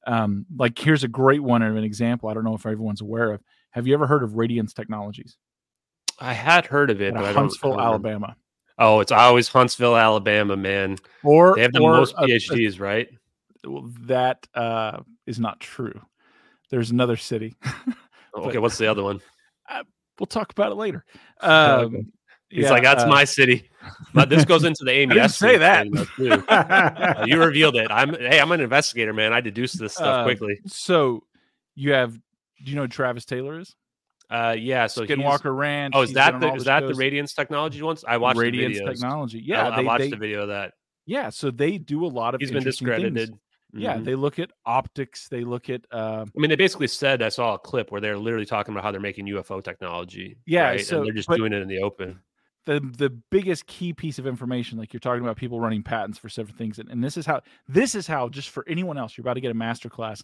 Um, 0.06 0.46
like 0.56 0.78
here's 0.78 1.04
a 1.04 1.08
great 1.08 1.42
one 1.42 1.62
of 1.62 1.76
an 1.76 1.84
example. 1.84 2.28
I 2.28 2.34
don't 2.34 2.44
know 2.44 2.54
if 2.54 2.66
everyone's 2.66 3.00
aware 3.00 3.32
of. 3.32 3.40
Have 3.72 3.86
you 3.86 3.94
ever 3.94 4.06
heard 4.06 4.22
of 4.22 4.36
Radiance 4.36 4.72
Technologies? 4.72 5.36
I 6.18 6.32
had 6.34 6.66
heard 6.66 6.90
of 6.90 7.00
it, 7.00 7.14
but 7.14 7.24
I. 7.24 7.32
Huntsville, 7.32 7.78
I. 7.78 7.84
Alabama. 7.84 8.36
Oh, 8.78 9.00
it's 9.00 9.12
always 9.12 9.48
Huntsville, 9.48 9.96
Alabama, 9.96 10.56
man. 10.56 10.96
Or 11.22 11.54
They 11.54 11.62
have 11.62 11.72
the 11.72 11.80
most 11.80 12.14
a- 12.16 12.22
a- 12.24 12.26
PhDs, 12.28 12.80
right? 12.80 13.08
well, 13.66 13.90
that 14.02 14.46
uh, 14.54 15.00
is 15.26 15.38
not 15.38 15.60
true. 15.60 16.00
There's 16.70 16.90
another 16.90 17.16
city. 17.16 17.54
Oh, 18.34 18.42
okay, 18.48 18.58
what's 18.58 18.78
the 18.78 18.86
other 18.86 19.02
one? 19.02 19.20
we'll 20.18 20.26
talk 20.26 20.52
about 20.52 20.70
it 20.72 20.76
later. 20.76 21.04
Um, 21.40 22.12
He's 22.48 22.64
yeah, 22.64 22.70
like, 22.70 22.82
that's 22.82 23.04
uh, 23.04 23.08
my 23.08 23.24
city. 23.24 23.70
But 24.12 24.28
this 24.28 24.44
goes 24.44 24.64
into 24.64 24.84
the 24.84 24.92
AMS. 25.02 25.14
didn't 25.14 25.30
say 25.30 25.56
that. 25.56 25.86
thing. 26.18 26.32
Uh, 26.48 27.24
you 27.26 27.40
revealed 27.42 27.76
it. 27.76 27.90
I'm 27.90 28.10
hey, 28.14 28.38
I'm 28.38 28.52
an 28.52 28.60
investigator, 28.60 29.14
man. 29.14 29.32
I 29.32 29.40
deduce 29.40 29.72
this 29.72 29.94
stuff 29.94 30.18
Uh, 30.18 30.24
quickly. 30.24 30.60
So 30.66 31.24
you 31.74 31.92
have. 31.92 32.16
Do 32.62 32.70
you 32.70 32.76
know 32.76 32.82
who 32.82 32.88
Travis 32.88 33.24
Taylor 33.24 33.58
is? 33.58 33.74
Uh, 34.30 34.56
yeah. 34.58 34.86
So 34.86 35.04
Skinwalker 35.04 35.54
Ranch. 35.56 35.92
Oh, 35.96 36.02
is 36.02 36.12
that 36.14 36.40
the 36.40 36.54
is 36.54 36.64
that 36.64 36.86
the. 36.86 36.94
Radiance 36.94 37.34
Technology 37.34 37.82
ones? 37.82 38.04
I 38.06 38.16
watched 38.16 38.38
Radiance. 38.38 38.78
Technology? 38.78 39.42
Yeah, 39.44 39.68
I, 39.68 39.76
they, 39.76 39.84
watched 39.84 40.00
they- 40.04 40.10
the 40.10 40.16
video 40.16 40.42
of 40.42 40.48
that. 40.48 40.72
yeah. 41.06 41.28
So 41.30 41.50
they 41.50 41.78
do 41.78 42.04
a 42.04 42.08
lot 42.08 42.34
of. 42.34 42.40
He's 42.40 42.50
been 42.50 42.62
things. 42.62 42.76
discredited. 42.78 43.34
Yeah, 43.74 43.96
Mhm. 43.96 44.04
they 44.04 44.14
look 44.14 44.38
at 44.38 44.50
optics. 44.66 45.28
They 45.28 45.44
look 45.44 45.70
at. 45.70 45.82
Uh, 45.90 46.24
I 46.26 46.38
mean, 46.40 46.50
they 46.50 46.56
basically 46.56 46.88
said 46.88 47.22
I 47.22 47.30
saw 47.30 47.54
a 47.54 47.58
clip 47.58 47.90
where 47.90 48.00
they're 48.02 48.18
literally 48.18 48.44
talking 48.46 48.72
about 48.74 48.84
how 48.84 48.90
they're 48.90 49.00
making 49.00 49.26
UFO 49.28 49.62
technology. 49.64 50.36
Yeah, 50.46 50.68
right? 50.68 50.80
so- 50.84 50.98
and 50.98 51.06
they're 51.06 51.14
just 51.14 51.30
doing 51.30 51.52
it 51.54 51.62
in 51.62 51.68
the 51.68 51.78
open. 51.80 52.20
the 52.66 52.80
the 52.96 53.10
biggest 53.10 53.66
key 53.66 53.92
piece 53.92 54.18
of 54.20 54.26
information 54.26 54.78
like 54.78 54.92
you're 54.92 55.00
talking 55.00 55.22
about 55.24 55.36
people 55.36 55.58
running 55.58 55.82
patents 55.82 56.16
for 56.16 56.28
several 56.28 56.56
things 56.56 56.78
and, 56.78 56.88
and 56.90 57.02
this 57.02 57.16
is 57.16 57.26
how 57.26 57.40
this 57.66 57.96
is 57.96 58.06
how 58.06 58.28
just 58.28 58.50
for 58.50 58.64
anyone 58.68 58.96
else 58.96 59.16
you're 59.16 59.22
about 59.22 59.34
to 59.34 59.40
get 59.40 59.50
a 59.50 59.54
master 59.54 59.88
class 59.88 60.22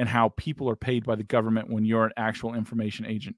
and 0.00 0.08
how 0.08 0.30
people 0.30 0.68
are 0.68 0.76
paid 0.76 1.04
by 1.04 1.14
the 1.14 1.22
government 1.22 1.70
when 1.70 1.84
you're 1.84 2.06
an 2.06 2.12
actual 2.16 2.54
information 2.54 3.04
agent 3.04 3.36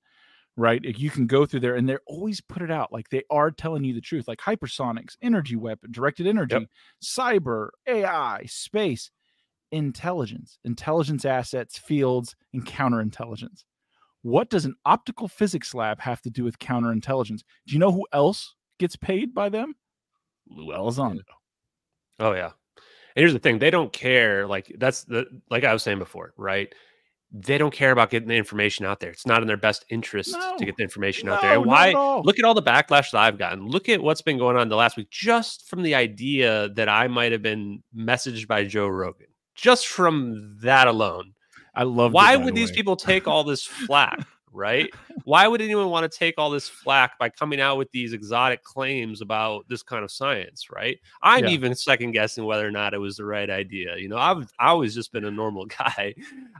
right 0.56 0.80
If 0.84 1.00
you 1.00 1.10
can 1.10 1.26
go 1.26 1.44
through 1.44 1.60
there 1.60 1.74
and 1.74 1.88
they're 1.88 2.00
always 2.06 2.40
put 2.40 2.62
it 2.62 2.70
out 2.70 2.92
like 2.92 3.08
they 3.08 3.24
are 3.30 3.50
telling 3.50 3.84
you 3.84 3.94
the 3.94 4.00
truth 4.00 4.28
like 4.28 4.38
hypersonics 4.38 5.16
energy 5.20 5.56
weapon 5.56 5.90
directed 5.90 6.26
energy 6.26 6.68
cyber 7.02 7.70
ai 7.86 8.44
space 8.46 9.10
intelligence 9.70 10.58
intelligence 10.64 11.24
assets 11.24 11.78
fields 11.78 12.36
and 12.52 12.66
counterintelligence 12.66 13.64
what 14.22 14.50
does 14.50 14.64
an 14.64 14.76
optical 14.84 15.26
physics 15.26 15.74
lab 15.74 16.00
have 16.00 16.22
to 16.22 16.30
do 16.30 16.44
with 16.44 16.60
counterintelligence? 16.60 17.40
Do 17.66 17.72
you 17.72 17.80
know 17.80 17.90
who 17.90 18.06
else 18.12 18.54
gets 18.78 18.94
paid 18.94 19.34
by 19.34 19.48
them? 19.48 19.74
Lou 20.48 20.72
Elizondo. 20.72 21.22
Oh 22.20 22.32
yeah. 22.32 22.52
And 23.16 23.22
here's 23.22 23.32
the 23.32 23.38
thing: 23.38 23.58
they 23.58 23.70
don't 23.70 23.92
care. 23.92 24.46
Like 24.46 24.74
that's 24.78 25.04
the 25.04 25.26
like 25.50 25.64
I 25.64 25.72
was 25.72 25.82
saying 25.82 25.98
before, 25.98 26.32
right? 26.36 26.72
They 27.34 27.56
don't 27.56 27.72
care 27.72 27.92
about 27.92 28.10
getting 28.10 28.28
the 28.28 28.34
information 28.36 28.84
out 28.84 29.00
there. 29.00 29.08
It's 29.10 29.26
not 29.26 29.40
in 29.40 29.48
their 29.48 29.56
best 29.56 29.86
interest 29.88 30.32
No. 30.32 30.54
to 30.58 30.64
get 30.66 30.76
the 30.76 30.82
information 30.82 31.30
out 31.30 31.40
there. 31.40 31.54
No, 31.54 31.62
And 31.62 31.70
at 31.70 31.74
why? 31.74 31.92
all. 31.94 32.22
Look 32.22 32.38
at 32.38 32.44
all 32.44 32.52
the 32.52 32.62
backlash 32.62 33.10
that 33.12 33.20
I've 33.22 33.38
gotten. 33.38 33.66
Look 33.66 33.88
at 33.88 34.02
what's 34.02 34.20
been 34.20 34.36
going 34.36 34.58
on 34.58 34.68
the 34.68 34.76
last 34.76 34.98
week, 34.98 35.08
just 35.08 35.66
from 35.66 35.82
the 35.82 35.94
idea 35.94 36.68
that 36.74 36.90
I 36.90 37.08
might 37.08 37.32
have 37.32 37.40
been 37.40 37.82
messaged 37.96 38.46
by 38.48 38.64
Joe 38.64 38.86
Rogan. 38.86 39.28
Just 39.54 39.86
from 39.86 40.58
that 40.60 40.88
alone, 40.88 41.32
I 41.74 41.84
love. 41.84 42.12
why 42.12 42.36
would 42.36 42.54
these 42.54 42.70
people 42.70 42.96
take 42.96 43.26
all 43.26 43.44
this 43.44 43.64
flack 43.64 44.26
right? 44.52 44.90
Why 45.24 45.46
would 45.46 45.60
anyone 45.60 45.88
want 45.90 46.10
to 46.10 46.18
take 46.18 46.34
all 46.38 46.50
this 46.50 46.68
flack 46.68 47.18
by 47.18 47.28
coming 47.28 47.60
out 47.60 47.78
with 47.78 47.90
these 47.90 48.12
exotic 48.12 48.62
claims 48.64 49.20
about 49.20 49.66
this 49.68 49.82
kind 49.82 50.04
of 50.04 50.10
science 50.10 50.68
right? 50.70 50.98
I'm 51.22 51.44
Yeah. 51.44 51.50
even 51.50 51.74
second 51.74 52.12
guessing 52.12 52.44
whether 52.44 52.66
or 52.66 52.70
not 52.70 52.94
it 52.94 52.98
was 52.98 53.16
the 53.16 53.24
right 53.24 53.48
idea 53.48 53.96
you 53.96 54.08
know? 54.08 54.18
I've 54.18 54.50
i 54.58 54.68
always 54.68 54.94
just 54.94 55.12
been 55.12 55.24
a 55.24 55.30
normal 55.30 55.66
guy 55.78 56.14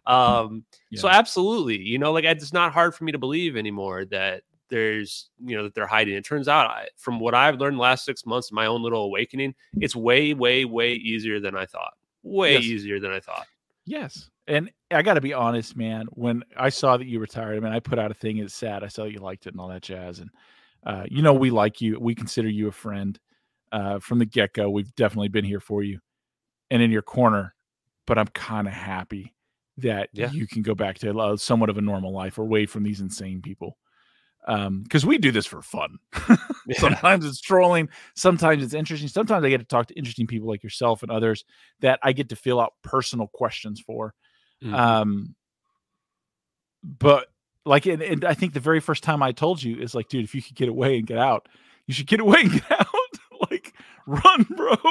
um 0.07 0.65
so 0.95 1.09
absolutely 1.09 1.79
you 1.79 1.99
know 1.99 2.13
like 2.13 2.25
it's 2.25 2.53
not 2.53 2.73
hard 2.73 2.95
for 2.95 3.05
me 3.05 3.13
to 3.13 3.19
believe 3.19 3.57
anymore 3.57 4.05
that 4.07 4.43
there's 4.69 5.29
you 5.45 5.55
know 5.57 5.65
that 5.65 5.75
they're 5.75 5.87
hiding. 5.87 6.15
It 6.15 6.25
turns 6.25 6.49
out 6.49 6.67
I, 6.71 6.89
from 6.97 7.21
what 7.21 7.35
i've 7.35 7.61
learned 7.61 7.79
last 7.79 8.05
six 8.05 8.25
months 8.25 8.51
my 8.53 8.67
own 8.67 8.83
little 8.83 9.05
awakening 9.05 9.55
it's 9.81 9.95
way 9.95 10.33
way 10.35 10.65
way 10.65 10.95
easier 10.95 11.41
than 11.41 11.55
i 11.57 11.67
thought 11.67 11.93
way 12.23 12.53
Yes. 12.55 12.63
easier 12.65 12.99
than 13.01 13.11
i 13.13 13.21
thought. 13.21 13.47
Yes, 13.85 14.31
and 14.47 14.71
I 14.91 15.03
got 15.03 15.15
to 15.15 15.21
be 15.21 15.33
honest, 15.33 15.77
man. 15.77 16.07
When 16.13 16.43
I 16.57 16.69
saw 16.69 16.97
that 16.97 17.07
you 17.07 17.21
retired, 17.21 17.57
I 17.57 17.61
mean, 17.61 17.73
I 17.73 17.81
put 17.81 17.99
out 17.99 18.11
a 18.11 18.15
thing. 18.15 18.39
It's 18.39 18.55
sad. 18.55 18.83
I 18.85 18.89
saw 18.89 19.05
you 19.05 19.21
liked 19.21 19.47
it 19.47 19.55
and 19.55 19.61
all 19.61 19.69
that 19.69 19.83
jazz. 19.83 20.19
And 20.19 20.31
uh, 20.85 21.05
you 21.09 21.23
know, 21.23 21.33
we 21.33 21.51
like 21.51 21.81
you. 21.81 21.99
We 22.01 22.15
consider 22.15 22.49
you 22.49 22.69
a 22.69 22.73
friend 22.73 23.19
uh, 23.71 23.99
from 24.01 24.19
the 24.19 24.27
get 24.27 24.53
go. 24.55 24.69
We've 24.71 24.95
definitely 24.97 25.29
been 25.29 25.45
here 25.45 25.61
for 25.61 25.83
you 25.83 26.01
and 26.71 26.83
in 26.83 26.91
your 26.91 27.03
corner. 27.03 27.55
But 28.07 28.19
I'm 28.19 28.27
kind 28.29 28.67
of 28.67 28.75
happy 28.75 29.35
that 29.79 30.11
Yeah. 30.13 30.31
you 30.31 30.47
can 30.47 30.63
go 30.63 30.75
back 30.75 30.99
to 30.99 31.19
uh, 31.19 31.37
somewhat 31.37 31.71
of 31.71 31.79
a 31.79 31.83
normal 31.83 32.13
life 32.13 32.39
away 32.39 32.67
from 32.67 32.83
these 32.83 33.01
insane 33.01 33.41
people. 33.43 33.79
Because 34.47 35.07
we 35.07 35.19
do 35.19 35.31
this 35.31 35.47
for 35.47 35.63
fun. 35.63 35.99
Yeah. 36.67 36.79
Sometimes 36.79 37.25
it's 37.25 37.41
trolling. 37.41 37.89
Sometimes 38.15 38.63
it's 38.63 38.75
interesting. 38.75 39.09
Sometimes 39.09 39.45
I 39.45 39.49
get 39.51 39.59
to 39.59 39.65
talk 39.65 39.87
to 39.89 39.95
interesting 39.95 40.27
people 40.29 40.49
like 40.49 40.63
yourself 40.63 41.03
and 41.03 41.11
others 41.11 41.45
that 41.81 41.99
I 42.05 42.13
get 42.13 42.29
to 42.29 42.37
fill 42.37 42.61
out 42.61 42.75
personal 42.83 43.27
questions 43.29 43.81
for. 43.81 44.15
Mhm. 44.63 44.75
Um, 44.75 45.35
but 46.83 47.29
like, 47.65 47.87
and, 47.87 48.03
and 48.03 48.25
I 48.25 48.35
think 48.35 48.55
the 48.55 48.61
very 48.61 48.81
first 48.81 49.03
time 49.03 49.23
I 49.23 49.33
told 49.33 49.63
you 49.63 49.77
is 49.81 49.95
like, 49.95 50.09
dude, 50.09 50.25
if 50.25 50.35
you 50.35 50.43
could 50.43 50.57
get 50.57 50.69
away 50.69 50.99
and 50.99 51.07
get 51.07 51.19
out, 51.19 51.49
you 51.87 51.95
should 51.95 52.07
get 52.07 52.21
away 52.21 52.41
and 52.41 52.53
get 52.53 52.71
out. 52.81 52.87
like, 53.51 53.73
run, 54.07 54.43
bro. 54.57 54.75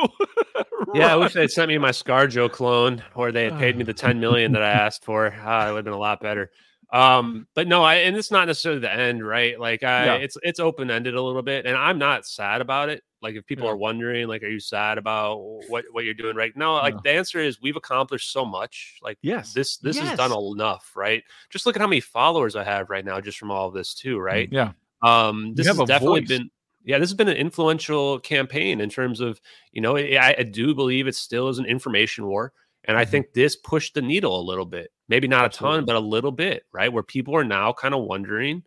Yeah, 0.94 1.14
I 1.14 1.16
wish 1.16 1.34
they'd 1.34 1.50
sent 1.50 1.70
me 1.70 1.78
my 1.78 1.92
ScarJo 1.92 2.52
clone, 2.52 3.02
or 3.16 3.32
they 3.32 3.46
had 3.46 3.58
paid 3.58 3.78
me 3.78 3.84
the 3.84 3.94
ten 3.94 4.20
million 4.20 4.52
that 4.54 4.62
I 4.64 4.72
asked 4.86 5.06
for. 5.06 5.34
Ah, 5.42 5.68
it 5.68 5.72
would 5.72 5.78
have 5.78 5.86
been 5.86 5.94
a 5.94 5.98
lot 5.98 6.20
better. 6.20 6.52
Um, 6.92 7.48
but 7.56 7.66
no, 7.68 7.82
I 7.84 7.96
and 7.98 8.18
it's 8.18 8.32
not 8.32 8.48
necessarily 8.48 8.82
the 8.82 8.92
end, 8.92 9.26
right? 9.26 9.58
Like, 9.58 9.84
I 9.84 10.06
Yeah. 10.06 10.14
it's 10.16 10.36
it's 10.42 10.60
open 10.60 10.92
ended 10.92 11.16
a 11.16 11.22
little 11.22 11.44
bit, 11.44 11.66
and 11.66 11.78
I'm 11.78 11.98
not 11.98 12.26
sad 12.26 12.60
about 12.60 12.90
it. 12.90 13.04
Like, 13.22 13.36
if 13.36 13.46
people 13.46 13.66
Yeah. 13.66 13.72
are 13.72 13.78
wondering, 13.78 14.28
like, 14.28 14.44
are 14.44 14.48
you 14.48 14.60
sad 14.60 14.98
about 14.98 15.38
what 15.70 15.86
what 15.92 16.06
you're 16.06 16.14
doing 16.14 16.36
right 16.36 16.56
now? 16.56 16.74
Like, 16.82 16.96
No. 16.96 17.02
the 17.04 17.12
answer 17.12 17.40
is 17.40 17.62
we've 17.62 17.76
accomplished 17.76 18.32
so 18.32 18.44
much. 18.46 18.98
Like, 19.02 19.18
Yes. 19.22 19.54
this 19.54 19.78
this 19.78 20.00
has 20.00 20.18
done 20.18 20.32
enough, 20.32 20.92
right? 20.96 21.24
Just 21.50 21.66
look 21.66 21.76
at 21.76 21.82
how 21.82 21.88
many 21.88 22.02
followers 22.02 22.56
I 22.56 22.64
have 22.64 22.90
right 22.90 23.06
now, 23.06 23.22
just 23.22 23.38
from 23.38 23.52
all 23.52 23.68
of 23.68 23.74
this 23.74 23.94
too, 23.94 24.18
right? 24.20 24.50
Yeah. 24.52 24.72
Um, 25.04 25.54
this 25.56 25.68
has 25.68 25.78
definitely 25.88 26.22
voice. 26.22 26.30
been, 26.30 26.52
yeah, 26.84 26.98
this 27.00 27.10
has 27.10 27.16
been 27.18 27.28
an 27.28 27.38
influential 27.38 28.20
campaign 28.20 28.82
in 28.82 28.90
terms 28.90 29.20
of, 29.20 29.40
you 29.72 29.82
know, 29.82 29.98
I, 29.98 30.36
I 30.38 30.44
do 30.44 30.74
believe 30.76 31.08
it 31.08 31.16
still 31.16 31.50
is 31.50 31.60
an 31.60 31.66
information 31.66 32.26
war. 32.28 32.54
And 32.86 32.98
I 32.98 33.06
Mhm. 33.06 33.10
think 33.10 33.34
this 33.34 33.56
pushed 33.56 33.94
the 33.94 34.02
needle 34.02 34.40
a 34.40 34.42
little 34.42 34.66
bit, 34.66 34.92
maybe 35.08 35.28
not 35.28 35.46
a 35.46 35.50
ton, 35.50 35.86
but 35.86 35.96
a 35.96 36.00
little 36.00 36.32
bit, 36.32 36.66
right? 36.72 36.92
Where 36.92 37.04
people 37.04 37.36
are 37.36 37.44
now 37.44 37.72
kind 37.74 37.94
of 37.94 38.02
wondering 38.02 38.64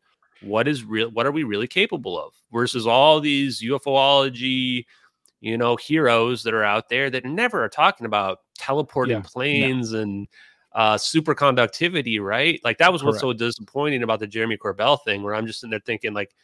what 0.46 0.68
is 0.68 0.84
real, 0.84 1.10
what 1.10 1.26
are 1.26 1.32
we 1.32 1.44
really 1.44 1.66
capable 1.66 2.18
of 2.18 2.32
versus 2.52 2.86
all 2.86 3.20
these 3.20 3.62
UFOlogy, 3.62 4.84
you 5.40 5.58
know, 5.58 5.76
heroes 5.76 6.42
that 6.42 6.54
are 6.54 6.64
out 6.64 6.88
there 6.88 7.10
that 7.10 7.24
never 7.24 7.64
are 7.64 7.68
talking 7.68 8.06
about 8.06 8.38
teleporting 8.58 9.12
Yeah, 9.12 9.18
no. 9.18 9.28
planes 9.28 9.92
and 9.92 10.26
uh, 10.72 10.96
superconductivity, 10.96 12.20
right? 12.20 12.60
Like 12.64 12.78
that 12.78 12.92
was 12.92 13.04
what's 13.04 13.20
so 13.20 13.32
disappointing 13.32 14.02
about 14.02 14.20
the 14.20 14.26
Jeremy 14.26 14.56
Corbell 14.56 14.98
thing, 15.04 15.22
where 15.22 15.34
I'm 15.34 15.46
just 15.46 15.60
sitting 15.60 15.70
there 15.70 15.80
thinking, 15.80 16.14
like, 16.14 16.34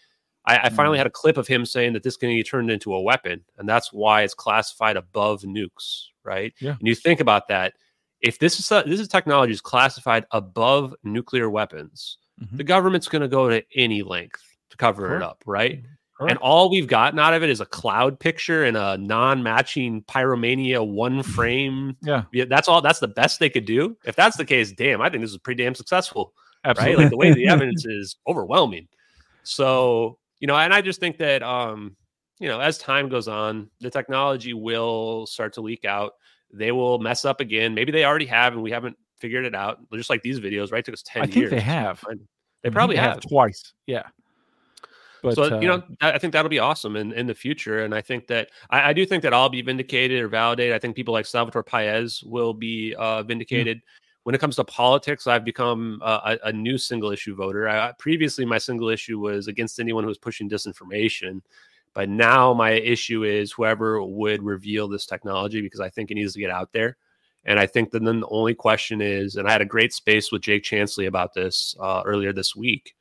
I, 0.47 0.59
I 0.59 0.69
finally 0.71 0.97
Mm. 0.97 1.01
had 1.01 1.07
a 1.07 1.11
clip 1.11 1.37
of 1.37 1.47
him 1.47 1.67
saying 1.67 1.93
that 1.93 2.03
this 2.03 2.17
can 2.17 2.31
be 2.31 2.43
turned 2.43 2.71
into 2.71 2.95
a 2.95 3.03
weapon, 3.03 3.45
and 3.59 3.69
that's 3.69 3.93
why 3.93 4.23
it's 4.23 4.35
classified 4.35 4.97
above 4.97 5.43
nukes, 5.43 6.07
right? 6.25 6.55
Yeah. 6.61 6.77
And 6.79 6.89
you 6.89 6.95
think 6.95 7.21
about 7.21 7.49
that. 7.49 7.75
If 8.23 8.39
this 8.39 8.59
is 8.59 8.69
this 8.69 9.01
is 9.01 9.09
technology 9.09 9.53
is 9.53 9.61
classified 9.61 10.27
above 10.31 10.95
nuclear 11.03 11.51
weapons, 11.51 12.19
Mhm. 12.43 12.57
the 12.57 12.65
government's 12.65 13.09
going 13.09 13.23
to 13.23 13.29
go 13.29 13.49
to 13.49 13.63
any 13.75 14.03
length 14.03 14.43
to 14.71 14.77
cover 14.77 15.09
Correct. 15.09 15.23
it 15.23 15.27
up, 15.27 15.43
right? 15.47 15.85
And 16.21 16.37
all 16.39 16.69
we've 16.69 16.87
gotten 16.87 17.19
out 17.19 17.33
of 17.33 17.43
it 17.43 17.49
is 17.49 17.63
a 17.63 17.67
cloud 17.67 18.21
picture 18.21 18.65
and 18.65 18.77
a 18.77 18.99
non-matching 18.99 20.03
pyromania 20.03 20.87
one 20.87 21.23
frame. 21.23 21.97
Yeah. 22.03 22.25
Yeah, 22.31 22.45
that's 22.47 22.69
all. 22.69 22.83
That's 22.83 22.99
the 22.99 23.09
best 23.09 23.41
they 23.41 23.49
could 23.49 23.65
do. 23.65 23.97
If 24.05 24.17
that's 24.17 24.37
the 24.37 24.45
case, 24.45 24.71
damn, 24.73 25.01
I 25.01 25.09
think 25.09 25.23
this 25.23 25.31
is 25.31 25.39
pretty 25.39 25.63
damn 25.65 25.75
successful 25.75 26.35
Absolutely. 26.65 26.95
right? 26.97 27.03
Like 27.05 27.11
the 27.11 27.17
way 27.17 27.33
the 27.33 27.49
evidence 27.49 27.87
is 27.87 28.17
overwhelming. 28.29 28.87
So, 29.45 30.19
you 30.41 30.47
know, 30.47 30.57
and 30.57 30.75
I 30.75 30.83
just 30.83 31.01
think 31.01 31.17
that 31.19 31.43
um, 31.43 31.97
you 32.39 32.49
know, 32.49 32.61
as 32.61 32.77
time 32.77 33.09
goes 33.09 33.27
on, 33.29 33.71
the 33.81 33.89
technology 33.91 34.53
will 34.53 35.27
start 35.27 35.55
to 35.55 35.63
leak 35.63 35.87
out. 35.87 36.13
They 36.53 36.71
will 36.73 36.99
mess 36.99 37.25
up 37.25 37.41
again. 37.41 37.75
Maybe 37.75 37.93
they 37.93 38.05
already 38.05 38.27
have 38.27 38.53
and 38.53 38.63
we 38.63 38.71
haven't 38.73 38.99
figured 39.21 39.45
it 39.45 39.55
out. 39.55 39.79
Just 39.93 40.11
like 40.11 40.23
these 40.23 40.41
videos, 40.41 40.73
right? 40.73 40.81
It 40.81 40.87
took 40.87 40.95
us 40.95 41.03
10 41.03 41.23
I 41.23 41.27
years. 41.27 41.35
think 41.35 41.51
they 41.51 41.61
have. 41.61 42.03
They 42.63 42.71
probably 42.71 42.97
have. 42.97 43.21
twice. 43.21 43.73
Yeah. 43.87 44.05
But 45.23 45.35
so 45.35 45.57
uh, 45.57 45.61
you 45.61 45.69
know, 45.69 45.83
I 46.01 46.13
I 46.13 46.19
think 46.19 46.33
that'll 46.33 46.49
be 46.49 46.59
awesome 46.59 46.97
in, 46.97 47.13
in 47.13 47.27
the 47.27 47.35
future, 47.35 47.85
and 47.85 47.95
I 47.95 48.01
think 48.01 48.27
that 48.29 48.51
I, 48.71 48.91
I 48.91 48.93
do 48.93 49.05
think 49.05 49.23
that 49.23 49.35
I'll 49.35 49.49
be 49.49 49.63
vindicated 49.63 50.23
or 50.23 50.29
validated. 50.29 50.75
I 50.75 50.79
think 50.79 50.97
people 50.97 51.13
like 51.13 51.27
Salvatore 51.27 51.63
Pais 51.63 52.23
will 52.23 52.55
be 52.55 52.95
uh, 52.95 53.23
vindicated. 53.23 53.83
When 54.25 54.35
it 54.35 54.39
comes 54.39 54.57
to 54.57 54.65
politics, 54.65 55.27
I've 55.27 55.45
become 55.45 56.01
a, 56.05 56.39
a, 56.45 56.49
a 56.49 56.53
new 56.53 56.77
single 56.79 57.11
issue 57.11 57.35
voter. 57.35 57.69
I, 57.69 57.93
previously, 57.99 58.45
my 58.45 58.59
single 58.59 58.89
issue 58.89 59.19
was 59.19 59.49
against 59.49 59.81
anyone 59.81 60.05
who 60.05 60.09
was 60.09 60.19
pushing 60.19 60.49
disinformation, 60.49 61.41
but 61.95 62.09
now 62.09 62.53
my 62.53 62.73
issue 62.73 63.25
is 63.25 63.53
whoever 63.53 64.03
would 64.03 64.43
reveal 64.43 64.89
this 64.89 65.07
technology 65.07 65.61
because 65.61 65.81
I 65.81 65.89
think 65.89 66.11
it 66.11 66.15
needs 66.15 66.35
to 66.35 66.41
get 66.41 66.51
out 66.51 66.73
there. 66.73 66.97
And 67.45 67.59
I 67.59 67.67
think 67.67 67.91
that 67.91 68.05
then 68.05 68.21
the 68.21 68.29
only 68.29 68.55
question 68.55 69.01
is, 69.01 69.37
and 69.37 69.49
I 69.49 69.53
had 69.53 69.63
a 69.63 69.67
great 69.67 69.93
space 69.93 70.31
with 70.31 70.43
Jake 70.43 70.63
Chansley 70.63 71.07
about 71.07 71.33
this 71.35 71.75
uh, 71.81 72.03
earlier 72.05 72.33
this 72.33 72.55
week 72.55 72.95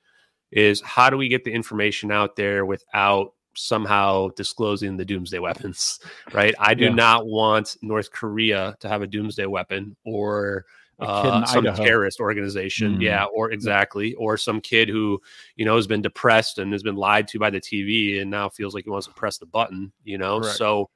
is 0.52 0.82
how 0.82 1.10
do 1.10 1.18
we 1.18 1.28
get 1.28 1.44
the 1.44 1.52
information 1.52 2.12
out 2.12 2.36
there 2.36 2.66
without 2.66 3.34
somehow 3.56 4.30
disclosing 4.36 4.96
the 4.98 5.06
doomsday 5.06 5.38
weapons 5.40 6.00
right 6.34 6.56
i 6.60 6.74
do 6.74 6.86
Yeah. 6.86 6.92
not 6.94 7.26
want 7.28 7.76
north 7.82 8.12
korea 8.12 8.76
to 8.80 8.88
have 8.88 9.02
a 9.02 9.08
doomsday 9.08 9.46
weapon 9.48 9.96
or 10.06 10.66
uh, 11.00 11.46
some 11.46 11.66
Idaho. 11.68 11.84
terrorist 11.84 12.20
organization 12.20 12.98
Mm. 12.98 13.02
yeah 13.02 13.26
or 13.26 13.52
exactly 13.52 14.14
or 14.16 14.38
some 14.38 14.62
kid 14.62 14.88
who 14.90 15.20
you 15.56 15.66
know 15.66 15.76
has 15.76 15.88
been 15.88 16.02
depressed 16.02 16.58
and 16.60 16.72
has 16.72 16.84
been 16.84 16.96
lied 16.96 17.28
to 17.30 17.40
by 17.40 17.50
the 17.50 17.60
tv 17.62 18.22
and 18.22 18.30
now 18.32 18.50
feels 18.50 18.74
like 18.74 18.86
he 18.86 18.90
wants 18.90 19.08
to 19.08 19.14
press 19.14 19.38
the 19.38 19.46
button 19.46 19.92
you 20.04 20.18
know 20.18 20.40
Correct. 20.40 20.58
so 20.58 20.90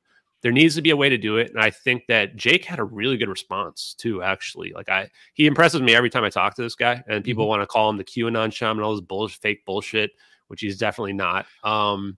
there 0.43 0.51
needs 0.51 0.75
to 0.75 0.81
be 0.81 0.91
a 0.91 0.95
way 0.95 1.09
to 1.09 1.17
do 1.17 1.37
it 1.37 1.49
and 1.49 1.59
i 1.61 1.69
think 1.71 2.03
that 2.07 2.35
jake 2.35 2.65
had 2.65 2.79
a 2.79 2.83
really 2.83 3.17
good 3.17 3.29
response 3.29 3.95
too 3.97 4.21
actually. 4.21 4.71
Like 4.75 4.89
i 4.89 5.09
he 5.33 5.47
impresses 5.47 5.81
me 5.81 5.95
every 5.95 6.09
time 6.09 6.23
i 6.23 6.29
talk 6.29 6.55
to 6.55 6.61
this 6.61 6.75
guy 6.75 7.03
and 7.07 7.23
people 7.23 7.47
want 7.47 7.61
to 7.61 7.67
call 7.67 7.89
him 7.89 7.97
the 7.97 8.03
qanon 8.03 8.53
shaman 8.53 8.83
all 8.83 8.91
this 8.91 9.01
bullshit 9.01 9.41
fake 9.41 9.65
bullshit 9.65 10.11
which 10.47 10.61
he's 10.61 10.77
definitely 10.77 11.13
not. 11.13 11.47
Um 11.63 12.17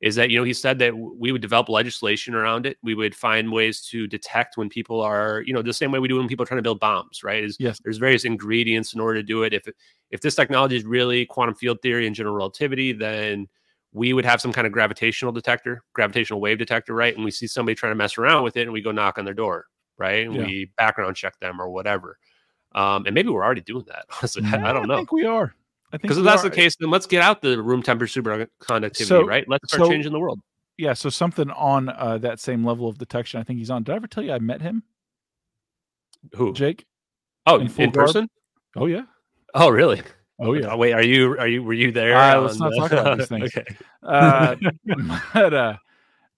is 0.00 0.16
that 0.16 0.28
you 0.28 0.38
know 0.38 0.44
he 0.44 0.52
said 0.52 0.78
that 0.80 0.94
we 0.94 1.32
would 1.32 1.40
develop 1.40 1.68
legislation 1.70 2.34
around 2.34 2.66
it. 2.66 2.76
We 2.82 2.94
would 2.94 3.14
find 3.14 3.50
ways 3.50 3.80
to 3.86 4.06
detect 4.06 4.58
when 4.58 4.68
people 4.68 5.00
are 5.00 5.42
you 5.46 5.54
know 5.54 5.62
the 5.62 5.72
same 5.72 5.90
way 5.90 5.98
we 5.98 6.08
do 6.08 6.18
when 6.18 6.28
people 6.28 6.42
are 6.42 6.46
trying 6.46 6.58
to 6.58 6.62
build 6.62 6.78
bombs 6.78 7.24
right? 7.24 7.42
Is 7.42 7.56
Yes. 7.58 7.80
there's 7.82 7.96
various 7.98 8.24
ingredients 8.24 8.92
in 8.92 9.00
order 9.00 9.20
to 9.20 9.22
do 9.22 9.44
it. 9.44 9.54
If 9.54 9.66
if 10.10 10.20
this 10.20 10.34
technology 10.34 10.76
is 10.76 10.84
really 10.84 11.24
quantum 11.24 11.54
field 11.54 11.80
theory 11.80 12.06
and 12.06 12.14
general 12.14 12.36
relativity 12.36 12.92
then 12.92 13.48
we 13.94 14.12
would 14.12 14.24
have 14.26 14.40
some 14.40 14.52
kind 14.52 14.66
of 14.66 14.72
gravitational 14.72 15.32
detector 15.32 15.82
gravitational 15.94 16.40
wave 16.40 16.58
detector 16.58 16.92
right 16.94 17.14
and 17.14 17.24
we 17.24 17.30
see 17.30 17.46
somebody 17.46 17.74
trying 17.74 17.92
to 17.92 17.96
mess 17.96 18.18
around 18.18 18.42
with 18.44 18.56
it 18.56 18.62
and 18.62 18.72
we 18.72 18.82
go 18.82 18.90
knock 18.92 19.16
on 19.18 19.24
their 19.24 19.32
door 19.34 19.64
right 19.96 20.26
and 20.26 20.34
Yeah. 20.34 20.44
we 20.44 20.70
background 20.76 21.14
check 21.16 21.38
them 21.40 21.60
or 21.60 21.70
whatever 21.70 22.18
um 22.74 23.06
and 23.06 23.14
maybe 23.14 23.28
we're 23.30 23.44
already 23.44 23.60
doing 23.62 23.84
that 23.86 24.04
honestly. 24.18 24.42
I, 24.44 24.70
I 24.70 24.72
don't 24.72 24.88
know. 24.88 24.94
I 24.94 24.98
think 24.98 25.12
we 25.12 25.24
are. 25.24 25.54
I 25.92 25.96
think 25.96 26.02
because 26.02 26.18
if 26.18 26.24
that's 26.24 26.44
are. 26.44 26.48
the 26.50 26.56
case, 26.56 26.74
then 26.80 26.90
let's 26.90 27.06
get 27.06 27.22
out 27.22 27.40
the 27.40 27.62
room 27.62 27.80
temperature 27.82 28.20
superconductivity, 28.20 29.06
So- 29.06 29.24
right? 29.24 29.44
Let's 29.48 29.68
start 29.72 29.86
so- 29.86 29.90
changing 29.90 30.12
the 30.12 30.18
world. 30.18 30.40
Yeah, 30.76 30.94
so 30.94 31.08
something 31.08 31.50
on 31.52 31.88
uh, 31.88 32.18
that 32.18 32.40
same 32.40 32.64
level 32.64 32.88
of 32.88 32.98
detection. 32.98 33.38
I 33.40 33.44
think 33.44 33.60
he's 33.60 33.70
on. 33.70 33.84
Did 33.84 33.92
I 33.92 33.94
ever 33.94 34.08
tell 34.08 34.24
you 34.24 34.32
I 34.32 34.40
met 34.40 34.60
him, 34.60 34.82
Who? 36.34 36.52
Jake? 36.52 36.84
Oh, 37.46 37.56
in 37.56 37.62
in, 37.62 37.68
full 37.68 37.90
person? 37.92 38.28
Oh 38.74 38.86
yeah. 38.86 39.02
Oh, 39.54 39.68
really? 39.68 40.02
Oh 40.40 40.52
yeah. 40.54 40.72
Oh, 40.72 40.76
wait, 40.76 40.92
are 40.92 41.02
you? 41.02 41.38
Are 41.38 41.46
you? 41.46 41.62
Were 41.62 41.72
you 41.72 41.92
there? 41.92 42.16
Uh, 42.16 42.40
let's 42.40 42.58
not 42.58 42.72
talk 42.76 42.92
about 42.92 43.18
these 43.18 43.28
things. 43.28 43.56
okay, 43.56 43.76
Uh, 44.02 44.56
but 45.34 45.54
uh, 45.54 45.76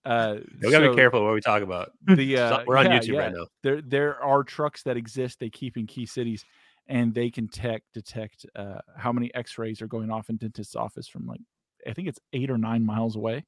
uh, 0.05 0.37
we 0.63 0.71
gotta 0.71 0.87
so 0.87 0.91
be 0.91 0.97
careful 0.97 1.25
what 1.25 1.35
we 1.35 1.41
talk 1.41 1.63
about. 1.63 1.93
The 2.07 2.39
uh, 2.39 2.65
We're 2.67 2.77
on 2.77 2.87
yeah, 2.87 2.99
YouTube 2.99 3.09
yeah. 3.09 3.21
right 3.21 3.33
now. 3.33 3.47
There 3.63 3.81
there 3.83 4.23
are 4.23 4.45
trucks 4.45 4.83
that 4.85 4.97
exist. 4.97 5.41
They 5.41 5.51
keep 5.51 5.77
in 5.77 5.87
key 5.87 6.07
cities, 6.07 6.45
and 6.87 7.15
they 7.15 7.31
can 7.31 7.49
tech 7.49 7.83
detect 7.95 8.47
uh, 8.55 8.79
how 8.97 9.13
many 9.13 9.35
X-rays 9.35 9.81
are 9.81 9.89
going 9.89 10.11
off 10.11 10.29
in 10.29 10.37
dentist's 10.37 10.77
office 10.77 11.09
from 11.09 11.27
like 11.27 11.41
I 11.87 11.93
think 11.93 12.09
it's 12.09 12.21
eight 12.33 12.51
or 12.51 12.59
nine 12.59 12.85
miles 12.85 13.17
away. 13.17 13.45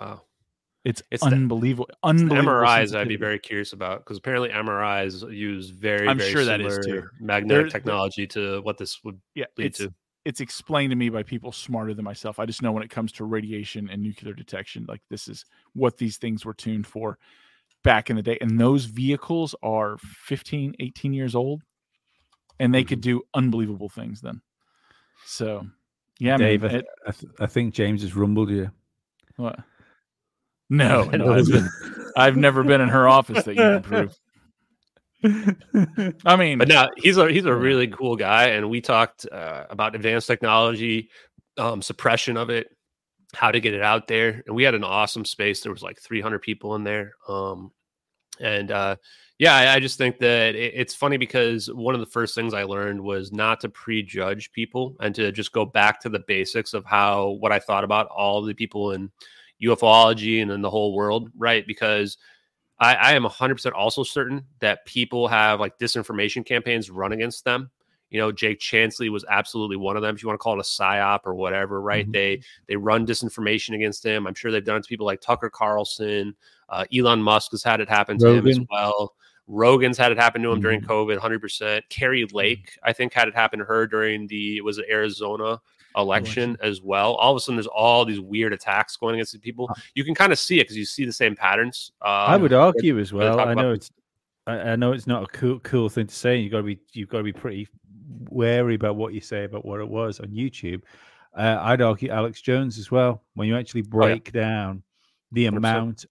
Wow. 0.00 0.22
It's, 0.88 1.02
It's 1.10 1.22
the- 1.22 1.30
unbelievable. 1.30 1.86
It's 2.02 2.22
the. 2.22 2.28
MRIs, 2.28 2.96
I'd 2.96 3.08
be 3.08 3.16
very 3.16 3.38
curious 3.38 3.74
about 3.74 3.98
because 4.00 4.16
apparently 4.16 4.48
MRIs 4.48 5.30
use 5.30 5.68
very, 5.68 6.08
I'm 6.08 6.16
very 6.16 6.30
sure 6.32 6.44
that 6.46 6.62
is 6.62 6.78
similar 6.82 7.02
too. 7.02 7.08
magnetic 7.20 7.48
There- 7.48 7.62
there- 7.64 7.70
technology 7.70 8.26
to 8.28 8.62
what 8.62 8.78
this 8.78 9.04
would 9.04 9.20
yeah. 9.34 9.44
lead 9.58 9.66
It's 9.66 9.78
to. 9.80 9.92
it's 10.24 10.40
explained 10.40 10.90
to 10.92 10.96
me 10.96 11.10
by 11.10 11.22
people 11.24 11.52
smarter 11.52 11.92
than 11.92 12.06
myself. 12.06 12.38
I 12.38 12.46
just 12.46 12.62
know 12.62 12.72
when 12.72 12.82
it 12.82 12.88
comes 12.88 13.12
to 13.12 13.24
radiation 13.24 13.90
and 13.90 14.02
nuclear 14.02 14.32
detection, 14.32 14.86
like 14.88 15.02
this 15.10 15.28
is 15.28 15.44
what 15.74 15.98
these 15.98 16.16
things 16.16 16.46
were 16.46 16.54
tuned 16.54 16.86
for 16.86 17.18
back 17.84 18.08
in 18.08 18.16
the 18.16 18.22
day. 18.22 18.38
And 18.40 18.58
those 18.58 18.86
vehicles 18.86 19.54
are 19.62 19.98
15, 19.98 20.74
18 20.80 21.12
years 21.12 21.34
old, 21.34 21.62
and 22.58 22.74
they 22.74 22.82
could 22.82 23.02
mm-hmm. 23.02 23.18
do 23.18 23.22
unbelievable 23.34 23.90
things 23.90 24.22
then. 24.22 24.40
So, 25.26 25.66
yeah, 26.18 26.38
Dave, 26.38 26.62
man. 26.62 26.76
It- 26.76 26.86
I, 27.06 27.10
th- 27.12 27.32
I 27.40 27.46
think 27.46 27.74
James 27.74 28.00
has 28.00 28.16
rumbled 28.16 28.48
you. 28.48 28.70
what? 29.36 29.58
No, 30.70 31.04
no 31.12 31.32
I've, 31.32 31.46
been- 31.46 31.68
I've 32.16 32.36
never 32.36 32.62
been 32.62 32.80
in 32.80 32.88
her 32.88 33.08
office 33.08 33.44
that 33.44 33.54
you 33.54 33.60
can 33.60 33.82
prove. 33.82 34.18
I 36.24 36.36
mean, 36.36 36.58
But 36.58 36.68
now 36.68 36.88
he's 36.96 37.16
a 37.16 37.30
he's 37.30 37.44
a 37.44 37.54
really 37.54 37.88
cool 37.88 38.16
guy, 38.16 38.48
and 38.48 38.70
we 38.70 38.80
talked 38.80 39.26
uh, 39.30 39.64
about 39.68 39.96
advanced 39.96 40.28
technology, 40.28 41.10
um, 41.56 41.82
suppression 41.82 42.36
of 42.36 42.50
it, 42.50 42.68
how 43.34 43.50
to 43.50 43.60
get 43.60 43.74
it 43.74 43.82
out 43.82 44.06
there, 44.06 44.42
and 44.46 44.54
we 44.54 44.62
had 44.62 44.74
an 44.74 44.84
awesome 44.84 45.24
space. 45.24 45.60
There 45.60 45.72
was 45.72 45.82
like 45.82 46.00
300 46.00 46.40
people 46.40 46.76
in 46.76 46.84
there, 46.84 47.14
um, 47.28 47.72
and 48.38 48.70
uh, 48.70 48.96
yeah, 49.38 49.54
I, 49.54 49.74
I 49.74 49.80
just 49.80 49.98
think 49.98 50.18
that 50.18 50.54
it, 50.54 50.74
it's 50.76 50.94
funny 50.94 51.16
because 51.16 51.66
one 51.72 51.94
of 51.94 52.00
the 52.00 52.06
first 52.06 52.34
things 52.34 52.54
I 52.54 52.62
learned 52.62 53.00
was 53.00 53.32
not 53.32 53.60
to 53.60 53.68
prejudge 53.68 54.52
people 54.52 54.96
and 55.00 55.14
to 55.16 55.32
just 55.32 55.52
go 55.52 55.64
back 55.64 56.00
to 56.02 56.08
the 56.08 56.22
basics 56.28 56.74
of 56.74 56.84
how 56.84 57.30
what 57.40 57.50
I 57.50 57.58
thought 57.58 57.84
about 57.84 58.06
all 58.08 58.42
the 58.42 58.54
people 58.54 58.92
in 58.92 59.10
UFOlogy 59.62 60.42
and 60.42 60.50
then 60.50 60.62
the 60.62 60.70
whole 60.70 60.94
world, 60.94 61.30
right? 61.36 61.66
Because 61.66 62.16
I, 62.78 62.94
I 62.94 63.12
am 63.14 63.24
100% 63.24 63.72
also 63.72 64.02
certain 64.04 64.44
that 64.60 64.84
people 64.86 65.28
have 65.28 65.60
like 65.60 65.78
disinformation 65.78 66.44
campaigns 66.46 66.90
run 66.90 67.12
against 67.12 67.44
them. 67.44 67.70
You 68.10 68.18
know, 68.18 68.32
Jake 68.32 68.58
Chansley 68.60 69.10
was 69.10 69.24
absolutely 69.28 69.76
one 69.76 69.96
of 69.96 70.02
them. 70.02 70.14
If 70.14 70.22
you 70.22 70.28
want 70.28 70.40
to 70.40 70.42
call 70.42 70.54
it 70.54 70.60
a 70.60 70.62
psyop 70.62 71.20
or 71.24 71.34
whatever, 71.34 71.82
right? 71.82 72.08
Mhm. 72.08 72.12
They 72.12 72.40
they 72.66 72.76
run 72.76 73.06
disinformation 73.06 73.74
against 73.74 74.04
him. 74.04 74.26
I'm 74.26 74.34
sure 74.34 74.50
they've 74.50 74.64
done 74.64 74.76
it 74.76 74.84
to 74.84 74.88
people 74.88 75.04
like 75.04 75.20
Tucker 75.20 75.50
Carlson. 75.50 76.34
Uh, 76.70 76.84
Elon 76.96 77.22
Musk 77.22 77.50
has 77.50 77.62
had 77.62 77.80
it 77.80 77.88
happen 77.88 78.16
to 78.18 78.28
him 78.28 78.46
as 78.46 78.60
well. 78.70 79.14
Rogan's 79.46 79.98
had 79.98 80.12
it 80.12 80.18
happen 80.18 80.42
to 80.42 80.52
him 80.52 80.60
during 80.60 80.80
Mhm. 80.80 80.86
COVID, 80.86 81.16
100%. 81.18 81.84
Kari 81.90 82.26
Lake, 82.26 82.78
I 82.82 82.92
think, 82.92 83.12
had 83.12 83.28
it 83.28 83.34
happen 83.34 83.58
to 83.58 83.64
her 83.64 83.86
during 83.86 84.26
the 84.26 84.60
was 84.62 84.78
it 84.78 84.86
Arizona 84.90 85.60
election 85.96 86.56
as 86.62 86.82
well. 86.82 87.14
All 87.14 87.32
of 87.32 87.36
a 87.36 87.40
sudden, 87.40 87.56
there's 87.56 87.66
all 87.66 88.04
these 88.04 88.20
weird 88.20 88.52
attacks 88.52 88.96
going 88.96 89.14
against 89.16 89.32
these 89.32 89.40
people. 89.40 89.70
You 89.94 90.04
can 90.04 90.14
kind 90.14 90.32
of 90.32 90.38
see 90.38 90.58
it 90.60 90.64
because 90.64 90.76
you 90.76 90.84
see 90.84 91.04
the 91.04 91.12
same 91.12 91.34
patterns. 91.34 91.92
Uh, 92.02 92.04
I 92.28 92.36
would 92.36 92.52
argue 92.52 92.98
as 92.98 93.12
well. 93.12 93.40
I 93.40 93.54
know 93.54 93.72
it's 93.72 93.90
I, 94.46 94.76
know 94.76 94.92
it's 94.92 95.06
not 95.06 95.24
a 95.24 95.26
cool 95.26 95.60
cool 95.60 95.88
thing 95.88 96.06
to 96.06 96.14
say. 96.14 96.38
You 96.38 96.48
got 96.50 96.58
to 96.58 96.62
be 96.62 96.78
you've 96.92 97.08
got 97.08 97.18
to 97.18 97.24
be 97.24 97.32
pretty 97.32 97.68
wary 98.30 98.74
about 98.74 98.96
what 98.96 99.12
you 99.12 99.20
say 99.20 99.44
about 99.44 99.64
what 99.64 99.80
it 99.80 99.88
was 99.88 100.20
on 100.20 100.28
YouTube. 100.28 100.82
Uh, 101.36 101.58
I'd 101.60 101.82
argue 101.82 102.08
Alex 102.10 102.40
Jones 102.40 102.78
as 102.78 102.90
well. 102.90 103.22
When 103.34 103.46
you 103.48 103.56
actually 103.56 103.82
Oh, 103.82 103.84
yeah. 103.84 103.90
break 104.08 104.32
down 104.32 104.82
the 105.32 105.44
100%. 105.46 105.56
amount 105.56 106.06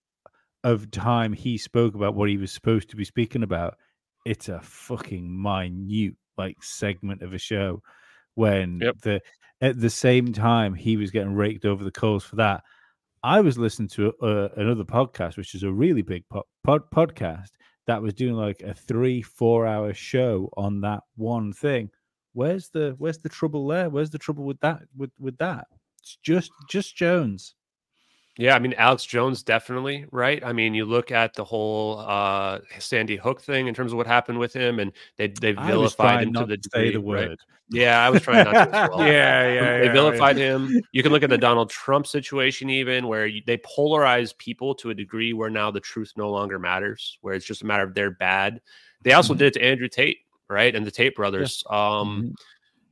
of 0.64 0.90
time 0.92 1.34
he 1.34 1.58
spoke 1.58 1.96
about 1.96 2.14
what 2.16 2.30
he 2.30 2.38
was 2.38 2.52
supposed 2.52 2.90
to 2.90 2.96
be 2.96 3.04
speaking 3.04 3.44
about, 3.44 3.78
it's 4.26 4.50
a 4.50 4.60
fucking 4.62 5.42
minute 5.42 6.16
like 6.38 6.62
segment 6.62 7.24
of 7.24 7.34
a 7.34 7.38
show. 7.40 7.82
When 8.36 8.80
Yep. 8.82 8.98
the 9.02 9.22
at 9.62 9.80
the 9.80 9.90
same 9.90 10.34
time 10.34 10.74
he 10.74 10.98
was 10.98 11.12
getting 11.12 11.34
raked 11.34 11.66
over 11.66 11.84
the 11.84 11.92
coals 11.92 12.24
for 12.24 12.36
that, 12.38 12.64
I 13.24 13.42
was 13.42 13.58
listening 13.58 13.90
to 13.90 14.14
uh, 14.22 14.50
another 14.58 14.84
podcast, 14.84 15.38
which 15.38 15.56
is 15.56 15.64
a 15.64 15.72
really 15.72 16.02
big 16.02 16.24
po- 16.30 16.48
pod- 16.64 16.90
podcast 16.92 17.50
that 17.88 18.02
was 18.02 18.14
doing 18.14 18.36
like 18.36 18.62
a 18.62 18.74
three, 18.74 19.22
four 19.22 19.66
hour 19.66 19.94
show 19.94 20.50
on 20.56 20.82
that 20.82 21.02
one 21.16 21.52
thing. 21.54 21.90
Where's 22.34 22.70
the 22.70 22.96
Where's 22.98 23.18
the 23.18 23.30
trouble 23.30 23.68
there? 23.68 23.90
Where's 23.90 24.12
the 24.12 24.20
trouble 24.20 24.46
with 24.46 24.60
that? 24.60 24.82
With 24.96 25.12
with 25.20 25.38
that? 25.40 25.68
It's 26.02 26.18
just 26.22 26.52
just 26.70 26.96
Jones. 26.96 27.56
Yeah, 28.38 28.56
I 28.56 28.60
mean 28.60 28.74
Alex 28.74 29.04
Jones 29.04 29.42
definitely, 29.42 30.06
right? 30.12 30.44
I 30.44 30.54
mean, 30.54 30.74
you 30.76 30.86
look 30.86 31.12
at 31.12 31.34
the 31.34 31.44
whole 31.44 32.00
uh 32.00 32.60
Sandy 32.80 33.16
Hook 33.16 33.42
thing 33.42 33.68
in 33.68 33.74
terms 33.74 33.92
of 33.92 33.98
what 33.98 34.06
happened 34.08 34.38
with 34.40 34.54
him, 34.54 34.80
and 34.80 34.92
they 35.18 35.28
they 35.28 35.54
vilified 35.54 36.22
him 36.22 36.34
to 36.34 36.46
the 36.46 36.58
to 36.58 36.70
degree, 36.70 36.92
the 36.92 37.00
right? 37.02 37.32
Yeah, 37.70 38.00
I 38.06 38.10
was 38.10 38.22
trying 38.22 38.44
not 38.44 38.54
to. 38.54 38.70
As 38.70 38.82
well. 38.84 39.02
yeah, 39.02 39.48
yeah, 39.48 39.78
they 39.80 39.88
yeah, 39.88 39.92
vilified 39.94 40.38
him. 40.38 40.82
You 40.92 41.04
can 41.04 41.12
look 41.12 41.24
at 41.24 41.30
the 41.30 41.38
Donald 41.38 41.70
Trump 41.70 42.08
situation, 42.08 42.70
even 42.70 43.08
where 43.08 43.26
you, 43.26 43.42
they 43.46 43.58
polarize 43.58 44.38
people 44.38 44.74
to 44.76 44.92
a 44.92 44.94
degree 44.94 45.34
where 45.34 45.50
now 45.50 45.72
the 45.72 45.80
truth 45.82 46.14
no 46.16 46.30
longer 46.30 46.60
matters, 46.60 47.18
where 47.22 47.34
it's 47.34 47.46
just 47.46 47.64
a 47.64 47.66
matter 47.66 47.84
of 47.84 47.94
they're 47.94 48.12
bad. 48.12 48.62
They 49.02 49.14
also 49.14 49.34
Mhm. 49.34 49.38
did 49.40 49.48
it 49.48 49.54
to 49.60 49.64
Andrew 49.66 49.88
Tate, 49.90 50.20
right, 50.48 50.74
and 50.76 50.86
the 50.86 50.92
Tate 50.92 51.16
brothers. 51.16 51.64
Um, 51.70 52.24
Mhm. 52.24 52.36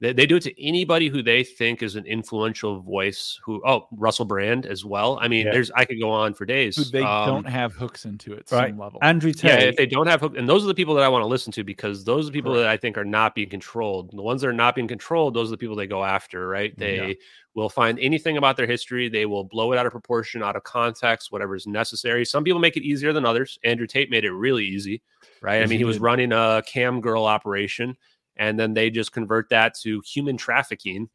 They, 0.02 0.12
they 0.12 0.26
do 0.26 0.36
it 0.36 0.44
to 0.44 0.62
anybody 0.64 1.08
who 1.08 1.24
they 1.24 1.44
think 1.44 1.82
is 1.82 1.96
an 1.96 2.06
influential 2.06 2.82
voice. 2.82 3.40
Who 3.46 3.62
oh 3.66 3.88
Russell 3.92 4.26
Brand 4.26 4.66
as 4.66 4.84
well. 4.84 5.18
I 5.22 5.28
mean, 5.28 5.46
Yeah. 5.46 5.54
there's 5.54 5.72
I 5.72 5.86
could 5.86 6.00
go 6.02 6.10
on 6.12 6.34
for 6.34 6.46
days. 6.46 6.76
Who 6.76 6.84
they 6.84 7.02
Um, 7.02 7.28
don't 7.28 7.48
have 7.48 7.74
hooks 7.74 8.06
into 8.06 8.34
it 8.34 8.46
Right. 8.52 8.72
some 8.72 8.80
level. 8.80 9.00
Andrew 9.02 9.32
Tate. 9.32 9.44
Yeah, 9.52 9.56
Tate. 9.58 9.70
if 9.70 9.76
they 9.78 9.86
don't 9.86 10.08
have 10.08 10.20
hook, 10.20 10.38
and 10.38 10.50
those 10.50 10.64
are 10.64 10.68
the 10.68 10.74
people 10.74 10.96
that 10.96 11.04
I 11.04 11.08
want 11.08 11.22
to 11.24 11.28
listen 11.28 11.52
to 11.54 11.64
because 11.64 12.04
those 12.04 12.26
are 12.26 12.32
the 12.32 12.34
people 12.34 12.54
that 12.56 12.68
I 12.68 12.76
think 12.78 12.98
are 12.98 13.06
not 13.06 13.36
being 13.36 13.50
controlled. 13.50 14.12
The 14.12 14.22
ones 14.22 14.42
that 14.42 14.48
are 14.50 14.54
not 14.54 14.76
being 14.76 14.88
controlled, 14.88 15.34
those 15.34 15.48
are 15.48 15.52
the 15.52 15.58
people 15.58 15.76
they 15.78 15.88
go 15.88 16.04
after, 16.04 16.48
right? 16.48 16.78
They 16.78 16.96
Yeah. 17.08 17.14
will 17.54 17.70
find 17.70 17.98
anything 18.00 18.36
about 18.36 18.58
their 18.58 18.68
history, 18.68 19.08
they 19.08 19.26
will 19.26 19.46
blow 19.46 19.72
it 19.72 19.78
out 19.78 19.86
of 19.86 19.94
proportion, 19.94 20.44
out 20.44 20.58
of 20.58 20.64
context, 20.64 21.32
whatever 21.32 21.56
is 21.56 21.66
necessary. 21.68 22.26
Some 22.26 22.44
people 22.44 22.60
make 22.60 22.76
it 22.76 22.84
easier 22.84 23.14
than 23.14 23.26
others. 23.26 23.58
Andrew 23.64 23.88
Tate 23.88 24.10
made 24.10 24.26
it 24.26 24.32
really 24.34 24.66
easy, 24.66 25.02
right? 25.42 25.58
I 25.58 25.62
mean, 25.62 25.70
he 25.72 25.78
he 25.78 25.84
was 25.86 26.00
running 26.00 26.34
a 26.34 26.62
cam 26.68 27.00
girl 27.00 27.26
operation, 27.26 27.96
and 28.38 28.60
then 28.60 28.74
they 28.74 28.90
just 28.90 29.12
convert 29.12 29.50
that 29.50 29.76
to 29.84 30.02
human 30.06 30.38
trafficking, 30.38 31.10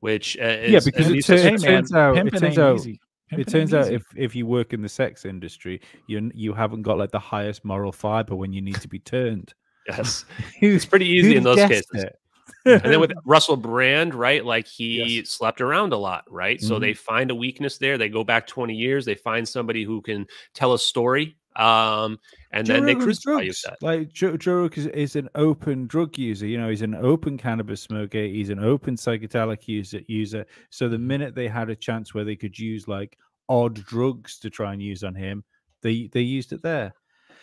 which 0.00 0.36
uh, 0.40 0.44
is 0.44 0.72
Yeah, 0.72 0.80
because 0.84 1.08
it 1.08 1.12
least 1.12 1.26
tur- 1.28 1.34
a- 1.34 1.36
it 1.36 1.42
hey 1.42 1.50
man, 1.50 1.60
turns 1.60 1.92
out- 1.94 2.16
it 2.26 2.30
turns 2.38 2.58
out- 2.58 2.76
easy. 2.76 3.00
it 3.32 3.48
turns 3.48 3.74
out 3.74 3.86
easy. 3.86 3.94
if 3.96 4.04
if 4.16 4.34
you 4.36 4.46
work 4.46 4.72
in 4.72 4.82
the 4.82 4.88
sex 4.88 5.24
industry, 5.24 5.80
you 6.06 6.30
you 6.34 6.52
haven't 6.54 6.82
got 6.82 6.98
like 6.98 7.10
the 7.10 7.18
highest 7.18 7.64
moral 7.64 7.92
fiber 7.92 8.34
when 8.34 8.52
you 8.52 8.60
need 8.62 8.80
to 8.80 8.88
be 8.88 8.98
turned. 8.98 9.52
yes, 9.88 10.24
it's 10.60 10.86
pretty 10.86 11.06
easy 11.08 11.36
in 11.36 11.42
those 11.42 11.58
cases. 11.68 12.04
it? 12.04 12.16
and 12.64 12.82
then 12.92 13.00
with 13.00 13.12
Russell 13.26 13.56
Brand, 13.56 14.14
right? 14.14 14.44
Like 14.44 14.66
he 14.66 15.18
Yes. 15.18 15.30
slept 15.30 15.60
around 15.60 15.92
a 15.92 15.96
lot, 15.96 16.24
right? 16.30 16.60
So 16.60 16.76
Mhm. 16.76 16.80
they 16.80 16.94
find 16.94 17.30
a 17.30 17.34
weakness 17.34 17.78
there. 17.78 17.96
They 17.98 18.08
go 18.08 18.24
back 18.24 18.46
20 18.46 18.74
years. 18.74 19.04
They 19.04 19.14
find 19.14 19.46
somebody 19.48 19.84
who 19.84 20.00
can 20.02 20.26
tell 20.54 20.72
a 20.74 20.78
story. 20.78 21.36
Um, 21.58 22.18
and 22.52 22.66
Joe 22.66 22.74
then 22.74 22.86
they 22.86 22.94
crucify 22.94 23.44
drugs. 23.44 23.66
Like 23.82 24.12
Joe, 24.12 24.36
Joe 24.36 24.54
Rogan 24.54 24.78
is, 24.80 24.86
is 24.86 25.16
an 25.16 25.28
open 25.34 25.86
drug 25.86 26.16
user. 26.16 26.46
You 26.46 26.58
know, 26.58 26.68
he's 26.68 26.82
an 26.82 26.94
open 26.94 27.36
cannabis 27.36 27.82
smoker. 27.82 28.22
He's 28.22 28.50
an 28.50 28.62
open 28.62 28.94
psychedelic 28.96 29.66
user. 29.66 30.00
User. 30.06 30.46
So 30.70 30.88
the 30.88 30.98
minute 30.98 31.34
they 31.34 31.48
had 31.48 31.68
a 31.68 31.76
chance 31.76 32.14
where 32.14 32.24
they 32.24 32.36
could 32.36 32.58
use 32.58 32.86
like 32.86 33.18
odd 33.48 33.74
drugs 33.74 34.38
to 34.38 34.50
try 34.50 34.72
and 34.72 34.82
use 34.82 35.02
on 35.02 35.14
him, 35.14 35.42
they 35.82 36.08
they 36.12 36.20
used 36.20 36.52
it 36.52 36.62
there. 36.62 36.94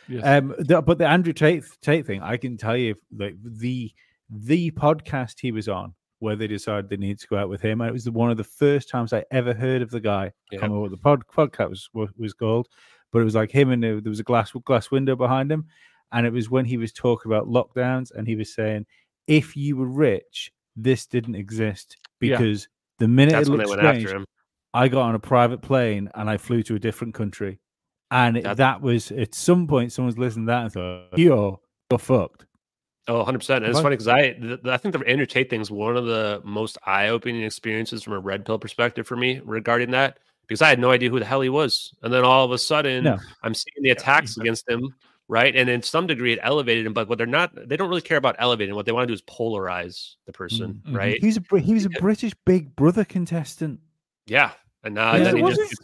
Yes. 0.07 0.24
Um, 0.24 0.55
the, 0.59 0.82
but 0.82 0.97
the 0.97 1.07
Andrew 1.07 1.34
Tate 1.34 1.63
Tate 1.82 2.05
thing, 2.05 2.22
I 2.22 2.38
can 2.38 2.57
tell 2.57 2.78
you, 2.78 2.95
like 3.18 3.36
the 3.43 3.91
the 4.30 4.72
podcast 4.72 5.36
he 5.39 5.51
was 5.51 5.68
on, 5.68 5.93
where 6.20 6.36
they 6.36 6.47
decided 6.47 6.89
they 6.89 6.97
need 6.97 7.20
to 7.20 7.28
go 7.28 7.38
out 7.38 7.49
with 7.49 7.61
him, 7.61 7.82
and 7.82 7.89
it 7.89 7.93
was 7.93 8.05
the, 8.05 8.11
one 8.11 8.32
of 8.32 8.38
the 8.38 8.43
first 8.43 8.89
times 8.89 9.13
I 9.13 9.24
ever 9.32 9.53
heard 9.53 9.82
of 9.82 9.89
the 9.89 9.99
guy. 9.99 10.26
I 10.26 10.32
Yeah. 10.51 10.59
can't 10.59 10.72
remember 10.72 10.82
what 10.82 10.91
the 10.91 10.97
pod, 10.97 11.24
podcast 11.36 11.89
was 11.93 12.09
was 12.18 12.34
called, 12.34 12.68
but 13.16 13.22
it 13.22 13.24
was 13.24 13.36
like 13.36 13.49
him 13.49 13.72
and 13.72 13.82
there 13.82 14.01
was 14.03 14.20
a 14.20 14.24
glass 14.24 14.51
glass 14.66 14.91
window 14.91 15.16
behind 15.16 15.49
him, 15.49 15.63
and 16.11 16.28
it 16.28 16.34
was 16.34 16.49
when 16.49 16.66
he 16.66 16.76
was 16.76 16.91
talking 16.91 17.32
about 17.32 17.47
lockdowns, 17.47 18.11
and 18.13 18.28
he 18.28 18.36
was 18.36 18.53
saying, 18.53 18.86
if 19.26 19.55
you 19.55 19.78
were 19.78 19.88
rich, 19.88 20.51
this 20.76 21.05
didn't 21.05 21.36
exist 21.36 21.95
Yeah. 22.20 22.36
because 22.38 22.68
the 22.99 23.07
minute 23.07 23.32
That's 23.32 23.47
it 23.47 23.51
looked 23.51 23.70
went 23.70 23.80
strange, 23.80 24.03
after 24.03 24.18
him. 24.18 24.26
I 24.74 24.89
got 24.89 25.03
on 25.03 25.16
a 25.16 25.20
private 25.20 25.61
plane 25.61 26.09
and 26.13 26.30
I 26.30 26.36
flew 26.36 26.61
to 26.63 26.76
a 26.76 26.80
different 26.80 27.13
country. 27.13 27.61
And 28.11 28.36
it- 28.36 28.57
That- 28.57 28.82
was 28.82 29.13
at 29.13 29.34
some 29.34 29.66
point 29.66 29.93
someone's 29.93 30.18
listened 30.18 30.47
to 30.47 30.51
that 30.51 30.63
and 30.63 30.74
thought, 30.74 31.18
you're, 31.18 31.57
you're 31.89 31.97
fucked. 31.99 32.45
Oh, 33.07 33.24
100%. 33.24 33.55
And 33.57 33.68
it's 33.68 33.80
funny 33.80 33.93
because 33.95 34.09
I, 34.09 34.34
th- 34.34 34.59
I 34.66 34.76
think 34.76 34.93
the 34.93 35.07
Andrew 35.07 35.26
Tate 35.26 35.49
thing 35.49 35.61
is 35.61 35.72
one 35.72 35.95
of 35.95 36.05
the 36.05 36.41
most 36.43 36.78
eye 36.86 37.07
opening 37.07 37.43
experiences 37.43 38.03
from 38.03 38.11
a 38.11 38.20
red 38.20 38.45
pill 38.45 38.59
perspective 38.59 39.07
for 39.07 39.16
me 39.16 39.39
regarding 39.45 39.91
that 39.91 40.20
because 40.48 40.62
I 40.62 40.70
had 40.70 40.80
no 40.80 40.91
idea 40.91 41.10
who 41.10 41.20
the 41.20 41.26
hell 41.26 41.41
he 41.41 41.50
was. 41.50 41.93
And 42.04 42.14
then 42.14 42.24
all 42.24 42.46
of 42.46 42.52
a 42.52 42.58
sudden, 42.58 43.04
No. 43.04 43.18
I'm 43.43 43.54
seeing 43.54 43.82
the 43.84 43.89
attacks 43.91 44.38
against 44.38 44.70
him, 44.70 44.93
right? 45.28 45.56
And 45.56 45.70
in 45.70 45.82
some 45.82 46.08
degree, 46.08 46.34
it 46.34 46.39
elevated 46.43 46.86
him, 46.86 46.93
but 46.93 47.08
what 47.10 47.18
they're 47.18 47.28
not, 47.28 47.52
they 47.68 47.78
don't 47.78 47.89
really 47.89 48.02
care 48.02 48.18
about 48.18 48.36
elevating. 48.39 48.76
What 48.76 48.86
they 48.86 48.91
want 48.91 49.04
to 49.04 49.08
do 49.08 49.14
is 49.14 49.22
polarize 49.24 50.16
the 50.26 50.34
person, 50.34 50.82
Mhm. 50.88 50.96
right? 50.96 51.18
He 51.20 51.28
was 51.28 51.38
a, 51.38 51.41
Br- 51.41 51.58
he 51.58 51.74
was 51.74 51.86
a 51.86 51.89
British 51.89 52.34
Big 52.46 52.76
Brother 52.76 53.04
contestant. 53.06 53.80
Yeah. 54.28 54.52
And 54.84 54.96
now 54.96 55.16
Yeah, 55.16 55.24
then 55.26 55.38
he 55.38 55.43
just 55.43 55.60
it? 55.74 55.80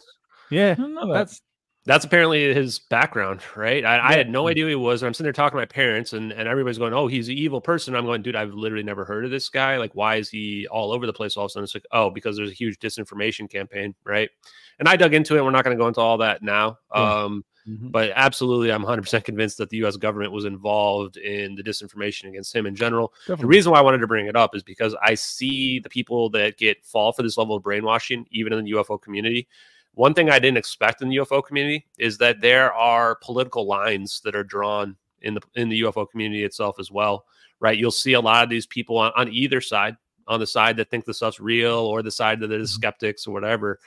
Yeah. 0.50 0.74
I 0.78 0.82
that. 0.82 1.08
That's 1.12 1.40
that's 1.84 2.04
apparently 2.04 2.54
his 2.54 2.78
background, 2.78 3.40
right? 3.56 3.84
I, 3.84 4.10
I 4.10 4.12
had 4.14 4.30
no 4.30 4.46
idea 4.48 4.64
who 4.64 4.68
he 4.70 4.74
was. 4.76 5.02
And 5.02 5.08
I'm 5.08 5.14
sitting 5.14 5.24
there 5.24 5.32
talking 5.32 5.56
to 5.56 5.60
my 5.62 5.66
parents, 5.66 6.12
and, 6.12 6.32
and 6.32 6.48
everybody's 6.48 6.78
going, 6.78 6.94
"Oh, 6.94 7.06
he's 7.08 7.28
an 7.28 7.34
evil 7.36 7.60
person." 7.60 7.96
I'm 7.96 8.04
going, 8.04 8.22
"Dude, 8.22 8.36
I've 8.36 8.54
literally 8.54 8.84
never 8.84 9.04
heard 9.04 9.24
of 9.24 9.30
this 9.30 9.48
guy. 9.48 9.76
Like, 9.78 9.94
why 9.94 10.16
is 10.16 10.28
he 10.28 10.66
all 10.68 10.92
over 10.92 11.06
the 11.06 11.12
place 11.12 11.36
all 11.36 11.44
of 11.44 11.48
a 11.48 11.52
sudden?" 11.52 11.64
It's 11.64 11.74
like, 11.74 11.86
"Oh, 11.92 12.10
because 12.10 12.36
there's 12.36 12.50
a 12.50 12.54
huge 12.54 12.78
disinformation 12.78 13.50
campaign, 13.50 13.94
right?" 14.04 14.30
And 14.78 14.88
I 14.88 14.96
dug 14.96 15.14
into 15.14 15.36
it. 15.36 15.42
We're 15.44 15.50
not 15.50 15.64
going 15.64 15.76
to 15.76 15.80
go 15.80 15.88
into 15.88 16.00
all 16.00 16.18
that 16.18 16.42
now. 16.42 16.78
Yeah. 16.94 17.22
Um, 17.24 17.44
Mhm. 17.68 17.92
but 17.92 18.10
absolutely, 18.16 18.72
I'm 18.72 18.82
100% 18.82 19.22
convinced 19.22 19.58
that 19.58 19.70
the 19.70 19.76
U.S. 19.78 19.96
government 19.96 20.32
was 20.32 20.44
involved 20.46 21.16
in 21.16 21.54
the 21.54 21.62
disinformation 21.62 22.28
against 22.28 22.52
him 22.52 22.66
in 22.66 22.74
general. 22.74 23.14
The 23.28 23.46
reason 23.46 23.70
why 23.70 23.78
I 23.78 23.82
wanted 23.82 23.98
to 23.98 24.08
bring 24.08 24.26
it 24.26 24.34
up 24.34 24.56
is 24.56 24.64
because 24.64 24.96
I 25.00 25.14
see 25.14 25.78
the 25.78 25.88
people 25.88 26.28
that 26.30 26.58
get 26.58 26.84
fall 26.84 27.12
for 27.12 27.22
this 27.22 27.38
level 27.38 27.54
of 27.54 27.62
brainwashing, 27.62 28.26
even 28.32 28.52
in 28.52 28.64
the 28.64 28.72
UFO 28.72 29.00
community. 29.00 29.46
One 29.94 30.14
thing 30.14 30.30
I 30.30 30.38
didn't 30.38 30.56
expect 30.58 31.02
in 31.02 31.08
the 31.10 31.16
UFO 31.16 31.44
community 31.44 31.86
is 31.98 32.16
that 32.18 32.40
there 32.40 32.72
are 32.72 33.16
political 33.16 33.66
lines 33.66 34.20
that 34.24 34.34
are 34.34 34.44
drawn 34.44 34.96
in 35.20 35.34
the 35.34 35.40
in 35.54 35.68
the 35.68 35.82
UFO 35.82 36.08
community 36.10 36.44
itself 36.44 36.76
as 36.80 36.90
well, 36.90 37.26
right? 37.60 37.78
You'll 37.78 37.90
see 37.90 38.14
a 38.14 38.20
lot 38.20 38.42
of 38.42 38.50
these 38.50 38.66
people 38.66 38.96
on, 38.98 39.12
on 39.16 39.32
either 39.32 39.60
side, 39.60 39.96
on 40.26 40.40
the 40.40 40.46
side 40.46 40.76
that 40.78 40.90
think 40.90 41.04
the 41.04 41.14
stuff's 41.14 41.40
real 41.40 41.74
or 41.74 42.02
the 42.02 42.10
side 42.10 42.40
that 42.40 42.50
is 42.52 42.70
Mhm. 42.70 42.74
skeptics 42.74 43.26
or 43.26 43.32
whatever. 43.32 43.78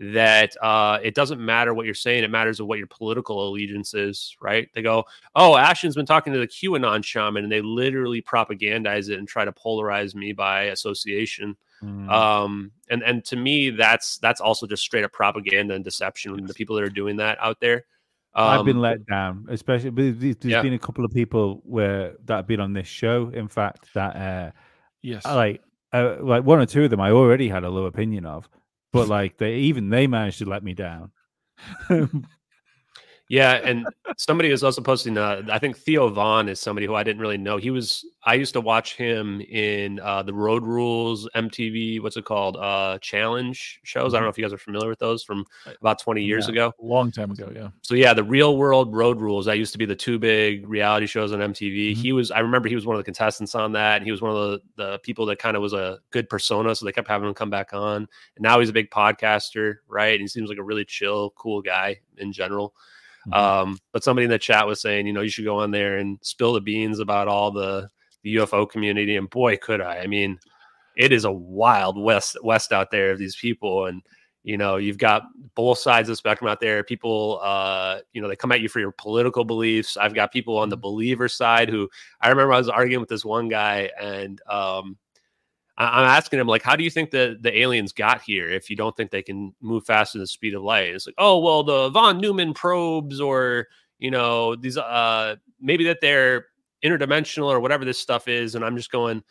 That 0.00 0.54
uh, 0.62 1.00
it 1.02 1.16
doesn't 1.16 1.44
matter 1.44 1.74
what 1.74 1.84
you're 1.84 1.94
saying; 1.94 2.22
it 2.22 2.30
matters 2.30 2.60
of 2.60 2.68
what 2.68 2.78
your 2.78 2.86
political 2.86 3.48
allegiance 3.48 3.94
is, 3.94 4.36
right? 4.40 4.68
They 4.72 4.80
go, 4.82 5.04
"Oh, 5.34 5.56
Ashton's 5.56 5.96
been 5.96 6.06
talking 6.06 6.32
to 6.32 6.38
the 6.38 6.46
QAnon 6.46 7.02
shaman," 7.04 7.42
and 7.42 7.50
they 7.50 7.60
literally 7.62 8.22
propagandize 8.22 9.10
it 9.10 9.18
and 9.18 9.26
try 9.26 9.44
to 9.44 9.50
polarize 9.50 10.14
me 10.14 10.32
by 10.32 10.64
association. 10.66 11.56
Mm. 11.82 12.10
Um, 12.10 12.72
and 12.90 13.02
and 13.02 13.24
to 13.26 13.36
me, 13.36 13.70
that's 13.70 14.18
that's 14.18 14.40
also 14.40 14.66
just 14.66 14.82
straight 14.82 15.04
up 15.04 15.12
propaganda 15.12 15.74
and 15.74 15.84
deception. 15.84 16.44
The 16.46 16.54
people 16.54 16.76
that 16.76 16.84
are 16.84 16.90
doing 16.90 17.16
that 17.16 17.38
out 17.40 17.60
there. 17.60 17.84
I've 18.34 18.64
been 18.64 18.76
Um, 18.76 18.82
let 18.82 19.06
down, 19.06 19.46
especially 19.48 19.90
but 19.90 20.02
there's 20.20 20.36
there's 20.36 20.52
Yeah. 20.52 20.62
been 20.62 20.74
a 20.74 20.78
couple 20.78 21.04
of 21.04 21.10
people 21.12 21.60
where 21.64 22.14
that 22.26 22.36
have 22.36 22.46
been 22.46 22.60
on 22.60 22.72
this 22.72 22.86
show. 22.86 23.30
In 23.34 23.48
fact, 23.48 23.92
that 23.94 24.16
uh, 24.16 24.50
yes. 25.02 25.24
Like 25.24 25.62
uh, 25.92 26.16
like 26.20 26.44
one 26.44 26.60
or 26.60 26.66
two 26.66 26.84
of 26.84 26.90
them 26.90 27.00
I 27.00 27.10
already 27.10 27.48
had 27.48 27.64
a 27.64 27.70
low 27.70 27.86
opinion 27.86 28.26
of, 28.26 28.48
but 28.92 29.08
like 29.16 29.38
they 29.38 29.56
even 29.56 29.88
they 29.88 30.06
managed 30.06 30.38
to 30.38 30.44
let 30.44 30.62
me 30.62 30.74
down. 30.74 31.10
Yeah, 33.30 33.60
and 33.62 33.86
somebody 34.16 34.50
was 34.50 34.64
also 34.64 34.80
posting. 34.80 35.18
Uh, 35.18 35.42
I 35.50 35.58
think 35.58 35.76
Theo 35.76 36.08
Von 36.08 36.48
is 36.48 36.58
somebody 36.60 36.86
who 36.86 36.94
I 36.94 37.02
didn't 37.02 37.20
really 37.20 37.36
know. 37.36 37.58
He 37.58 37.70
was. 37.70 38.06
I 38.24 38.34
used 38.34 38.54
to 38.54 38.60
watch 38.62 38.96
him 38.96 39.42
in 39.42 40.00
uh, 40.00 40.22
the 40.22 40.32
Road 40.32 40.64
Rules 40.64 41.28
MTV. 41.34 42.02
What's 42.02 42.16
it 42.16 42.24
called? 42.24 42.56
Uh, 42.56 42.96
challenge 43.00 43.80
shows. 43.84 44.14
I 44.14 44.16
don't 44.16 44.24
know 44.24 44.30
if 44.30 44.38
you 44.38 44.44
guys 44.44 44.52
are 44.54 44.58
familiar 44.58 44.88
with 44.88 44.98
those 44.98 45.22
from 45.24 45.44
about 45.78 45.98
twenty 45.98 46.22
years 46.24 46.46
Yeah. 46.46 46.52
ago. 46.52 46.72
long 46.80 47.12
time 47.12 47.30
ago. 47.30 47.52
Yeah. 47.54 47.68
So 47.82 47.94
yeah, 47.94 48.14
the 48.14 48.24
Real 48.24 48.56
World 48.56 48.94
Road 48.96 49.20
Rules. 49.20 49.44
That 49.44 49.58
used 49.58 49.72
to 49.72 49.78
be 49.78 49.84
the 49.84 49.94
two 49.96 50.18
big 50.18 50.66
reality 50.66 51.06
shows 51.06 51.30
on 51.32 51.40
MTV. 51.40 51.92
Mhm. 51.92 51.96
He 51.98 52.12
was. 52.14 52.30
I 52.30 52.38
remember 52.38 52.70
he 52.70 52.74
was 52.76 52.86
one 52.86 52.96
of 52.96 53.00
the 53.00 53.04
contestants 53.04 53.54
on 53.54 53.72
that. 53.72 53.96
And 53.96 54.06
he 54.06 54.10
was 54.10 54.22
one 54.22 54.30
of 54.34 54.38
the 54.38 54.60
the 54.76 54.98
people 55.00 55.26
that 55.26 55.38
kind 55.38 55.54
of 55.54 55.60
was 55.62 55.74
a 55.74 55.98
good 56.12 56.30
persona. 56.30 56.74
So 56.74 56.86
they 56.86 56.92
kept 56.92 57.08
having 57.08 57.28
him 57.28 57.34
come 57.34 57.50
back 57.50 57.74
on. 57.74 57.96
And 58.36 58.42
now 58.42 58.58
he's 58.58 58.70
a 58.70 58.72
big 58.72 58.90
podcaster, 58.90 59.76
right? 59.86 60.12
And 60.14 60.22
he 60.22 60.28
seems 60.28 60.48
like 60.48 60.56
a 60.58 60.62
really 60.62 60.86
chill, 60.86 61.34
cool 61.36 61.60
guy 61.60 62.00
in 62.16 62.32
general. 62.32 62.74
Mhm. 63.28 63.36
Um, 63.36 63.78
but 63.92 64.04
somebody 64.04 64.24
in 64.24 64.30
the 64.30 64.38
chat 64.38 64.66
was 64.66 64.80
saying, 64.80 65.06
you 65.06 65.12
know, 65.12 65.20
you 65.22 65.30
should 65.30 65.44
go 65.44 65.58
on 65.60 65.70
there 65.70 65.98
and 65.98 66.18
spill 66.22 66.52
the 66.54 66.60
beans 66.60 66.98
about 67.00 67.28
all 67.28 67.50
the 67.50 67.88
the 68.24 68.34
UFO 68.36 68.66
community. 68.66 69.16
And 69.16 69.30
boy, 69.30 69.56
could 69.56 69.80
I! 69.80 69.98
I 69.98 70.06
mean, 70.06 70.38
it 70.96 71.12
is 71.12 71.24
a 71.24 71.32
wild 71.32 71.98
west 72.00 72.36
west 72.42 72.72
out 72.72 72.90
there 72.90 73.12
of 73.12 73.18
these 73.18 73.36
people, 73.36 73.86
and 73.86 74.02
you 74.44 74.56
know, 74.56 74.76
you've 74.76 74.98
got 74.98 75.22
both 75.54 75.78
sides 75.78 76.08
of 76.08 76.12
the 76.12 76.16
spectrum 76.16 76.48
out 76.50 76.60
there. 76.60 76.82
People, 76.84 77.40
uh, 77.42 77.98
you 78.12 78.22
know, 78.22 78.28
they 78.28 78.36
come 78.36 78.52
at 78.52 78.60
you 78.60 78.68
for 78.68 78.80
your 78.80 78.92
political 78.92 79.44
beliefs. 79.44 79.96
I've 79.96 80.14
got 80.14 80.32
people 80.32 80.56
on 80.58 80.68
the 80.70 80.76
believer 80.76 81.28
side 81.28 81.68
who 81.68 81.88
I 82.20 82.28
remember 82.30 82.52
I 82.54 82.58
was 82.58 82.68
arguing 82.68 83.00
with 83.00 83.10
this 83.10 83.24
one 83.24 83.48
guy, 83.48 83.90
and 84.00 84.40
um, 84.50 84.96
I- 85.78 86.00
I'm 86.00 86.08
asking 86.08 86.40
him 86.40 86.46
like, 86.46 86.62
how 86.62 86.76
do 86.76 86.84
you 86.84 86.90
think 86.90 87.10
that 87.12 87.42
the 87.42 87.56
aliens 87.60 87.92
got 87.92 88.20
here 88.20 88.50
if 88.50 88.68
you 88.68 88.76
don't 88.76 88.94
think 88.96 89.10
they 89.10 89.22
can 89.22 89.54
move 89.60 89.84
faster 89.86 90.18
than 90.18 90.24
the 90.24 90.26
speed 90.28 90.54
of 90.54 90.62
light? 90.62 90.88
It's 90.88 91.06
like, 91.06 91.14
oh 91.18 91.38
well, 91.38 91.62
the 91.62 91.88
von 91.90 92.20
Neumann 92.20 92.52
probes, 92.52 93.20
or 93.20 93.68
you 93.98 94.10
know, 94.10 94.54
these 94.56 94.76
uh 94.76 95.36
maybe 95.60 95.84
that 95.84 96.00
they're 96.00 96.46
interdimensional 96.84 97.46
or 97.48 97.60
whatever 97.60 97.84
this 97.84 97.98
stuff 97.98 98.28
is. 98.28 98.54
And 98.54 98.64
I'm 98.64 98.76
just 98.76 98.90
going, 98.90 99.22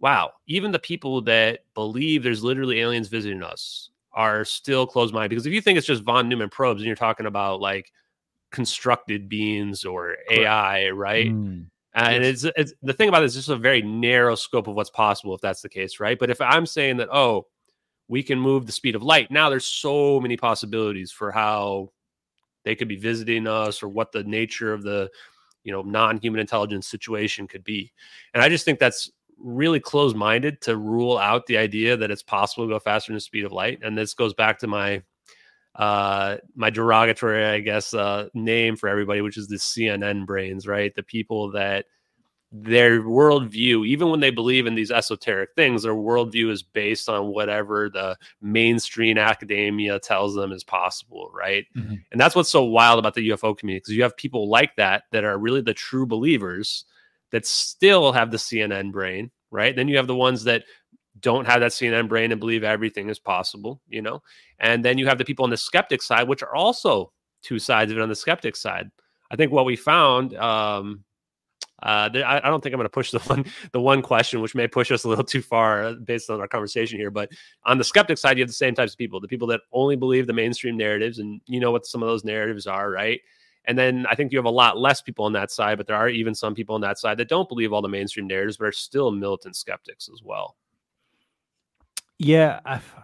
wow, 0.00 0.32
even 0.46 0.72
the 0.72 0.78
people 0.78 1.20
that 1.22 1.60
believe 1.74 2.22
there's 2.22 2.42
literally 2.44 2.80
aliens 2.80 3.08
visiting 3.08 3.42
us 3.42 3.90
are 4.12 4.44
still 4.44 4.86
closed 4.86 5.14
minded. 5.14 5.30
Because 5.30 5.46
if 5.46 5.52
you 5.52 5.60
think 5.60 5.78
it's 5.78 5.86
just 5.86 6.02
von 6.02 6.28
Neumann 6.28 6.50
probes 6.50 6.80
and 6.80 6.86
you're 6.86 6.96
talking 6.96 7.26
about 7.26 7.60
like 7.60 7.90
constructed 8.50 9.28
beings 9.28 9.84
or 9.84 10.16
AI, 10.30 10.90
right? 10.90 11.28
Mm. 11.28 11.66
Uh, 11.94 12.08
and 12.10 12.24
Yes. 12.24 12.44
it's, 12.44 12.54
it's 12.56 12.74
the 12.82 12.92
thing 12.92 13.08
about 13.08 13.22
it 13.22 13.26
is 13.26 13.34
just 13.34 13.48
a 13.48 13.56
very 13.56 13.82
narrow 13.82 14.34
scope 14.34 14.66
of 14.66 14.74
what's 14.74 14.90
possible 14.90 15.34
if 15.34 15.40
that's 15.40 15.62
the 15.62 15.68
case, 15.68 16.00
right? 16.00 16.18
But 16.18 16.30
if 16.30 16.40
I'm 16.40 16.66
saying 16.66 16.96
that, 16.98 17.08
oh, 17.12 17.46
we 18.08 18.22
can 18.22 18.38
move 18.40 18.66
the 18.66 18.72
speed 18.72 18.94
of 18.94 19.02
light, 19.02 19.30
now 19.30 19.50
there's 19.50 19.66
so 19.66 20.20
many 20.20 20.36
possibilities 20.36 21.12
for 21.12 21.30
how 21.30 21.92
they 22.64 22.74
could 22.74 22.88
be 22.88 22.96
visiting 22.96 23.46
us 23.46 23.82
or 23.82 23.88
what 23.88 24.12
the 24.12 24.24
nature 24.24 24.72
of 24.72 24.82
the 24.82 25.10
you 25.64 25.72
know 25.72 25.82
non-human 25.82 26.40
intelligence 26.40 26.86
situation 26.86 27.46
could 27.46 27.64
be. 27.64 27.92
And 28.34 28.42
I 28.42 28.48
just 28.48 28.64
think 28.64 28.78
that's 28.78 29.10
really 29.38 29.80
closed 29.80 30.16
minded 30.16 30.60
to 30.62 30.76
rule 30.76 31.18
out 31.18 31.46
the 31.46 31.56
idea 31.56 31.96
that 31.96 32.10
it's 32.10 32.22
possible 32.22 32.64
to 32.66 32.74
go 32.74 32.78
faster 32.78 33.10
than 33.10 33.16
the 33.16 33.20
speed 33.20 33.44
of 33.44 33.52
light. 33.52 33.80
And 33.82 33.96
this 33.96 34.14
goes 34.14 34.34
back 34.34 34.58
to 34.60 34.66
my 34.66 35.02
uh 35.76 36.36
my 36.54 36.68
derogatory 36.68 37.44
i 37.44 37.58
guess 37.58 37.94
uh 37.94 38.28
name 38.34 38.76
for 38.76 38.88
everybody 38.88 39.22
which 39.22 39.38
is 39.38 39.48
the 39.48 39.56
cnn 39.56 40.26
brains 40.26 40.66
right? 40.66 40.94
The 40.94 41.02
people 41.02 41.50
that 41.52 41.86
their 42.54 43.00
worldview 43.00 43.86
even 43.86 44.10
when 44.10 44.20
they 44.20 44.30
believe 44.30 44.66
in 44.66 44.74
these 44.74 44.90
esoteric 44.90 45.48
things 45.56 45.82
their 45.82 45.94
worldview 45.94 46.50
is 46.50 46.62
based 46.62 47.08
on 47.08 47.28
whatever 47.28 47.88
the 47.88 48.14
mainstream 48.42 49.16
academia 49.16 49.98
tells 49.98 50.34
them 50.34 50.52
is 50.52 50.62
possible 50.62 51.30
right? 51.34 51.64
Mm-hmm. 51.74 51.94
and 52.10 52.20
that's 52.20 52.34
what's 52.34 52.50
so 52.50 52.64
wild 52.64 52.98
about 52.98 53.14
the 53.14 53.30
ufo 53.30 53.56
community 53.56 53.80
because 53.80 53.94
you 53.94 54.02
have 54.02 54.16
people 54.18 54.50
like 54.50 54.76
that 54.76 55.04
that 55.12 55.24
are 55.24 55.38
really 55.38 55.62
the 55.62 55.72
true 55.72 56.04
believers 56.04 56.84
that 57.30 57.46
still 57.46 58.12
have 58.12 58.30
the 58.30 58.36
cnn 58.36 58.92
brain 58.92 59.30
right? 59.52 59.76
Then 59.76 59.86
you 59.86 59.98
have 59.98 60.08
the 60.08 60.16
ones 60.16 60.44
that 60.44 60.64
don't 61.20 61.46
have 61.46 61.60
that 61.60 61.72
CNN 61.72 62.08
brain 62.08 62.32
and 62.32 62.40
believe 62.40 62.64
everything 62.64 63.08
is 63.08 63.18
possible, 63.18 63.80
you 63.88 64.02
know? 64.02 64.22
And 64.58 64.84
then 64.84 64.98
you 64.98 65.06
have 65.06 65.18
the 65.18 65.24
people 65.24 65.44
on 65.44 65.50
the 65.50 65.56
skeptic 65.56 66.02
side, 66.02 66.28
which 66.28 66.42
are 66.42 66.54
also 66.54 67.12
two 67.42 67.58
sides 67.58 67.92
of 67.92 67.98
it 67.98 68.02
on 68.02 68.08
the 68.08 68.14
skeptic 68.14 68.56
side. 68.56 68.90
I 69.30 69.36
think 69.36 69.52
what 69.52 69.64
we 69.64 69.76
found, 69.76 70.34
um, 70.36 71.04
uh, 71.82 72.08
I, 72.14 72.40
I, 72.44 72.48
don't 72.48 72.62
think 72.62 72.72
I'm 72.72 72.78
going 72.78 72.84
to 72.84 72.90
push 72.90 73.10
the 73.12 73.18
one 73.20 73.44
the 73.72 73.80
one 73.80 74.02
question, 74.02 74.40
which 74.40 74.54
may 74.54 74.68
push 74.68 74.90
us 74.92 75.04
a 75.04 75.08
little 75.08 75.24
too 75.24 75.42
far 75.42 75.82
uh, 75.82 75.92
based 75.94 76.30
on 76.30 76.40
our 76.40 76.48
conversation 76.48 76.98
here. 76.98 77.10
But 77.10 77.30
on 77.64 77.78
the 77.78 77.84
skeptic 77.84 78.18
side, 78.18 78.36
you 78.38 78.42
have 78.42 78.48
the 78.48 78.54
same 78.54 78.74
types 78.74 78.92
of 78.92 78.98
people: 78.98 79.20
the 79.20 79.28
people 79.28 79.48
that 79.48 79.62
only 79.72 79.96
believe 79.96 80.26
the 80.26 80.32
mainstream 80.32 80.76
narratives, 80.76 81.18
and 81.18 81.40
you 81.46 81.60
know 81.60 81.72
what 81.72 81.86
some 81.86 82.02
of 82.02 82.08
those 82.08 82.24
narratives 82.24 82.66
are, 82.66 82.90
right? 82.90 83.20
And 83.64 83.78
then 83.78 84.06
I 84.10 84.14
think 84.14 84.32
you 84.32 84.38
have 84.38 84.44
a 84.44 84.50
lot 84.50 84.78
less 84.78 85.00
people 85.00 85.24
on 85.24 85.32
that 85.34 85.50
side, 85.50 85.78
but 85.78 85.86
there 85.86 85.96
are 85.96 86.08
even 86.08 86.34
some 86.34 86.54
people 86.54 86.74
on 86.74 86.80
that 86.80 86.98
side 86.98 87.18
that 87.18 87.28
don't 87.28 87.48
believe 87.48 87.72
all 87.72 87.82
the 87.82 87.88
mainstream 87.88 88.26
narratives, 88.26 88.56
but 88.56 88.66
are 88.66 88.72
still 88.72 89.10
militant 89.12 89.56
skeptics 89.56 90.08
as 90.12 90.20
well. 90.22 90.56
Yeah, 92.24 92.60
I've, 92.64 92.94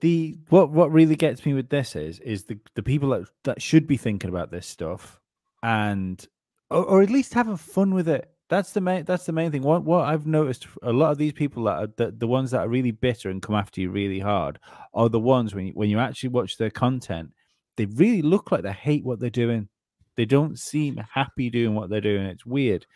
the 0.00 0.36
what 0.50 0.70
what 0.70 0.92
really 0.92 1.16
gets 1.16 1.44
me 1.46 1.54
with 1.54 1.70
this 1.70 1.96
is 1.96 2.20
is 2.20 2.44
the 2.44 2.58
the 2.74 2.82
people 2.82 3.08
that 3.10 3.26
that 3.44 3.62
should 3.62 3.86
be 3.86 3.96
thinking 3.96 4.28
about 4.28 4.50
this 4.50 4.66
stuff 4.66 5.18
and 5.62 6.24
or, 6.70 6.84
or 6.84 7.02
at 7.02 7.10
least 7.10 7.32
having 7.34 7.56
fun 7.56 7.94
with 7.94 8.08
it. 8.08 8.30
That's 8.50 8.72
the 8.72 8.82
main. 8.82 9.04
That's 9.04 9.24
the 9.24 9.32
main 9.32 9.50
thing. 9.50 9.62
What 9.62 9.84
what 9.84 10.04
I've 10.04 10.26
noticed, 10.26 10.66
a 10.82 10.92
lot 10.92 11.10
of 11.10 11.18
these 11.18 11.32
people 11.32 11.64
that 11.64 11.78
are 11.78 11.86
the, 11.96 12.10
the 12.12 12.26
ones 12.26 12.50
that 12.50 12.60
are 12.60 12.68
really 12.68 12.90
bitter 12.90 13.30
and 13.30 13.40
come 13.42 13.56
after 13.56 13.80
you 13.80 13.90
really 13.90 14.20
hard 14.20 14.58
are 14.92 15.08
the 15.08 15.20
ones 15.20 15.54
when 15.54 15.68
you, 15.68 15.72
when 15.72 15.88
you 15.88 15.98
actually 15.98 16.30
watch 16.30 16.58
their 16.58 16.70
content, 16.70 17.32
they 17.76 17.86
really 17.86 18.22
look 18.22 18.52
like 18.52 18.62
they 18.62 18.72
hate 18.72 19.04
what 19.04 19.20
they're 19.20 19.30
doing. 19.30 19.68
They 20.16 20.26
don't 20.26 20.58
seem 20.58 20.96
happy 21.14 21.48
doing 21.48 21.74
what 21.74 21.88
they're 21.88 22.00
doing. 22.02 22.26
It's 22.26 22.44
weird, 22.44 22.86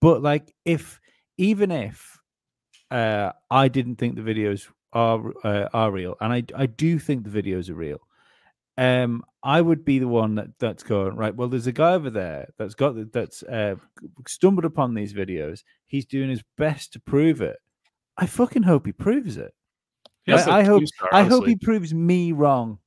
but 0.00 0.22
like 0.22 0.54
if 0.64 1.00
even 1.36 1.72
if 1.72 2.17
uh, 2.90 3.32
I 3.50 3.68
didn't 3.68 3.96
think 3.96 4.16
the 4.16 4.22
videos 4.22 4.68
are 4.92 5.32
uh, 5.44 5.68
are 5.72 5.90
real, 5.90 6.16
and 6.20 6.32
I 6.32 6.42
I 6.56 6.66
do 6.66 6.98
think 6.98 7.24
the 7.24 7.42
videos 7.42 7.68
are 7.70 7.74
real. 7.74 8.00
Um, 8.76 9.24
I 9.42 9.60
would 9.60 9.84
be 9.84 9.98
the 9.98 10.08
one 10.08 10.36
that 10.36 10.58
that's 10.58 10.82
going 10.82 11.16
right. 11.16 11.34
Well, 11.34 11.48
there's 11.48 11.66
a 11.66 11.72
guy 11.72 11.94
over 11.94 12.10
there 12.10 12.52
that's 12.58 12.74
got 12.74 13.12
that's 13.12 13.42
uh, 13.42 13.74
stumbled 14.26 14.64
upon 14.64 14.94
these 14.94 15.12
videos. 15.12 15.64
He's 15.86 16.06
doing 16.06 16.30
his 16.30 16.42
best 16.56 16.92
to 16.92 17.00
prove 17.00 17.40
it. 17.40 17.58
I 18.16 18.26
fucking 18.26 18.64
hope 18.64 18.86
he 18.86 18.92
proves 18.92 19.36
it. 19.36 19.52
I, 20.28 20.60
I 20.60 20.62
hope 20.64 20.86
star, 20.86 21.08
I 21.12 21.22
hope 21.24 21.46
he 21.46 21.56
proves 21.56 21.94
me 21.94 22.32
wrong. 22.32 22.78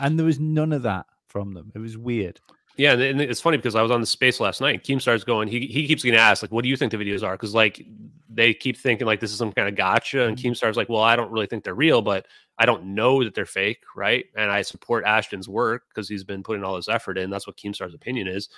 And 0.00 0.18
there 0.18 0.26
was 0.26 0.40
none 0.40 0.72
of 0.72 0.82
that 0.82 1.06
from 1.28 1.54
them. 1.54 1.72
It 1.74 1.78
was 1.78 1.96
weird. 1.96 2.40
Yeah, 2.76 2.92
and 2.92 3.20
it's 3.20 3.40
funny 3.40 3.56
because 3.56 3.74
I 3.74 3.82
was 3.82 3.90
on 3.90 4.00
the 4.00 4.06
space 4.06 4.38
last 4.38 4.60
night. 4.60 4.84
Keemstar's 4.84 5.24
going. 5.24 5.48
He 5.48 5.66
he 5.66 5.86
keeps 5.86 6.02
getting 6.02 6.18
asked 6.18 6.42
like, 6.42 6.52
"What 6.52 6.62
do 6.62 6.68
you 6.68 6.76
think 6.76 6.92
the 6.92 6.98
videos 6.98 7.22
are?" 7.22 7.32
Because 7.32 7.54
like 7.54 7.84
they 8.28 8.52
keep 8.52 8.76
thinking 8.76 9.06
like 9.06 9.20
this 9.20 9.32
is 9.32 9.38
some 9.38 9.52
kind 9.52 9.68
of 9.68 9.76
gotcha, 9.76 10.24
and 10.26 10.36
mm-hmm. 10.36 10.48
Keemstar's 10.48 10.76
like, 10.76 10.88
"Well, 10.90 11.02
I 11.02 11.16
don't 11.16 11.30
really 11.30 11.46
think 11.46 11.64
they're 11.64 11.74
real, 11.74 12.02
but 12.02 12.26
I 12.58 12.66
don't 12.66 12.94
know 12.94 13.24
that 13.24 13.34
they're 13.34 13.46
fake, 13.46 13.82
right?" 13.94 14.26
And 14.36 14.50
I 14.50 14.60
support 14.60 15.04
Ashton's 15.06 15.48
work 15.48 15.84
because 15.88 16.08
he's 16.08 16.24
been 16.24 16.42
putting 16.42 16.64
all 16.64 16.76
this 16.76 16.88
effort 16.88 17.16
in. 17.16 17.30
That's 17.30 17.46
what 17.46 17.56
Keemstar's 17.56 17.94
opinion 17.94 18.28
is, 18.28 18.50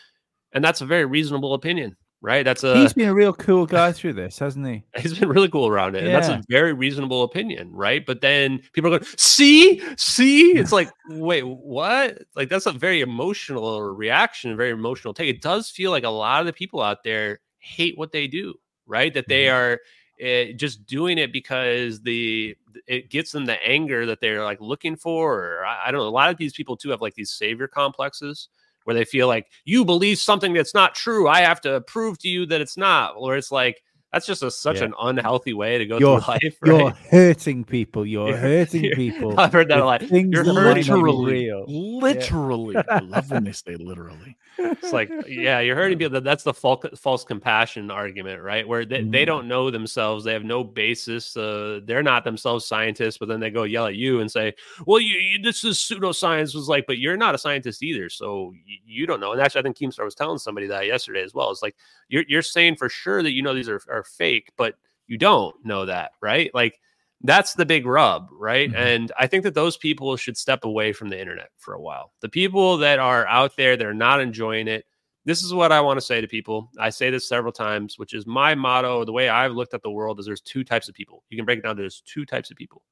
and 0.52 0.64
that's 0.64 0.80
a 0.80 0.86
very 0.86 1.04
reasonable 1.04 1.54
opinion 1.54 1.96
right? 2.20 2.44
That's 2.44 2.64
a 2.64 2.76
he's 2.76 2.92
been 2.92 3.08
a 3.08 3.14
real 3.14 3.32
cool 3.32 3.66
guy 3.66 3.92
through 3.92 4.14
this, 4.14 4.38
hasn't 4.38 4.66
he? 4.66 4.84
He's 5.00 5.18
been 5.18 5.28
really 5.28 5.48
cool 5.48 5.68
around 5.68 5.94
it. 5.94 6.02
Yeah. 6.02 6.06
And 6.06 6.14
that's 6.14 6.28
a 6.28 6.42
very 6.48 6.72
reasonable 6.72 7.22
opinion, 7.22 7.72
right? 7.72 8.04
But 8.04 8.20
then 8.20 8.60
people 8.72 8.92
are 8.92 8.98
going, 8.98 9.10
see, 9.16 9.82
see, 9.96 10.52
it's 10.56 10.72
like, 10.72 10.90
wait, 11.08 11.46
what? 11.46 12.18
Like 12.34 12.48
that's 12.48 12.66
a 12.66 12.72
very 12.72 13.00
emotional 13.00 13.82
reaction, 13.82 14.56
very 14.56 14.70
emotional 14.70 15.14
take. 15.14 15.28
It 15.28 15.42
does 15.42 15.70
feel 15.70 15.90
like 15.90 16.04
a 16.04 16.10
lot 16.10 16.40
of 16.40 16.46
the 16.46 16.52
people 16.52 16.82
out 16.82 17.04
there 17.04 17.40
hate 17.58 17.96
what 17.96 18.12
they 18.12 18.26
do, 18.26 18.54
right? 18.86 19.12
That 19.14 19.28
they 19.28 19.44
mm-hmm. 19.44 19.56
are 19.56 19.80
uh, 20.20 20.52
just 20.56 20.86
doing 20.86 21.18
it 21.18 21.32
because 21.32 22.00
the 22.02 22.56
it 22.86 23.10
gets 23.10 23.32
them 23.32 23.44
the 23.44 23.62
anger 23.66 24.06
that 24.06 24.20
they're 24.20 24.44
like 24.44 24.60
looking 24.60 24.96
for. 24.96 25.60
Or 25.60 25.64
I, 25.64 25.86
I 25.86 25.90
don't 25.90 26.00
know. 26.00 26.08
A 26.08 26.10
lot 26.10 26.30
of 26.30 26.36
these 26.36 26.54
people 26.54 26.76
too 26.76 26.90
have 26.90 27.00
like 27.00 27.14
these 27.14 27.30
savior 27.30 27.68
complexes 27.68 28.48
where 28.88 28.94
they 28.94 29.04
feel 29.04 29.28
like 29.28 29.46
you 29.66 29.84
believe 29.84 30.18
something 30.18 30.54
that's 30.54 30.72
not 30.72 30.94
true. 30.94 31.28
I 31.28 31.42
have 31.42 31.60
to 31.60 31.82
prove 31.82 32.18
to 32.20 32.28
you 32.28 32.46
that 32.46 32.62
it's 32.62 32.78
not. 32.78 33.12
Or 33.18 33.36
it's 33.36 33.52
like, 33.52 33.82
that's 34.12 34.26
just 34.26 34.42
a, 34.42 34.50
such 34.50 34.78
yeah. 34.78 34.84
an 34.84 34.94
unhealthy 35.00 35.52
way 35.52 35.76
to 35.76 35.84
go 35.84 35.98
you're, 35.98 36.20
through 36.20 36.32
life. 36.34 36.56
Right? 36.62 36.80
You're 36.80 36.90
hurting 37.10 37.64
people. 37.64 38.06
You're, 38.06 38.28
you're 38.28 38.38
hurting 38.38 38.84
you're, 38.84 38.96
people. 38.96 39.38
I've 39.38 39.52
heard 39.52 39.68
that 39.68 39.80
a 39.80 39.84
lot. 39.84 40.02
You're 40.10 40.44
literally, 40.44 41.52
literally. 41.66 42.76
Yeah. 42.78 42.82
I 42.88 42.98
love 43.00 43.30
when 43.30 43.44
they 43.44 43.52
say 43.52 43.76
literally. 43.76 44.36
It's 44.58 44.92
like, 44.92 45.10
yeah, 45.26 45.60
you're 45.60 45.76
hurting 45.76 45.98
people. 45.98 46.20
That's 46.20 46.42
the 46.42 46.54
false, 46.54 46.84
false 46.96 47.24
compassion 47.24 47.90
argument, 47.90 48.42
right? 48.42 48.66
Where 48.66 48.84
they, 48.84 49.02
mm. 49.02 49.12
they 49.12 49.24
don't 49.24 49.46
know 49.46 49.70
themselves. 49.70 50.24
They 50.24 50.32
have 50.32 50.44
no 50.44 50.64
basis. 50.64 51.36
Uh, 51.36 51.80
they're 51.84 52.02
not 52.02 52.24
themselves 52.24 52.66
scientists, 52.66 53.18
but 53.18 53.28
then 53.28 53.40
they 53.40 53.50
go 53.50 53.64
yell 53.64 53.86
at 53.86 53.94
you 53.94 54.20
and 54.20 54.30
say, 54.30 54.54
well, 54.86 55.00
you, 55.00 55.16
you, 55.16 55.42
this 55.42 55.64
is 55.64 55.76
pseudoscience. 55.76 56.54
Was 56.54 56.68
like, 56.68 56.86
but 56.86 56.98
you're 56.98 57.16
not 57.16 57.34
a 57.34 57.38
scientist 57.38 57.82
either. 57.82 58.08
So 58.08 58.52
you, 58.64 58.78
you 58.86 59.06
don't 59.06 59.20
know. 59.20 59.32
And 59.32 59.40
actually, 59.40 59.60
I 59.60 59.62
think 59.62 59.76
Keemstar 59.76 60.04
was 60.04 60.14
telling 60.14 60.38
somebody 60.38 60.66
that 60.68 60.86
yesterday 60.86 61.22
as 61.22 61.34
well. 61.34 61.50
It's 61.50 61.62
like, 61.62 61.76
you're, 62.08 62.24
you're 62.26 62.42
saying 62.42 62.76
for 62.76 62.88
sure 62.88 63.22
that 63.22 63.32
you 63.32 63.42
know 63.42 63.54
these 63.54 63.68
are, 63.68 63.80
are 63.90 63.97
fake, 64.04 64.50
but 64.56 64.74
you 65.06 65.18
don't 65.18 65.54
know 65.64 65.86
that, 65.86 66.12
right? 66.20 66.50
Like, 66.54 66.80
that's 67.22 67.54
the 67.54 67.66
big 67.66 67.86
rub, 67.86 68.28
right? 68.32 68.70
Mm-hmm. 68.70 68.80
And 68.80 69.12
I 69.18 69.26
think 69.26 69.42
that 69.44 69.54
those 69.54 69.76
people 69.76 70.16
should 70.16 70.36
step 70.36 70.64
away 70.64 70.92
from 70.92 71.08
the 71.08 71.20
internet 71.20 71.50
for 71.58 71.74
a 71.74 71.80
while. 71.80 72.12
The 72.20 72.28
people 72.28 72.76
that 72.78 72.98
are 72.98 73.26
out 73.26 73.56
there 73.56 73.76
that 73.76 73.86
are 73.86 73.94
not 73.94 74.20
enjoying 74.20 74.68
it, 74.68 74.84
this 75.24 75.42
is 75.42 75.52
what 75.52 75.72
I 75.72 75.80
want 75.80 75.98
to 75.98 76.06
say 76.06 76.20
to 76.20 76.28
people. 76.28 76.70
I 76.78 76.90
say 76.90 77.10
this 77.10 77.28
several 77.28 77.52
times, 77.52 77.98
which 77.98 78.14
is 78.14 78.26
my 78.26 78.54
motto. 78.54 79.04
The 79.04 79.12
way 79.12 79.28
I've 79.28 79.52
looked 79.52 79.74
at 79.74 79.82
the 79.82 79.90
world 79.90 80.20
is 80.20 80.26
there's 80.26 80.40
two 80.40 80.64
types 80.64 80.88
of 80.88 80.94
people. 80.94 81.24
You 81.28 81.36
can 81.36 81.44
break 81.44 81.58
it 81.58 81.62
down. 81.62 81.76
There's 81.76 82.02
two 82.06 82.24
types 82.24 82.50
of 82.50 82.56
people 82.56 82.82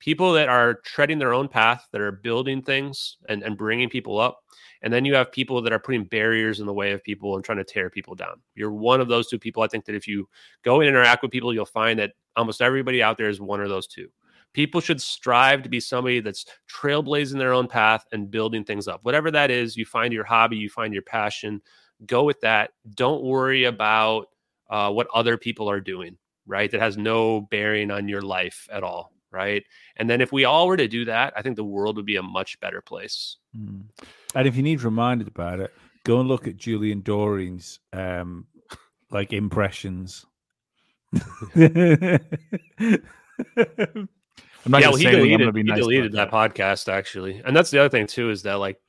people 0.00 0.32
that 0.34 0.48
are 0.48 0.74
treading 0.84 1.18
their 1.18 1.32
own 1.32 1.48
path, 1.48 1.88
that 1.92 2.00
are 2.00 2.12
building 2.12 2.62
things 2.62 3.16
and, 3.28 3.42
and 3.42 3.56
bringing 3.56 3.88
people 3.88 4.18
up. 4.18 4.40
And 4.82 4.92
then 4.92 5.06
you 5.06 5.14
have 5.14 5.32
people 5.32 5.62
that 5.62 5.72
are 5.72 5.78
putting 5.78 6.04
barriers 6.04 6.60
in 6.60 6.66
the 6.66 6.72
way 6.74 6.92
of 6.92 7.02
people 7.02 7.36
and 7.36 7.44
trying 7.44 7.58
to 7.58 7.64
tear 7.64 7.88
people 7.88 8.14
down. 8.14 8.42
You're 8.54 8.72
one 8.72 9.00
of 9.00 9.08
those 9.08 9.28
two 9.28 9.38
people. 9.38 9.62
I 9.62 9.66
think 9.66 9.86
that 9.86 9.94
if 9.94 10.06
you 10.06 10.28
go 10.62 10.80
and 10.80 10.88
interact 10.88 11.22
with 11.22 11.30
people, 11.30 11.54
you'll 11.54 11.64
find 11.64 11.98
that 12.00 12.12
almost 12.36 12.60
everybody 12.60 13.02
out 13.02 13.16
there 13.16 13.30
is 13.30 13.40
one 13.40 13.62
of 13.62 13.70
those 13.70 13.86
two. 13.86 14.08
People 14.52 14.82
should 14.82 15.00
strive 15.00 15.62
to 15.62 15.70
be 15.70 15.80
somebody 15.80 16.20
that's 16.20 16.44
trailblazing 16.70 17.38
their 17.38 17.54
own 17.54 17.66
path 17.66 18.04
and 18.12 18.30
building 18.30 18.62
things 18.62 18.86
up. 18.86 19.00
Whatever 19.04 19.30
that 19.30 19.50
is, 19.50 19.74
you 19.74 19.86
find 19.86 20.12
your 20.12 20.24
hobby, 20.24 20.56
you 20.56 20.68
find 20.68 20.92
your 20.92 21.02
passion, 21.02 21.62
go 22.06 22.24
with 22.24 22.40
that. 22.42 22.70
Don't 22.94 23.24
worry 23.24 23.64
about 23.64 24.26
uh, 24.68 24.92
what 24.92 25.08
other 25.14 25.38
people 25.38 25.68
are 25.68 25.80
doing, 25.80 26.18
right? 26.46 26.70
That 26.70 26.80
has 26.80 26.98
no 26.98 27.40
bearing 27.40 27.90
on 27.90 28.06
your 28.06 28.22
life 28.22 28.68
at 28.70 28.84
all 28.84 29.13
right? 29.34 29.64
And 29.96 30.08
then 30.08 30.20
if 30.20 30.32
we 30.32 30.44
all 30.44 30.66
were 30.66 30.76
to 30.76 30.88
do 30.88 31.04
that, 31.06 31.32
I 31.36 31.42
think 31.42 31.56
the 31.56 31.64
world 31.64 31.96
would 31.96 32.06
be 32.06 32.16
a 32.16 32.22
much 32.22 32.58
better 32.60 32.80
place. 32.80 33.36
Mm. 33.56 33.82
And 34.34 34.48
if 34.48 34.56
you 34.56 34.62
need 34.62 34.82
reminded 34.82 35.28
about 35.28 35.60
it, 35.60 35.72
go 36.04 36.20
and 36.20 36.28
look 36.28 36.46
at 36.46 36.56
Julian 36.56 37.00
Dorey's 37.00 37.80
um, 37.92 38.46
like 39.10 39.32
impressions. 39.32 40.24
I'm 41.54 42.20
not 44.66 44.80
yeah, 44.80 44.88
well, 44.88 44.96
he 44.96 45.04
deleted, 45.04 45.54
he 45.54 45.62
nice 45.62 45.78
deleted 45.78 46.12
that 46.12 46.30
podcast 46.30 46.90
actually, 46.90 47.42
and 47.44 47.54
that's 47.54 47.70
the 47.70 47.78
other 47.78 47.90
thing 47.90 48.06
too 48.06 48.30
is 48.30 48.42
that 48.42 48.54
like 48.54 48.80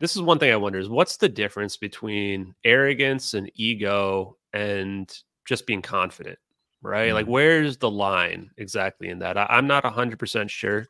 this 0.00 0.16
is 0.16 0.22
one 0.22 0.38
thing 0.38 0.52
I 0.52 0.56
wonder 0.56 0.78
is 0.78 0.88
what's 0.88 1.16
the 1.16 1.28
difference 1.28 1.76
between 1.76 2.54
arrogance 2.64 3.34
and 3.34 3.50
ego 3.54 4.36
and 4.52 5.12
just 5.44 5.66
being 5.66 5.82
confident 5.82 6.38
right? 6.82 7.06
Mm-hmm. 7.06 7.14
Like, 7.14 7.26
where's 7.26 7.76
the 7.76 7.90
line 7.90 8.50
exactly 8.56 9.08
in 9.08 9.18
that? 9.20 9.36
I, 9.36 9.58
am 9.58 9.66
not 9.66 9.84
100% 9.84 10.50
sure 10.50 10.86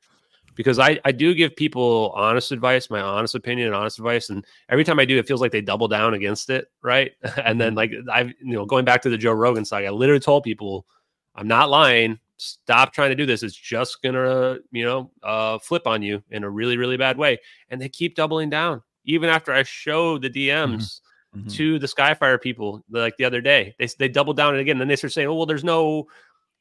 because 0.54 0.78
I, 0.78 0.98
I 1.04 1.12
do 1.12 1.34
give 1.34 1.54
people 1.54 2.12
honest 2.14 2.52
advice, 2.52 2.90
my 2.90 3.00
honest 3.00 3.34
opinion 3.34 3.68
and 3.68 3.76
honest 3.76 3.98
advice. 3.98 4.30
And 4.30 4.44
every 4.68 4.84
time 4.84 4.98
I 4.98 5.04
do, 5.04 5.18
it 5.18 5.26
feels 5.26 5.40
like 5.40 5.52
they 5.52 5.60
double 5.60 5.88
down 5.88 6.14
against 6.14 6.50
it, 6.50 6.70
right? 6.82 7.12
and 7.44 7.60
then, 7.60 7.74
mm-hmm. 7.74 7.76
like, 7.76 7.92
I've, 8.12 8.28
you 8.40 8.54
know, 8.54 8.66
going 8.66 8.84
back 8.84 9.02
to 9.02 9.10
the 9.10 9.18
Joe 9.18 9.32
Rogan 9.32 9.64
side, 9.64 9.84
I 9.84 9.90
literally 9.90 10.20
told 10.20 10.42
people, 10.42 10.86
I'm 11.34 11.48
not 11.48 11.70
lying. 11.70 12.18
Stop 12.36 12.92
trying 12.92 13.10
to 13.10 13.16
do 13.16 13.26
this. 13.26 13.42
It's 13.42 13.54
just 13.54 14.02
gonna, 14.02 14.58
you 14.70 14.84
know, 14.84 15.10
uh, 15.22 15.58
flip 15.58 15.86
on 15.86 16.02
you 16.02 16.22
in 16.30 16.44
a 16.44 16.50
really, 16.50 16.76
really 16.76 16.96
bad 16.96 17.18
way. 17.18 17.38
And 17.68 17.80
they 17.80 17.88
keep 17.88 18.14
doubling 18.14 18.50
down, 18.50 18.82
even 19.04 19.28
after 19.28 19.52
I 19.52 19.62
show 19.62 20.18
the 20.18 20.30
DMs. 20.30 20.74
Mm-hmm 20.74 21.04
Mhm. 21.36 21.52
to 21.56 21.78
the 21.78 21.86
Skyfire 21.86 22.40
people 22.40 22.82
like 22.90 23.16
the 23.18 23.24
other 23.24 23.40
day. 23.40 23.74
They 23.78 23.86
they 23.98 24.08
doubled 24.08 24.36
down 24.36 24.54
and 24.54 24.60
again. 24.60 24.78
Then 24.78 24.88
they 24.88 24.96
start 24.96 25.12
saying, 25.12 25.28
"Oh 25.28 25.34
well, 25.34 25.46
there's 25.46 25.64
no." 25.64 26.08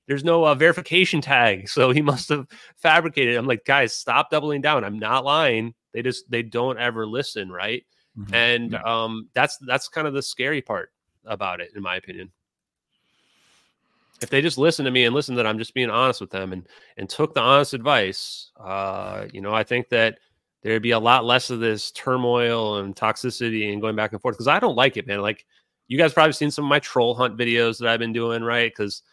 There's 0.07 0.23
no 0.23 0.45
uh, 0.45 0.55
verification 0.55 1.19
tag, 1.19 1.67
so 1.75 1.91
he 1.91 2.01
must 2.01 2.29
have 2.29 2.47
fabricated. 2.77 3.33
it." 3.33 3.37
I'm 3.37 3.45
like, 3.45 3.65
guys, 3.65 3.93
stop 3.93 4.29
doubling 4.29 4.61
down. 4.61 4.85
I'm 4.85 4.97
not 4.97 5.25
lying. 5.25 5.73
They 5.91 6.01
just 6.01 6.31
they 6.31 6.43
don't 6.43 6.79
ever 6.79 7.05
listen, 7.05 7.51
right? 7.51 7.85
Mhm. 8.17 8.33
And 8.33 8.75
um, 8.75 9.27
that's 9.33 9.57
that's 9.57 9.89
kind 9.89 10.07
of 10.07 10.13
the 10.13 10.21
scary 10.21 10.61
part 10.61 10.93
about 11.25 11.59
it, 11.59 11.71
in 11.75 11.81
my 11.83 11.97
opinion. 11.97 12.31
If 14.21 14.29
they 14.29 14.41
just 14.41 14.57
listen 14.57 14.85
to 14.85 14.91
me 14.91 15.03
and 15.05 15.13
listen 15.13 15.35
that 15.35 15.45
I'm 15.45 15.59
just 15.59 15.73
being 15.73 15.89
honest 15.89 16.21
with 16.21 16.31
them 16.31 16.53
and 16.53 16.65
and 16.97 17.07
took 17.09 17.33
the 17.35 17.41
honest 17.41 17.73
advice, 17.73 18.51
uh, 18.59 19.25
you 19.33 19.41
know, 19.41 19.53
I 19.53 19.63
think 19.63 19.89
that 19.89 20.19
there'd 20.63 20.81
be 20.81 20.91
a 20.91 20.99
lot 20.99 21.25
less 21.25 21.49
of 21.49 21.59
this 21.59 21.91
turmoil 21.91 22.77
and 22.77 22.95
toxicity 22.95 23.71
and 23.71 23.81
going 23.81 23.95
back 23.95 24.11
and 24.11 24.21
forth 24.21 24.35
because 24.35 24.47
I 24.47 24.59
don't 24.59 24.75
like 24.75 24.97
it, 24.97 25.07
man. 25.07 25.21
Like 25.21 25.45
you 25.87 25.97
guys 25.97 26.13
probably 26.13 26.33
seen 26.33 26.51
some 26.51 26.65
of 26.65 26.69
my 26.69 26.79
troll 26.79 27.15
hunt 27.15 27.37
videos 27.37 27.79
that 27.79 27.87
I've 27.87 27.99
been 27.99 28.13
doing, 28.13 28.43
right? 28.43 28.71
Because 28.71 29.03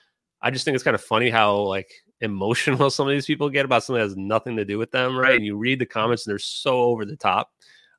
I 0.40 0.50
just 0.50 0.64
think 0.64 0.74
it's 0.74 0.84
kind 0.84 0.94
of 0.94 1.02
funny 1.02 1.30
how 1.30 1.56
like 1.56 1.92
emotional 2.20 2.90
some 2.90 3.06
of 3.06 3.12
these 3.12 3.26
people 3.26 3.50
get 3.50 3.64
about 3.64 3.84
something 3.84 4.00
that 4.00 4.08
has 4.08 4.16
nothing 4.16 4.56
to 4.56 4.64
do 4.64 4.78
with 4.78 4.90
them, 4.90 5.16
right? 5.16 5.36
And 5.36 5.44
you 5.44 5.56
read 5.56 5.78
the 5.78 5.86
comments 5.86 6.26
and 6.26 6.32
they're 6.32 6.38
so 6.38 6.82
over 6.82 7.04
the 7.04 7.16
top 7.16 7.50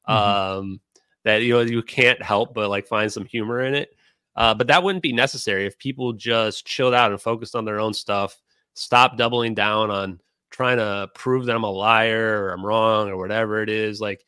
um, 0.05 0.79
that 1.23 1.41
you 1.41 1.53
know 1.53 1.61
you 1.61 1.83
can't 1.83 2.21
help 2.21 2.53
but 2.53 2.69
like 2.69 2.87
find 2.87 3.11
some 3.11 3.25
humor 3.25 3.61
in 3.61 3.75
it. 3.75 3.89
Uh, 4.35 4.53
but 4.53 4.67
that 4.67 4.83
wouldn't 4.83 5.03
be 5.03 5.13
necessary 5.13 5.65
if 5.65 5.77
people 5.77 6.11
just 6.11 6.65
chilled 6.65 6.93
out 6.93 7.11
and 7.11 7.21
focused 7.21 7.55
on 7.55 7.63
their 7.63 7.79
own 7.79 7.93
stuff. 7.93 8.41
Stop 8.73 9.17
doubling 9.17 9.53
down 9.53 9.89
on 9.89 10.19
trying 10.55 10.77
to 10.77 11.09
prove 11.15 11.45
that 11.47 11.55
I'm 11.55 11.63
a 11.65 11.69
liar 11.69 12.43
or 12.45 12.51
I'm 12.53 12.65
wrong 12.65 13.09
or 13.09 13.17
whatever 13.17 13.61
it 13.61 13.69
is. 13.69 13.99
Like, 13.99 14.23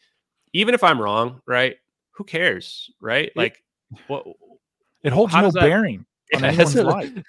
even 0.51 0.73
if 0.73 0.83
I'm 0.83 0.99
wrong, 1.01 1.41
right? 1.47 1.77
Who 2.11 2.25
cares, 2.25 2.91
right? 2.99 3.31
Like, 3.35 3.63
what? 4.07 4.25
It 5.03 5.13
holds 5.13 5.33
no 5.33 5.51
that- 5.51 5.61
bearing 5.61 6.05
on 6.35 6.41
Yeah, 6.43 6.47
anyone's 6.49 6.75
life. 6.75 7.13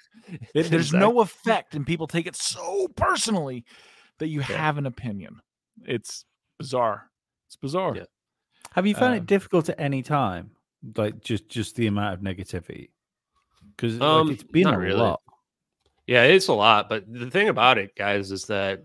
It- 0.53 0.69
there's 0.69 0.91
no 0.93 1.21
effect, 1.21 1.73
and 1.75 1.87
people 1.87 2.05
take 2.07 2.27
it 2.27 2.35
so 2.35 2.87
personally 2.89 3.63
that 4.19 4.27
you 4.27 4.41
Yeah. 4.41 4.57
have 4.57 4.77
an 4.77 4.85
opinion. 4.85 5.41
It's 5.85 6.25
bizarre. 6.59 7.09
It's 7.47 7.55
bizarre. 7.55 7.95
Yeah. 7.95 8.03
Have 8.73 8.85
you 8.85 8.93
found 8.95 9.13
Um, 9.13 9.17
it 9.19 9.25
difficult 9.25 9.69
at 9.69 9.79
any 9.79 10.03
time? 10.03 10.51
Like 10.97 11.21
just 11.23 11.47
just 11.49 11.75
the 11.77 11.87
amount 11.87 12.13
of 12.15 12.19
negativity? 12.19 12.89
Because 13.75 13.99
Um, 14.01 14.29
it's 14.29 14.43
been 14.43 14.67
a 14.67 14.77
really. 14.77 14.99
lot. 14.99 15.21
Yeah, 16.09 16.23
it's 16.23 16.47
a 16.47 16.53
lot. 16.53 16.89
But 16.89 17.03
the 17.11 17.29
thing 17.29 17.49
about 17.49 17.77
it, 17.77 17.95
guys, 17.95 18.31
is 18.31 18.45
that 18.45 18.79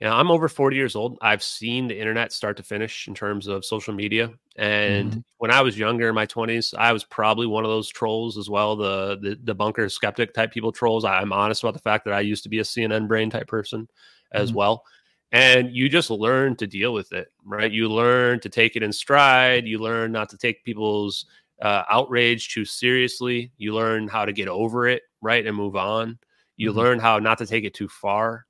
you 0.00 0.08
know, 0.08 0.14
I'm 0.14 0.30
over 0.30 0.48
40 0.48 0.76
years 0.76 0.96
old. 0.96 1.18
I've 1.22 1.42
seen 1.42 1.86
the 1.86 1.98
internet 1.98 2.32
start 2.32 2.56
to 2.58 2.62
finish 2.64 3.08
in 3.08 3.14
terms 3.14 3.46
of 3.46 3.64
social 3.64 3.94
media. 3.94 4.32
And 4.56 5.16
Mm-hmm. 5.16 5.20
when 5.38 5.52
I 5.52 5.62
was 5.62 5.78
younger 5.78 6.08
in 6.08 6.14
my 6.14 6.26
20s, 6.26 6.74
I 6.76 6.92
was 6.92 7.04
probably 7.04 7.46
one 7.46 7.64
of 7.64 7.70
those 7.70 7.88
trolls 7.88 8.36
as 8.36 8.50
well, 8.50 8.76
the 8.76 9.18
the, 9.20 9.38
the 9.44 9.54
bunker 9.54 9.88
skeptic 9.88 10.34
type 10.34 10.52
people 10.52 10.72
trolls. 10.72 11.04
I'm 11.04 11.32
honest 11.32 11.62
about 11.62 11.74
the 11.74 11.80
fact 11.80 12.04
that 12.06 12.14
I 12.14 12.20
used 12.20 12.42
to 12.44 12.48
be 12.48 12.58
a 12.58 12.64
CNN 12.64 13.06
brain 13.08 13.30
type 13.30 13.46
person 13.46 13.88
as 14.32 14.52
Mhm. 14.52 14.56
well. 14.56 14.84
And 15.32 15.74
you 15.74 15.88
just 15.88 16.10
learn 16.10 16.56
to 16.56 16.66
deal 16.66 16.92
with 16.94 17.12
it, 17.12 17.28
right? 17.44 17.70
You 17.70 17.88
learn 17.88 18.40
to 18.40 18.48
take 18.48 18.76
it 18.76 18.82
in 18.82 18.92
stride. 18.92 19.66
You 19.66 19.78
learn 19.78 20.12
not 20.12 20.30
to 20.30 20.38
take 20.38 20.64
people's 20.64 21.26
uh, 21.62 21.82
outrage 21.90 22.52
too 22.52 22.64
seriously. 22.64 23.52
You 23.56 23.74
learn 23.74 24.08
how 24.08 24.24
to 24.24 24.32
get 24.32 24.48
over 24.48 24.88
it, 24.88 25.02
right, 25.20 25.46
and 25.46 25.56
move 25.56 25.76
on. 25.76 26.18
You 26.56 26.72
Mhm. 26.72 26.76
learn 26.76 26.98
how 26.98 27.18
not 27.18 27.38
to 27.38 27.46
take 27.46 27.64
it 27.64 27.74
too 27.74 27.88
far. 27.88 28.46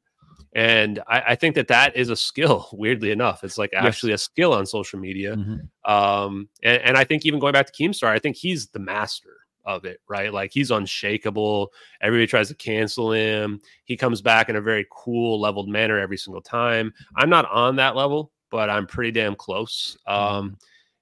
And 0.56 1.00
I, 1.08 1.20
I 1.28 1.34
think 1.34 1.54
that 1.56 1.68
that 1.68 1.96
is 1.96 2.10
a 2.10 2.16
skill. 2.16 2.68
Weirdly 2.72 3.10
enough, 3.10 3.42
it's 3.44 3.58
like 3.58 3.70
Yes. 3.72 3.84
actually 3.84 4.12
a 4.12 4.18
skill 4.18 4.52
on 4.52 4.66
social 4.66 4.98
media. 4.98 5.36
Mhm. 5.36 5.68
Um, 5.90 6.48
and, 6.62 6.80
and 6.82 6.96
I 6.96 7.04
think 7.04 7.26
even 7.26 7.40
going 7.40 7.52
back 7.52 7.66
to 7.66 7.72
Keemstar, 7.72 8.08
I 8.08 8.18
think 8.18 8.36
he's 8.36 8.68
the 8.68 8.78
master 8.78 9.36
of 9.64 9.84
it, 9.84 9.98
right? 10.08 10.32
Like 10.32 10.52
he's 10.52 10.70
unshakable. 10.70 11.72
Everybody 12.02 12.26
tries 12.26 12.48
to 12.48 12.54
cancel 12.54 13.12
him. 13.12 13.60
He 13.84 13.96
comes 13.96 14.20
back 14.22 14.48
in 14.48 14.56
a 14.56 14.60
very 14.60 14.86
cool, 14.92 15.40
leveled 15.40 15.68
manner 15.68 15.98
every 15.98 16.18
single 16.18 16.42
time. 16.42 16.92
I'm 17.16 17.30
not 17.30 17.50
on 17.50 17.76
that 17.76 17.96
level, 17.96 18.30
but 18.50 18.68
I'm 18.70 18.86
pretty 18.86 19.10
damn 19.10 19.34
close. 19.34 19.96
Um, 20.06 20.56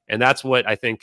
and 0.08 0.22
that's 0.22 0.44
what 0.44 0.66
I 0.66 0.76
think 0.76 1.02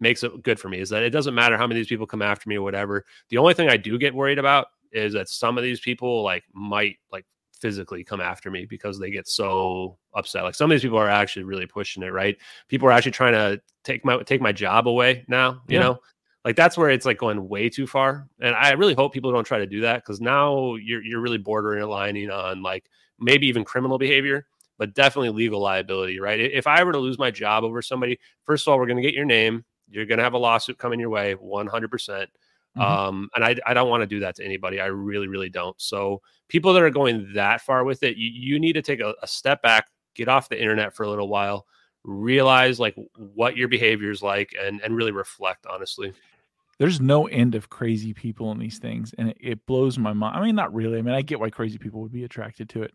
makes 0.00 0.22
it 0.24 0.42
good 0.42 0.58
for 0.58 0.68
me 0.68 0.80
is 0.80 0.88
that 0.90 1.02
it 1.02 1.10
doesn't 1.10 1.34
matter 1.34 1.56
how 1.56 1.66
many 1.66 1.80
of 1.80 1.84
these 1.84 1.88
people 1.90 2.06
come 2.06 2.22
after 2.22 2.48
me 2.48 2.56
or 2.56 2.62
whatever. 2.62 3.04
The 3.28 3.38
only 3.38 3.54
thing 3.54 3.68
I 3.68 3.76
do 3.76 3.98
get 3.98 4.14
worried 4.14 4.38
about 4.38 4.68
is 4.92 5.12
that 5.12 5.28
some 5.28 5.56
of 5.58 5.64
these 5.64 5.80
people 5.80 6.22
like 6.22 6.44
might 6.52 6.96
like 7.12 7.26
physically 7.60 8.02
come 8.02 8.20
after 8.20 8.50
me 8.50 8.64
because 8.64 8.98
they 8.98 9.10
get 9.10 9.28
so 9.28 9.98
upset. 10.14 10.44
Like 10.44 10.54
some 10.54 10.70
of 10.70 10.74
these 10.74 10.82
people 10.82 10.98
are 10.98 11.08
actually 11.08 11.44
really 11.44 11.66
pushing 11.66 12.02
it, 12.02 12.12
right? 12.12 12.36
People 12.68 12.88
are 12.88 12.92
actually 12.92 13.12
trying 13.12 13.34
to 13.34 13.60
take 13.84 14.04
my 14.04 14.22
take 14.22 14.40
my 14.40 14.52
job 14.52 14.88
away 14.88 15.24
now, 15.28 15.62
you 15.68 15.76
Yeah. 15.76 15.80
know? 15.80 15.98
Like 16.44 16.56
that's 16.56 16.78
where 16.78 16.88
it's 16.90 17.04
like 17.04 17.18
going 17.18 17.48
way 17.48 17.68
too 17.68 17.86
far. 17.86 18.26
And 18.40 18.54
I 18.54 18.72
really 18.72 18.94
hope 18.94 19.12
people 19.12 19.30
don't 19.30 19.44
try 19.44 19.58
to 19.58 19.66
do 19.66 19.82
that 19.82 19.96
because 19.96 20.20
now 20.20 20.74
you're 20.76 21.02
you're 21.04 21.20
really 21.20 21.38
bordering 21.38 21.82
aligning 21.82 22.30
on 22.30 22.62
like 22.62 22.86
maybe 23.18 23.46
even 23.46 23.62
criminal 23.64 23.98
behavior, 23.98 24.46
but 24.78 24.94
definitely 24.94 25.28
legal 25.30 25.60
liability, 25.60 26.18
right? 26.18 26.40
If 26.40 26.66
I 26.66 26.82
were 26.82 26.92
to 26.92 26.98
lose 26.98 27.18
my 27.18 27.30
job 27.30 27.62
over 27.62 27.82
somebody, 27.82 28.18
first 28.46 28.66
of 28.66 28.72
all, 28.72 28.78
we're 28.78 28.86
gonna 28.86 29.02
get 29.02 29.14
your 29.14 29.26
name. 29.26 29.64
You're 29.90 30.06
gonna 30.06 30.22
have 30.22 30.34
a 30.34 30.38
lawsuit 30.38 30.78
coming 30.78 31.00
your 31.00 31.10
way, 31.10 31.34
100 31.34 31.90
percent. 31.90 32.30
Mhm. 32.76 32.82
Um, 32.82 33.28
and 33.34 33.44
I, 33.44 33.56
I 33.66 33.74
don't 33.74 33.88
want 33.90 34.02
to 34.02 34.06
do 34.06 34.20
that 34.20 34.36
to 34.36 34.44
anybody. 34.44 34.80
I 34.80 34.86
really, 34.86 35.26
really 35.26 35.48
don't. 35.48 35.74
So 35.80 36.22
people 36.46 36.72
that 36.72 36.82
are 36.82 36.90
going 36.90 37.32
that 37.34 37.60
far 37.62 37.82
with 37.82 38.04
it, 38.04 38.16
you, 38.16 38.30
you 38.30 38.60
need 38.60 38.74
to 38.74 38.82
take 38.82 39.00
a, 39.00 39.12
a 39.22 39.26
step 39.26 39.60
back, 39.60 39.88
get 40.14 40.28
off 40.28 40.48
the 40.48 40.60
internet 40.60 40.94
for 40.94 41.02
a 41.02 41.08
little 41.08 41.26
while, 41.26 41.66
realize 42.04 42.78
like 42.78 42.94
what 43.16 43.56
your 43.56 43.66
behavior 43.68 44.10
is 44.10 44.22
like, 44.22 44.54
and 44.60 44.80
and 44.82 44.96
really 44.96 45.10
reflect. 45.12 45.66
Honestly, 45.66 46.12
There's 46.78 47.00
no 47.00 47.26
end 47.26 47.54
of 47.56 47.70
crazy 47.70 48.14
people 48.14 48.52
in 48.52 48.58
these 48.58 48.78
things, 48.78 49.12
and 49.18 49.30
it, 49.30 49.36
it 49.40 49.66
blows 49.66 49.98
my 49.98 50.12
mind. 50.12 50.36
I 50.36 50.42
mean, 50.42 50.54
not 50.54 50.72
really. 50.72 50.98
I 50.98 51.02
mean, 51.02 51.14
I 51.14 51.22
get 51.22 51.40
why 51.40 51.50
crazy 51.50 51.76
people 51.78 52.00
would 52.02 52.12
be 52.12 52.22
attracted 52.24 52.68
to 52.70 52.82
it, 52.84 52.94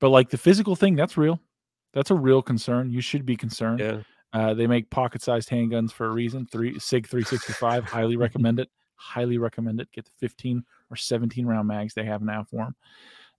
but 0.00 0.10
like 0.10 0.28
the 0.28 0.38
physical 0.38 0.76
thing, 0.76 0.96
that's 0.96 1.16
real. 1.16 1.40
That's 1.94 2.10
a 2.10 2.14
real 2.14 2.42
concern. 2.42 2.90
You 2.90 3.00
should 3.00 3.24
be 3.24 3.36
concerned. 3.36 3.80
yeah. 3.80 4.02
Uh, 4.34 4.52
they 4.52 4.66
make 4.66 4.90
pocket-sized 4.90 5.48
handguns 5.48 5.92
for 5.92 6.06
a 6.06 6.10
reason. 6.10 6.44
Three 6.44 6.78
Sig 6.78 7.06
365, 7.06 7.84
highly 7.84 8.16
recommend 8.18 8.58
it. 8.58 8.68
Highly 8.96 9.38
recommend 9.38 9.80
it. 9.80 9.88
Get 9.92 10.04
the 10.04 10.10
15 10.18 10.64
or 10.90 10.96
17 10.96 11.46
round 11.46 11.68
mags 11.68 11.94
they 11.94 12.04
have 12.04 12.20
now 12.20 12.44
for 12.44 12.64
them. 12.64 12.76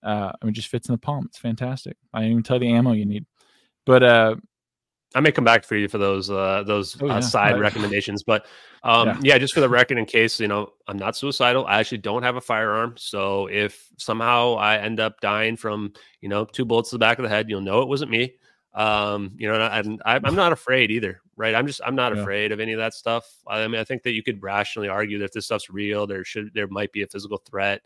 Uh, 0.01 0.31
I 0.41 0.45
mean, 0.45 0.51
it 0.51 0.55
just 0.55 0.69
fits 0.69 0.87
in 0.87 0.93
the 0.93 0.99
palm. 0.99 1.25
It's 1.25 1.37
fantastic. 1.37 1.97
I 2.13 2.19
didn't 2.19 2.31
even 2.31 2.43
tell 2.43 2.55
you 2.57 2.61
the 2.61 2.73
ammo 2.73 2.93
you 2.93 3.05
need. 3.05 3.25
But 3.85 4.03
uh, 4.03 4.35
I 5.15 5.19
may 5.19 5.31
come 5.31 5.43
back 5.43 5.65
for 5.65 5.75
you 5.75 5.87
for 5.87 5.97
those 5.97 6.29
uh, 6.29 6.63
those 6.65 7.01
Oh, 7.01 7.07
uh, 7.09 7.21
side 7.21 7.53
Right. 7.53 7.61
recommendations, 7.61 8.23
but 8.23 8.45
um, 8.83 9.07
Yeah. 9.07 9.17
yeah. 9.23 9.37
just 9.37 9.53
for 9.53 9.61
the 9.61 9.69
record, 9.69 9.97
in 9.97 10.05
case 10.05 10.39
you 10.39 10.47
know, 10.47 10.73
I'm 10.87 10.97
not 10.97 11.15
suicidal. 11.17 11.65
I 11.65 11.79
actually 11.79 11.99
don't 11.99 12.23
have 12.23 12.35
a 12.37 12.41
firearm, 12.41 12.95
so 12.97 13.47
if 13.47 13.87
somehow 13.97 14.55
I 14.55 14.77
end 14.77 14.99
up 14.99 15.19
dying 15.21 15.57
from 15.57 15.93
you 16.21 16.29
know 16.29 16.45
two 16.45 16.63
bullets 16.65 16.89
to 16.91 16.95
the 16.95 16.99
back 16.99 17.17
of 17.19 17.23
the 17.23 17.29
head, 17.29 17.49
you'll 17.49 17.61
know 17.61 17.81
it 17.81 17.87
wasn't 17.89 18.11
me. 18.11 18.35
Um, 18.75 19.31
you 19.37 19.47
know, 19.47 19.55
and 19.55 20.01
I, 20.05 20.19
I'm 20.21 20.35
not 20.35 20.51
afraid 20.51 20.91
either, 20.91 21.21
right? 21.37 21.55
I'm 21.55 21.65
just 21.65 21.79
I'm 21.85 21.95
not 21.95 22.13
Yeah. 22.13 22.21
afraid 22.21 22.51
of 22.51 22.59
any 22.59 22.73
of 22.73 22.77
that 22.79 22.93
stuff. 22.93 23.25
I 23.47 23.65
mean, 23.67 23.79
I 23.79 23.85
think 23.85 24.03
that 24.03 24.11
you 24.11 24.21
could 24.21 24.43
rationally 24.43 24.89
argue 24.89 25.17
that 25.19 25.25
if 25.25 25.31
this 25.31 25.45
stuff's 25.45 25.69
real, 25.69 26.05
there 26.05 26.25
should 26.25 26.51
there 26.53 26.67
might 26.67 26.91
be 26.91 27.01
a 27.01 27.07
physical 27.07 27.37
threat. 27.37 27.81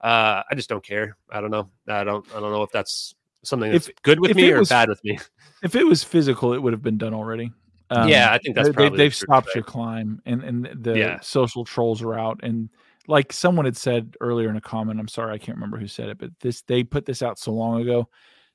Uh, 0.00 0.42
I 0.50 0.54
just 0.54 0.70
don't 0.70 0.82
care. 0.82 1.16
I 1.30 1.42
don't 1.42 1.50
know. 1.50 1.68
I 1.86 2.04
don't 2.04 2.26
I 2.34 2.40
don't 2.40 2.52
know 2.52 2.62
if 2.62 2.72
that's 2.72 3.14
something 3.42 3.70
If- 3.72 3.84
that's 3.86 4.00
good 4.02 4.18
with 4.18 4.34
me 4.34 4.50
or 4.50 4.60
was- 4.60 4.70
bad 4.70 4.88
with 4.88 5.04
me. 5.04 5.18
if 5.62 5.74
it 5.76 5.84
was 5.84 6.02
physical, 6.02 6.54
it 6.54 6.58
would 6.62 6.72
have 6.72 6.82
been 6.82 6.98
done 6.98 7.12
already. 7.12 7.52
Um, 7.90 8.08
yeah, 8.08 8.32
I 8.32 8.38
think 8.38 8.54
that's 8.54 8.68
they, 8.68 8.72
probably 8.72 8.96
the 8.98 9.04
have 9.04 9.14
stopped 9.14 9.48
right? 9.48 9.56
your 9.56 9.64
climb, 9.64 10.22
and 10.24 10.42
and 10.42 10.70
the 10.84 10.96
Yeah. 10.96 11.20
social 11.20 11.66
trolls 11.66 12.00
are 12.00 12.14
out. 12.18 12.40
And 12.42 12.70
like 13.08 13.30
someone 13.32 13.66
had 13.66 13.76
said 13.76 14.16
earlier 14.20 14.48
in 14.48 14.56
a 14.56 14.60
comment, 14.60 15.00
I'm 15.00 15.08
sorry, 15.08 15.34
I 15.34 15.38
can't 15.38 15.56
remember 15.56 15.76
who 15.76 15.86
said 15.88 16.08
it, 16.08 16.16
but 16.16 16.30
this 16.40 16.62
they 16.62 16.82
put 16.82 17.04
this 17.04 17.20
out 17.20 17.38
so 17.38 17.52
long 17.52 17.82
ago. 17.82 18.08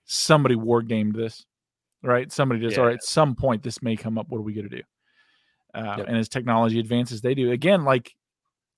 Somebody 0.06 0.56
war 0.56 0.82
gamed 0.82 1.16
this, 1.16 1.46
right? 2.06 2.32
Somebody 2.32 2.62
just 2.62 2.78
all 2.78 2.84
Yeah. 2.86 2.90
right. 2.90 2.96
At 2.96 3.04
some 3.04 3.36
point, 3.36 3.64
this 3.64 3.82
may 3.82 3.96
come 3.96 4.18
up. 4.18 4.30
What 4.30 4.40
are 4.40 4.44
we 4.44 4.54
going 4.54 4.70
to 4.70 4.78
do? 4.78 4.84
Uh, 5.74 5.96
Yep. 5.98 6.08
And 6.08 6.18
as 6.18 6.30
technology 6.30 6.80
advances, 6.80 7.22
they 7.22 7.36
do. 7.36 7.52
Again, 7.52 7.84
like 7.84 8.14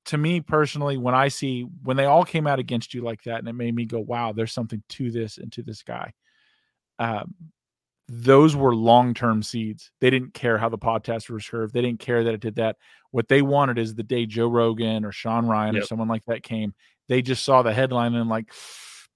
to 0.05 0.17
me 0.17 0.41
personally, 0.41 0.97
when 0.97 1.13
I 1.13 1.27
see 1.27 1.61
when 1.83 1.97
they 1.97 2.05
all 2.05 2.23
came 2.23 2.47
out 2.47 2.59
against 2.59 2.93
you 2.93 3.01
like 3.01 3.21
that, 3.23 3.39
and 3.39 3.47
it 3.47 3.53
made 3.53 3.75
me 3.75 3.85
go, 3.85 3.99
"Wow, 3.99 4.31
there's 4.31 4.53
something 4.53 4.81
to 4.89 5.11
this 5.11 5.37
and 5.37 5.51
to 5.51 5.61
this 5.63 5.83
guy." 5.83 6.13
Um, 6.97 7.35
those 8.07 8.55
were 8.55 8.73
long-term 8.73 9.43
seeds. 9.43 9.91
They 9.99 10.09
didn't 10.09 10.33
care 10.33 10.57
how 10.57 10.69
the 10.69 10.77
podcast 10.77 11.29
was 11.29 11.45
curved. 11.45 11.73
They 11.73 11.81
didn't 11.81 11.99
care 11.99 12.23
that 12.23 12.33
it 12.33 12.39
did 12.39 12.55
that. 12.55 12.77
What 13.11 13.27
they 13.27 13.41
wanted 13.41 13.77
is 13.77 13.93
the 13.95 14.03
day 14.03 14.25
Joe 14.25 14.47
Rogan 14.47 15.03
or 15.03 15.11
Sean 15.11 15.45
Ryan 15.45 15.75
or 15.75 15.81
someone 15.81 16.07
like 16.07 16.23
that 16.25 16.41
came, 16.41 16.73
they 17.09 17.21
just 17.21 17.43
saw 17.43 17.61
the 17.63 17.73
headline 17.73 18.15
and 18.15 18.29
like, 18.29 18.53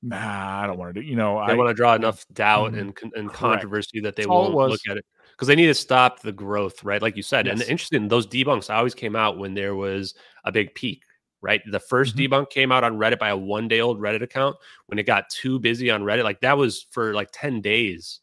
nah, 0.03 0.61
I 0.63 0.67
don't 0.67 0.77
want 0.77 0.95
to 0.95 1.01
do. 1.01 1.07
You 1.07 1.15
know, 1.15 1.37
they 1.45 1.53
I 1.53 1.55
want 1.55 1.69
to 1.69 1.73
draw 1.73 1.95
enough 1.95 2.25
doubt 2.33 2.73
Mhm. 2.73 2.75
and 2.75 2.97
and 3.15 3.33
Correct. 3.33 3.33
controversy 3.33 3.99
that 4.01 4.15
they 4.15 4.25
That's 4.25 4.29
all 4.29 4.51
it 4.51 4.53
won't 4.53 4.67
look 4.67 4.81
at 4.89 4.97
it 4.97 5.05
because 5.31 5.47
they 5.47 5.55
need 5.55 5.67
to 5.67 5.73
stop 5.73 6.21
the 6.21 6.31
growth, 6.31 6.83
right? 6.83 7.01
Like 7.01 7.15
you 7.17 7.23
said, 7.23 7.47
and 7.47 7.61
Yes. 7.61 7.63
interesting, 7.63 8.07
those 8.07 8.27
debunks 8.27 8.73
always 8.73 8.93
came 8.95 9.15
out 9.15 9.37
when 9.37 9.53
there 9.55 9.75
was 9.75 10.13
a 10.45 10.51
big 10.51 10.75
peak, 10.75 11.03
right? 11.41 11.61
The 11.71 11.79
1st 11.79 12.15
Mhm. 12.15 12.17
debunk 12.17 12.49
came 12.51 12.71
out 12.71 12.83
on 12.83 12.97
Reddit 12.97 13.19
by 13.19 13.29
a 13.29 13.37
one 13.37 13.67
day 13.67 13.79
old 13.81 13.99
Reddit 13.99 14.21
account 14.21 14.55
when 14.87 14.99
it 14.99 15.03
got 15.03 15.29
too 15.29 15.59
busy 15.59 15.89
on 15.89 16.03
Reddit. 16.03 16.23
Like 16.23 16.41
that 16.41 16.57
was 16.57 16.83
for 16.91 17.13
like 17.13 17.29
ten 17.31 17.61
days. 17.61 18.19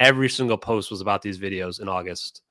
Every 0.00 0.28
single 0.30 0.58
post 0.58 0.90
was 0.90 1.00
about 1.00 1.22
these 1.22 1.38
videos 1.38 1.80
in 1.80 1.88
August, 1.88 2.42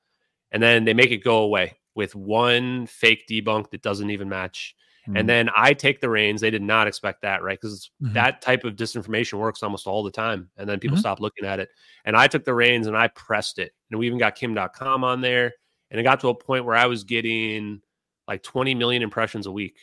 and 0.52 0.62
then 0.62 0.84
they 0.84 0.94
make 0.94 1.10
it 1.12 1.18
go 1.24 1.38
away, 1.40 1.78
with 1.96 2.14
one 2.16 2.86
fake 2.86 3.26
debunk 3.30 3.70
that 3.70 3.82
doesn't 3.82 4.10
even 4.10 4.28
match. 4.28 4.76
And 5.06 5.28
then 5.28 5.50
I 5.56 5.74
take 5.74 6.00
the 6.00 6.08
reins. 6.08 6.40
They 6.40 6.50
did 6.50 6.62
not 6.62 6.86
expect 6.86 7.22
that, 7.22 7.42
right? 7.42 7.58
Because 7.60 7.90
Mhm. 8.02 8.12
that 8.14 8.40
type 8.40 8.64
of 8.64 8.76
disinformation 8.76 9.34
works 9.34 9.62
almost 9.62 9.86
all 9.86 10.02
the 10.02 10.10
time. 10.10 10.48
And 10.56 10.68
then 10.68 10.78
people 10.78 10.96
Mhm. 10.96 11.00
stop 11.00 11.20
looking 11.20 11.44
at 11.44 11.58
it. 11.58 11.70
And 12.04 12.16
I 12.16 12.28
took 12.28 12.44
the 12.44 12.54
reins 12.54 12.86
and 12.86 12.96
I 12.96 13.08
pressed 13.08 13.58
it. 13.58 13.72
And 13.90 13.98
we 13.98 14.06
even 14.06 14.18
got 14.18 14.36
Kim 14.36 14.54
Dotcom 14.54 15.02
on 15.02 15.20
there. 15.20 15.52
And 15.90 15.98
it 15.98 16.04
got 16.04 16.20
to 16.20 16.28
a 16.28 16.34
point 16.34 16.64
where 16.64 16.76
I 16.76 16.86
was 16.86 17.04
getting 17.04 17.82
like 18.28 18.42
20 18.42 18.74
million 18.74 19.02
impressions 19.02 19.46
a 19.46 19.52
week, 19.52 19.76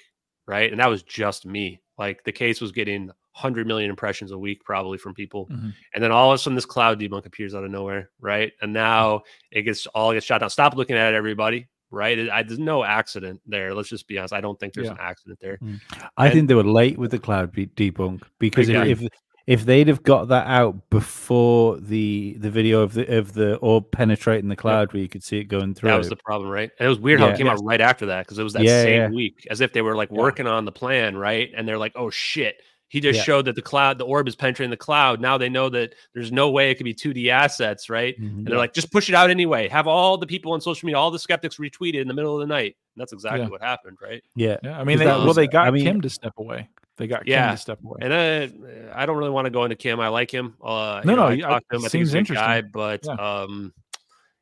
right? 0.48 0.72
And 0.72 0.80
that 0.80 0.90
was 0.90 1.04
just 1.04 1.46
me. 1.46 1.82
Like 1.98 2.24
the 2.24 2.32
case 2.32 2.62
was 2.62 2.72
getting 2.72 3.12
100 3.34 3.68
million 3.68 3.90
impressions 3.90 4.32
a 4.32 4.38
week, 4.38 4.64
probably 4.64 4.98
from 4.98 5.14
people. 5.14 5.48
Mhm. 5.48 5.74
And 5.94 6.04
then 6.04 6.12
all 6.12 6.32
of 6.32 6.36
a 6.36 6.38
sudden, 6.38 6.56
this 6.56 6.66
cloud 6.66 7.00
debunk 7.00 7.26
appears 7.26 7.54
out 7.54 7.64
of 7.64 7.72
nowhere, 7.72 8.10
right? 8.20 8.54
And 8.62 8.72
now 8.74 9.22
it 9.52 9.64
gets 9.64 9.86
all 9.88 10.14
gets 10.14 10.26
shot 10.26 10.40
down. 10.40 10.50
Stop 10.50 10.76
looking 10.76 10.96
at 10.96 11.14
it, 11.14 11.18
everybody, 11.18 11.68
right? 11.92 12.30
I, 12.30 12.44
there's 12.44 12.60
no 12.60 12.84
accident 12.84 13.42
there. 13.46 13.74
Let's 13.74 13.90
just 13.90 14.08
be 14.08 14.18
honest. 14.18 14.34
I 14.34 14.42
don't 14.42 14.60
think 14.60 14.74
there's 14.74 14.88
Yeah. 14.88 14.94
an 14.94 15.00
accident 15.02 15.40
there. 15.42 15.58
Mm-hmm. 15.58 16.06
I 16.18 16.26
And- 16.26 16.34
think 16.34 16.48
they 16.48 16.56
were 16.56 16.64
late 16.64 16.98
with 16.98 17.12
the 17.12 17.20
cloud 17.20 17.52
be- 17.52 17.68
debunk 17.68 18.24
because 18.40 18.70
if, 18.70 19.02
if 19.02 19.08
if 19.48 19.66
they'd 19.66 19.88
have 19.88 20.04
got 20.04 20.28
that 20.28 20.46
out 20.46 20.92
before 20.92 21.80
the 21.80 22.36
the 22.40 22.52
video 22.52 22.82
of 22.82 22.94
the 22.94 23.18
of 23.18 23.34
the 23.34 23.56
orb 23.58 23.90
penetrating 23.92 24.48
the 24.48 24.56
cloud 24.56 24.94
where 24.94 25.02
you 25.02 25.10
could 25.10 25.24
see 25.24 25.40
it 25.40 25.46
going 25.46 25.74
through. 25.74 25.90
That 25.90 25.98
was 25.98 26.10
the 26.10 26.16
problem, 26.18 26.52
right? 26.52 26.70
And 26.78 26.86
it 26.86 26.90
was 26.90 27.00
weird 27.00 27.20
how 27.20 27.30
it 27.30 27.38
came 27.38 27.48
out 27.48 27.60
right 27.64 27.82
after 27.82 28.06
that 28.08 28.26
because 28.28 28.38
it 28.38 28.44
was 28.44 28.54
that 28.54 28.64
Yeah, 28.64 28.84
same 28.84 29.02
yeah. 29.02 29.10
week, 29.10 29.48
as 29.50 29.60
if 29.62 29.74
they 29.74 29.82
were 29.82 29.96
like 29.96 30.12
Yeah. 30.12 30.20
working 30.20 30.46
on 30.46 30.66
the 30.66 30.72
plan, 30.72 31.18
right? 31.18 31.50
And 31.58 31.68
they're 31.68 31.80
like, 31.80 31.94
"Oh 31.96 32.12
shit." 32.12 32.62
He 32.90 33.00
just 33.00 33.18
Yeah. 33.18 33.24
showed 33.24 33.46
that 33.46 33.56
the 33.56 33.62
cloud, 33.62 33.98
the 34.00 34.06
orb 34.06 34.28
is 34.28 34.36
penetrating 34.36 34.72
the 34.72 34.78
cloud. 34.78 35.22
Now 35.22 35.38
they 35.38 35.48
know 35.48 35.70
that 35.70 35.94
there's 36.14 36.32
no 36.32 36.50
way 36.50 36.72
it 36.72 36.76
could 36.76 36.86
be 36.86 36.94
2D 36.94 37.30
assets, 37.30 37.90
right? 37.90 38.20
Mhm. 38.20 38.28
And 38.40 38.48
they're 38.48 38.58
like, 38.58 38.74
just 38.74 38.92
push 38.92 39.10
it 39.10 39.16
out 39.16 39.30
anyway. 39.30 39.68
Have 39.68 39.88
all 39.88 40.18
the 40.18 40.26
people 40.28 40.54
on 40.54 40.60
social 40.62 40.88
media, 40.88 40.98
all 40.98 41.12
the 41.12 41.20
skeptics 41.20 41.58
retweet 41.58 41.94
it 41.94 42.02
in 42.02 42.08
the 42.08 42.14
middle 42.16 42.34
of 42.36 42.40
the 42.42 42.48
night. 42.52 42.76
And 42.96 43.02
that's 43.02 43.14
exactly 43.14 43.42
Yeah. 43.42 43.50
what 43.50 43.62
happened, 43.62 43.98
right? 44.02 44.24
yeah. 44.36 44.58
Yeah, 44.64 44.80
I 44.80 44.84
mean, 44.84 44.98
they, 44.98 45.06
that 45.06 45.20
well, 45.20 45.34
they 45.34 45.48
got 45.48 45.68
I 45.68 45.72
mean- 45.72 45.84
Kim 45.86 46.02
to 46.02 46.10
step 46.10 46.34
away. 46.38 46.68
They 46.98 47.08
got 47.08 47.28
Yeah. 47.28 47.48
Kim 47.48 47.56
to 47.56 47.62
step 47.62 47.80
away. 47.86 48.00
And 48.02 48.12
uh, 48.14 48.92
I 48.94 49.06
don't 49.06 49.18
really 49.18 49.30
want 49.30 49.46
to 49.46 49.52
go 49.52 49.64
into 49.64 49.76
Kim. 49.76 50.00
I 50.00 50.08
like 50.10 50.32
him. 50.32 50.56
Uh, 50.62 51.02
No, 51.06 51.12
you 51.12 51.16
know, 51.16 51.24
no, 51.24 51.28
I 51.30 51.34
yeah, 51.34 51.48
talked 51.48 51.70
to 51.70 51.76
him. 51.78 51.84
I 51.84 51.86
it 51.86 51.90
think 51.92 52.02
he's 52.02 52.10
a 52.10 52.12
seems 52.12 52.30
guy, 52.32 52.58
interesting. 52.58 52.72
but 52.74 53.02
Yeah. 53.06 53.14
um, 53.44 53.74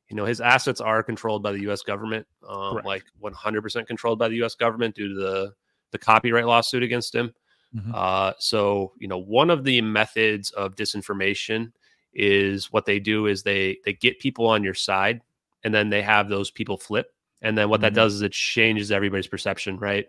you 0.09 0.15
know, 0.15 0.23
his 0.23 0.39
assets 0.39 0.79
are 0.79 1.03
controlled 1.03 1.43
by 1.43 1.51
the 1.51 1.59
U.S. 1.63 1.81
government, 1.81 2.25
um, 2.47 2.79
like 2.85 3.03
100% 3.21 3.87
controlled 3.87 4.17
by 4.17 4.29
the 4.29 4.35
U.S. 4.37 4.55
government 4.55 4.95
due 4.95 5.09
to 5.09 5.13
the 5.15 5.53
the 5.91 5.97
copyright 5.97 6.45
lawsuit 6.45 6.81
against 6.83 7.13
him. 7.13 7.33
Mhm. 7.75 7.91
Uh, 7.93 8.33
so 8.39 8.93
you 8.99 9.07
know, 9.07 9.17
one 9.17 9.49
of 9.49 9.63
the 9.63 9.81
methods 9.81 10.51
of 10.51 10.75
disinformation 10.75 11.71
is 12.13 12.71
what 12.71 12.85
they 12.85 12.99
do 12.99 13.27
is 13.27 13.43
they 13.43 13.77
they 13.85 13.93
get 13.93 14.19
people 14.19 14.47
on 14.47 14.63
your 14.63 14.73
side, 14.73 15.21
and 15.63 15.73
then 15.73 15.89
they 15.89 16.01
have 16.01 16.29
those 16.29 16.49
people 16.51 16.77
flip, 16.77 17.11
and 17.41 17.57
then 17.57 17.69
what 17.69 17.81
that 17.81 17.91
Mhm. 17.91 17.95
does 17.95 18.13
is 18.15 18.21
it 18.21 18.31
changes 18.31 18.91
everybody's 18.91 19.27
perception, 19.27 19.77
right? 19.77 20.07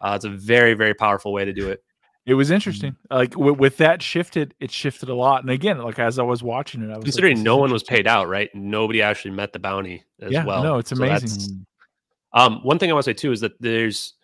Uh, 0.00 0.12
it's 0.16 0.24
a 0.24 0.30
very 0.30 0.74
very 0.74 0.94
powerful 0.94 1.32
way 1.32 1.44
to 1.44 1.52
do 1.52 1.68
it. 1.68 1.82
It 2.26 2.34
was 2.34 2.50
interesting. 2.50 2.96
Like 3.10 3.32
w- 3.32 3.52
with 3.52 3.76
that 3.76 4.00
shifted, 4.02 4.54
it 4.58 4.70
shifted 4.70 5.10
a 5.10 5.14
lot. 5.14 5.42
And 5.42 5.50
again, 5.50 5.78
like 5.78 5.98
as 5.98 6.18
I 6.18 6.22
was 6.22 6.42
watching 6.42 6.82
it, 6.82 6.90
I 6.90 6.96
was 6.96 7.04
considering 7.04 7.36
is 7.36 7.44
no 7.44 7.58
one 7.58 7.70
was 7.70 7.82
paid 7.82 8.06
out, 8.06 8.28
right? 8.28 8.48
Nobody 8.54 9.02
actually 9.02 9.32
met 9.32 9.52
the 9.52 9.58
bounty 9.58 10.04
as 10.22 10.32
Yeah, 10.32 10.44
well. 10.46 10.62
no, 10.62 10.78
it's 10.78 10.88
So 10.90 10.96
amazing. 11.04 11.66
um, 12.32 12.60
one 12.62 12.78
thing 12.78 12.90
I 12.90 12.94
want 12.94 13.04
to 13.04 13.10
say 13.10 13.14
too 13.14 13.30
is 13.32 13.40
that 13.40 13.60
there's 13.60 14.14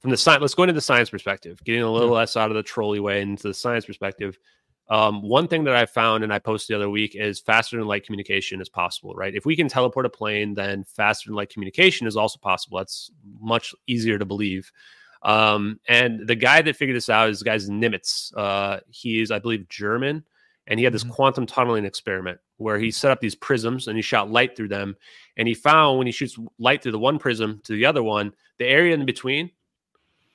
from 0.00 0.10
the 0.10 0.16
science. 0.16 0.40
Let's 0.40 0.54
go 0.54 0.62
into 0.64 0.72
the 0.72 0.80
science 0.80 1.10
perspective, 1.10 1.62
getting 1.64 1.82
a 1.82 1.90
little 1.90 2.10
less 2.10 2.36
out 2.36 2.50
of 2.50 2.56
the 2.56 2.62
trolley 2.62 3.00
way 3.00 3.20
into 3.20 3.48
the 3.48 3.54
science 3.54 3.84
perspective. 3.84 4.38
Um, 4.90 5.22
one 5.22 5.48
thing 5.48 5.64
that 5.64 5.76
I 5.76 5.84
found 5.84 6.24
and 6.24 6.32
I 6.32 6.38
posted 6.38 6.74
the 6.74 6.78
other 6.78 6.88
week 6.88 7.14
is 7.14 7.40
faster 7.40 7.76
than 7.76 7.86
light 7.86 8.06
communication 8.06 8.60
is 8.60 8.70
possible, 8.70 9.14
right? 9.14 9.34
If 9.34 9.44
we 9.44 9.54
can 9.54 9.68
teleport 9.68 10.06
a 10.06 10.10
plane, 10.10 10.54
then 10.54 10.84
faster 10.84 11.28
than 11.28 11.36
light 11.36 11.50
communication 11.50 12.06
is 12.06 12.16
also 12.16 12.38
possible. 12.38 12.78
That's 12.78 13.10
much 13.38 13.74
easier 13.86 14.18
to 14.18 14.24
believe. 14.24 14.72
Um, 15.22 15.78
and 15.88 16.26
the 16.26 16.36
guy 16.36 16.62
that 16.62 16.76
figured 16.76 16.96
this 16.96 17.10
out 17.10 17.28
is 17.28 17.42
guy's 17.42 17.68
Nimtz. 17.68 18.32
Uh, 18.36 18.80
he 18.88 19.20
is, 19.20 19.30
I 19.30 19.40
believe, 19.40 19.68
German, 19.68 20.24
and 20.68 20.78
he 20.78 20.84
had 20.84 20.94
this 20.94 21.04
Mhm. 21.04 21.10
quantum 21.10 21.44
tunneling 21.44 21.84
experiment 21.84 22.38
where 22.56 22.78
he 22.78 22.90
set 22.90 23.10
up 23.10 23.20
these 23.20 23.34
prisms 23.34 23.88
and 23.88 23.96
he 23.96 24.02
shot 24.02 24.30
light 24.30 24.56
through 24.56 24.68
them. 24.68 24.96
And 25.36 25.46
he 25.48 25.54
found 25.54 25.98
when 25.98 26.06
he 26.06 26.12
shoots 26.12 26.38
light 26.58 26.82
through 26.82 26.92
the 26.92 26.98
one 26.98 27.18
prism 27.18 27.60
to 27.64 27.72
the 27.72 27.84
other 27.84 28.02
one, 28.02 28.32
the 28.58 28.66
area 28.66 28.94
in 28.94 29.04
between 29.04 29.50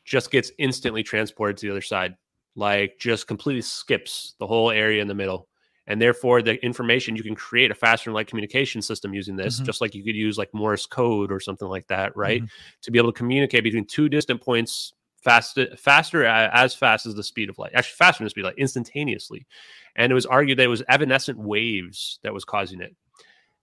just 0.04 0.32
gets 0.32 0.52
instantly 0.58 1.04
transported 1.04 1.58
to 1.58 1.68
the 1.68 1.72
other 1.72 1.82
side, 1.82 2.16
like 2.56 2.98
just 3.00 3.28
completely 3.28 3.62
skips 3.62 4.36
the 4.40 4.48
whole 4.48 4.70
area 4.72 5.02
in 5.02 5.08
the 5.08 5.14
middle. 5.16 5.48
And 5.86 6.02
therefore, 6.02 6.42
the 6.42 6.64
information 6.64 7.16
you 7.16 7.24
can 7.24 7.36
create 7.36 7.70
a 7.72 7.76
faster 7.76 8.10
than 8.10 8.16
light 8.16 8.28
communication 8.28 8.82
system 8.82 9.14
using 9.14 9.36
this, 9.36 9.60
Mhm. 9.60 9.66
just 9.66 9.82
like 9.82 9.94
you 9.94 10.04
could 10.04 10.16
use 10.16 10.38
like 10.38 10.54
Morse 10.54 10.86
code 10.86 11.32
or 11.32 11.40
something 11.42 11.68
like 11.68 11.88
that, 11.88 12.16
right? 12.16 12.42
Mhm. 12.42 12.50
To 12.84 12.92
be 12.92 13.00
able 13.00 13.12
to 13.12 13.18
communicate 13.18 13.64
between 13.64 13.86
two 13.86 14.08
distant 14.08 14.42
points 14.42 14.94
fast, 15.22 15.58
faster, 15.78 16.26
as 16.26 16.74
fast 16.74 17.06
as 17.06 17.16
the 17.16 17.24
speed 17.24 17.50
of 17.50 17.58
light, 17.58 17.72
actually 17.74 17.96
faster 17.96 18.20
than 18.20 18.26
the 18.26 18.30
speed 18.30 18.42
of 18.42 18.46
light, 18.52 18.58
instantaneously. 18.58 19.46
And 19.96 20.12
it 20.12 20.16
was 20.16 20.26
argued 20.26 20.60
that 20.60 20.64
it 20.64 20.68
was 20.68 20.84
evanescent 20.88 21.38
waves 21.38 22.20
that 22.24 22.34
was 22.34 22.46
causing 22.46 22.80
it. 22.82 22.96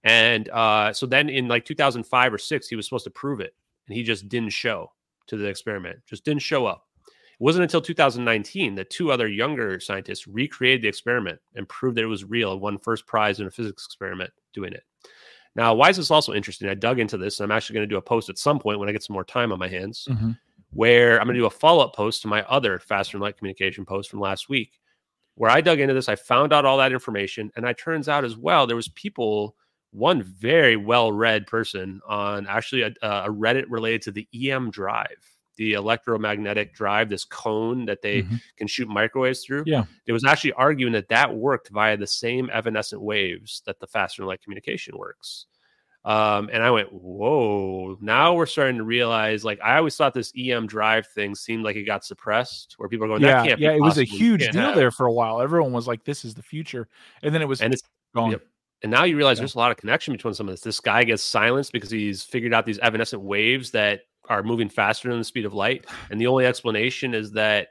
And 0.04 0.48
uh, 0.50 0.92
so 0.94 1.06
then 1.06 1.28
in 1.28 1.48
like 1.48 1.64
2005 1.64 2.32
or 2.32 2.38
six, 2.38 2.68
he 2.68 2.76
was 2.76 2.86
supposed 2.86 3.04
to 3.04 3.10
prove 3.10 3.40
it, 3.40 3.54
and 3.86 3.96
he 3.96 4.02
just 4.02 4.28
didn't 4.28 4.50
show 4.52 4.92
to 5.31 5.36
the 5.36 5.47
experiment, 5.47 5.98
just 6.07 6.24
didn't 6.24 6.43
show 6.43 6.66
up. 6.66 6.86
It 7.07 7.12
wasn't 7.44 7.62
until 7.62 7.81
2019 7.81 8.74
that 8.74 8.90
two 8.90 9.11
other 9.11 9.27
younger 9.27 9.81
scientists 9.81 10.27
recreated 10.27 10.82
the 10.82 10.89
experiment 10.89 11.40
and 11.55 11.69
proved 11.69 11.97
that 11.97 12.02
it 12.05 12.07
was 12.07 12.24
real 12.24 12.52
and 12.52 12.61
won 12.61 12.78
first 12.78 13.07
prize 13.07 13.40
in 13.40 13.47
a 13.47 13.51
physics 13.51 13.86
experiment 13.86 14.31
doing 14.52 14.73
it. 14.73 14.85
Now, 15.57 15.74
why 15.74 15.89
is 15.89 15.97
this 15.97 16.11
also 16.11 16.32
interesting? 16.35 16.69
I 16.69 16.74
dug 16.74 17.01
into 17.01 17.16
this, 17.16 17.40
and 17.40 17.51
I'm 17.51 17.57
actually 17.57 17.74
going 17.74 17.89
to 17.89 17.93
do 17.93 17.98
a 17.98 18.02
post 18.02 18.28
at 18.28 18.39
some 18.39 18.59
point 18.61 18.78
when 18.78 18.89
I 18.89 18.93
get 18.93 19.02
some 19.02 19.15
more 19.15 19.24
time 19.24 19.51
on 19.52 19.59
my 19.59 19.69
hands 19.69 20.07
Mhm. 20.11 20.39
where 20.73 21.19
I'm 21.19 21.27
going 21.27 21.35
to 21.35 21.40
do 21.40 21.47
a 21.47 21.51
follow 21.51 21.82
up 21.85 21.94
post 21.97 22.23
to 22.23 22.28
my 22.28 22.43
other 22.43 22.78
faster 22.78 23.16
than 23.16 23.23
light 23.23 23.36
communication 23.36 23.85
post 23.85 24.11
from 24.11 24.20
last 24.20 24.48
week, 24.48 24.78
where 25.35 25.51
I 25.51 25.61
dug 25.61 25.81
into 25.81 25.94
this. 25.94 26.09
I 26.09 26.15
found 26.15 26.52
out 26.52 26.65
all 26.65 26.78
that 26.78 26.93
information, 26.93 27.51
and 27.57 27.65
it 27.66 27.78
turns 27.78 28.09
out 28.09 28.24
as 28.24 28.36
well 28.36 28.66
there 28.66 28.77
was 28.77 28.89
people, 28.89 29.57
one 29.92 30.22
very 30.22 30.76
well 30.76 31.12
read 31.12 31.46
person 31.46 32.00
on 32.06 32.46
actually 32.46 32.82
a, 32.82 32.92
a 33.02 33.28
Reddit 33.28 33.64
related 33.68 34.02
to 34.02 34.12
the 34.12 34.28
EM 34.32 34.70
drive, 34.70 35.16
the 35.56 35.72
electromagnetic 35.74 36.72
drive, 36.74 37.08
this 37.08 37.24
cone 37.24 37.84
that 37.86 38.00
they 38.02 38.22
Mhm. 38.22 38.40
can 38.56 38.66
shoot 38.66 38.88
microwaves 38.88 39.44
through. 39.44 39.64
Yeah. 39.66 39.84
it 40.06 40.12
was 40.12 40.24
actually 40.24 40.52
arguing 40.52 40.92
that 40.94 41.08
that 41.08 41.34
worked 41.34 41.68
via 41.70 41.96
the 41.96 42.06
same 42.06 42.48
evanescent 42.52 43.02
waves 43.02 43.62
that 43.66 43.78
the 43.80 43.86
faster 43.86 44.24
light 44.24 44.40
communication 44.42 44.96
works. 44.96 45.46
Um, 46.02 46.48
and 46.50 46.62
I 46.62 46.70
went, 46.70 46.90
whoa, 46.94 47.98
now 48.00 48.32
we're 48.32 48.46
starting 48.46 48.78
to 48.78 48.84
realize 48.84 49.44
like 49.44 49.60
I 49.60 49.76
always 49.76 49.96
thought 49.96 50.14
this 50.14 50.32
EM 50.34 50.66
drive 50.66 51.06
thing 51.08 51.34
seemed 51.34 51.62
like 51.62 51.76
it 51.76 51.82
got 51.84 52.06
suppressed 52.06 52.74
where 52.78 52.88
people 52.88 53.04
are 53.04 53.08
going, 53.08 53.20
yeah, 53.22 53.44
can't 53.44 53.60
yeah, 53.60 53.72
it 53.72 53.82
was 53.82 53.98
a 53.98 54.04
huge 54.04 54.48
deal 54.50 54.62
have-" 54.62 54.76
there 54.76 54.90
for 54.90 55.04
a 55.06 55.12
while. 55.12 55.42
Everyone 55.42 55.72
was 55.72 55.86
like, 55.86 56.04
"This 56.04 56.24
is 56.24 56.32
the 56.34 56.42
future," 56.42 56.88
and 57.22 57.34
then 57.34 57.42
it 57.42 57.48
was 57.48 57.60
And 57.60 57.74
it's 57.74 57.82
gone. 58.14 58.30
yep. 58.30 58.42
And 58.82 58.90
now 58.90 59.05
you 59.05 59.16
realize 59.16 59.39
Yeah. 59.39 59.43
there's 59.43 59.55
a 59.55 59.59
lot 59.59 59.70
of 59.70 59.77
connection 59.77 60.12
between 60.12 60.35
some 60.35 60.48
of 60.48 60.52
this. 60.52 60.61
This 60.62 60.81
guy 60.81 61.05
gets 61.05 61.23
silenced 61.23 61.73
because 61.73 61.90
he's 61.90 62.23
figured 62.23 62.55
out 62.55 62.66
these 62.66 62.78
evanescent 62.81 63.23
waves 63.23 63.70
that 63.73 64.02
are 64.28 64.43
moving 64.43 64.69
faster 64.69 65.09
than 65.09 65.19
the 65.19 65.24
speed 65.24 65.44
of 65.44 65.55
light. 65.55 65.86
And 66.11 66.20
the 66.20 66.27
only 66.28 66.47
explanation 66.47 67.15
is 67.15 67.32
that 67.32 67.69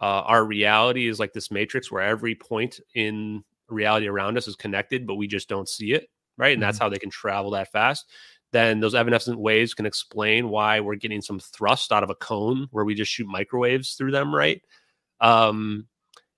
uh, 0.00 0.22
our 0.26 0.44
reality 0.44 1.08
is 1.08 1.18
like 1.20 1.32
this 1.32 1.50
matrix 1.50 1.90
where 1.90 2.02
every 2.02 2.34
point 2.34 2.80
in 2.94 3.42
reality 3.68 4.06
around 4.08 4.36
us 4.36 4.46
is 4.48 4.56
connected, 4.56 5.06
but 5.06 5.14
we 5.14 5.26
just 5.26 5.48
don't 5.48 5.68
see 5.68 5.92
it. 5.92 6.08
Right. 6.36 6.52
And 6.52 6.62
that's 6.62 6.78
how 6.78 6.88
they 6.88 6.98
can 6.98 7.10
travel 7.10 7.52
that 7.52 7.70
fast. 7.72 8.10
Then 8.52 8.80
those 8.80 8.94
evanescent 8.94 9.38
waves 9.38 9.72
can 9.74 9.86
explain 9.86 10.48
why 10.48 10.80
we're 10.80 10.94
getting 10.96 11.22
some 11.22 11.40
thrust 11.40 11.90
out 11.92 12.02
of 12.04 12.10
a 12.10 12.14
cone 12.16 12.68
where 12.70 12.84
we 12.84 12.94
just 12.94 13.10
shoot 13.10 13.26
microwaves 13.26 13.94
through 13.94 14.10
them. 14.12 14.34
Right. 14.34 14.62
Um, 15.20 15.86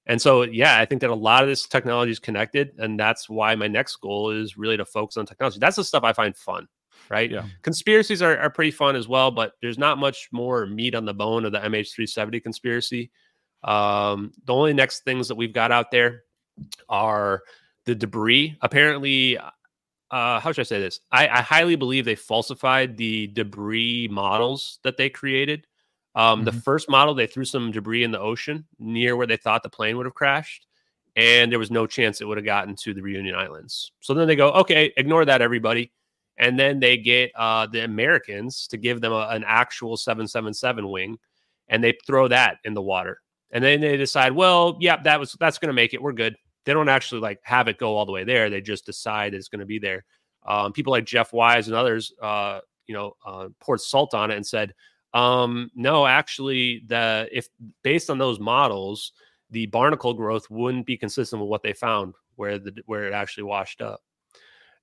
and 0.07 0.23
so, 0.23 0.43
yeah, 0.43 0.78
I 0.78 0.85
think 0.85 1.01
that 1.01 1.11
a 1.11 1.15
lot 1.15 1.43
of 1.43 1.49
this 1.49 1.66
technology 1.66 2.12
is 2.12 2.19
connected, 2.19 2.73
and 2.78 2.99
that's 2.99 3.28
why 3.28 3.55
my 3.57 3.66
next 3.66 3.97
goal 3.97 4.31
is 4.31 4.57
really 4.57 4.77
to 4.77 4.85
focus 4.85 5.16
on 5.16 5.27
technology. 5.27 5.59
That's 5.59 5.77
the 5.77 5.85
stuff 5.85 6.05
I 6.05 6.12
find 6.12 6.37
fun, 6.37 6.69
right? 7.09 7.31
Yeah. 7.31 7.45
Conspiracies 7.62 8.23
are, 8.23 8.39
are 8.39 8.51
pretty 8.51 8.70
fun 8.70 8.95
as 8.95 9.09
well, 9.09 9.33
but 9.33 9.55
there's 9.61 9.78
not 9.78 9.99
much 9.99 10.28
more 10.31 10.65
meat 10.66 10.95
on 10.95 11.05
the 11.05 11.15
bone 11.15 11.45
of 11.45 11.51
the 11.51 11.59
MH370 11.59 12.41
conspiracy. 12.41 13.11
Um, 13.65 14.33
the 14.45 14.55
only 14.55 14.73
next 14.73 15.01
things 15.01 15.27
that 15.27 15.35
we've 15.35 15.53
got 15.53 15.73
out 15.73 15.91
there 15.91 16.23
are 16.89 17.43
the 17.85 17.97
debris. 17.97 18.57
Apparently, 18.61 19.39
uh, 19.39 20.39
how 20.39 20.53
should 20.53 20.61
I 20.61 20.65
say 20.65 20.81
this? 20.81 21.01
I, 21.11 21.27
I 21.27 21.41
highly 21.41 21.74
believe 21.74 22.05
they 22.05 22.15
falsified 22.15 22.97
the 22.97 23.27
debris 23.28 24.09
models 24.09 24.78
that 24.85 24.97
they 24.97 25.11
created. 25.11 25.66
Um, 26.17 26.45
The 26.45 26.51
Mhm. 26.51 26.63
first 26.65 26.89
model, 26.89 27.15
they 27.15 27.27
threw 27.27 27.45
some 27.45 27.71
debris 27.71 28.03
in 28.03 28.11
the 28.11 28.19
ocean 28.19 28.67
near 28.79 29.17
where 29.17 29.27
they 29.27 29.37
thought 29.37 29.63
the 29.63 29.69
plane 29.69 29.97
would 29.99 30.07
have 30.07 30.15
crashed, 30.15 30.67
and 31.15 31.53
there 31.53 31.59
was 31.59 31.71
no 31.71 31.87
chance 31.87 32.21
it 32.21 32.25
would 32.25 32.39
have 32.39 32.45
gotten 32.45 32.75
to 32.77 32.95
the 32.95 33.03
Reunion 33.03 33.35
Islands. 33.35 33.93
So 34.01 34.15
then 34.15 34.27
they 34.27 34.35
go, 34.37 34.51
okay, 34.53 34.93
ignore 34.97 35.25
that, 35.27 35.43
everybody. 35.43 35.93
And 36.39 36.59
then 36.59 36.81
they 36.81 36.97
get 36.97 37.33
uh, 37.37 37.67
the 37.67 37.85
Americans 37.85 38.67
to 38.69 38.77
give 38.77 39.01
them 39.01 39.13
a, 39.13 39.29
an 39.31 39.45
actual 39.47 39.97
777 39.97 40.89
wing, 40.91 41.19
and 41.69 41.85
they 41.85 41.95
throw 42.07 42.29
that 42.29 42.59
in 42.65 42.75
the 42.75 42.83
water. 42.83 43.21
And 43.51 43.63
then 43.63 43.81
they 43.81 43.97
decide, 43.97 44.33
well, 44.33 44.77
yeah, 44.81 45.01
that 45.03 45.21
was 45.21 45.35
that's 45.39 45.59
going 45.59 45.69
to 45.69 45.73
make 45.75 45.95
it. 45.95 46.03
We're 46.03 46.13
good. 46.13 46.37
They 46.65 46.73
don't 46.73 46.89
actually 46.89 47.21
like 47.21 47.41
have 47.43 47.69
it 47.69 47.79
go 47.79 47.97
all 47.97 48.05
the 48.07 48.13
way 48.13 48.25
there. 48.25 48.51
They 48.51 48.61
just 48.61 48.85
decide 48.85 49.35
it's 49.35 49.49
going 49.49 49.61
to 49.61 49.67
be 49.67 49.79
there. 49.79 50.05
Um, 50.47 50.73
people 50.73 50.91
like 50.91 51.05
Jeff 51.05 51.33
Wise 51.33 51.69
and 51.69 51.77
others 51.77 52.13
uh, 52.21 52.61
you 52.87 52.95
know 52.95 53.17
uh, 53.25 53.49
poured 53.61 53.81
salt 53.81 54.15
on 54.15 54.31
it 54.31 54.37
and 54.37 54.47
said, 54.47 54.75
um, 55.17 55.71
no, 55.75 56.07
actually, 56.07 56.83
the 56.87 57.27
if 57.33 57.49
based 57.83 58.11
on 58.11 58.19
those 58.19 58.39
models, 58.39 59.13
the 59.51 59.65
barnacle 59.67 60.13
growth 60.13 60.51
wouldn't 60.51 60.85
be 60.85 60.99
consistent 60.99 61.41
with 61.41 61.49
what 61.49 61.63
they 61.63 61.73
found 61.73 62.15
where 62.35 62.59
the 62.59 62.75
where 62.85 63.05
it 63.05 63.15
actually 63.15 63.45
washed 63.45 63.81
up. 63.81 64.03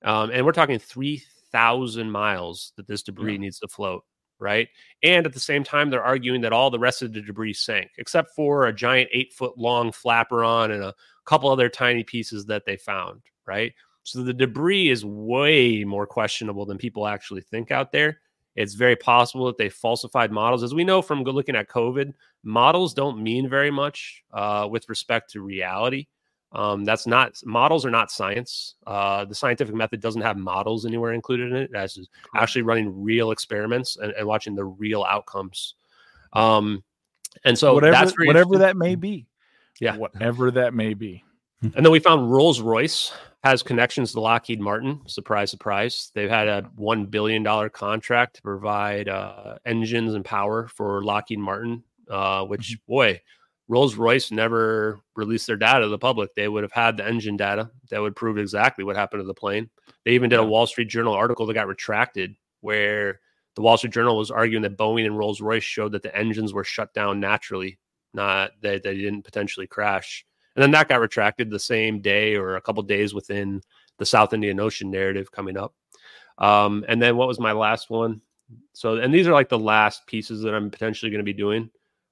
Um, 0.02 0.30
and 0.32 0.44
we're 0.44 0.50
talking 0.50 0.80
three 0.80 1.22
thousand 1.52 2.10
miles 2.10 2.72
that 2.76 2.88
this 2.88 3.04
debris 3.04 3.34
yeah. 3.34 3.38
needs 3.38 3.60
to 3.60 3.68
float 3.68 4.04
right? 4.40 4.68
And 5.04 5.24
at 5.26 5.32
the 5.32 5.40
same 5.40 5.62
time, 5.62 5.88
they're 5.88 6.02
arguing 6.02 6.40
that 6.40 6.52
all 6.52 6.68
the 6.68 6.78
rest 6.78 7.02
of 7.02 7.12
the 7.12 7.22
debris 7.22 7.54
sank, 7.54 7.92
except 7.98 8.34
for 8.34 8.66
a 8.66 8.74
giant 8.74 9.08
eight 9.12 9.32
foot 9.32 9.56
long 9.56 9.92
flaperon 9.92 10.72
and 10.74 10.82
a 10.82 10.94
couple 11.24 11.48
other 11.48 11.68
tiny 11.68 12.02
pieces 12.02 12.44
that 12.46 12.66
they 12.66 12.76
found, 12.76 13.22
right? 13.46 13.72
So 14.02 14.24
the 14.24 14.34
debris 14.34 14.90
is 14.90 15.04
way 15.04 15.84
more 15.84 16.06
questionable 16.06 16.66
than 16.66 16.76
people 16.76 17.06
actually 17.06 17.42
think 17.42 17.70
out 17.70 17.92
there. 17.92 18.20
It's 18.56 18.74
very 18.74 18.96
possible 18.96 19.46
that 19.46 19.58
they 19.58 19.68
falsified 19.68 20.30
models. 20.30 20.62
As 20.62 20.74
we 20.74 20.84
know 20.84 21.02
from 21.02 21.22
looking 21.22 21.56
at 21.56 21.68
COVID, 21.68 22.12
models 22.44 22.94
don't 22.94 23.22
mean 23.22 23.48
very 23.48 23.70
much 23.70 24.22
uh, 24.32 24.68
with 24.70 24.88
respect 24.88 25.30
to 25.32 25.40
reality. 25.40 26.06
Um, 26.52 26.84
that's 26.84 27.04
not 27.06 27.34
models 27.44 27.84
are 27.84 27.90
not 27.90 28.12
science. 28.12 28.76
Uh, 28.86 29.24
the 29.24 29.34
scientific 29.34 29.74
method 29.74 30.00
doesn't 30.00 30.22
have 30.22 30.36
models 30.36 30.86
anywhere 30.86 31.12
included 31.12 31.50
in 31.50 31.56
it. 31.56 31.70
That's 31.72 31.98
actually 32.36 32.62
running 32.62 33.02
real 33.02 33.32
experiments 33.32 33.96
and, 33.96 34.12
and 34.12 34.26
watching 34.26 34.54
the 34.54 34.64
real 34.64 35.02
outcomes. 35.02 35.74
Um, 36.32 36.84
and 37.44 37.58
so 37.58 37.74
whatever 37.74 38.12
whatever 38.20 38.58
that 38.58 38.76
may 38.76 38.94
be, 38.94 39.26
yeah, 39.80 39.96
whatever 39.96 40.52
that 40.52 40.74
may 40.74 40.94
be. 40.94 41.24
And 41.62 41.84
then 41.84 41.90
we 41.90 41.98
found 41.98 42.30
Rolls 42.30 42.60
Royce 42.60 43.12
has 43.44 43.62
connections 43.62 44.12
to 44.12 44.20
Lockheed 44.20 44.58
Martin. 44.58 45.02
Surprise, 45.06 45.50
surprise. 45.50 46.10
They've 46.14 46.30
had 46.30 46.48
a 46.48 46.62
$1 46.78 47.10
billion 47.10 47.44
contract 47.70 48.36
to 48.36 48.42
provide 48.42 49.06
uh, 49.06 49.56
engines 49.66 50.14
and 50.14 50.24
power 50.24 50.66
for 50.66 51.04
Lockheed 51.04 51.38
Martin, 51.38 51.84
uh, 52.08 52.46
which, 52.46 52.70
mm-hmm. 52.70 52.92
boy, 52.92 53.20
Rolls 53.68 53.96
Royce 53.96 54.30
never 54.30 54.98
released 55.14 55.46
their 55.46 55.56
data 55.56 55.82
to 55.82 55.88
the 55.88 55.98
public. 55.98 56.34
They 56.34 56.48
would 56.48 56.64
have 56.64 56.72
had 56.72 56.96
the 56.96 57.06
engine 57.06 57.36
data 57.36 57.70
that 57.90 58.00
would 58.00 58.16
prove 58.16 58.38
exactly 58.38 58.82
what 58.82 58.96
happened 58.96 59.20
to 59.20 59.26
the 59.26 59.34
plane. 59.34 59.68
They 60.06 60.12
even 60.12 60.30
did 60.30 60.38
a 60.38 60.44
Wall 60.44 60.66
Street 60.66 60.88
Journal 60.88 61.12
article 61.12 61.44
that 61.46 61.54
got 61.54 61.68
retracted 61.68 62.34
where 62.62 63.20
the 63.56 63.62
Wall 63.62 63.76
Street 63.76 63.92
Journal 63.92 64.16
was 64.16 64.30
arguing 64.30 64.62
that 64.62 64.78
Boeing 64.78 65.04
and 65.04 65.18
Rolls 65.18 65.42
Royce 65.42 65.62
showed 65.62 65.92
that 65.92 66.02
the 66.02 66.16
engines 66.16 66.54
were 66.54 66.64
shut 66.64 66.94
down 66.94 67.20
naturally, 67.20 67.78
not 68.14 68.52
that 68.62 68.82
they 68.82 68.96
didn't 68.96 69.22
potentially 69.22 69.66
crash. 69.66 70.24
And 70.56 70.62
then 70.62 70.70
that 70.72 70.88
got 70.88 71.00
retracted 71.00 71.50
the 71.50 71.58
same 71.58 72.00
day 72.00 72.36
or 72.36 72.56
a 72.56 72.60
couple 72.60 72.82
days 72.82 73.12
within 73.14 73.60
the 73.98 74.06
South 74.06 74.32
Indian 74.32 74.60
Ocean 74.60 74.90
narrative 74.90 75.32
coming 75.32 75.56
up. 75.56 75.74
Um, 76.38 76.84
and 76.88 77.00
then 77.00 77.16
what 77.16 77.28
was 77.28 77.40
my 77.40 77.52
last 77.52 77.90
one? 77.90 78.20
So, 78.72 78.96
and 78.96 79.12
these 79.12 79.26
are 79.26 79.32
like 79.32 79.48
the 79.48 79.58
last 79.58 80.06
pieces 80.06 80.42
that 80.42 80.54
I'm 80.54 80.70
potentially 80.70 81.10
going 81.10 81.20
to 81.20 81.24
be 81.24 81.32
doing. 81.32 81.70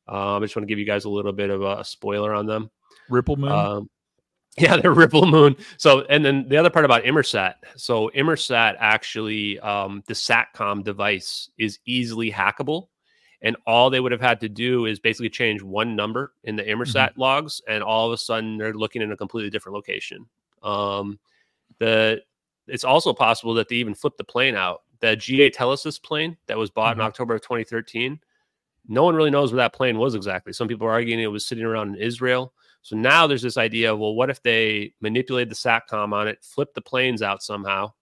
Um, 0.08 0.18
I 0.18 0.40
just 0.40 0.56
want 0.56 0.64
to 0.64 0.68
give 0.68 0.78
you 0.78 0.84
guys 0.84 1.04
a 1.04 1.10
little 1.10 1.32
bit 1.32 1.50
of 1.50 1.62
a, 1.62 1.84
spoiler 1.84 2.34
on 2.34 2.46
them. 2.46 2.70
Ripple 3.08 3.36
Moon. 3.36 3.52
Um, 3.52 3.90
yeah, 4.58 4.76
they're 4.76 4.92
Ripple 4.92 5.26
Moon. 5.26 5.56
So, 5.76 6.02
and 6.02 6.24
then 6.24 6.48
the 6.48 6.56
other 6.56 6.70
part 6.70 6.84
about 6.84 7.04
Inmarsat. 7.04 7.54
So, 7.76 8.10
Inmarsat 8.14 8.76
actually, 8.78 9.58
um, 9.60 10.02
the 10.06 10.14
SATCOM 10.14 10.84
device 10.84 11.50
is 11.58 11.78
easily 11.86 12.30
hackable. 12.30 12.88
And 13.42 13.56
all 13.66 13.90
they 13.90 14.00
would 14.00 14.12
have 14.12 14.20
had 14.20 14.40
to 14.40 14.48
do 14.48 14.86
is 14.86 15.00
basically 15.00 15.28
change 15.28 15.62
one 15.62 15.96
number 15.96 16.32
in 16.44 16.54
the 16.54 16.62
Inmarsat 16.62 17.10
mm-hmm. 17.10 17.20
logs, 17.20 17.60
and 17.68 17.82
all 17.82 18.06
of 18.06 18.12
a 18.12 18.18
sudden 18.18 18.56
they're 18.56 18.72
looking 18.72 19.02
in 19.02 19.12
a 19.12 19.16
completely 19.16 19.50
different 19.50 19.74
location. 19.74 20.26
Um, 20.62 21.18
the 21.78 22.22
it's 22.68 22.84
also 22.84 23.12
possible 23.12 23.54
that 23.54 23.68
they 23.68 23.76
even 23.76 23.94
flipped 23.94 24.18
the 24.18 24.24
plane 24.24 24.54
out. 24.54 24.82
The 25.00 25.16
GA 25.16 25.50
Telesis 25.50 26.00
plane 26.00 26.36
that 26.46 26.56
was 26.56 26.70
bought 26.70 26.92
mm-hmm. 26.92 27.00
in 27.00 27.06
October 27.06 27.34
of 27.34 27.42
2013 27.42 28.20
no 28.88 29.04
one 29.04 29.14
really 29.14 29.30
knows 29.30 29.52
where 29.52 29.58
that 29.58 29.72
plane 29.72 29.98
was 29.98 30.14
exactly. 30.14 30.52
Some 30.52 30.68
people 30.68 30.86
are 30.86 30.92
arguing 30.92 31.20
it 31.20 31.26
was 31.26 31.46
sitting 31.46 31.64
around 31.64 31.94
in 31.94 32.02
Israel. 32.02 32.52
So 32.82 32.96
now 32.96 33.26
there's 33.26 33.42
this 33.42 33.56
idea 33.56 33.92
of, 33.92 33.98
well, 33.98 34.14
what 34.14 34.30
if 34.30 34.42
they 34.42 34.94
manipulated 35.00 35.50
the 35.50 35.54
SATCOM 35.54 36.12
on 36.12 36.26
it, 36.26 36.42
flipped 36.42 36.74
the 36.74 36.80
planes 36.80 37.22
out 37.22 37.42
somehow, 37.42 37.92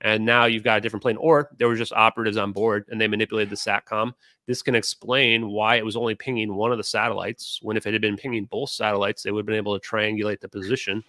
and 0.00 0.24
now 0.24 0.46
you've 0.46 0.64
got 0.64 0.78
a 0.78 0.80
different 0.80 1.02
plane, 1.02 1.16
or 1.16 1.50
there 1.56 1.68
were 1.68 1.76
just 1.76 1.92
operatives 1.92 2.36
on 2.36 2.52
board 2.52 2.86
and 2.88 3.00
they 3.00 3.06
manipulated 3.06 3.50
the 3.50 3.56
SATCOM. 3.56 4.12
This 4.46 4.62
can 4.62 4.74
explain 4.74 5.48
why 5.48 5.76
it 5.76 5.84
was 5.84 5.96
only 5.96 6.14
pinging 6.14 6.54
one 6.54 6.72
of 6.72 6.78
the 6.78 6.84
satellites, 6.84 7.58
when 7.62 7.76
if 7.76 7.86
it 7.86 7.92
had 7.92 8.02
been 8.02 8.16
pinging 8.16 8.44
both 8.44 8.70
satellites, 8.70 9.22
they 9.22 9.32
would 9.32 9.40
have 9.40 9.46
been 9.46 9.56
able 9.56 9.78
to 9.78 9.88
triangulate 9.88 10.40
the 10.40 10.48
position. 10.48 11.02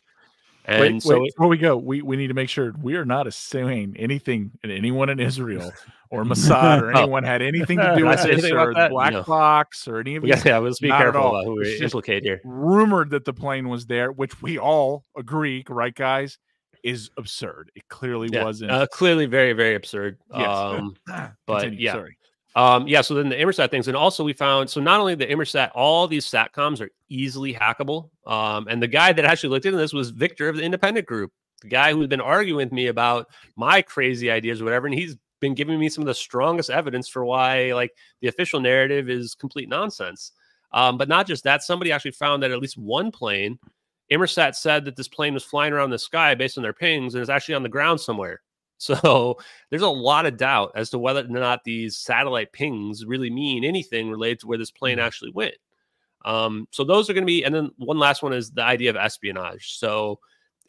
And 0.65 0.95
wait, 0.95 1.03
so 1.03 1.22
wait, 1.22 1.34
before 1.34 1.47
we 1.47 1.57
go, 1.57 1.77
we, 1.77 2.01
we 2.01 2.18
need 2.18 2.27
to 2.27 2.34
make 2.34 2.49
sure 2.49 2.73
we 2.81 2.95
are 2.95 3.05
not 3.05 3.26
assuming 3.26 3.95
anything 3.97 4.51
and 4.64 4.72
anyone 4.72 5.09
in 5.09 5.18
Israel 5.18 5.72
or 6.09 6.23
Mossad 6.26 6.81
or 6.81 6.91
anyone 6.91 7.23
had 7.23 7.41
anything 7.41 7.77
to 7.77 7.95
do 7.97 8.05
with 8.05 8.22
this 8.23 8.51
or 8.51 8.73
the 8.73 8.88
black 8.89 9.14
no. 9.14 9.23
box 9.23 9.88
or 9.88 9.99
any 9.99 10.18
of 10.18 10.23
these. 10.23 10.43
Yeah, 10.43 10.53
yeah 10.53 10.57
let's 10.57 10.80
be 10.80 10.89
careful 10.89 11.30
about 11.30 11.45
who 11.45 11.55
we 11.55 11.80
implicate 11.80 12.23
here. 12.23 12.41
Rumored 12.43 13.11
that 13.11 13.23
the 13.23 13.31
plane 13.31 13.69
was 13.69 13.85
there, 13.85 14.11
which 14.11 14.41
we 14.41 14.59
all 14.59 15.05
agree, 15.15 15.64
right, 15.69 15.95
guys, 15.95 16.38
is 16.84 17.11
absurd. 17.18 17.72
It 17.76 17.88
clearly 17.88 18.27
yeah, 18.30 18.43
wasn't. 18.43 18.72
Uh, 18.72 18.88
clearly, 18.88 19.26
very, 19.26 19.53
very 19.53 19.76
absurd. 19.76 20.18
Yes. 20.34 20.47
Um, 20.49 20.95
but 21.45 21.61
Continue, 21.61 21.80
yeah. 21.80 21.93
Sorry. 21.93 22.18
Um, 22.58 22.88
yeah, 22.88 23.02
so 23.02 23.14
then 23.14 23.30
the 23.30 23.36
Inmarsat 23.36 23.70
things, 23.70 23.88
and 23.88 23.96
also 23.96 24.24
we 24.24 24.34
found 24.34 24.68
so 24.68 24.82
not 24.82 25.00
only 25.00 25.14
the 25.14 25.28
Inmarsat, 25.28 25.70
all 25.76 26.08
these 26.08 26.26
satcoms 26.26 26.82
are 26.82 26.90
easily 27.08 27.54
hackable. 27.54 28.10
Um, 28.26 28.68
and 28.68 28.82
the 28.82 28.88
guy 28.88 29.14
that 29.14 29.26
actually 29.26 29.50
looked 29.50 29.68
into 29.68 29.78
this 29.78 29.94
was 29.94 30.10
Victor 30.10 30.50
of 30.50 30.56
the 30.56 30.64
Independent 30.64 31.06
Group, 31.06 31.32
the 31.62 31.68
guy 31.68 31.94
who's 31.94 32.08
been 32.08 32.20
arguing 32.20 32.58
with 32.58 32.72
me 32.72 32.88
about 32.88 33.28
my 33.56 33.84
crazy 33.84 34.32
ideas 34.32 34.60
or 34.60 34.64
whatever, 34.64 34.88
and 34.88 34.96
he's 34.96 35.16
been 35.40 35.54
giving 35.54 35.78
me 35.78 35.88
some 35.88 36.02
of 36.02 36.08
the 36.08 36.16
strongest 36.16 36.72
evidence 36.72 37.08
for 37.08 37.24
why 37.24 37.74
like 37.74 37.92
the 38.22 38.28
official 38.28 38.60
narrative 38.60 39.08
is 39.08 39.36
complete 39.36 39.70
nonsense. 39.70 40.32
Um, 40.72 40.98
but 40.98 41.08
not 41.08 41.28
just 41.28 41.44
that, 41.44 41.62
somebody 41.62 41.92
actually 41.92 42.12
found 42.12 42.42
that 42.42 42.50
at 42.50 42.60
least 42.60 42.76
one 42.76 43.12
plane, 43.12 43.60
Inmarsat 44.12 44.56
said 44.56 44.84
that 44.86 44.96
this 44.96 45.08
plane 45.08 45.36
was 45.36 45.44
flying 45.44 45.74
around 45.74 45.92
the 45.92 46.00
sky 46.00 46.34
based 46.34 46.58
on 46.58 46.64
their 46.64 46.74
pings 46.74 47.14
and 47.14 47.22
is 47.22 47.30
actually 47.30 47.54
on 47.54 47.62
the 47.62 47.70
ground 47.70 48.02
somewhere. 48.02 48.42
So 48.78 49.38
there's 49.70 49.82
a 49.82 49.88
lot 49.88 50.26
of 50.26 50.38
doubt 50.38 50.72
as 50.76 50.90
to 50.91 50.99
whether 50.99 51.22
or 51.22 51.28
not 51.28 51.64
these 51.64 51.98
satellite 51.98 52.54
pings 52.54 53.06
really 53.06 53.30
mean 53.30 53.64
anything 53.64 54.10
related 54.10 54.40
to 54.41 54.48
where 54.48 54.58
this 54.58 54.72
plane 54.72 54.98
mm-hmm. 54.98 55.06
actually 55.06 55.32
went. 55.32 55.56
Um, 56.26 56.68
so 56.72 56.84
those 56.84 57.10
are 57.10 57.14
going 57.14 57.24
to 57.24 57.28
be, 57.28 57.44
and 57.44 57.54
then 57.54 57.72
one 57.78 57.99
last 57.99 58.22
one 58.22 58.34
is 58.34 58.52
the 58.52 58.64
idea 58.64 58.90
of 58.90 58.95
espionage. 58.95 59.78
So 59.78 60.20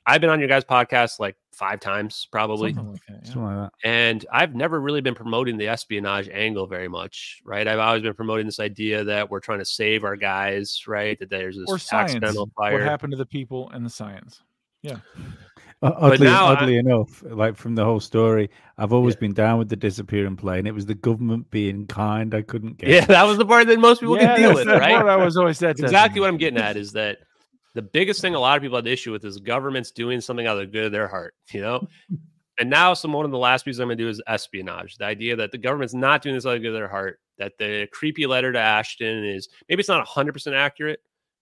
I've 0.07 0.23
been 0.23 0.31
on 0.31 0.39
your 0.39 0.49
guys' 0.49 0.65
podcast 0.65 1.19
like 1.19 1.37
five 1.53 1.81
times, 1.81 2.27
probably, 2.33 2.73
like 2.73 3.01
that, 3.09 3.29
yeah. 3.29 3.43
like 3.43 3.71
and 3.85 4.25
I've 4.33 4.55
never 4.55 4.81
really 4.81 5.03
been 5.03 5.15
promoting 5.15 5.59
the 5.59 5.69
espionage 5.69 6.31
angle 6.31 6.67
very 6.67 6.89
much, 6.89 7.43
right? 7.45 7.69
I've 7.69 7.79
always 7.79 8.03
been 8.03 8.15
promoting 8.15 8.47
this 8.47 8.59
idea 8.59 9.05
that 9.05 9.31
we're 9.31 9.41
trying 9.41 9.59
to 9.59 9.67
save 9.67 10.05
our 10.05 10.17
guys, 10.17 10.85
right? 10.87 11.19
That 11.19 11.29
there's 11.29 11.57
this 11.57 11.67
or 11.69 11.79
science. 11.79 12.13
accidental 12.13 12.51
fire. 12.57 12.73
What 12.73 12.83
happened 12.83 13.11
to 13.11 13.19
the 13.19 13.27
people 13.27 13.69
and 13.75 13.85
the 13.85 13.91
science? 13.91 14.41
Yeah. 14.83 14.99
Uh, 15.81 15.93
oddly, 15.97 16.27
oddly 16.27 16.77
I, 16.77 16.81
enough, 16.81 17.23
like 17.23 17.57
from 17.57 17.77
the 17.77 17.85
whole 17.85 18.01
story, 18.01 18.51
I've 18.79 18.93
always 18.93 19.15
yeah. 19.15 19.21
been 19.21 19.33
down 19.33 19.59
with 19.59 19.69
the 19.69 19.77
disappearing 19.77 20.35
plane. 20.37 20.67
It 20.67 20.75
was 20.75 20.87
the 20.87 20.95
government 20.95 21.51
being 21.51 21.87
kind. 21.87 22.35
I 22.35 22.43
couldn't 22.43 22.79
get. 22.79 22.89
Yeah, 22.89 23.05
that 23.07 23.23
was 23.25 23.39
the 23.39 23.47
part 23.47 23.69
that 23.69 23.79
most 23.79 24.01
people 24.01 24.17
yeah, 24.17 24.35
can 24.35 24.41
deal 24.41 24.55
with, 24.55 24.67
right? 24.67 24.95
I 24.95 25.17
was 25.17 25.37
always 25.37 25.61
that. 25.61 25.79
Exactly 25.79 26.21
what 26.21 26.29
I'm 26.29 26.37
getting 26.37 26.59
at 26.59 26.77
is 26.77 26.93
that 26.93 27.19
the 27.75 27.83
biggest 27.83 28.21
thing 28.21 28.35
a 28.35 28.41
lot 28.41 28.57
of 28.57 28.63
people 28.63 28.77
have 28.77 28.85
the 28.85 28.93
issue 28.93 29.13
with 29.13 29.25
is 29.25 29.39
governments 29.39 29.93
doing 29.93 30.21
something 30.21 30.49
out 30.49 30.57
of 30.57 30.61
the 30.61 30.67
good 30.67 30.87
of 30.87 30.93
their 30.93 31.07
heart, 31.07 31.35
you 31.53 31.61
know. 31.61 31.87
and 32.59 32.69
now, 32.69 32.93
some 32.93 33.13
one 33.13 33.25
of 33.25 33.31
the 33.31 33.39
last 33.39 33.65
pieces 33.65 33.79
I'm 33.79 33.87
going 33.87 33.99
to 33.99 34.05
do 34.05 34.09
is 34.09 34.21
espionage. 34.27 34.97
The 34.97 35.05
idea 35.05 35.37
that 35.37 35.53
the 35.53 35.59
government's 35.59 35.95
not 35.95 36.23
doing 36.23 36.35
this 36.35 36.45
out 36.45 36.57
of 36.57 36.61
the 36.61 36.61
good 36.61 36.75
of 36.75 36.81
their 36.81 36.89
heart. 36.89 37.21
That 37.39 37.53
the 37.57 37.87
creepy 37.93 38.27
letter 38.27 38.53
to 38.53 38.59
Ashton 38.59 39.25
is 39.25 39.49
maybe 39.69 39.79
it's 39.79 39.89
not 39.89 39.99
100 39.99 40.33
percent 40.33 40.57
accurate, 40.57 40.99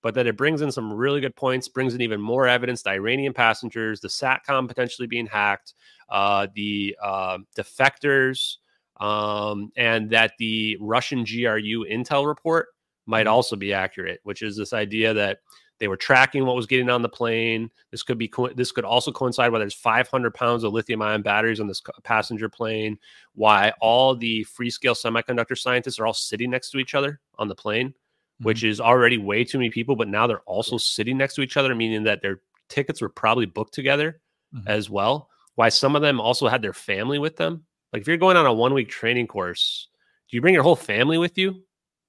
but 0.06 0.14
that 0.14 0.28
it 0.28 0.36
brings 0.36 0.62
in 0.62 0.70
some 0.70 0.92
really 0.92 1.20
good 1.20 1.34
points, 1.34 1.66
brings 1.66 1.92
in 1.92 2.00
even 2.00 2.20
more 2.20 2.46
evidence 2.46 2.80
the 2.80 2.90
Iranian 2.90 3.32
passengers, 3.32 3.98
the 3.98 4.06
SATCOM 4.06 4.68
potentially 4.68 5.08
being 5.08 5.26
hacked, 5.26 5.74
uh, 6.10 6.46
the 6.54 6.96
uh, 7.02 7.38
defectors, 7.58 8.58
um, 9.00 9.72
and 9.76 10.08
that 10.10 10.34
the 10.38 10.78
Russian 10.80 11.24
GRU 11.24 11.84
intel 11.90 12.24
report 12.24 12.68
might 13.06 13.26
mm-hmm. 13.26 13.34
also 13.34 13.56
be 13.56 13.72
accurate, 13.72 14.20
which 14.22 14.42
is 14.42 14.56
this 14.56 14.72
idea 14.72 15.12
that 15.12 15.38
they 15.80 15.88
were 15.88 15.96
tracking 15.96 16.46
what 16.46 16.54
was 16.54 16.66
getting 16.66 16.88
on 16.88 17.02
the 17.02 17.08
plane. 17.08 17.68
This 17.90 18.04
could 18.04 18.16
be 18.16 18.28
co- 18.28 18.54
this 18.54 18.70
could 18.70 18.84
also 18.84 19.10
coincide 19.10 19.50
why 19.50 19.58
there's 19.58 19.74
500 19.74 20.32
pounds 20.34 20.62
of 20.62 20.72
lithium 20.72 21.02
ion 21.02 21.22
batteries 21.22 21.58
on 21.58 21.66
this 21.66 21.82
passenger 22.04 22.48
plane. 22.48 22.96
Why 23.34 23.72
all 23.80 24.14
the 24.14 24.46
Freescale 24.56 24.96
semiconductor 24.96 25.58
scientists 25.58 25.98
are 25.98 26.06
all 26.06 26.14
sitting 26.14 26.50
next 26.50 26.70
to 26.70 26.78
each 26.78 26.94
other 26.94 27.18
on 27.40 27.48
the 27.48 27.56
plane 27.56 27.92
which 28.40 28.58
mm-hmm. 28.58 28.68
is 28.68 28.80
already 28.80 29.18
way 29.18 29.44
too 29.44 29.58
many 29.58 29.70
people, 29.70 29.96
but 29.96 30.08
now 30.08 30.26
they're 30.26 30.40
also 30.40 30.76
sitting 30.76 31.16
next 31.16 31.34
to 31.34 31.42
each 31.42 31.56
other, 31.56 31.74
meaning 31.74 32.04
that 32.04 32.22
their 32.22 32.40
tickets 32.68 33.00
were 33.00 33.08
probably 33.08 33.46
booked 33.46 33.74
together 33.74 34.20
mm-hmm. 34.54 34.68
as 34.68 34.90
well. 34.90 35.30
Why 35.54 35.68
some 35.68 35.96
of 35.96 36.02
them 36.02 36.20
also 36.20 36.48
had 36.48 36.62
their 36.62 36.72
family 36.72 37.18
with 37.18 37.36
them. 37.36 37.64
Like 37.92 38.02
if 38.02 38.08
you're 38.08 38.16
going 38.16 38.36
on 38.36 38.46
a 38.46 38.52
one 38.52 38.74
week 38.74 38.88
training 38.88 39.26
course, 39.26 39.88
do 40.28 40.36
you 40.36 40.40
bring 40.40 40.54
your 40.54 40.62
whole 40.62 40.76
family 40.76 41.18
with 41.18 41.38
you? 41.38 41.62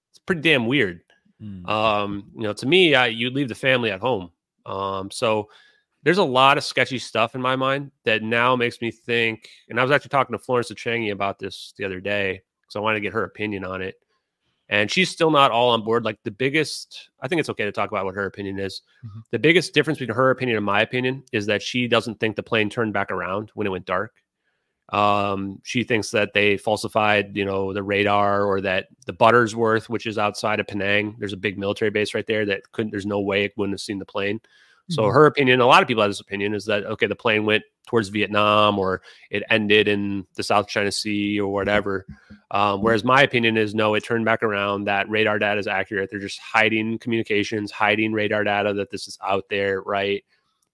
It's 0.09 0.19
pretty 0.19 0.41
damn 0.41 0.67
weird. 0.67 1.01
Mm-hmm. 1.41 1.69
Um, 1.69 2.31
you 2.35 2.43
know, 2.43 2.53
to 2.53 2.65
me, 2.65 2.95
I, 2.95 3.07
you'd 3.07 3.33
leave 3.33 3.47
the 3.47 3.55
family 3.55 3.91
at 3.91 4.01
home. 4.01 4.31
Um, 4.65 5.11
so 5.11 5.49
there's 6.03 6.17
a 6.17 6.23
lot 6.23 6.57
of 6.57 6.63
sketchy 6.63 6.99
stuff 6.99 7.35
in 7.35 7.41
my 7.41 7.55
mind 7.55 7.91
that 8.03 8.23
now 8.23 8.55
makes 8.55 8.81
me 8.81 8.91
think. 8.91 9.49
And 9.69 9.79
I 9.79 9.83
was 9.83 9.91
actually 9.91 10.09
talking 10.09 10.33
to 10.33 10.43
Florence 10.43 10.71
Changy 10.71 11.11
about 11.11 11.39
this 11.39 11.73
the 11.77 11.85
other 11.85 11.99
day 11.99 12.41
because 12.61 12.75
I 12.75 12.79
wanted 12.79 12.95
to 12.95 13.01
get 13.01 13.13
her 13.13 13.23
opinion 13.23 13.63
on 13.63 13.81
it. 13.81 13.95
And 14.69 14.91
she's 14.91 15.09
still 15.09 15.31
not 15.31 15.51
all 15.51 15.69
on 15.69 15.83
board. 15.83 16.03
Like 16.03 16.17
the 16.23 16.31
biggest, 16.31 17.09
I 17.21 17.27
think 17.27 17.39
it's 17.39 17.49
okay 17.49 17.63
to 17.63 17.71
talk 17.71 17.89
about 17.89 18.03
what 18.05 18.15
her 18.15 18.25
opinion 18.25 18.59
is. 18.59 18.81
Mm-hmm. 19.05 19.19
The 19.31 19.39
biggest 19.39 19.73
difference 19.73 19.99
between 19.99 20.15
her 20.15 20.29
opinion 20.29 20.57
and 20.57 20.65
my 20.65 20.81
opinion 20.81 21.23
is 21.31 21.45
that 21.45 21.61
she 21.61 21.87
doesn't 21.87 22.19
think 22.19 22.35
the 22.35 22.43
plane 22.43 22.69
turned 22.69 22.91
back 22.91 23.11
around 23.11 23.51
when 23.53 23.65
it 23.65 23.69
went 23.69 23.85
dark. 23.85 24.13
Um, 24.89 25.59
she 25.63 25.83
thinks 25.83 26.11
that 26.11 26.33
they 26.33 26.57
falsified, 26.57 27.35
you 27.35 27.45
know, 27.45 27.73
the 27.73 27.83
radar 27.83 28.45
or 28.45 28.61
that 28.61 28.87
the 29.05 29.13
Buttersworth, 29.13 29.89
which 29.89 30.05
is 30.05 30.17
outside 30.17 30.59
of 30.59 30.67
Penang, 30.67 31.15
there's 31.19 31.33
a 31.33 31.37
big 31.37 31.57
military 31.57 31.91
base 31.91 32.13
right 32.13 32.25
there 32.25 32.45
that 32.45 32.71
couldn't, 32.71 32.91
there's 32.91 33.05
no 33.05 33.19
way 33.19 33.43
it 33.43 33.53
wouldn't 33.57 33.73
have 33.73 33.81
seen 33.81 33.99
the 33.99 34.05
plane. 34.05 34.39
So 34.89 35.03
mm-hmm. 35.03 35.13
her 35.13 35.25
opinion, 35.25 35.61
a 35.61 35.65
lot 35.65 35.81
of 35.81 35.87
people 35.87 36.03
have 36.03 36.11
this 36.11 36.21
opinion, 36.21 36.53
is 36.53 36.65
that 36.65 36.85
okay, 36.85 37.07
the 37.07 37.15
plane 37.15 37.45
went 37.45 37.63
towards 37.87 38.09
Vietnam 38.09 38.77
or 38.77 39.01
it 39.31 39.43
ended 39.49 39.87
in 39.87 40.25
the 40.35 40.43
South 40.43 40.67
China 40.67 40.91
Sea 40.91 41.39
or 41.39 41.51
whatever. 41.51 42.05
Um, 42.51 42.81
whereas 42.81 43.03
my 43.03 43.23
opinion 43.23 43.57
is 43.57 43.73
no, 43.73 43.95
it 43.95 44.03
turned 44.03 44.25
back 44.25 44.43
around. 44.43 44.85
That 44.85 45.09
radar 45.09 45.39
data 45.39 45.59
is 45.59 45.67
accurate. 45.67 46.09
They're 46.11 46.19
just 46.19 46.39
hiding 46.39 46.99
communications, 46.99 47.71
hiding 47.71 48.13
radar 48.13 48.43
data 48.43 48.73
that 48.73 48.91
this 48.91 49.07
is 49.07 49.17
out 49.25 49.45
there, 49.49 49.81
right? 49.81 50.23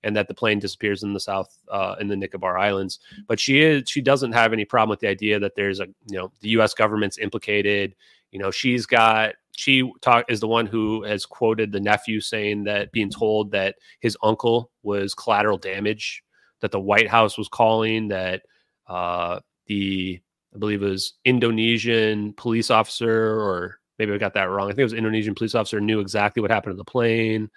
And 0.03 0.15
that 0.17 0.27
the 0.27 0.33
plane 0.33 0.59
disappears 0.59 1.03
in 1.03 1.13
the 1.13 1.19
South 1.19 1.57
uh, 1.71 1.95
in 1.99 2.09
the 2.09 2.17
Nicobar 2.17 2.57
Islands. 2.57 2.99
But 3.27 3.39
she 3.39 3.61
is 3.61 3.83
she 3.87 4.01
doesn't 4.01 4.33
have 4.33 4.51
any 4.51 4.65
problem 4.65 4.89
with 4.89 4.99
the 4.99 5.07
idea 5.07 5.39
that 5.39 5.55
there's 5.55 5.79
a 5.79 5.85
you 6.07 6.17
know 6.17 6.31
the 6.41 6.49
U.S. 6.49 6.73
government's 6.73 7.17
implicated. 7.17 7.95
You 8.31 8.39
know 8.39 8.51
she's 8.51 8.85
got 8.85 9.35
she 9.55 9.89
talk 10.01 10.25
is 10.29 10.39
the 10.39 10.47
one 10.47 10.65
who 10.65 11.03
has 11.03 11.25
quoted 11.25 11.71
the 11.71 11.79
nephew 11.79 12.19
saying 12.19 12.63
that 12.65 12.91
being 12.91 13.09
told 13.09 13.51
that 13.51 13.75
his 13.99 14.17
uncle 14.23 14.71
was 14.81 15.13
collateral 15.13 15.57
damage, 15.57 16.23
that 16.61 16.71
the 16.71 16.79
White 16.79 17.07
House 17.07 17.37
was 17.37 17.47
calling, 17.47 18.07
that 18.09 18.41
uh, 18.87 19.39
the 19.67 20.19
I 20.53 20.57
believe 20.57 20.83
it 20.83 20.89
was 20.89 21.13
Indonesian 21.25 22.33
police 22.33 22.69
officer, 22.69 23.39
or 23.39 23.79
maybe 23.97 24.13
I 24.13 24.17
got 24.17 24.33
that 24.35 24.49
wrong. 24.49 24.67
I 24.67 24.71
think 24.71 24.79
it 24.79 24.83
was 24.83 24.93
Indonesian 24.93 25.35
police 25.35 25.55
officer 25.55 25.79
knew 25.79 25.99
exactly 25.99 26.41
what 26.41 26.51
happened 26.51 26.73
to 26.73 26.77
the 26.77 26.83
plane. 26.83 27.49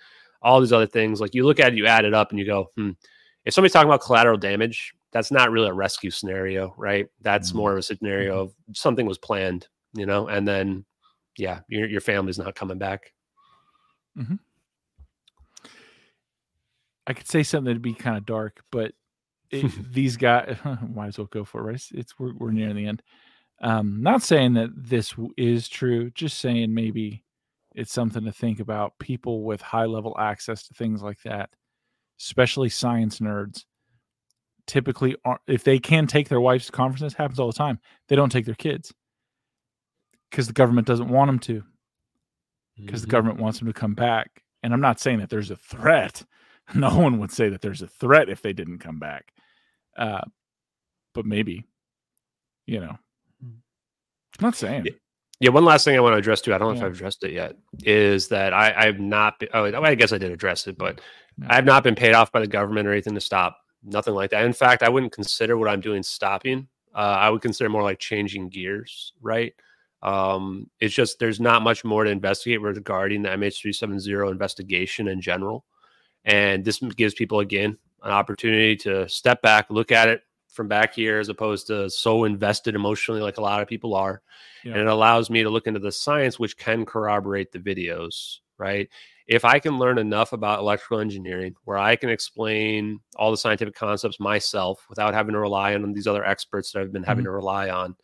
All 0.42 0.60
these 0.60 0.72
other 0.72 0.86
things, 0.86 1.20
like 1.20 1.34
you 1.34 1.44
look 1.44 1.60
at 1.60 1.72
it, 1.72 1.76
you 1.76 1.86
add 1.86 2.04
it 2.04 2.14
up, 2.14 2.30
and 2.30 2.38
you 2.38 2.46
go, 2.46 2.70
hmm. 2.76 2.90
If 3.44 3.54
somebody's 3.54 3.74
talking 3.74 3.88
about 3.88 4.00
collateral 4.00 4.36
damage, 4.36 4.92
that's 5.12 5.30
not 5.30 5.52
really 5.52 5.68
a 5.68 5.72
rescue 5.72 6.10
scenario, 6.10 6.74
right? 6.76 7.06
That's 7.20 7.50
mm-hmm. 7.50 7.58
more 7.58 7.72
of 7.72 7.78
a 7.78 7.82
scenario 7.82 8.40
of 8.40 8.54
something 8.72 9.06
was 9.06 9.18
planned, 9.18 9.68
you 9.94 10.04
know, 10.04 10.26
and 10.26 10.46
then 10.46 10.84
yeah, 11.38 11.60
your 11.68 11.88
your 11.88 12.00
family's 12.00 12.38
not 12.38 12.54
coming 12.54 12.78
back. 12.78 13.12
Mm-hmm. 14.18 14.36
I 17.06 17.12
could 17.12 17.28
say 17.28 17.42
something 17.42 17.66
that'd 17.66 17.82
be 17.82 17.94
kind 17.94 18.16
of 18.16 18.26
dark, 18.26 18.60
but 18.72 18.92
it, 19.50 19.70
these 19.92 20.16
guys 20.16 20.56
might 20.94 21.08
as 21.08 21.18
well 21.18 21.28
go 21.30 21.44
for 21.44 21.60
it. 21.60 21.64
Right? 21.64 21.74
It's, 21.74 21.90
it's 21.92 22.18
we're, 22.18 22.34
we're 22.34 22.50
near 22.50 22.72
the 22.72 22.86
end. 22.86 23.02
Um, 23.60 24.02
not 24.02 24.22
saying 24.22 24.54
that 24.54 24.70
this 24.74 25.14
is 25.36 25.68
true, 25.68 26.10
just 26.10 26.38
saying 26.38 26.74
maybe 26.74 27.24
it's 27.74 27.92
something 27.92 28.24
to 28.24 28.32
think 28.32 28.60
about. 28.60 28.98
People 28.98 29.44
with 29.44 29.62
high 29.62 29.86
level 29.86 30.14
access 30.18 30.66
to 30.66 30.74
things 30.74 31.02
like 31.02 31.22
that, 31.22 31.50
especially 32.20 32.68
science 32.68 33.20
nerds, 33.20 33.64
typically 34.66 35.16
are 35.24 35.40
if 35.46 35.64
they 35.64 35.78
can 35.78 36.06
take 36.06 36.28
their 36.28 36.40
wives 36.40 36.66
to 36.66 36.72
conferences, 36.72 37.14
happens 37.14 37.38
all 37.38 37.46
the 37.46 37.56
time. 37.56 37.78
They 38.08 38.16
don't 38.16 38.32
take 38.32 38.46
their 38.46 38.54
kids 38.54 38.92
because 40.30 40.46
the 40.46 40.52
government 40.52 40.86
doesn't 40.86 41.08
want 41.08 41.28
them 41.28 41.38
to 41.38 41.62
because 42.76 43.00
mm-hmm. 43.00 43.08
the 43.08 43.10
government 43.10 43.40
wants 43.40 43.58
them 43.58 43.68
to 43.68 43.74
come 43.74 43.94
back 43.94 44.42
and 44.62 44.72
i'm 44.72 44.80
not 44.80 45.00
saying 45.00 45.18
that 45.18 45.30
there's 45.30 45.50
a 45.50 45.56
threat 45.56 46.22
no 46.74 46.96
one 46.98 47.18
would 47.18 47.30
say 47.30 47.48
that 47.48 47.60
there's 47.60 47.82
a 47.82 47.88
threat 47.88 48.28
if 48.28 48.42
they 48.42 48.52
didn't 48.52 48.78
come 48.78 48.98
back 48.98 49.32
uh, 49.96 50.22
but 51.14 51.24
maybe 51.24 51.64
you 52.66 52.80
know 52.80 52.98
I'm 54.38 54.46
not 54.46 54.56
saying 54.56 54.86
yeah. 54.86 54.92
yeah. 55.40 55.50
one 55.50 55.64
last 55.64 55.84
thing 55.84 55.96
I 55.96 56.00
want 56.00 56.14
to 56.14 56.18
address 56.18 56.40
too. 56.40 56.54
I 56.54 56.58
don't 56.58 56.74
know 56.74 56.80
yeah. 56.80 56.86
if 56.86 56.86
I've 56.86 56.94
addressed 56.94 57.24
it 57.24 57.32
yet. 57.32 57.56
Is 57.84 58.28
that 58.28 58.52
I, 58.52 58.74
I've 58.76 59.00
not 59.00 59.38
been. 59.38 59.48
Oh, 59.54 59.64
I 59.64 59.94
guess 59.94 60.12
I 60.12 60.18
did 60.18 60.32
address 60.32 60.66
it, 60.66 60.76
but 60.76 61.00
I 61.48 61.54
have 61.54 61.64
not 61.64 61.84
been 61.84 61.94
paid 61.94 62.14
off 62.14 62.32
by 62.32 62.40
the 62.40 62.46
government 62.46 62.86
or 62.86 62.92
anything 62.92 63.14
to 63.14 63.20
stop. 63.20 63.58
Nothing 63.82 64.14
like 64.14 64.30
that. 64.30 64.44
In 64.44 64.52
fact, 64.52 64.82
I 64.82 64.88
wouldn't 64.88 65.12
consider 65.12 65.56
what 65.56 65.68
I'm 65.68 65.80
doing 65.80 66.02
stopping. 66.02 66.68
Uh, 66.94 67.16
I 67.18 67.30
would 67.30 67.42
consider 67.42 67.68
more 67.68 67.82
like 67.82 67.98
changing 67.98 68.48
gears, 68.48 69.12
right? 69.20 69.54
Um, 70.02 70.70
it's 70.80 70.94
just 70.94 71.18
there's 71.18 71.40
not 71.40 71.62
much 71.62 71.84
more 71.84 72.04
to 72.04 72.10
investigate 72.10 72.60
regarding 72.60 73.22
the 73.22 73.30
MH370 73.30 74.30
investigation 74.30 75.08
in 75.08 75.20
general. 75.20 75.64
And 76.24 76.64
this 76.64 76.78
gives 76.78 77.14
people, 77.14 77.40
again, 77.40 77.78
an 78.02 78.10
opportunity 78.10 78.76
to 78.76 79.08
step 79.08 79.42
back, 79.42 79.66
look 79.70 79.92
at 79.92 80.08
it 80.08 80.22
from 80.48 80.68
back 80.68 80.94
here, 80.94 81.20
as 81.20 81.28
opposed 81.28 81.68
to 81.68 81.88
so 81.88 82.24
invested 82.24 82.74
emotionally 82.74 83.20
like 83.20 83.38
a 83.38 83.42
lot 83.42 83.62
of 83.62 83.68
people 83.68 83.94
are. 83.94 84.22
Yeah. 84.64 84.72
And 84.72 84.82
it 84.82 84.86
allows 84.86 85.30
me 85.30 85.42
to 85.42 85.50
look 85.50 85.66
into 85.66 85.80
the 85.80 85.92
science, 85.92 86.38
which 86.38 86.56
can 86.56 86.84
corroborate 86.84 87.52
the 87.52 87.58
videos, 87.58 88.38
right? 88.58 88.88
If 89.28 89.44
I 89.44 89.58
can 89.58 89.78
learn 89.78 89.98
enough 89.98 90.32
about 90.32 90.60
electrical 90.60 91.00
engineering 91.00 91.54
where 91.64 91.78
I 91.78 91.96
can 91.96 92.10
explain 92.10 93.00
all 93.16 93.30
the 93.30 93.36
scientific 93.36 93.74
concepts 93.74 94.20
myself 94.20 94.84
without 94.88 95.14
having 95.14 95.32
to 95.32 95.40
rely 95.40 95.74
on 95.74 95.92
these 95.92 96.06
other 96.06 96.24
experts 96.24 96.72
that 96.72 96.80
I've 96.80 96.92
been 96.92 97.02
having 97.02 97.24
mm-hmm. 97.24 97.32
to 97.32 97.36
rely 97.36 97.70
on, 97.70 97.96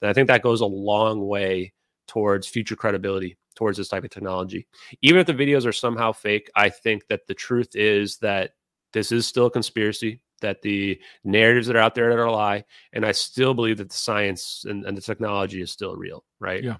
then 0.00 0.10
I 0.10 0.12
think 0.12 0.28
that 0.28 0.42
goes 0.42 0.60
a 0.60 0.66
long 0.66 1.26
way 1.26 1.72
towards 2.06 2.46
future 2.46 2.76
credibility 2.76 3.36
towards 3.58 3.76
this 3.76 3.88
type 3.88 4.04
of 4.04 4.10
technology. 4.10 4.68
Even 5.02 5.20
if 5.20 5.26
the 5.26 5.34
videos 5.34 5.66
are 5.66 5.72
somehow 5.72 6.12
fake, 6.12 6.48
I 6.54 6.68
think 6.68 7.08
that 7.08 7.26
the 7.26 7.34
truth 7.34 7.74
is 7.74 8.18
that 8.18 8.52
this 8.92 9.10
is 9.10 9.26
still 9.26 9.46
a 9.46 9.50
conspiracy, 9.50 10.22
that 10.40 10.62
the 10.62 10.98
narratives 11.24 11.66
that 11.66 11.74
are 11.74 11.80
out 11.80 11.96
there 11.96 12.08
that 12.08 12.18
are 12.18 12.26
a 12.26 12.32
lie. 12.32 12.64
And 12.92 13.04
I 13.04 13.10
still 13.10 13.54
believe 13.54 13.78
that 13.78 13.90
the 13.90 13.96
science 13.96 14.64
and, 14.66 14.86
and 14.86 14.96
the 14.96 15.02
technology 15.02 15.60
is 15.60 15.72
still 15.72 15.96
real. 15.96 16.24
Right. 16.38 16.62
Yeah. 16.62 16.76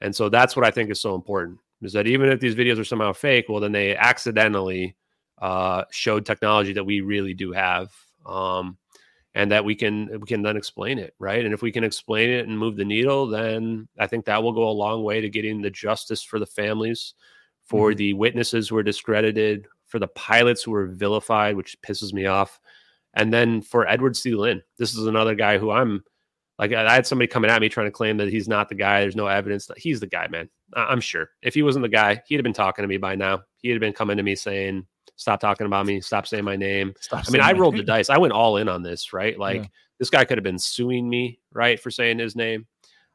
And 0.00 0.16
so 0.16 0.30
that's 0.30 0.56
what 0.56 0.64
I 0.64 0.70
think 0.70 0.90
is 0.90 1.00
so 1.00 1.14
important 1.14 1.58
is 1.82 1.92
that 1.92 2.06
even 2.06 2.30
if 2.30 2.40
these 2.40 2.54
videos 2.54 2.80
are 2.80 2.84
somehow 2.84 3.12
fake, 3.12 3.46
well, 3.50 3.60
then 3.60 3.72
they 3.72 3.94
accidentally 3.94 4.96
uh, 5.42 5.84
showed 5.90 6.24
technology 6.24 6.72
that 6.72 6.84
we 6.84 7.02
really 7.02 7.34
do 7.34 7.52
have. 7.52 7.92
Um, 8.24 8.78
and 9.34 9.50
that 9.50 9.64
we 9.64 9.74
can 9.74 10.08
we 10.20 10.26
can 10.26 10.42
then 10.42 10.56
explain 10.56 10.98
it 10.98 11.14
right? 11.18 11.44
And 11.44 11.52
if 11.52 11.62
we 11.62 11.72
can 11.72 11.84
explain 11.84 12.30
it 12.30 12.46
and 12.46 12.58
move 12.58 12.76
the 12.76 12.84
needle 12.84 13.26
then 13.26 13.88
i 13.98 14.06
think 14.06 14.24
that 14.24 14.42
will 14.42 14.52
go 14.52 14.68
a 14.68 14.70
long 14.70 15.02
way 15.02 15.20
to 15.20 15.28
getting 15.28 15.60
the 15.60 15.70
justice 15.70 16.22
for 16.22 16.38
the 16.38 16.46
families 16.46 17.14
for 17.64 17.90
mm-hmm. 17.90 17.98
the 17.98 18.14
witnesses 18.14 18.68
who 18.68 18.74
were 18.74 18.82
discredited 18.82 19.66
for 19.86 19.98
the 19.98 20.08
pilots 20.08 20.62
who 20.62 20.70
were 20.70 20.86
vilified 20.86 21.56
which 21.56 21.80
pisses 21.82 22.12
me 22.12 22.26
off. 22.26 22.60
And 23.14 23.32
then 23.32 23.62
for 23.62 23.86
edward 23.86 24.16
c. 24.16 24.34
Lin 24.34 24.62
this 24.78 24.94
is 24.94 25.06
another 25.06 25.34
guy 25.34 25.58
who 25.58 25.70
i'm 25.70 26.02
like 26.58 26.72
i 26.72 26.92
had 26.92 27.06
somebody 27.06 27.28
coming 27.28 27.50
at 27.50 27.60
me 27.60 27.68
trying 27.68 27.86
to 27.86 27.92
claim 27.92 28.16
that 28.16 28.28
he's 28.28 28.48
not 28.48 28.68
the 28.68 28.74
guy 28.74 29.00
there's 29.00 29.16
no 29.16 29.26
evidence 29.26 29.66
that 29.66 29.78
he's 29.78 30.00
the 30.00 30.06
guy 30.06 30.26
man. 30.28 30.48
I'm 30.74 31.00
sure. 31.00 31.30
If 31.42 31.54
he 31.54 31.62
wasn't 31.62 31.84
the 31.84 31.88
guy 31.88 32.22
he'd 32.26 32.36
have 32.36 32.44
been 32.44 32.52
talking 32.52 32.82
to 32.82 32.88
me 32.88 32.96
by 32.96 33.14
now. 33.14 33.42
He'd 33.58 33.72
have 33.72 33.80
been 33.80 33.92
coming 33.92 34.16
to 34.16 34.22
me 34.22 34.34
saying 34.34 34.86
Stop 35.16 35.40
talking 35.40 35.66
about 35.66 35.86
me. 35.86 36.00
Stop 36.00 36.26
saying 36.26 36.44
my 36.44 36.56
name. 36.56 36.94
Stop 37.00 37.24
I 37.28 37.30
mean, 37.30 37.40
I 37.40 37.52
rolled 37.52 37.74
name. 37.74 37.82
the 37.82 37.86
dice. 37.86 38.10
I 38.10 38.18
went 38.18 38.32
all 38.32 38.56
in 38.56 38.68
on 38.68 38.82
this, 38.82 39.12
right? 39.12 39.38
Like 39.38 39.62
yeah. 39.62 39.68
this 39.98 40.10
guy 40.10 40.24
could 40.24 40.38
have 40.38 40.44
been 40.44 40.58
suing 40.58 41.08
me, 41.08 41.38
right, 41.52 41.78
for 41.78 41.90
saying 41.90 42.18
his 42.18 42.34
name. 42.34 42.66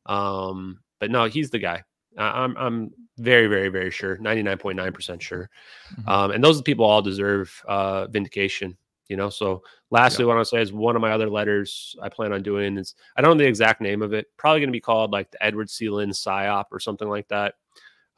Um, 0.06 0.80
but 1.00 1.12
no, 1.12 1.26
he's 1.26 1.50
the 1.50 1.60
guy. 1.60 1.84
I, 2.18 2.44
I'm 2.44 2.56
I'm 2.58 2.92
very, 3.18 3.48
very, 3.48 3.68
very 3.68 3.92
sure, 3.92 4.18
99.9% 4.18 5.22
sure. 5.22 5.50
Mm-hmm. 5.94 6.10
Um, 6.10 6.32
and 6.32 6.44
those 6.44 6.62
people 6.62 6.86
all 6.86 7.02
deserve 7.02 7.62
uh 7.68 8.08
vindication, 8.08 8.78
you 9.10 9.18
know. 9.18 9.30
So 9.30 9.64
lastly, 9.92 10.24
yeah. 10.24 10.28
what 10.28 10.34
I 10.34 10.36
want 10.38 10.48
to 10.48 10.50
say 10.50 10.62
is 10.62 10.72
one 10.72 10.96
of 10.96 11.02
my 11.02 11.12
other 11.12 11.30
letters 11.30 11.98
I 12.02 12.08
plan 12.08 12.32
on 12.32 12.44
doing 12.44 12.78
is 12.78 12.96
I 13.18 13.22
don't 13.22 13.38
know 13.38 13.44
the 13.44 13.50
exact 13.50 13.82
name 13.82 14.02
of 14.02 14.14
it, 14.14 14.28
probably 14.38 14.62
gonna 14.62 14.72
be 14.72 14.80
called 14.80 15.12
like 15.12 15.32
the 15.32 15.44
Edward 15.44 15.70
C. 15.70 15.90
Lin 15.90 16.12
PSYOP 16.12 16.66
or 16.72 16.80
something 16.80 17.10
like 17.10 17.28
that 17.28 17.56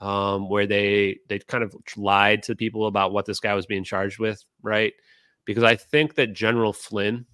um, 0.01 0.49
where 0.49 0.65
they 0.67 1.19
they 1.29 1.39
kind 1.39 1.63
of 1.63 1.75
lied 1.95 2.43
to 2.43 2.55
people 2.55 2.87
about 2.87 3.13
what 3.13 3.25
this 3.25 3.39
guy 3.39 3.53
was 3.53 3.67
being 3.67 3.83
charged 3.83 4.19
with, 4.19 4.43
right? 4.63 4.93
Because 5.45 5.63
I 5.63 5.75
think 5.75 6.15
that 6.15 6.33
General 6.33 6.73
Flynn 6.73 7.25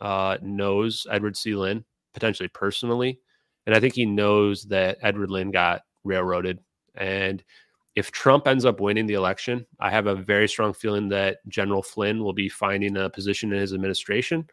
uh, 0.00 0.38
knows 0.42 1.06
Edward 1.10 1.36
C. 1.36 1.54
Lin 1.54 1.84
potentially 2.14 2.48
personally, 2.48 3.20
and 3.66 3.74
I 3.74 3.80
think 3.80 3.94
he 3.94 4.06
knows 4.06 4.64
that 4.64 4.98
Edward 5.02 5.30
Lin 5.30 5.50
got 5.50 5.82
railroaded. 6.04 6.58
And 6.94 7.44
if 7.94 8.10
Trump 8.10 8.46
ends 8.46 8.64
up 8.64 8.80
winning 8.80 9.06
the 9.06 9.14
election, 9.14 9.66
I 9.78 9.90
have 9.90 10.06
a 10.06 10.14
very 10.14 10.48
strong 10.48 10.72
feeling 10.72 11.08
that 11.10 11.38
General 11.48 11.82
Flynn 11.82 12.22
will 12.22 12.32
be 12.32 12.48
finding 12.48 12.96
a 12.96 13.10
position 13.10 13.52
in 13.52 13.60
his 13.60 13.74
administration 13.74 14.48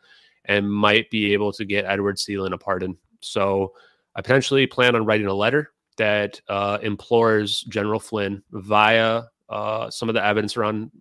and 0.45 0.69
might 0.69 1.09
be 1.09 1.31
able 1.31 1.53
to 1.53 1.63
get 1.63 1.85
Edward 1.85 2.19
C. 2.19 2.37
Lin 2.37 2.51
a 2.51 2.57
pardon. 2.57 2.97
So 3.21 3.73
I 4.15 4.21
potentially 4.21 4.67
plan 4.67 4.95
on 4.95 5.05
writing 5.05 5.27
a 5.27 5.33
letter 5.33 5.71
that 5.97 6.39
uh, 6.47 6.79
implores 6.81 7.61
General 7.61 7.99
Flynn 7.99 8.43
via 8.51 9.23
uh, 9.49 9.89
some 9.89 10.09
of 10.09 10.15
the 10.15 10.25
evidence 10.25 10.57
around 10.57 10.91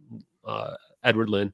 uh, 0.44 0.74
Edward 1.04 1.30
Lin 1.30 1.52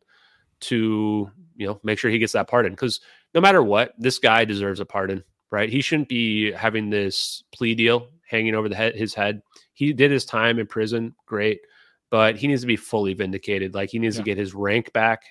to 0.60 1.30
you 1.56 1.66
know 1.66 1.80
make 1.84 1.98
sure 1.98 2.10
he 2.10 2.18
gets 2.18 2.32
that 2.32 2.48
pardon 2.48 2.72
because 2.72 3.00
no 3.34 3.40
matter 3.40 3.62
what, 3.62 3.94
this 3.98 4.18
guy 4.18 4.44
deserves 4.44 4.80
a 4.80 4.84
pardon, 4.84 5.22
right? 5.50 5.68
He 5.68 5.80
shouldn't 5.80 6.08
be 6.08 6.50
having 6.52 6.90
this 6.90 7.44
plea 7.52 7.74
deal 7.74 8.08
hanging 8.28 8.54
over 8.54 8.68
the 8.68 8.74
head, 8.74 8.94
his 8.94 9.14
head. 9.14 9.42
He 9.74 9.92
did 9.92 10.10
his 10.10 10.24
time 10.24 10.58
in 10.58 10.66
prison, 10.66 11.14
great, 11.26 11.60
but 12.10 12.36
he 12.36 12.48
needs 12.48 12.62
to 12.62 12.66
be 12.66 12.76
fully 12.76 13.14
vindicated. 13.14 13.74
Like 13.74 13.90
he 13.90 13.98
needs 13.98 14.16
yeah. 14.16 14.22
to 14.22 14.24
get 14.24 14.38
his 14.38 14.54
rank 14.54 14.92
back. 14.92 15.22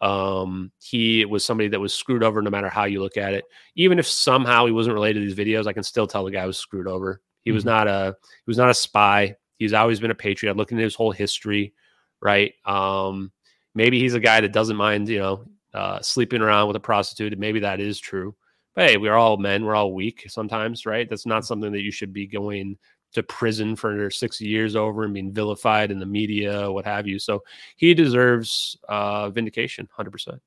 Um, 0.00 0.72
he 0.78 1.24
was 1.24 1.44
somebody 1.44 1.68
that 1.68 1.80
was 1.80 1.94
screwed 1.94 2.22
over 2.22 2.42
no 2.42 2.50
matter 2.50 2.68
how 2.68 2.84
you 2.84 3.00
look 3.00 3.16
at 3.16 3.32
it. 3.32 3.44
Even 3.76 3.98
if 3.98 4.06
somehow 4.06 4.66
he 4.66 4.72
wasn't 4.72 4.94
related 4.94 5.20
to 5.20 5.26
these 5.26 5.46
videos, 5.46 5.66
I 5.66 5.72
can 5.72 5.82
still 5.82 6.06
tell 6.06 6.24
the 6.24 6.30
guy 6.30 6.46
was 6.46 6.58
screwed 6.58 6.88
over. 6.88 7.22
He 7.46 7.52
was 7.52 7.62
Mhm. 7.64 7.68
not 7.68 7.88
a 7.88 8.16
he 8.22 8.50
was 8.50 8.58
not 8.58 8.68
a 8.68 8.74
spy. 8.74 9.36
He's 9.58 9.72
always 9.72 10.00
been 10.00 10.10
a 10.10 10.14
patriot. 10.14 10.58
Looking 10.58 10.78
at 10.78 10.84
his 10.84 10.94
whole 10.94 11.12
history, 11.12 11.72
right? 12.20 12.52
Um, 12.66 13.32
maybe 13.74 13.98
he's 13.98 14.14
a 14.14 14.20
guy 14.20 14.42
that 14.42 14.52
doesn't 14.52 14.76
mind, 14.76 15.08
you 15.08 15.20
know, 15.20 15.46
uh, 15.72 16.00
sleeping 16.02 16.42
around 16.42 16.66
with 16.68 16.76
a 16.76 16.80
prostitute. 16.80 17.32
and 17.32 17.40
Maybe 17.40 17.60
that 17.60 17.80
is 17.80 17.98
true. 17.98 18.36
But 18.74 18.90
hey, 18.90 18.96
we're 18.98 19.14
all 19.14 19.38
men. 19.38 19.64
We're 19.64 19.74
all 19.74 19.94
weak 19.94 20.26
sometimes, 20.28 20.84
right? 20.84 21.08
That's 21.08 21.24
not 21.26 21.46
something 21.46 21.72
that 21.72 21.80
you 21.82 21.90
should 21.90 22.12
be 22.12 22.26
going 22.26 22.76
to 23.12 23.22
prison 23.22 23.76
for 23.76 24.10
six 24.10 24.40
years 24.40 24.76
over 24.76 25.04
and 25.04 25.14
being 25.14 25.32
vilified 25.32 25.90
in 25.90 25.98
the 25.98 26.04
media, 26.06 26.70
what 26.70 26.84
have 26.84 27.06
you. 27.06 27.18
So 27.18 27.42
he 27.76 27.94
deserves 27.94 28.76
uh, 28.88 29.30
vindication, 29.30 29.88
hundred 29.92 30.10
percent. 30.10 30.42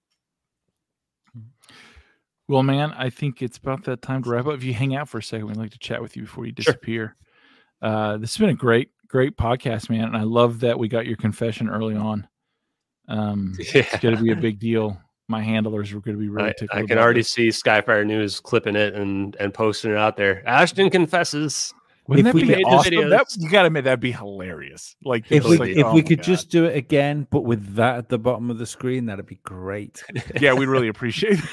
Well, 2.49 2.63
man, 2.63 2.91
I 2.97 3.11
think 3.11 3.43
it's 3.43 3.57
about 3.59 3.83
that 3.83 4.01
time 4.01 4.23
to 4.23 4.29
wrap 4.31 4.47
up. 4.47 4.55
If 4.55 4.63
you 4.63 4.73
hang 4.73 4.95
out 4.95 5.07
for 5.07 5.19
a 5.19 5.23
second, 5.23 5.47
we'd 5.47 5.57
like 5.57 5.69
to 5.71 5.77
chat 5.79 6.01
with 6.01 6.15
you 6.17 6.23
before 6.23 6.45
you 6.47 6.51
Sure. 6.57 6.73
disappear. 6.73 7.15
Uh, 7.79 8.17
this 8.17 8.33
has 8.35 8.39
been 8.39 8.49
a 8.49 8.55
great, 8.55 8.89
great 9.07 9.37
podcast, 9.37 9.89
man, 9.89 10.05
and 10.05 10.17
I 10.17 10.23
love 10.23 10.59
that 10.61 10.77
we 10.79 10.87
got 10.87 11.05
your 11.05 11.15
confession 11.15 11.69
early 11.69 11.95
on. 11.95 12.27
Um, 13.07 13.53
Yeah, 13.59 13.65
it's 13.93 13.99
going 13.99 14.17
to 14.17 14.23
be 14.23 14.31
a 14.31 14.35
big 14.35 14.59
deal. 14.59 14.99
My 15.27 15.43
handlers 15.43 15.93
are 15.93 15.99
going 15.99 16.17
to 16.17 16.21
be 16.21 16.27
really 16.27 16.49
I. 16.73 16.79
I 16.79 16.83
can 16.87 16.97
already 16.97 17.19
this. 17.19 17.29
see 17.29 17.49
Skyfire 17.49 18.03
News 18.03 18.39
clipping 18.39 18.75
it 18.75 18.95
and 18.95 19.35
and 19.39 19.53
posting 19.53 19.91
it 19.91 19.97
out 19.97 20.17
there. 20.17 20.41
Ashton 20.47 20.89
confesses. 20.89 21.71
Wouldn't 22.09 22.27
If 22.27 22.33
that 22.33 22.41
we 22.41 22.55
be 22.55 22.63
awesome? 22.63 23.09
That, 23.09 23.27
you 23.37 23.49
gotta 23.49 23.67
admit 23.67 23.83
that'd 23.83 23.99
be 23.99 24.11
hilarious. 24.11 24.95
Like 25.03 25.31
If 25.31 25.45
we 25.45 25.57
like, 25.57 25.69
if 25.77 25.85
oh 25.85 25.93
we 25.93 26.01
could 26.01 26.17
God. 26.19 26.23
just 26.25 26.49
do 26.49 26.65
it 26.65 26.75
again, 26.75 27.27
but 27.29 27.41
with 27.41 27.75
that 27.75 27.97
at 27.97 28.09
the 28.09 28.17
bottom 28.17 28.49
of 28.49 28.57
the 28.57 28.65
screen, 28.65 29.05
that'd 29.05 29.25
be 29.27 29.39
great. 29.43 30.03
yeah, 30.41 30.53
we'd 30.53 30.67
really 30.69 30.87
appreciate. 30.87 31.39
it. 31.39 31.45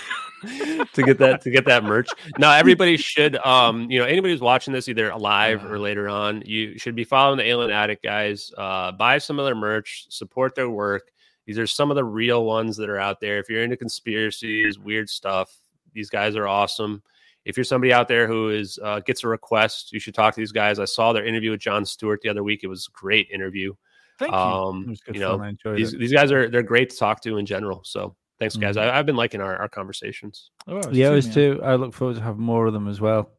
to 0.95 1.03
get 1.03 1.19
that 1.19 1.41
to 1.43 1.51
get 1.51 1.65
that 1.67 1.85
merch. 1.85 2.09
Now 2.39 2.53
everybody 2.57 2.97
should 2.97 3.37
um 3.45 3.91
you 3.91 3.99
know 3.99 4.05
anybody 4.07 4.33
who's 4.33 4.41
watching 4.41 4.73
this 4.73 4.89
either 4.89 5.15
live 5.15 5.65
or 5.65 5.77
Uh. 5.77 5.81
later 5.81 6.09
on, 6.09 6.43
you 6.47 6.79
should 6.79 6.95
be 6.95 7.05
following 7.05 7.39
the 7.39 7.45
Alien 7.47 7.71
Addict 7.71 8.03
guys. 8.03 8.53
Uh 8.57 8.93
buy 8.93 9.19
some 9.19 9.39
of 9.39 9.45
their 9.45 9.55
merch, 9.55 10.07
support 10.09 10.55
their 10.55 10.71
work. 10.71 11.11
These 11.47 11.59
are 11.59 11.67
some 11.67 11.91
of 11.91 11.95
the 11.97 12.05
real 12.05 12.45
ones 12.45 12.77
that 12.79 12.89
are 12.89 12.99
out 12.99 13.21
there. 13.21 13.39
If 13.39 13.49
you're 13.49 13.63
into 13.63 13.77
conspiracies, 13.77 14.79
weird 14.79 15.09
stuff, 15.09 15.55
these 15.93 16.11
guys 16.11 16.35
are 16.35 16.47
awesome. 16.49 17.03
If 17.47 17.57
you're 17.57 17.65
somebody 17.65 17.93
out 17.93 18.09
there 18.09 18.27
who 18.27 18.51
is 18.51 18.79
uh, 18.83 19.01
gets 19.01 19.23
a 19.25 19.29
request, 19.29 19.93
you 19.93 20.01
should 20.01 20.15
talk 20.15 20.35
to 20.35 20.41
these 20.41 20.53
guys. 20.53 20.79
I 20.79 20.85
saw 20.85 21.13
their 21.13 21.25
interview 21.25 21.53
with 21.53 21.61
John 21.61 21.85
Stewart 21.87 22.21
the 22.21 22.29
other 22.29 22.43
week. 22.43 22.61
It 22.65 22.67
was 22.67 22.89
a 22.89 22.99
great 22.99 23.29
interview. 23.31 23.73
Thank 24.19 24.33
you. 24.33 24.39
Um, 24.39 24.87
was 24.89 25.01
good 25.01 25.15
you 25.15 25.21
know, 25.21 25.53
these 25.75 25.95
it. 25.95 25.99
these 26.01 26.13
guys 26.13 26.33
are 26.33 26.51
they're 26.51 26.63
great 26.63 26.91
to 26.91 26.97
talk 26.97 27.23
to 27.23 27.39
in 27.39 27.47
general. 27.47 27.83
So 27.85 28.17
thanks, 28.41 28.57
guys. 28.57 28.77
Mhm. 28.77 28.83
I, 28.83 28.99
I've 28.99 29.07
been 29.07 29.17
liking 29.17 29.41
our, 29.41 29.57
our 29.57 29.69
conversations. 29.69 30.51
Oh, 30.67 30.79
I 30.79 30.91
Yeah, 30.91 31.11
too, 31.11 31.17
us 31.17 31.35
too. 31.35 31.61
I 31.63 31.77
look 31.77 31.95
forward 31.95 32.17
to 32.17 32.23
having 32.23 32.43
more 32.43 32.67
of 32.67 32.73
them 32.73 32.89
as 32.89 33.01
well. 33.01 33.31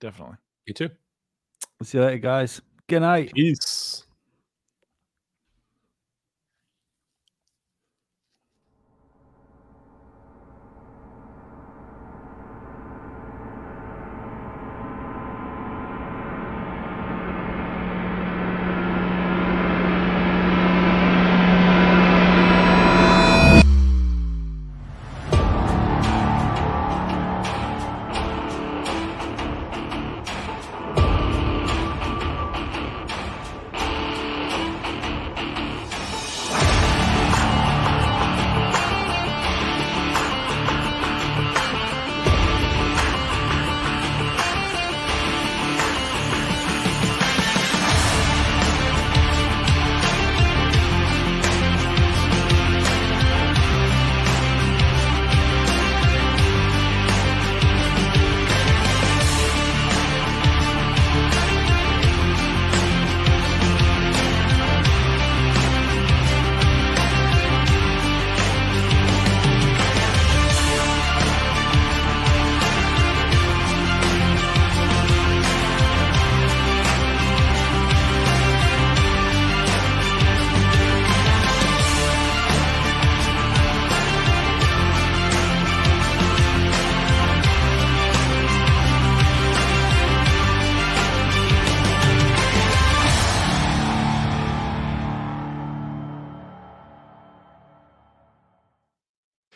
Definitely. 0.00 0.36
You 0.66 0.74
too. 0.74 0.90
See 1.82 1.98
you 1.98 2.04
later, 2.04 2.18
guys. 2.18 2.60
Good 2.86 3.00
night. 3.00 3.32
Peace. 3.34 4.05